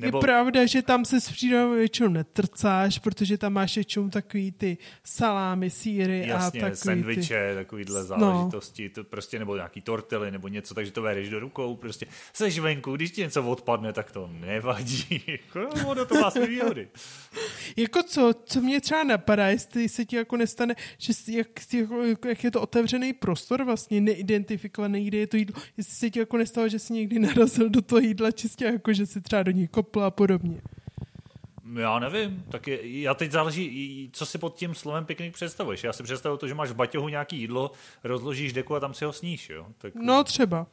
Nebo... 0.00 0.18
Je 0.18 0.20
pravda, 0.20 0.66
že 0.66 0.82
tam 0.82 1.04
se 1.04 1.20
s 1.20 1.30
přírodou 1.30 1.74
většinou 1.74 2.08
netrcáš, 2.08 2.98
protože 2.98 3.38
tam 3.38 3.52
máš 3.52 3.74
většinou 3.74 4.08
takový 4.08 4.52
ty 4.52 4.78
salámy, 5.04 5.70
síry 5.70 6.26
Jasně, 6.26 6.60
a 6.60 6.64
takový 6.64 6.76
sandviče, 6.76 7.48
ty... 7.50 7.54
takovýhle 7.54 8.00
no. 8.00 8.06
záležitosti, 8.06 8.84
no. 8.84 8.94
to 8.94 9.04
prostě 9.04 9.38
nebo 9.38 9.56
nějaký 9.56 9.80
tortily 9.80 10.30
nebo 10.30 10.48
něco, 10.48 10.74
takže 10.74 10.92
to 10.92 11.02
bereš 11.02 11.28
do 11.28 11.40
rukou, 11.40 11.76
prostě 11.76 12.06
seš 12.32 12.58
venku, 12.58 12.96
když 12.96 13.10
ti 13.10 13.20
něco 13.20 13.42
odpadne, 13.42 13.92
tak 13.92 14.12
to 14.12 14.30
nevadí. 14.32 15.22
Jako, 15.30 15.68
ono 15.86 16.06
to 16.06 16.14
má 16.14 16.30
své 16.30 16.46
výhody. 16.46 16.88
jako 17.76 18.02
co, 18.02 18.32
co 18.44 18.60
mě 18.60 18.80
třeba 18.80 19.04
napadá, 19.04 19.48
jestli 19.48 19.88
se 19.88 20.04
ti 20.04 20.16
jako 20.16 20.36
nestane, 20.36 20.74
že 20.98 21.12
jak, 21.28 21.46
jako, 21.74 22.28
jak 22.28 22.44
je 22.44 22.50
to 22.50 22.60
otevřený 22.60 23.12
prostor, 23.12 23.64
vlastně 23.64 24.00
neidentifikovaný, 24.00 25.04
kde 25.04 25.18
je 25.18 25.26
to 25.30 25.36
jídlo, 25.36 25.62
jestli 25.76 25.94
se 25.94 26.10
ti 26.10 26.18
jako 26.18 26.36
nestalo, 26.36 26.68
že 26.68 26.78
jsi 26.78 26.92
někdy 26.92 27.18
narazil 27.18 27.68
do 27.68 27.82
toho 27.82 28.00
jídla 28.00 28.30
čistě 28.30 28.64
jako, 28.64 28.92
že 28.92 29.06
si 29.06 29.20
třeba 29.20 29.42
do 29.42 29.50
ní 29.50 29.68
kopl 29.68 30.02
a 30.02 30.10
podobně. 30.10 30.60
Já 31.78 31.98
nevím, 31.98 32.44
tak 32.50 32.66
je, 32.66 33.00
já 33.00 33.14
teď 33.14 33.30
záleží, 33.30 34.10
co 34.12 34.26
si 34.26 34.38
pod 34.38 34.56
tím 34.56 34.74
slovem 34.74 35.04
piknik 35.04 35.34
představuješ. 35.34 35.84
Já 35.84 35.92
si 35.92 36.02
představuji 36.02 36.36
to, 36.36 36.48
že 36.48 36.54
máš 36.54 36.70
v 36.70 36.74
baťohu 36.74 37.08
nějaký 37.08 37.36
jídlo, 37.38 37.70
rozložíš 38.04 38.52
deku 38.52 38.74
a 38.74 38.80
tam 38.80 38.94
si 38.94 39.04
ho 39.04 39.12
sníš, 39.12 39.50
jo? 39.50 39.66
Tak, 39.78 39.94
no 39.94 40.24
třeba. 40.24 40.66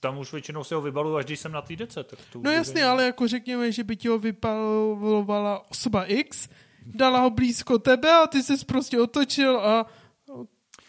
Tam 0.00 0.18
už 0.18 0.32
většinou 0.32 0.64
si 0.64 0.74
ho 0.74 0.80
vybaluju, 0.80 1.16
až 1.16 1.24
když 1.24 1.40
jsem 1.40 1.52
na 1.52 1.62
té 1.62 1.76
dece. 1.76 2.04
Tak 2.04 2.18
to 2.32 2.40
no 2.44 2.50
jasně, 2.50 2.84
ale 2.84 3.04
jako 3.04 3.28
řekněme, 3.28 3.72
že 3.72 3.84
by 3.84 3.96
ti 3.96 4.08
ho 4.08 4.18
vypalovala 4.18 5.70
osoba 5.70 6.04
X, 6.04 6.48
dala 6.86 7.20
ho 7.20 7.30
blízko 7.30 7.78
tebe 7.78 8.10
a 8.10 8.26
ty 8.26 8.42
jsi 8.42 8.64
prostě 8.64 9.00
otočil 9.00 9.60
a 9.60 9.86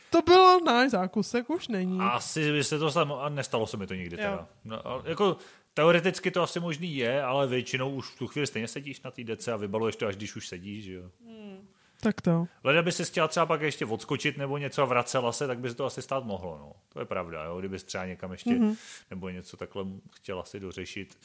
to 0.10 0.22
bylo 0.22 0.60
náš 0.66 0.92
zákusek, 0.92 1.50
už 1.50 1.68
není. 1.68 2.00
Asi 2.02 2.52
by 2.52 2.64
se 2.64 2.80
to 2.80 2.92
stalo, 2.92 3.24
a 3.24 3.30
nestalo 3.30 3.68
se 3.68 3.78
mi 3.78 3.88
to 3.88 3.94
nikdy 3.94 4.16
jo. 4.16 4.24
teda. 4.24 4.48
No, 4.66 5.02
jako 5.06 5.38
Teoreticky 5.78 6.32
to 6.32 6.42
asi 6.42 6.60
možný 6.60 6.96
je, 6.96 7.24
ale 7.24 7.48
většinou 7.48 7.90
už 7.90 8.06
v 8.10 8.18
tu 8.18 8.28
chvíli 8.28 8.48
stejně 8.48 8.68
sedíš 8.68 9.02
na 9.02 9.12
té 9.12 9.24
dece 9.24 9.54
a 9.54 9.58
vybaluješ 9.58 9.96
to, 9.96 10.08
až 10.08 10.16
když 10.16 10.36
už 10.36 10.48
sedíš, 10.48 10.86
jo. 10.86 11.12
Hmm. 11.26 11.68
Tak 12.02 12.22
to. 12.22 12.48
Leda 12.64 12.82
by 12.82 12.92
si 12.92 13.06
chtěla 13.06 13.28
třeba 13.28 13.46
pak 13.46 13.62
ještě 13.62 13.86
odskočit 13.86 14.38
nebo 14.38 14.58
něco 14.58 14.82
a 14.82 14.86
vracela 14.86 15.32
se, 15.32 15.48
tak 15.48 15.60
by 15.60 15.70
se 15.70 15.76
to 15.76 15.86
asi 15.86 16.02
stát 16.02 16.26
mohlo. 16.26 16.58
No. 16.58 16.74
To 16.94 17.00
je 17.00 17.06
pravda, 17.06 17.44
jo? 17.44 17.60
kdyby 17.60 17.80
třeba 17.80 18.06
někam 18.06 18.32
ještě 18.32 18.50
mm-hmm. 18.50 18.78
nebo 19.10 19.30
něco 19.30 19.58
takhle 19.58 19.86
chtěla 20.16 20.44
si 20.44 20.60
dořešit, 20.60 21.18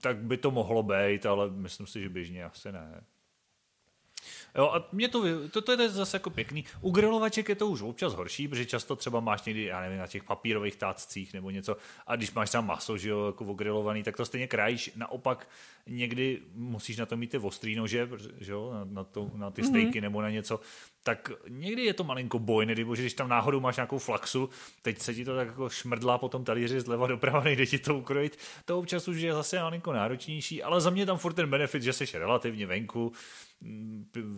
tak 0.00 0.16
by 0.16 0.36
to 0.36 0.50
mohlo 0.50 0.82
být, 0.82 1.26
ale 1.26 1.50
myslím 1.50 1.86
si, 1.86 2.00
že 2.00 2.08
běžně 2.08 2.44
asi 2.44 2.72
ne. 2.72 3.04
Jo, 4.54 4.70
a 4.74 4.88
mě 4.92 5.08
to, 5.08 5.48
to, 5.48 5.62
to 5.62 5.72
je 5.72 5.88
zase 5.88 6.16
jako 6.16 6.30
pěkný. 6.30 6.64
U 6.80 6.90
grilovaček 6.90 7.48
je 7.48 7.54
to 7.54 7.66
už 7.66 7.82
občas 7.82 8.14
horší, 8.14 8.48
protože 8.48 8.66
často 8.66 8.96
třeba 8.96 9.20
máš 9.20 9.44
někdy, 9.44 9.64
já 9.64 9.80
nevím, 9.80 9.98
na 9.98 10.06
těch 10.06 10.24
papírových 10.24 10.76
táccích 10.76 11.34
nebo 11.34 11.50
něco, 11.50 11.76
a 12.06 12.16
když 12.16 12.32
máš 12.32 12.48
třeba 12.48 12.60
maso, 12.60 12.98
že 12.98 13.08
jo, 13.08 13.26
jako 13.26 13.44
ogrilovaný, 13.44 14.02
tak 14.02 14.16
to 14.16 14.24
stejně 14.24 14.46
krajíš. 14.46 14.90
Naopak 14.96 15.48
někdy 15.86 16.42
musíš 16.54 16.96
na 16.96 17.06
to 17.06 17.16
mít 17.16 17.30
ty 17.30 17.38
ostrý 17.38 17.76
nože, 17.76 18.08
že 18.40 18.52
jo, 18.52 18.72
na, 18.72 18.84
na, 18.84 19.04
to, 19.04 19.30
na 19.34 19.50
ty 19.50 19.62
stejky 19.62 19.98
mm-hmm. 19.98 20.02
nebo 20.02 20.22
na 20.22 20.30
něco, 20.30 20.60
tak 21.02 21.30
někdy 21.48 21.84
je 21.84 21.94
to 21.94 22.04
malinko 22.04 22.38
boj, 22.38 22.66
nebo 22.66 22.94
že 22.94 23.02
když 23.02 23.14
tam 23.14 23.28
náhodou 23.28 23.60
máš 23.60 23.76
nějakou 23.76 23.98
flaxu, 23.98 24.50
teď 24.82 24.98
se 24.98 25.14
ti 25.14 25.24
to 25.24 25.36
tak 25.36 25.46
jako 25.46 25.68
šmrdlá 25.68 26.18
po 26.18 26.28
tom 26.28 26.44
talíři 26.44 26.80
zleva 26.80 27.06
doprava, 27.06 27.44
nejde 27.44 27.66
ti 27.66 27.78
to 27.78 27.98
ukrojit, 27.98 28.38
to 28.64 28.78
občas 28.78 29.08
už 29.08 29.16
je 29.16 29.34
zase 29.34 29.60
malinko 29.60 29.92
náročnější, 29.92 30.62
ale 30.62 30.80
za 30.80 30.90
mě 30.90 31.06
tam 31.06 31.18
furt 31.18 31.32
ten 31.32 31.50
benefit, 31.50 31.82
že 31.82 31.92
jsi 31.92 32.18
relativně 32.18 32.66
venku, 32.66 33.12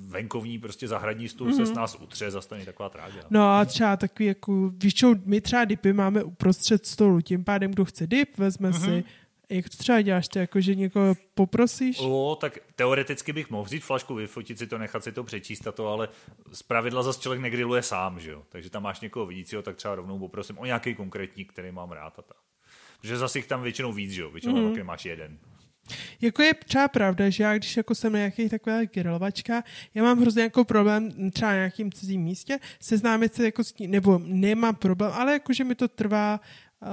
venkovní 0.06 0.58
prostě 0.58 0.88
zahradní 0.88 1.28
stůl 1.28 1.48
mm-hmm. 1.48 1.56
se 1.56 1.66
s 1.66 1.72
nás 1.72 1.96
utře, 2.00 2.30
zase 2.30 2.54
není 2.54 2.66
taková 2.66 2.88
trága. 2.88 3.14
No 3.30 3.48
a 3.48 3.64
třeba 3.64 3.96
takový 3.96 4.26
jako, 4.26 4.72
víš 4.82 4.94
čo, 4.94 5.14
my 5.24 5.40
třeba 5.40 5.64
dipy 5.64 5.92
máme 5.92 6.22
uprostřed 6.22 6.86
stolu, 6.86 7.20
tím 7.20 7.44
pádem 7.44 7.70
kdo 7.70 7.84
chce 7.84 8.06
dip, 8.06 8.38
vezme 8.38 8.70
mm-hmm. 8.70 8.84
si 8.84 9.04
jak 9.50 9.68
to 9.68 9.76
třeba 9.76 10.00
děláš? 10.00 10.28
Ty 10.28 10.38
jako, 10.38 10.60
že 10.60 10.74
někoho 10.74 11.16
poprosíš? 11.34 11.98
O, 12.00 12.36
tak 12.40 12.58
teoreticky 12.76 13.32
bych 13.32 13.50
mohl 13.50 13.64
vzít 13.64 13.84
flašku, 13.84 14.14
vyfotit 14.14 14.58
si 14.58 14.66
to, 14.66 14.78
nechat 14.78 15.04
si 15.04 15.12
to 15.12 15.24
přečíst 15.24 15.66
a 15.66 15.72
to, 15.72 15.88
ale 15.88 16.08
z 16.52 16.62
pravidla 16.62 17.02
zase 17.02 17.20
člověk 17.20 17.42
negriluje 17.42 17.82
sám, 17.82 18.20
že 18.20 18.30
jo? 18.30 18.42
Takže 18.48 18.70
tam 18.70 18.82
máš 18.82 19.00
někoho 19.00 19.26
vidícího, 19.26 19.62
tak 19.62 19.76
třeba 19.76 19.94
rovnou 19.94 20.18
poprosím 20.18 20.58
o 20.58 20.64
nějaký 20.64 20.94
konkrétní, 20.94 21.44
který 21.44 21.72
mám 21.72 21.90
rád 21.90 22.18
a 22.18 22.22
tak. 22.22 22.36
Protože 23.00 23.16
zase 23.16 23.38
jich 23.38 23.46
tam 23.46 23.62
většinou 23.62 23.92
víc, 23.92 24.10
že 24.10 24.22
jo? 24.22 24.30
Většinou 24.30 24.74
mm. 24.74 24.86
máš 24.86 25.04
jeden. 25.04 25.38
Jako 26.20 26.42
je 26.42 26.54
třeba 26.54 26.88
pravda, 26.88 27.30
že 27.30 27.44
já 27.44 27.58
když 27.58 27.76
jako 27.76 27.94
jsem 27.94 28.12
na 28.12 28.18
nějakých 28.18 28.50
takových 28.50 28.90
grilovačkách, 28.90 29.64
já 29.94 30.02
mám 30.02 30.20
hrozně 30.20 30.42
jako 30.42 30.64
problém 30.64 31.30
třeba 31.30 31.50
na 31.50 31.56
nějakým 31.56 31.92
cizím 31.92 32.22
místě 32.22 32.58
seznámit 32.80 33.34
se 33.34 33.44
jako 33.44 33.64
s 33.64 33.72
tím, 33.72 33.90
nebo 33.90 34.20
nemám 34.24 34.74
problém, 34.74 35.12
ale 35.14 35.32
jakože 35.32 35.64
mi 35.64 35.74
to 35.74 35.88
trvá 35.88 36.40
uh, 36.82 36.88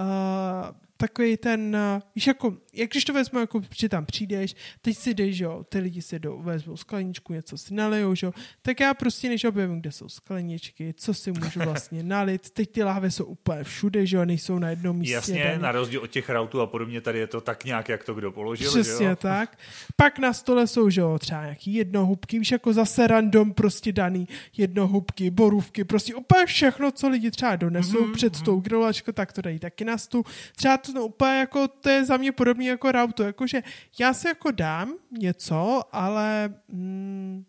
takový 0.97 1.37
ten, 1.37 1.75
uh, 1.75 2.01
víš, 2.15 2.27
jako, 2.27 2.57
jak 2.75 2.89
když 2.89 3.05
to 3.05 3.13
vezmu, 3.13 3.39
jako, 3.39 3.61
že 3.75 3.89
tam 3.89 4.05
přijdeš, 4.05 4.55
teď 4.81 4.97
si 4.97 5.13
jdeš, 5.13 5.39
jo, 5.39 5.65
ty 5.69 5.79
lidi 5.79 6.01
si 6.01 6.19
jdou, 6.19 6.41
vezmou 6.41 6.77
skleničku, 6.77 7.33
něco 7.33 7.57
si 7.57 7.73
nalijou, 7.73 8.13
jo, 8.23 8.33
tak 8.61 8.79
já 8.79 8.93
prostě 8.93 9.29
než 9.29 9.43
objevím, 9.43 9.79
kde 9.79 9.91
jsou 9.91 10.09
skleničky, 10.09 10.93
co 10.97 11.13
si 11.13 11.31
můžu 11.31 11.59
vlastně 11.59 12.03
nalit, 12.15 12.49
teď 12.49 12.71
ty 12.71 12.83
láhve 12.83 13.11
jsou 13.11 13.25
úplně 13.25 13.63
všude, 13.63 14.05
že 14.05 14.17
jo, 14.17 14.25
nejsou 14.25 14.59
na 14.59 14.69
jednom 14.69 14.97
místě. 14.97 15.13
Jasně, 15.13 15.43
daný. 15.43 15.61
na 15.61 15.71
rozdíl 15.71 16.01
od 16.01 16.09
těch 16.09 16.29
rautů 16.29 16.61
a 16.61 16.67
podobně, 16.67 17.01
tady 17.01 17.19
je 17.19 17.27
to 17.27 17.41
tak 17.41 17.65
nějak, 17.65 17.89
jak 17.89 18.03
to 18.03 18.13
kdo 18.13 18.31
položil, 18.31 18.69
Přesně 18.69 19.05
jo? 19.05 19.15
tak. 19.15 19.57
Pak 19.95 20.19
na 20.19 20.33
stole 20.33 20.67
jsou, 20.67 20.89
že 20.89 21.01
jo, 21.01 21.19
třeba 21.19 21.41
nějaký 21.41 21.73
jednohubky, 21.73 22.39
víš, 22.39 22.51
jako 22.51 22.73
zase 22.73 23.07
random 23.07 23.53
prostě 23.53 23.91
daný 23.91 24.27
jednohubky, 24.57 25.29
borůvky, 25.29 25.83
prostě 25.83 26.15
úplně 26.15 26.45
všechno, 26.45 26.91
co 26.91 27.09
lidi 27.09 27.31
třeba 27.31 27.55
donesou 27.55 28.05
mm-hmm, 28.05 28.13
před 28.13 28.33
mm-hmm. 28.33 28.45
tou 28.45 28.59
grilovačkou, 28.59 29.11
tak 29.11 29.33
to 29.33 29.41
dají 29.41 29.59
taky 29.59 29.85
na 29.85 29.97
stůl. 29.97 30.23
Třeba 30.55 30.77
to 30.77 30.93
no, 30.93 31.05
úplně 31.05 31.39
jako, 31.39 31.67
to 31.67 31.89
je 31.89 32.05
za 32.05 32.17
mě 32.17 32.31
podobný 32.65 32.67
jako 32.67 32.91
rauto, 32.91 33.23
jakože 33.23 33.63
já 33.99 34.13
si 34.13 34.27
jako 34.27 34.51
dám 34.51 34.95
něco, 35.11 35.81
ale... 35.91 36.53
Mm, 36.67 37.45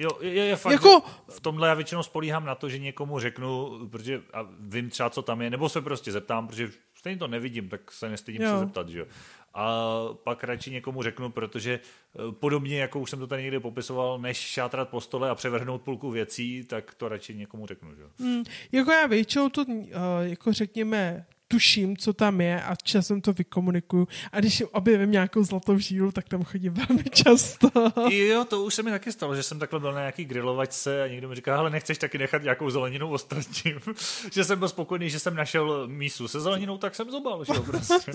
Jo, 0.00 0.10
je, 0.20 0.32
je 0.32 0.56
fakt, 0.56 0.72
jako... 0.72 1.02
v 1.28 1.40
tomhle 1.40 1.68
já 1.68 1.74
většinou 1.74 2.02
spolíhám 2.02 2.44
na 2.44 2.54
to, 2.54 2.68
že 2.68 2.78
někomu 2.78 3.18
řeknu, 3.18 3.78
protože 3.90 4.22
a 4.32 4.46
vím 4.60 4.90
třeba, 4.90 5.10
co 5.10 5.22
tam 5.22 5.42
je, 5.42 5.50
nebo 5.50 5.68
se 5.68 5.80
prostě 5.80 6.12
zeptám, 6.12 6.46
protože 6.46 6.70
stejně 6.94 7.18
to 7.18 7.26
nevidím, 7.28 7.68
tak 7.68 7.92
se 7.92 8.08
nestydím 8.08 8.42
jo. 8.42 8.50
se 8.50 8.58
zeptat, 8.58 8.88
že 8.88 8.98
jo. 8.98 9.06
A 9.54 9.74
pak 10.24 10.44
radši 10.44 10.70
někomu 10.70 11.02
řeknu, 11.02 11.30
protože 11.30 11.80
eh, 11.80 12.32
podobně, 12.32 12.80
jako 12.80 13.00
už 13.00 13.10
jsem 13.10 13.18
to 13.18 13.26
tady 13.26 13.42
někdy 13.42 13.60
popisoval, 13.60 14.18
než 14.18 14.36
šátrat 14.38 14.88
po 14.88 15.00
stole 15.00 15.30
a 15.30 15.34
převrhnout 15.34 15.82
půlku 15.82 16.10
věcí, 16.10 16.64
tak 16.64 16.94
to 16.94 17.08
radši 17.08 17.34
někomu 17.34 17.66
řeknu, 17.66 17.94
že 17.94 18.02
jo. 18.02 18.08
Mm, 18.18 18.42
jako 18.72 18.92
já 18.92 19.06
většinou 19.06 19.48
to, 19.48 19.62
uh, 19.62 19.84
jako 20.20 20.52
řekněme, 20.52 21.26
tuším, 21.48 21.96
co 21.96 22.12
tam 22.12 22.40
je 22.40 22.62
a 22.62 22.76
časem 22.76 23.20
to 23.20 23.32
vykomunikuju. 23.32 24.08
A 24.32 24.40
když 24.40 24.62
objevím 24.72 25.10
nějakou 25.10 25.44
zlatou 25.44 25.78
žílu, 25.78 26.12
tak 26.12 26.28
tam 26.28 26.44
chodím 26.44 26.72
velmi 26.72 27.04
často. 27.04 27.70
Jo, 28.10 28.44
to 28.44 28.62
už 28.64 28.74
se 28.74 28.82
mi 28.82 28.90
taky 28.90 29.12
stalo, 29.12 29.36
že 29.36 29.42
jsem 29.42 29.58
takhle 29.58 29.80
byl 29.80 29.92
na 29.92 30.00
nějaký 30.00 30.24
grilovačce 30.24 31.02
a 31.02 31.06
někdo 31.06 31.28
mi 31.28 31.34
říká, 31.34 31.58
ale 31.58 31.70
nechceš 31.70 31.98
taky 31.98 32.18
nechat 32.18 32.42
nějakou 32.42 32.70
zeleninu 32.70 33.10
ostatním. 33.10 33.80
že 34.32 34.44
jsem 34.44 34.58
byl 34.58 34.68
spokojený, 34.68 35.10
že 35.10 35.18
jsem 35.18 35.34
našel 35.34 35.88
mísu 35.88 36.28
se 36.28 36.40
zeleninou, 36.40 36.78
tak 36.78 36.94
jsem 36.94 37.10
zobal, 37.10 37.44
že 37.44 37.52
prostě. 37.52 38.12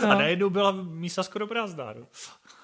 a 0.08 0.14
najednou 0.14 0.50
byla 0.50 0.72
mísa 0.72 1.22
skoro 1.22 1.46
prázdná. 1.46 1.94
No. 1.98 2.06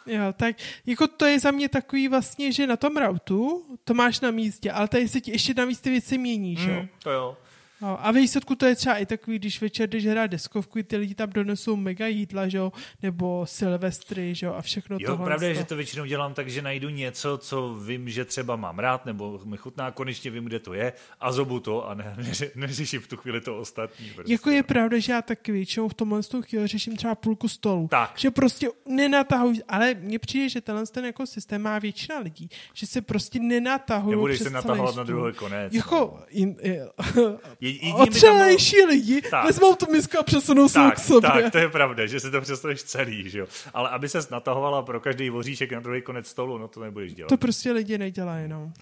Jo, 0.07 0.33
tak 0.37 0.57
jako 0.87 1.07
to 1.07 1.27
je 1.27 1.41
za 1.41 1.51
mě 1.51 1.69
takový 1.69 2.09
vlastně, 2.09 2.53
že 2.53 2.67
na 2.67 2.77
tom 2.77 2.97
routu 2.97 3.65
to 3.85 3.95
máš 3.95 4.21
na 4.21 4.31
místě, 4.31 4.73
ale 4.73 4.89
tady 4.89 5.09
se 5.09 5.21
ti 5.21 5.31
ještě 5.31 5.55
na 5.55 5.65
místě 5.65 5.91
věci 5.91 6.19
mění, 6.19 6.57
že 6.57 6.71
jo? 6.71 6.81
Mm, 6.81 6.89
to 7.03 7.11
jo. 7.11 7.37
No, 7.83 8.07
a 8.07 8.13
ve 8.13 8.21
výsledku 8.21 8.55
to 8.55 8.67
je 8.67 8.75
třeba 8.75 8.97
i 8.97 9.07
takový, 9.07 9.39
když 9.39 9.61
večer 9.61 9.89
jdeš 9.89 10.07
hrát 10.07 10.27
deskovku, 10.27 10.83
ty 10.83 10.97
lidi 10.97 11.15
tam 11.15 11.31
donesou 11.31 11.77
mega 11.77 12.07
jídla, 12.07 12.49
že 12.49 12.59
jo, 12.59 12.73
nebo 13.03 13.47
silvestry, 13.47 14.35
že 14.35 14.47
jo, 14.47 14.55
a 14.55 14.63
všechno 14.63 14.97
jo, 15.01 15.11
tohle. 15.11 15.27
pravda 15.27 15.47
je, 15.47 15.55
že 15.55 15.65
to 15.65 15.77
většinou 15.77 16.05
dělám 16.05 16.35
tak, 16.35 16.51
že 16.51 16.63
najdu 16.63 16.89
něco, 16.89 17.39
co 17.39 17.75
vím, 17.75 18.09
že 18.09 18.25
třeba 18.25 18.57
mám 18.57 18.79
rád, 18.79 19.07
nebo 19.07 19.41
mi 19.45 19.57
chutná, 19.57 19.91
konečně 19.91 20.31
vím, 20.31 20.45
kde 20.45 20.59
to 20.59 20.75
je, 20.75 20.93
a 21.21 21.33
zobu 21.33 21.61
to 21.61 21.89
a 21.89 21.95
ne, 21.95 22.17
ne, 22.41 22.49
neřeším 22.55 23.01
v 23.01 23.09
tu 23.09 23.17
chvíli 23.17 23.41
to 23.41 23.59
ostatní. 23.59 24.11
Prostě. 24.15 24.33
Jako 24.33 24.51
je 24.51 24.63
pravda, 24.63 24.99
že 24.99 25.13
já 25.13 25.23
taky 25.23 25.53
většinou 25.53 25.89
v 25.89 25.95
tomhle 25.95 26.21
chvíli 26.43 26.67
řeším 26.67 26.97
třeba 26.97 27.15
půlku 27.15 27.49
stolu. 27.49 27.89
Tak. 27.89 28.13
Že 28.17 28.31
prostě 28.31 28.69
nenatahují, 28.87 29.63
ale 29.69 29.95
mně 29.95 30.19
přijde, 30.19 30.49
že 30.49 30.61
tenhle 30.61 30.87
ten 30.87 31.05
jako 31.05 31.27
systém 31.27 31.63
má 31.63 31.79
většina 31.79 32.19
lidí, 32.19 32.51
že 32.75 32.87
se 32.87 33.03
prostě 33.03 33.39
nenatahují 33.41 34.17
Nebudeš 34.17 34.39
se 34.39 34.51
natahovat 34.51 34.97
na 34.97 35.05
druhý 35.05 35.35
konec. 35.35 35.75
Jako, 35.75 35.97
no. 35.97 36.23
in, 36.29 36.57
in, 36.61 36.81
Otřelejší 37.95 38.85
lidi 38.85 39.23
tak. 39.23 39.45
vezmou 39.45 39.75
tu 39.75 39.93
misku 39.93 40.19
a 40.19 40.23
přesunou 40.23 40.69
se 40.69 40.79
k 40.95 40.99
sobě. 40.99 41.31
Tak, 41.31 41.53
to 41.53 41.59
je 41.59 41.69
pravda, 41.69 42.07
že 42.07 42.21
si 42.21 42.31
to 42.31 42.41
přestaneš 42.41 42.83
celý, 42.83 43.31
že 43.31 43.39
jo. 43.39 43.47
Ale 43.75 43.91
aby 43.91 44.09
ses 44.09 44.31
natahovala 44.31 44.83
pro 44.83 45.01
každý 45.01 45.31
voříšek 45.31 45.73
na 45.73 45.81
druhý 45.81 46.03
konec 46.03 46.27
stolu, 46.27 46.59
no 46.59 46.69
to 46.69 46.81
nebudeš 46.81 47.15
dělat. 47.15 47.29
To 47.29 47.37
prostě 47.37 47.73
lidi 47.73 47.99
nedělají, 47.99 48.49
no. 48.49 48.73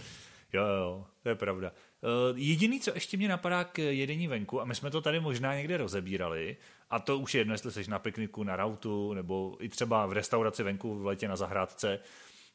Jo, 0.53 0.62
jo, 0.62 1.05
to 1.22 1.28
je 1.28 1.34
pravda. 1.34 1.72
Uh, 2.01 2.39
jediný, 2.39 2.80
co 2.80 2.91
ještě 2.95 3.16
mě 3.16 3.28
napadá 3.28 3.64
k 3.64 3.78
jedení 3.78 4.28
venku, 4.28 4.61
a 4.61 4.64
my 4.64 4.74
jsme 4.74 4.91
to 4.91 5.01
tady 5.01 5.20
možná 5.20 5.55
někde 5.55 5.76
rozebírali, 5.76 6.57
a 6.91 6.99
to 6.99 7.18
už 7.18 7.34
je 7.34 7.41
jedno, 7.41 7.55
jestli 7.55 7.72
jsi 7.72 7.91
na 7.91 7.99
pikniku, 7.99 8.43
na 8.43 8.57
rautu, 8.57 9.14
nebo 9.14 9.57
i 9.61 9.68
třeba 9.68 10.07
v 10.07 10.12
restauraci 10.12 10.62
venku 10.62 10.99
v 10.99 11.07
letě 11.07 11.28
na 11.28 11.37
zahrádce, 11.37 11.99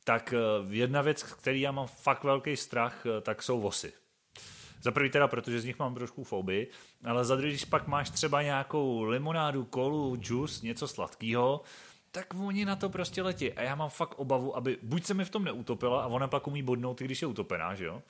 tak 0.03 0.33
uh, 0.63 0.73
jedna 0.73 1.01
věc, 1.01 1.23
který 1.23 1.61
já 1.61 1.71
mám 1.71 1.87
fakt 1.87 2.23
velký 2.23 2.57
strach, 2.57 3.05
uh, 3.05 3.21
tak 3.21 3.43
jsou 3.43 3.61
vosy. 3.61 3.93
Za 4.81 4.91
prvý 4.91 5.09
teda, 5.09 5.27
protože 5.27 5.61
z 5.61 5.65
nich 5.65 5.79
mám 5.79 5.95
trošku 5.95 6.23
fobii, 6.23 6.71
ale 7.03 7.25
za 7.25 7.35
druhý, 7.35 7.51
když 7.51 7.65
pak 7.65 7.87
máš 7.87 8.09
třeba 8.09 8.41
nějakou 8.41 9.03
limonádu, 9.03 9.65
kolu, 9.65 10.15
džus, 10.15 10.61
něco 10.61 10.87
sladkého, 10.87 11.61
tak 12.11 12.33
oni 12.39 12.65
na 12.65 12.75
to 12.75 12.89
prostě 12.89 13.21
letí. 13.21 13.53
A 13.53 13.61
já 13.61 13.75
mám 13.75 13.89
fakt 13.89 14.19
obavu, 14.19 14.57
aby 14.57 14.77
buď 14.81 15.05
se 15.05 15.13
mi 15.13 15.25
v 15.25 15.29
tom 15.29 15.43
neutopila 15.43 16.03
a 16.03 16.07
ona 16.07 16.27
pak 16.27 16.47
umí 16.47 16.63
bodnout, 16.63 16.99
když 16.99 17.21
je 17.21 17.27
utopená, 17.27 17.75
že 17.75 17.85
jo? 17.85 18.01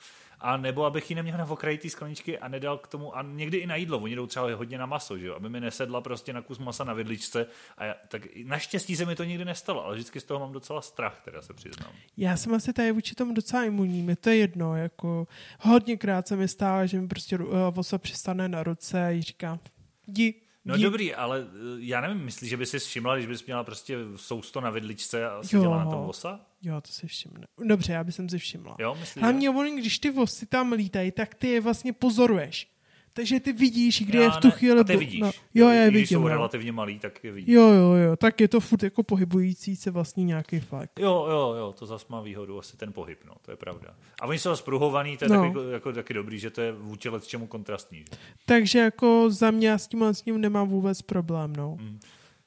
A 0.42 0.56
nebo 0.56 0.84
abych 0.84 1.10
ji 1.10 1.16
neměl 1.16 1.38
na 1.38 1.50
okraji 1.50 1.78
té 1.78 1.90
skleničky 1.90 2.38
a 2.38 2.48
nedal 2.48 2.78
k 2.78 2.86
tomu, 2.86 3.16
a 3.16 3.22
někdy 3.22 3.58
i 3.58 3.66
na 3.66 3.76
jídlo, 3.76 3.98
oni 3.98 4.16
jdou 4.16 4.26
třeba 4.26 4.54
hodně 4.54 4.78
na 4.78 4.86
maso, 4.86 5.18
že 5.18 5.26
jo? 5.26 5.34
aby 5.34 5.48
mi 5.48 5.60
nesedla 5.60 6.00
prostě 6.00 6.32
na 6.32 6.42
kus 6.42 6.58
masa 6.58 6.84
na 6.84 6.92
vidličce. 6.92 7.46
A 7.78 7.84
já, 7.84 7.94
tak 8.08 8.22
naštěstí 8.44 8.96
se 8.96 9.04
mi 9.04 9.16
to 9.16 9.24
nikdy 9.24 9.44
nestalo, 9.44 9.84
ale 9.84 9.94
vždycky 9.94 10.20
z 10.20 10.24
toho 10.24 10.40
mám 10.40 10.52
docela 10.52 10.82
strach, 10.82 11.20
teda 11.24 11.42
se 11.42 11.54
přiznám. 11.54 11.92
Já 12.16 12.36
jsem 12.36 12.54
asi 12.54 12.72
tady 12.72 12.92
vůči 12.92 13.14
tomu 13.14 13.34
docela 13.34 13.64
imunní, 13.64 14.02
mi 14.02 14.16
to 14.16 14.30
je 14.30 14.36
jedno, 14.36 14.76
jako 14.76 15.26
hodněkrát 15.60 16.28
se 16.28 16.36
mi 16.36 16.48
stává, 16.48 16.86
že 16.86 17.00
mi 17.00 17.08
prostě 17.08 17.38
uh, 17.38 17.56
vosa 17.70 17.98
přistane 17.98 18.48
na 18.48 18.62
ruce 18.62 19.06
a 19.06 19.22
říkám, 19.22 19.58
jdi, 20.06 20.34
No 20.64 20.76
Dí... 20.76 20.82
dobrý, 20.82 21.14
ale 21.14 21.40
eh, 21.40 21.46
já 21.78 22.00
nevím, 22.00 22.24
myslíš, 22.24 22.50
že 22.50 22.56
by 22.56 22.66
si 22.66 22.78
všimla, 22.78 23.14
když 23.14 23.26
bys 23.26 23.46
měla 23.46 23.64
prostě 23.64 23.98
sousto 24.16 24.60
na 24.60 24.70
vidličce 24.70 25.28
a 25.28 25.42
seděla 25.42 25.84
na 25.84 25.90
tom 25.90 26.04
vosa? 26.04 26.40
Jo, 26.62 26.80
to 26.80 26.92
si 26.92 27.06
všimne. 27.06 27.46
Dobře, 27.64 27.92
já 27.92 28.04
bych 28.04 28.14
si 28.14 28.38
všimla. 28.38 28.76
Jo, 28.78 28.96
myslíš? 29.00 29.22
Hlavně, 29.22 29.50
když 29.78 29.98
ty 29.98 30.10
vosy 30.10 30.46
tam 30.46 30.72
lítají, 30.72 31.10
tak 31.10 31.34
ty 31.34 31.48
je 31.48 31.60
vlastně 31.60 31.92
pozoruješ. 31.92 32.72
Takže 33.14 33.40
ty 33.40 33.52
vidíš, 33.52 34.02
kde 34.02 34.18
já 34.18 34.24
je 34.24 34.30
v 34.30 34.36
tu 34.36 34.48
ne, 34.48 34.54
chvíli... 34.54 34.84
ty 34.84 34.96
vidíš. 34.96 35.20
No, 35.20 35.30
jo, 35.54 35.68
já 35.68 35.72
je 35.72 35.84
vidím. 35.84 36.00
Když 36.00 36.10
jsou 36.10 36.20
no. 36.20 36.28
relativně 36.28 36.72
malý, 36.72 36.98
tak 36.98 37.24
je 37.24 37.32
vidíš. 37.32 37.54
Jo, 37.54 37.68
jo, 37.68 37.92
jo. 37.92 38.16
Tak 38.16 38.40
je 38.40 38.48
to 38.48 38.60
furt 38.60 38.82
jako 38.82 39.02
pohybující 39.02 39.76
se 39.76 39.90
vlastně 39.90 40.24
nějaký 40.24 40.60
fakt. 40.60 40.98
Jo, 40.98 41.26
jo, 41.30 41.54
jo. 41.58 41.74
To 41.78 41.86
zase 41.86 42.06
má 42.08 42.20
výhodu 42.20 42.58
asi 42.58 42.76
ten 42.76 42.92
pohyb, 42.92 43.18
no. 43.24 43.32
To 43.42 43.50
je 43.50 43.56
pravda. 43.56 43.94
A 44.20 44.26
oni 44.26 44.38
jsou 44.38 44.56
spruhovaný, 44.56 45.16
to 45.16 45.24
je 45.24 45.28
no. 45.28 45.36
taky, 45.36 45.46
jako, 45.46 45.62
jako, 45.62 45.92
taky 45.92 46.14
dobrý, 46.14 46.38
že 46.38 46.50
to 46.50 46.60
je 46.60 46.72
vůči 46.72 47.08
let 47.08 47.26
čemu 47.26 47.46
kontrastní. 47.46 47.98
Že? 47.98 48.04
Takže 48.46 48.78
jako 48.78 49.30
za 49.30 49.50
mě 49.50 49.68
já 49.68 49.78
s 49.78 49.88
tím, 49.88 50.02
s 50.02 50.22
tím 50.22 50.40
nemám 50.40 50.68
vůbec 50.68 51.02
problém, 51.02 51.52
no. 51.56 51.76
Hmm. 51.80 51.98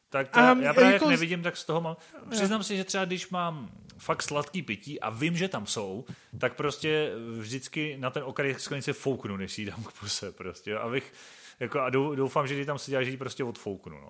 Tak 0.10 0.30
to, 0.30 0.40
já 0.40 0.56
právě 0.56 0.66
jako... 0.66 0.82
jak 0.82 1.06
nevidím, 1.08 1.42
tak 1.42 1.58
z 1.58 1.66
toho 1.66 1.82
mám... 1.82 1.98
Přiznám 2.30 2.64
si, 2.64 2.78
že 2.78 2.84
třeba 2.84 3.06
když 3.06 3.30
mám 3.30 3.70
fakt 4.06 4.22
sladký 4.22 4.62
pití 4.62 5.00
a 5.00 5.10
vím, 5.10 5.38
že 5.38 5.48
tam 5.48 5.66
jsou, 5.66 6.06
tak 6.40 6.56
prostě 6.56 7.12
vždycky 7.38 7.98
na 7.98 8.10
ten 8.10 8.24
okraj 8.24 8.56
sklenice 8.58 8.94
fouknu, 8.94 9.38
než 9.38 9.60
ji 9.60 9.66
dám 9.66 9.84
k 9.84 10.00
puse 10.00 10.32
prostě. 10.32 10.78
Abych, 10.78 11.14
jako, 11.60 11.80
a 11.80 11.90
doufám, 11.90 12.48
že 12.48 12.54
když 12.54 12.66
tam 12.66 12.80
sedí, 12.80 12.98
že 13.02 13.12
ji 13.12 13.18
prostě 13.18 13.44
odfouknu. 13.44 13.98
No. 14.02 14.10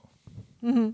Mm-hmm. 0.63 0.93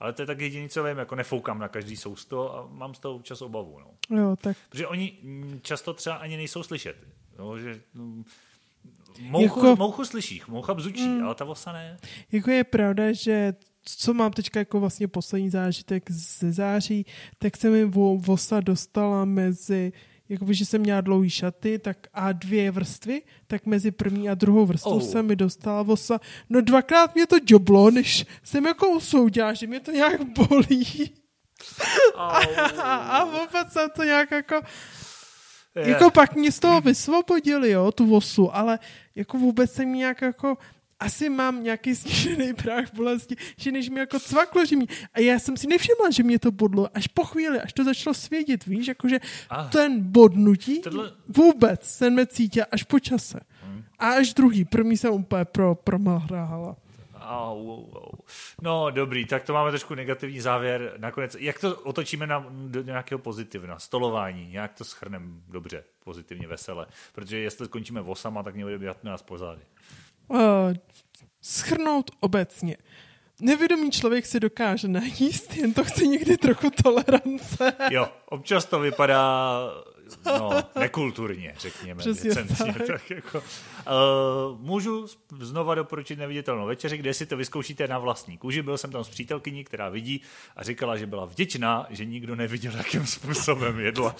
Ale 0.00 0.12
to 0.12 0.22
je 0.22 0.26
tak 0.26 0.40
jediný, 0.40 0.68
co 0.68 0.84
vím, 0.84 0.98
jako 0.98 1.14
nefoukám 1.14 1.58
na 1.58 1.68
každý 1.68 1.96
sousto 1.96 2.56
a 2.56 2.66
mám 2.70 2.94
z 2.94 2.98
toho 2.98 3.14
občas 3.14 3.42
obavu. 3.42 3.78
No. 3.80 4.18
Jo, 4.18 4.36
tak. 4.40 4.56
Protože 4.68 4.86
oni 4.86 5.18
často 5.62 5.94
třeba 5.94 6.16
ani 6.16 6.36
nejsou 6.36 6.62
slyšet. 6.62 6.96
No, 7.38 7.58
že, 7.58 7.80
no, 7.94 8.24
mouchu, 9.20 9.66
jako, 9.66 9.76
mouchu 9.76 10.04
slyšíš, 10.04 10.46
moucha 10.46 10.74
bzučí, 10.74 11.08
mm, 11.08 11.24
ale 11.24 11.34
ta 11.34 11.44
vosa 11.44 11.72
ne. 11.72 11.98
Jako 12.32 12.50
je 12.50 12.64
pravda, 12.64 13.12
že 13.12 13.54
co 13.84 14.14
mám 14.14 14.32
teďka 14.32 14.58
jako 14.58 14.80
vlastně 14.80 15.08
poslední 15.08 15.50
zážitek 15.50 16.10
ze 16.10 16.52
září, 16.52 17.06
tak 17.38 17.56
se 17.56 17.70
mi 17.70 17.84
vosa 18.16 18.60
dostala 18.60 19.24
mezi 19.24 19.92
jakoby, 20.30 20.54
že 20.54 20.66
jsem 20.66 20.80
měla 20.80 21.00
dlouhý 21.00 21.30
šaty, 21.30 21.78
tak 21.78 21.96
a 22.14 22.32
dvě 22.32 22.70
vrstvy, 22.70 23.22
tak 23.46 23.66
mezi 23.66 23.90
první 23.90 24.28
a 24.28 24.34
druhou 24.34 24.66
vrstvou 24.66 24.96
oh. 24.96 25.02
se 25.02 25.22
mi 25.22 25.36
dostala 25.36 25.82
vosa. 25.82 26.20
No 26.48 26.60
dvakrát 26.60 27.14
mě 27.14 27.26
to 27.26 27.36
joblo, 27.46 27.90
než 27.90 28.26
jsem 28.42 28.66
jako 28.66 28.88
usoudila, 28.88 29.54
že 29.54 29.66
mě 29.66 29.80
to 29.80 29.90
nějak 29.90 30.22
bolí. 30.24 31.12
Oh. 32.14 32.20
a, 32.80 32.96
a 32.96 33.24
vůbec 33.24 33.72
jsem 33.72 33.90
to 33.90 34.04
nějak 34.04 34.30
jako... 34.30 34.60
Yeah. 35.76 35.88
Jako 35.88 36.10
pak 36.10 36.34
mě 36.34 36.52
z 36.52 36.58
toho 36.58 36.80
vysvobodili, 36.80 37.70
jo, 37.70 37.92
tu 37.92 38.06
vosu, 38.06 38.56
ale 38.56 38.78
jako 39.14 39.38
vůbec 39.38 39.72
jsem 39.72 39.92
nějak 39.92 40.22
jako 40.22 40.58
asi 41.00 41.28
mám 41.28 41.62
nějaký 41.62 41.94
snížený 41.94 42.54
práh 42.54 42.94
bolesti, 42.94 43.36
že 43.56 43.72
než 43.72 43.88
mi 43.88 44.00
jako 44.00 44.20
cvaklo, 44.20 44.66
že 44.66 44.76
mi, 44.76 44.86
a 45.14 45.20
já 45.20 45.38
jsem 45.38 45.56
si 45.56 45.66
nevšimla, 45.66 46.10
že 46.10 46.22
mě 46.22 46.38
to 46.38 46.50
bodlo, 46.50 46.88
až 46.94 47.06
po 47.06 47.24
chvíli, 47.24 47.60
až 47.60 47.72
to 47.72 47.84
začalo 47.84 48.14
svědět, 48.14 48.66
víš, 48.66 48.88
jakože 48.88 49.20
ah, 49.50 49.68
ten 49.68 50.00
bodnutí 50.00 50.80
tohle... 50.80 51.12
vůbec 51.28 51.90
jsem 51.90 52.14
necítil 52.14 52.64
až 52.72 52.82
po 52.82 53.00
čase. 53.00 53.40
Hmm. 53.62 53.84
A 53.98 54.08
až 54.08 54.34
druhý, 54.34 54.64
první 54.64 54.96
jsem 54.96 55.12
úplně 55.12 55.44
pro, 55.44 55.74
promahráhala. 55.74 56.76
Au, 57.22 57.88
au. 57.94 58.12
No 58.62 58.90
dobrý, 58.90 59.26
tak 59.26 59.44
to 59.44 59.52
máme 59.52 59.70
trošku 59.70 59.94
negativní 59.94 60.40
závěr. 60.40 60.94
Nakonec, 60.98 61.36
jak 61.40 61.60
to 61.60 61.76
otočíme 61.76 62.26
na, 62.26 62.46
do 62.68 62.82
nějakého 62.82 63.18
pozitivna? 63.18 63.78
Stolování, 63.78 64.52
jak 64.52 64.74
to 64.74 64.84
schrneme 64.84 65.26
dobře, 65.48 65.84
pozitivně, 66.04 66.48
vesele. 66.48 66.86
Protože 67.12 67.38
jestli 67.38 67.66
skončíme 67.66 68.00
osama, 68.00 68.42
tak 68.42 68.54
mě 68.54 68.64
bude 68.64 68.94
nás 69.02 69.22
pozády 69.22 69.60
uh, 70.30 70.38
schrnout 71.42 72.10
obecně. 72.20 72.76
Nevědomý 73.40 73.90
člověk 73.90 74.26
se 74.26 74.40
dokáže 74.40 74.88
najíst, 74.88 75.56
jen 75.56 75.74
to 75.74 75.84
chce 75.84 76.06
někdy 76.06 76.36
trochu 76.36 76.70
tolerance. 76.82 77.72
Jo, 77.90 78.08
občas 78.28 78.64
to 78.64 78.80
vypadá 78.80 79.60
no, 80.26 80.50
nekulturně, 80.78 81.54
řekněme. 81.58 81.98
Přesně 81.98 82.34
tak. 82.34 82.86
tak 82.86 83.10
jako, 83.10 83.38
uh, 83.38 84.60
můžu 84.60 85.06
znova 85.40 85.74
doporučit 85.74 86.18
neviditelnou 86.18 86.66
večeři, 86.66 86.96
kde 86.96 87.14
si 87.14 87.26
to 87.26 87.36
vyzkoušíte 87.36 87.88
na 87.88 87.98
vlastní 87.98 88.38
kůži. 88.38 88.62
Byl 88.62 88.78
jsem 88.78 88.90
tam 88.90 89.04
s 89.04 89.08
přítelkyní, 89.08 89.64
která 89.64 89.88
vidí 89.88 90.22
a 90.56 90.62
říkala, 90.62 90.96
že 90.96 91.06
byla 91.06 91.24
vděčná, 91.24 91.86
že 91.90 92.04
nikdo 92.04 92.36
neviděl, 92.36 92.76
jakým 92.76 93.06
způsobem 93.06 93.80
jedla. 93.80 94.16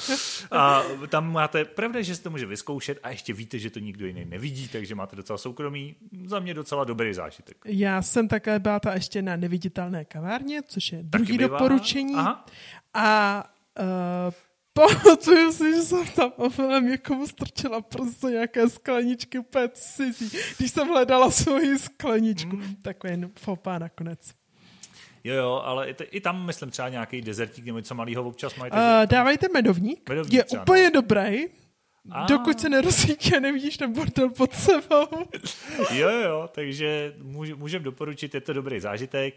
A 0.51 0.83
tam 1.09 1.33
máte, 1.33 1.65
pravda, 1.65 2.03
že 2.03 2.17
si 2.17 2.23
to 2.23 2.31
může 2.31 2.47
vyzkoušet 2.47 2.99
a 3.03 3.11
ještě 3.11 3.33
víte, 3.33 3.59
že 3.59 3.71
to 3.71 3.79
nikdo 3.79 4.07
jiný 4.07 4.25
nevidí, 4.25 4.69
takže 4.69 4.95
máte 4.95 5.17
docela 5.17 5.39
soukromí. 5.39 5.95
Za 6.27 6.41
mě 6.41 6.55
docela 6.55 6.85
dobrý 6.85 7.15
zážitek. 7.15 7.57
Já 7.65 8.03
jsem 8.03 8.29
také 8.29 8.59
byla 8.59 8.81
ta 8.81 8.95
ještě 8.95 9.23
na 9.23 9.37
neviditelné 9.37 10.05
kavárně, 10.05 10.63
což 10.63 10.93
je 10.93 10.99
druhý 11.03 11.39
doporučení. 11.39 12.15
Aha. 12.15 12.47
A 12.95 13.45
uh, 13.81 14.35
Pamatuju 14.73 15.53
si, 15.53 15.75
že 15.75 15.83
jsem 15.83 16.07
tam 16.07 16.33
omylem 16.37 16.89
někomu 16.89 17.27
strčila 17.27 17.81
prostě 17.81 18.27
nějaké 18.27 18.69
skleničky 18.69 19.39
úplně 19.39 19.69
cizí, 19.69 20.39
když 20.59 20.71
jsem 20.71 20.89
hledala 20.89 21.31
svoji 21.31 21.79
skleničku. 21.79 22.57
Mm. 22.57 22.75
Takový 22.83 23.13
fopá 23.39 23.79
nakonec. 23.79 24.35
Jo, 25.25 25.35
jo, 25.35 25.63
ale 25.65 25.91
i, 25.91 25.95
t- 25.95 26.05
i 26.05 26.21
tam, 26.21 26.47
myslím, 26.47 26.71
třeba 26.71 26.89
nějaký 26.89 27.23
dezertík 27.23 27.65
nebo 27.65 27.79
něco 27.79 27.95
malého 27.95 28.25
občas 28.25 28.57
mají. 28.57 28.73
Uh, 28.73 28.79
dávajte 29.07 29.47
medovník. 29.53 30.09
medovník 30.09 30.33
je 30.33 30.45
třeba, 30.45 30.63
úplně 30.63 30.85
no. 30.85 30.91
dobrý. 30.91 31.47
A. 32.11 32.27
Dokud 32.27 32.61
se 32.61 32.69
nerozsvítí 32.69 33.37
a 33.37 33.41
nevidíš 33.41 33.77
ten 33.77 33.93
bordel 33.93 34.31
pod 34.31 34.55
sebou. 34.55 35.07
jo, 35.93 36.09
jo, 36.11 36.49
takže 36.53 37.15
můžeme 37.57 37.85
doporučit, 37.85 38.35
je 38.35 38.41
to 38.41 38.53
dobrý 38.53 38.81
zážitek. 38.81 39.35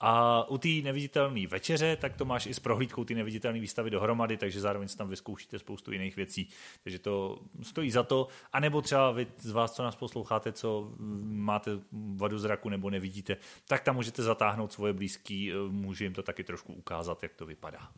A 0.00 0.44
u 0.48 0.58
té 0.58 0.68
neviditelné 0.68 1.46
večeře, 1.46 1.96
tak 1.96 2.16
to 2.16 2.24
máš 2.24 2.46
i 2.46 2.54
s 2.54 2.60
prohlídkou 2.60 3.04
ty 3.04 3.14
neviditelné 3.14 3.60
výstavy 3.60 3.90
dohromady, 3.90 4.36
takže 4.36 4.60
zároveň 4.60 4.88
si 4.88 4.96
tam 4.96 5.08
vyzkoušíte 5.08 5.58
spoustu 5.58 5.92
jiných 5.92 6.16
věcí. 6.16 6.48
Takže 6.82 6.98
to 6.98 7.38
stojí 7.62 7.90
za 7.90 8.02
to. 8.02 8.28
A 8.52 8.60
nebo 8.60 8.82
třeba 8.82 9.10
vy 9.10 9.26
z 9.38 9.50
vás, 9.50 9.72
co 9.72 9.82
nás 9.82 9.96
posloucháte, 9.96 10.52
co 10.52 10.92
máte 11.22 11.70
vadu 12.16 12.38
zraku 12.38 12.68
nebo 12.68 12.90
nevidíte, 12.90 13.36
tak 13.68 13.82
tam 13.82 13.94
můžete 13.94 14.22
zatáhnout 14.22 14.72
svoje 14.72 14.92
blízký, 14.92 15.52
může 15.68 16.04
jim 16.04 16.14
to 16.14 16.22
taky 16.22 16.44
trošku 16.44 16.72
ukázat, 16.72 17.22
jak 17.22 17.34
to 17.34 17.46
vypadá. 17.46 17.88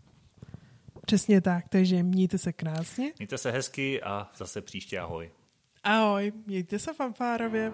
Přesně 1.07 1.40
tak, 1.40 1.68
takže 1.68 2.03
mějte 2.03 2.38
se 2.38 2.53
krásně. 2.53 3.12
Mějte 3.18 3.38
se 3.38 3.51
hezky 3.51 4.03
a 4.03 4.30
zase 4.36 4.61
příště 4.62 4.99
ahoj. 4.99 5.30
Ahoj, 5.84 6.32
mějte 6.47 6.78
se 6.78 6.94
fanfárově. 6.94 7.72